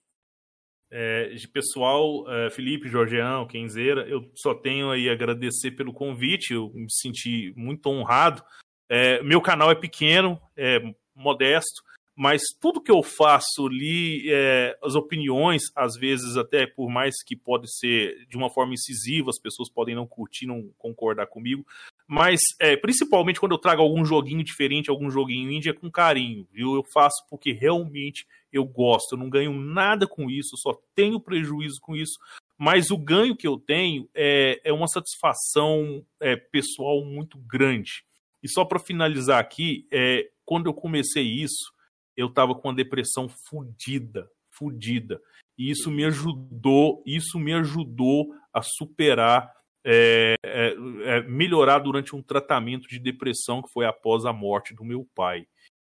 [0.89, 6.53] É, de pessoal, é, Felipe, Jorgeão, Kenzeira, eu só tenho aí a agradecer pelo convite,
[6.53, 8.41] eu me senti muito honrado.
[8.89, 10.81] É, meu canal é pequeno, é
[11.15, 11.83] modesto,
[12.21, 17.33] mas tudo que eu faço ali, é, as opiniões, às vezes até por mais que
[17.33, 21.65] pode ser de uma forma incisiva, as pessoas podem não curtir, não concordar comigo,
[22.05, 26.45] mas é, principalmente quando eu trago algum joguinho diferente, algum joguinho indie, é com carinho,
[26.51, 26.75] viu?
[26.75, 31.79] Eu faço porque realmente eu gosto, eu não ganho nada com isso, só tenho prejuízo
[31.79, 32.19] com isso,
[32.57, 38.03] mas o ganho que eu tenho é, é uma satisfação é, pessoal muito grande.
[38.41, 41.73] E só para finalizar aqui, é, quando eu comecei isso,
[42.15, 45.21] eu estava com uma depressão fudida, fodida.
[45.57, 49.51] E isso me ajudou, isso me ajudou a superar,
[49.85, 54.83] é, é, é, melhorar durante um tratamento de depressão que foi após a morte do
[54.83, 55.45] meu pai.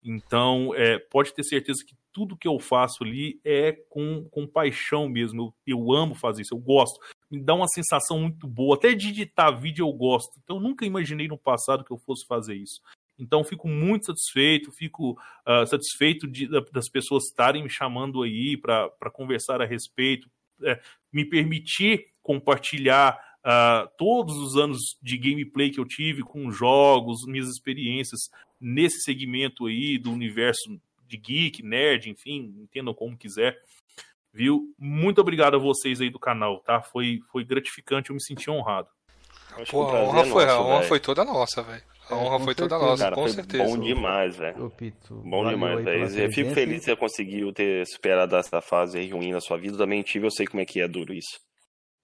[0.03, 5.09] Então, é, pode ter certeza que tudo que eu faço ali é com, com paixão
[5.09, 5.53] mesmo.
[5.67, 6.99] Eu, eu amo fazer isso, eu gosto.
[7.29, 8.75] Me dá uma sensação muito boa.
[8.75, 10.39] Até de editar vídeo eu gosto.
[10.43, 12.81] Então, eu nunca imaginei no passado que eu fosse fazer isso.
[13.17, 15.11] Então, fico muito satisfeito, fico
[15.47, 20.29] uh, satisfeito de, das pessoas estarem me chamando aí para conversar a respeito,
[20.63, 20.79] é,
[21.11, 27.47] me permitir compartilhar uh, todos os anos de gameplay que eu tive com jogos, minhas
[27.47, 28.29] experiências
[28.59, 33.61] nesse segmento aí do universo de geek, nerd, enfim, entendam como quiser.
[34.35, 34.73] Viu?
[34.77, 36.81] Muito obrigado a vocês aí do canal, tá?
[36.81, 38.89] Foi, foi gratificante, eu me senti honrado.
[39.71, 41.83] Pô, a honra, é foi, nosso, a honra foi toda nossa, velho.
[42.09, 42.69] A é, honra foi certeza.
[42.69, 43.63] toda nossa, Cara, com certeza.
[43.63, 44.73] Bom demais, velho.
[45.09, 46.17] Bom demais, velho.
[46.17, 49.77] Eu fico feliz que você conseguiu ter superado essa fase aí ruim na sua vida.
[49.77, 51.39] Também tive, eu sei como é que é duro isso.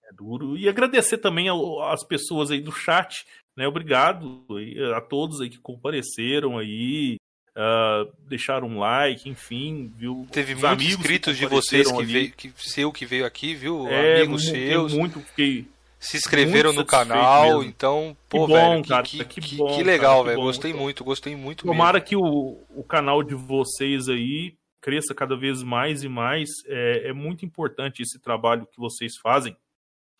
[0.09, 0.57] É duro.
[0.57, 1.47] E agradecer também
[1.83, 3.25] às pessoas aí do chat,
[3.57, 3.67] né?
[3.67, 4.47] Obrigado
[4.95, 7.17] a todos aí que compareceram aí.
[7.55, 10.25] Uh, deixaram um like, enfim, viu?
[10.31, 13.87] Teve Os muitos inscritos de vocês que veio, que seu que veio aqui, viu?
[13.89, 14.93] É, Amigos seus.
[14.93, 15.67] Muito, fiquei
[16.01, 17.63] se inscreveram no canal, mesmo.
[17.63, 20.41] então, pô, que bom, velho, cara, que, que, que, bom, que legal, velho.
[20.41, 20.79] Gostei bom.
[20.79, 22.07] muito, gostei muito Tomara mesmo.
[22.07, 26.49] que o, o canal de vocês aí cresça cada vez mais e mais.
[26.65, 29.55] É, é muito importante esse trabalho que vocês fazem.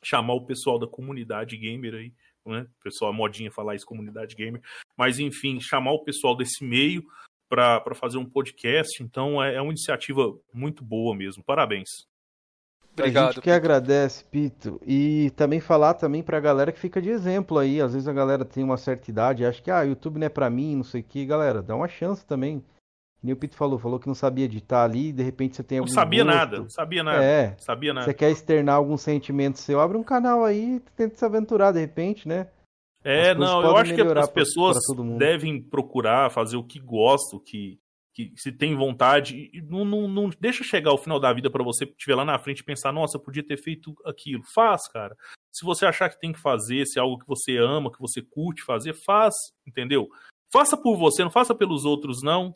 [0.03, 2.13] Chamar o pessoal da comunidade gamer aí,
[2.45, 2.67] né?
[2.79, 4.61] O pessoal, a modinha falar isso, comunidade gamer.
[4.97, 7.03] Mas, enfim, chamar o pessoal desse meio
[7.49, 9.03] para fazer um podcast.
[9.03, 11.43] Então, é, é uma iniciativa muito boa mesmo.
[11.43, 11.89] Parabéns.
[12.93, 13.29] Obrigado.
[13.29, 14.79] A gente que agradece, Pito.
[14.85, 17.81] E também falar também pra galera que fica de exemplo aí.
[17.81, 20.49] Às vezes a galera tem uma certa idade, acha que ah, YouTube não é pra
[20.49, 21.25] mim, não sei o que.
[21.25, 22.63] Galera, dá uma chance também.
[23.23, 25.89] Nem o Pito falou, falou que não sabia editar ali, de repente você tem algum.
[25.89, 26.35] Não sabia gosto.
[26.35, 27.23] nada, não sabia nada.
[27.23, 27.55] É.
[27.59, 28.05] Sabia nada.
[28.05, 31.79] Você quer externar algum sentimento seu, abre um canal aí e tenta se aventurar de
[31.79, 32.47] repente, né?
[33.03, 34.77] É, não, eu acho que as pessoas
[35.17, 37.79] devem procurar fazer o que gostam, que
[38.13, 41.85] que se tem vontade, não, não, não deixa chegar o final da vida para você
[41.85, 44.43] estiver lá na frente e pensar, nossa, eu podia ter feito aquilo.
[44.53, 45.15] Faz, cara.
[45.51, 48.21] Se você achar que tem que fazer, se é algo que você ama, que você
[48.21, 49.33] curte fazer, faz,
[49.65, 50.09] entendeu?
[50.51, 52.53] Faça por você, não faça pelos outros, não.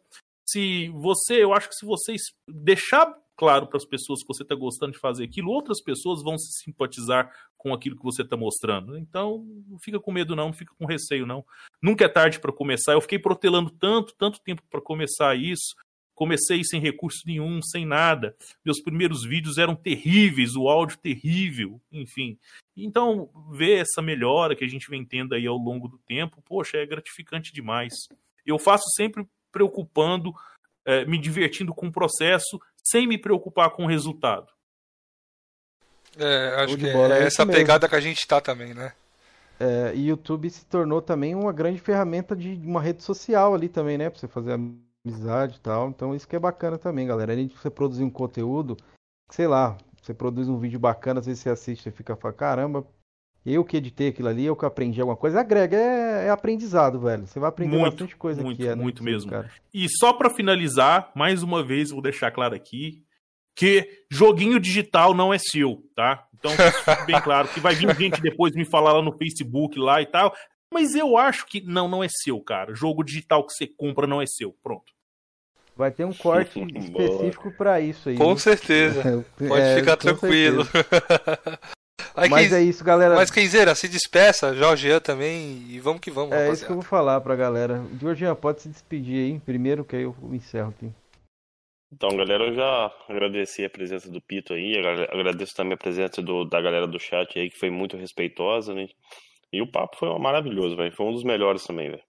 [0.48, 4.56] Se você, eu acho que se vocês deixar claro para as pessoas que você está
[4.56, 8.98] gostando de fazer aquilo, outras pessoas vão se simpatizar com aquilo que você está mostrando.
[8.98, 11.44] Então, não fica com medo não, não fica com receio não.
[11.82, 12.94] Nunca é tarde para começar.
[12.94, 15.76] Eu fiquei protelando tanto, tanto tempo para começar isso.
[16.14, 18.38] Comecei sem recurso nenhum, sem nada.
[18.64, 22.40] Meus primeiros vídeos eram terríveis, o áudio terrível, enfim.
[22.78, 26.78] Então, ver essa melhora que a gente vem tendo aí ao longo do tempo, poxa,
[26.78, 27.94] é gratificante demais.
[28.46, 30.34] Eu faço sempre preocupando,
[30.86, 34.48] é, me divertindo com o processo, sem me preocupar com o resultado.
[36.18, 38.92] É, acho que bola, é, é essa pegada que a gente tá também, né?
[39.58, 43.98] É, e YouTube se tornou também uma grande ferramenta de uma rede social ali também,
[43.98, 44.10] né?
[44.10, 44.60] Pra você fazer
[45.06, 45.88] amizade e tal.
[45.88, 47.32] Então isso que é bacana também, galera.
[47.32, 48.76] Além de você produzir um conteúdo,
[49.30, 52.88] sei lá, você produz um vídeo bacana, às vezes você assiste e fica falando, caramba,
[53.46, 55.40] eu que editei aquilo ali, eu que aprendi alguma coisa.
[55.40, 57.28] Agrega, é, é aprendizado, velho.
[57.28, 58.68] Você vai aprender muito, bastante coisa muito, aqui.
[58.68, 59.30] É, muito mesmo.
[59.30, 59.52] Cara.
[59.74, 63.04] E só para finalizar, mais uma vez, vou deixar claro aqui
[63.56, 66.28] que joguinho digital não é seu, tá?
[66.34, 66.52] Então,
[67.06, 70.36] bem claro que vai vir gente depois me falar lá no Facebook lá e tal.
[70.72, 72.74] Mas eu acho que não, não é seu, cara.
[72.74, 74.54] Jogo digital que você compra não é seu.
[74.62, 74.94] Pronto.
[75.78, 78.18] Vai ter um corte específico para isso aí.
[78.18, 78.38] Com né?
[78.38, 79.26] certeza.
[79.38, 80.64] Pode é, ficar tranquilo.
[82.16, 83.16] Mas, mas é isso, galera.
[83.16, 86.32] Mas Kenzeira, se despeça, Jorgean também, e vamos que vamos.
[86.32, 86.54] É rapaziada.
[86.54, 87.84] isso que eu vou falar pra galera.
[88.00, 90.92] Jorgean, pode se despedir aí primeiro, que aí eu encerro aqui.
[91.92, 96.44] Então, galera, eu já agradeci a presença do Pito aí, agradeço também a presença do,
[96.44, 98.88] da galera do chat aí, que foi muito respeitosa, né?
[99.52, 100.94] E o papo foi maravilhoso, velho.
[100.96, 102.04] Foi um dos melhores também, velho.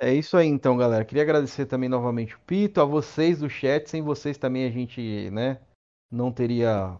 [0.00, 1.04] É isso aí, então, galera.
[1.04, 3.88] Queria agradecer também novamente o Pito, a vocês do chat.
[3.88, 5.60] Sem vocês também a gente, né,
[6.10, 6.98] não teria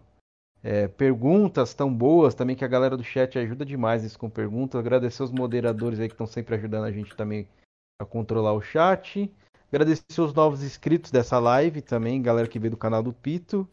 [0.63, 4.79] é, perguntas tão boas também, que a galera do chat ajuda demais isso com perguntas.
[4.79, 7.47] Agradecer os moderadores aí que estão sempre ajudando a gente também
[7.99, 9.31] a controlar o chat.
[9.71, 13.67] Agradecer os novos inscritos dessa live também, galera que veio do canal do Pito.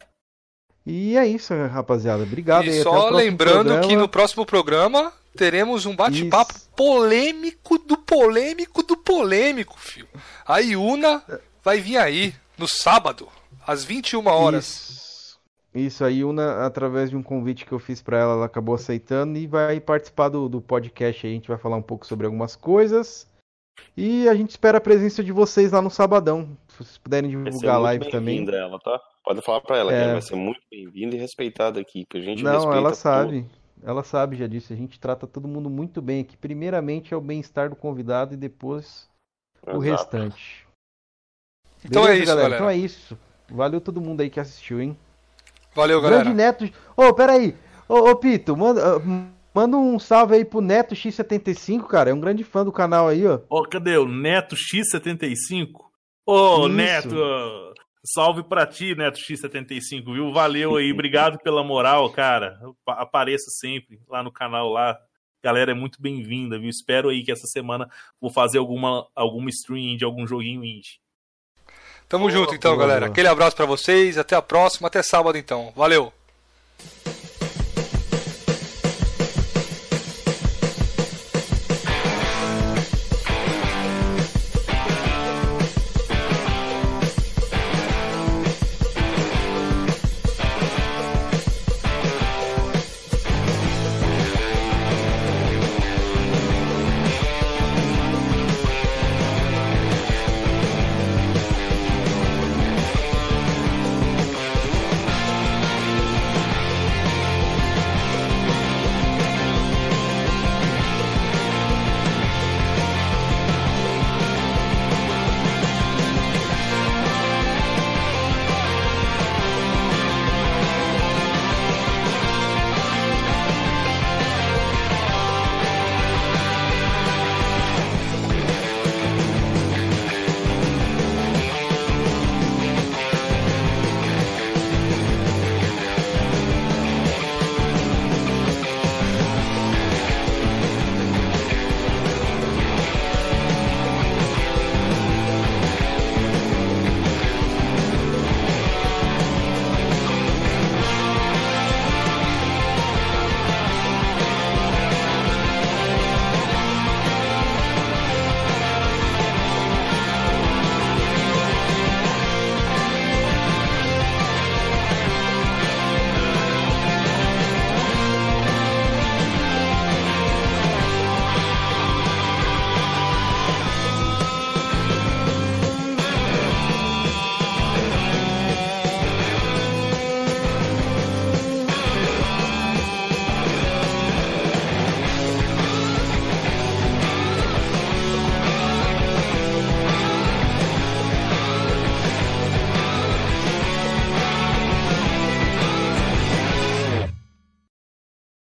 [0.85, 2.23] E é isso, rapaziada.
[2.23, 2.65] Obrigado.
[2.65, 3.87] E aí, só lembrando programa.
[3.87, 10.07] que no próximo programa teremos um bate-papo polêmico do polêmico do polêmico, filho.
[10.45, 11.23] A Iuna
[11.63, 13.27] vai vir aí no sábado,
[13.65, 14.65] às 21 horas.
[14.65, 15.06] Isso.
[15.73, 19.37] Isso, a Yuna, através de um convite que eu fiz para ela, ela acabou aceitando
[19.37, 21.33] e vai participar do, do podcast aí.
[21.33, 23.27] A gente vai falar um pouco sobre algumas coisas.
[23.95, 26.57] E a gente espera a presença de vocês lá no sabadão.
[26.69, 28.37] Se vocês puderem divulgar a live também.
[28.37, 28.99] bem-vinda ela, tá?
[29.23, 29.97] Pode falar pra ela, É.
[29.97, 32.95] que ela vai ser muito bem-vinda e respeitada aqui, porque a gente Não, ela tudo.
[32.95, 33.45] sabe.
[33.83, 34.73] Ela sabe, já disse.
[34.73, 36.35] A gente trata todo mundo muito bem aqui.
[36.35, 39.07] Primeiramente é o bem-estar do convidado e depois
[39.67, 40.17] o Exato.
[40.17, 40.67] restante.
[41.85, 42.55] Então é Beleza, isso, galera.
[42.55, 43.17] Então é isso.
[43.49, 44.97] Valeu todo mundo aí que assistiu, hein?
[45.77, 46.33] Valeu, Grande galera.
[46.33, 46.69] Neto.
[46.97, 47.55] Ô, peraí.
[47.87, 48.81] Ô, ô Pito, manda,
[49.53, 52.09] manda um salve aí pro Neto X75, cara.
[52.09, 53.39] É um grande fã do canal aí, ó.
[53.49, 55.69] Ó, cadê o Neto X75?
[56.25, 56.69] Ô, Isso.
[56.69, 57.15] Neto,
[58.03, 60.33] salve pra ti, Neto X75, viu?
[60.33, 62.59] Valeu aí, obrigado pela moral, cara.
[62.83, 64.97] Pa- Apareça sempre lá no canal lá.
[65.43, 66.69] Galera, é muito bem-vinda, viu?
[66.69, 67.87] Espero aí que essa semana
[68.19, 70.99] vou fazer alguma, alguma stream de algum joguinho indie.
[72.09, 73.01] Tamo junto então, boa, galera.
[73.01, 73.11] boa.
[73.11, 74.17] Aquele abraço pra vocês.
[74.17, 74.87] Até a próxima.
[74.87, 75.71] Até sábado então.
[75.75, 76.11] Valeu.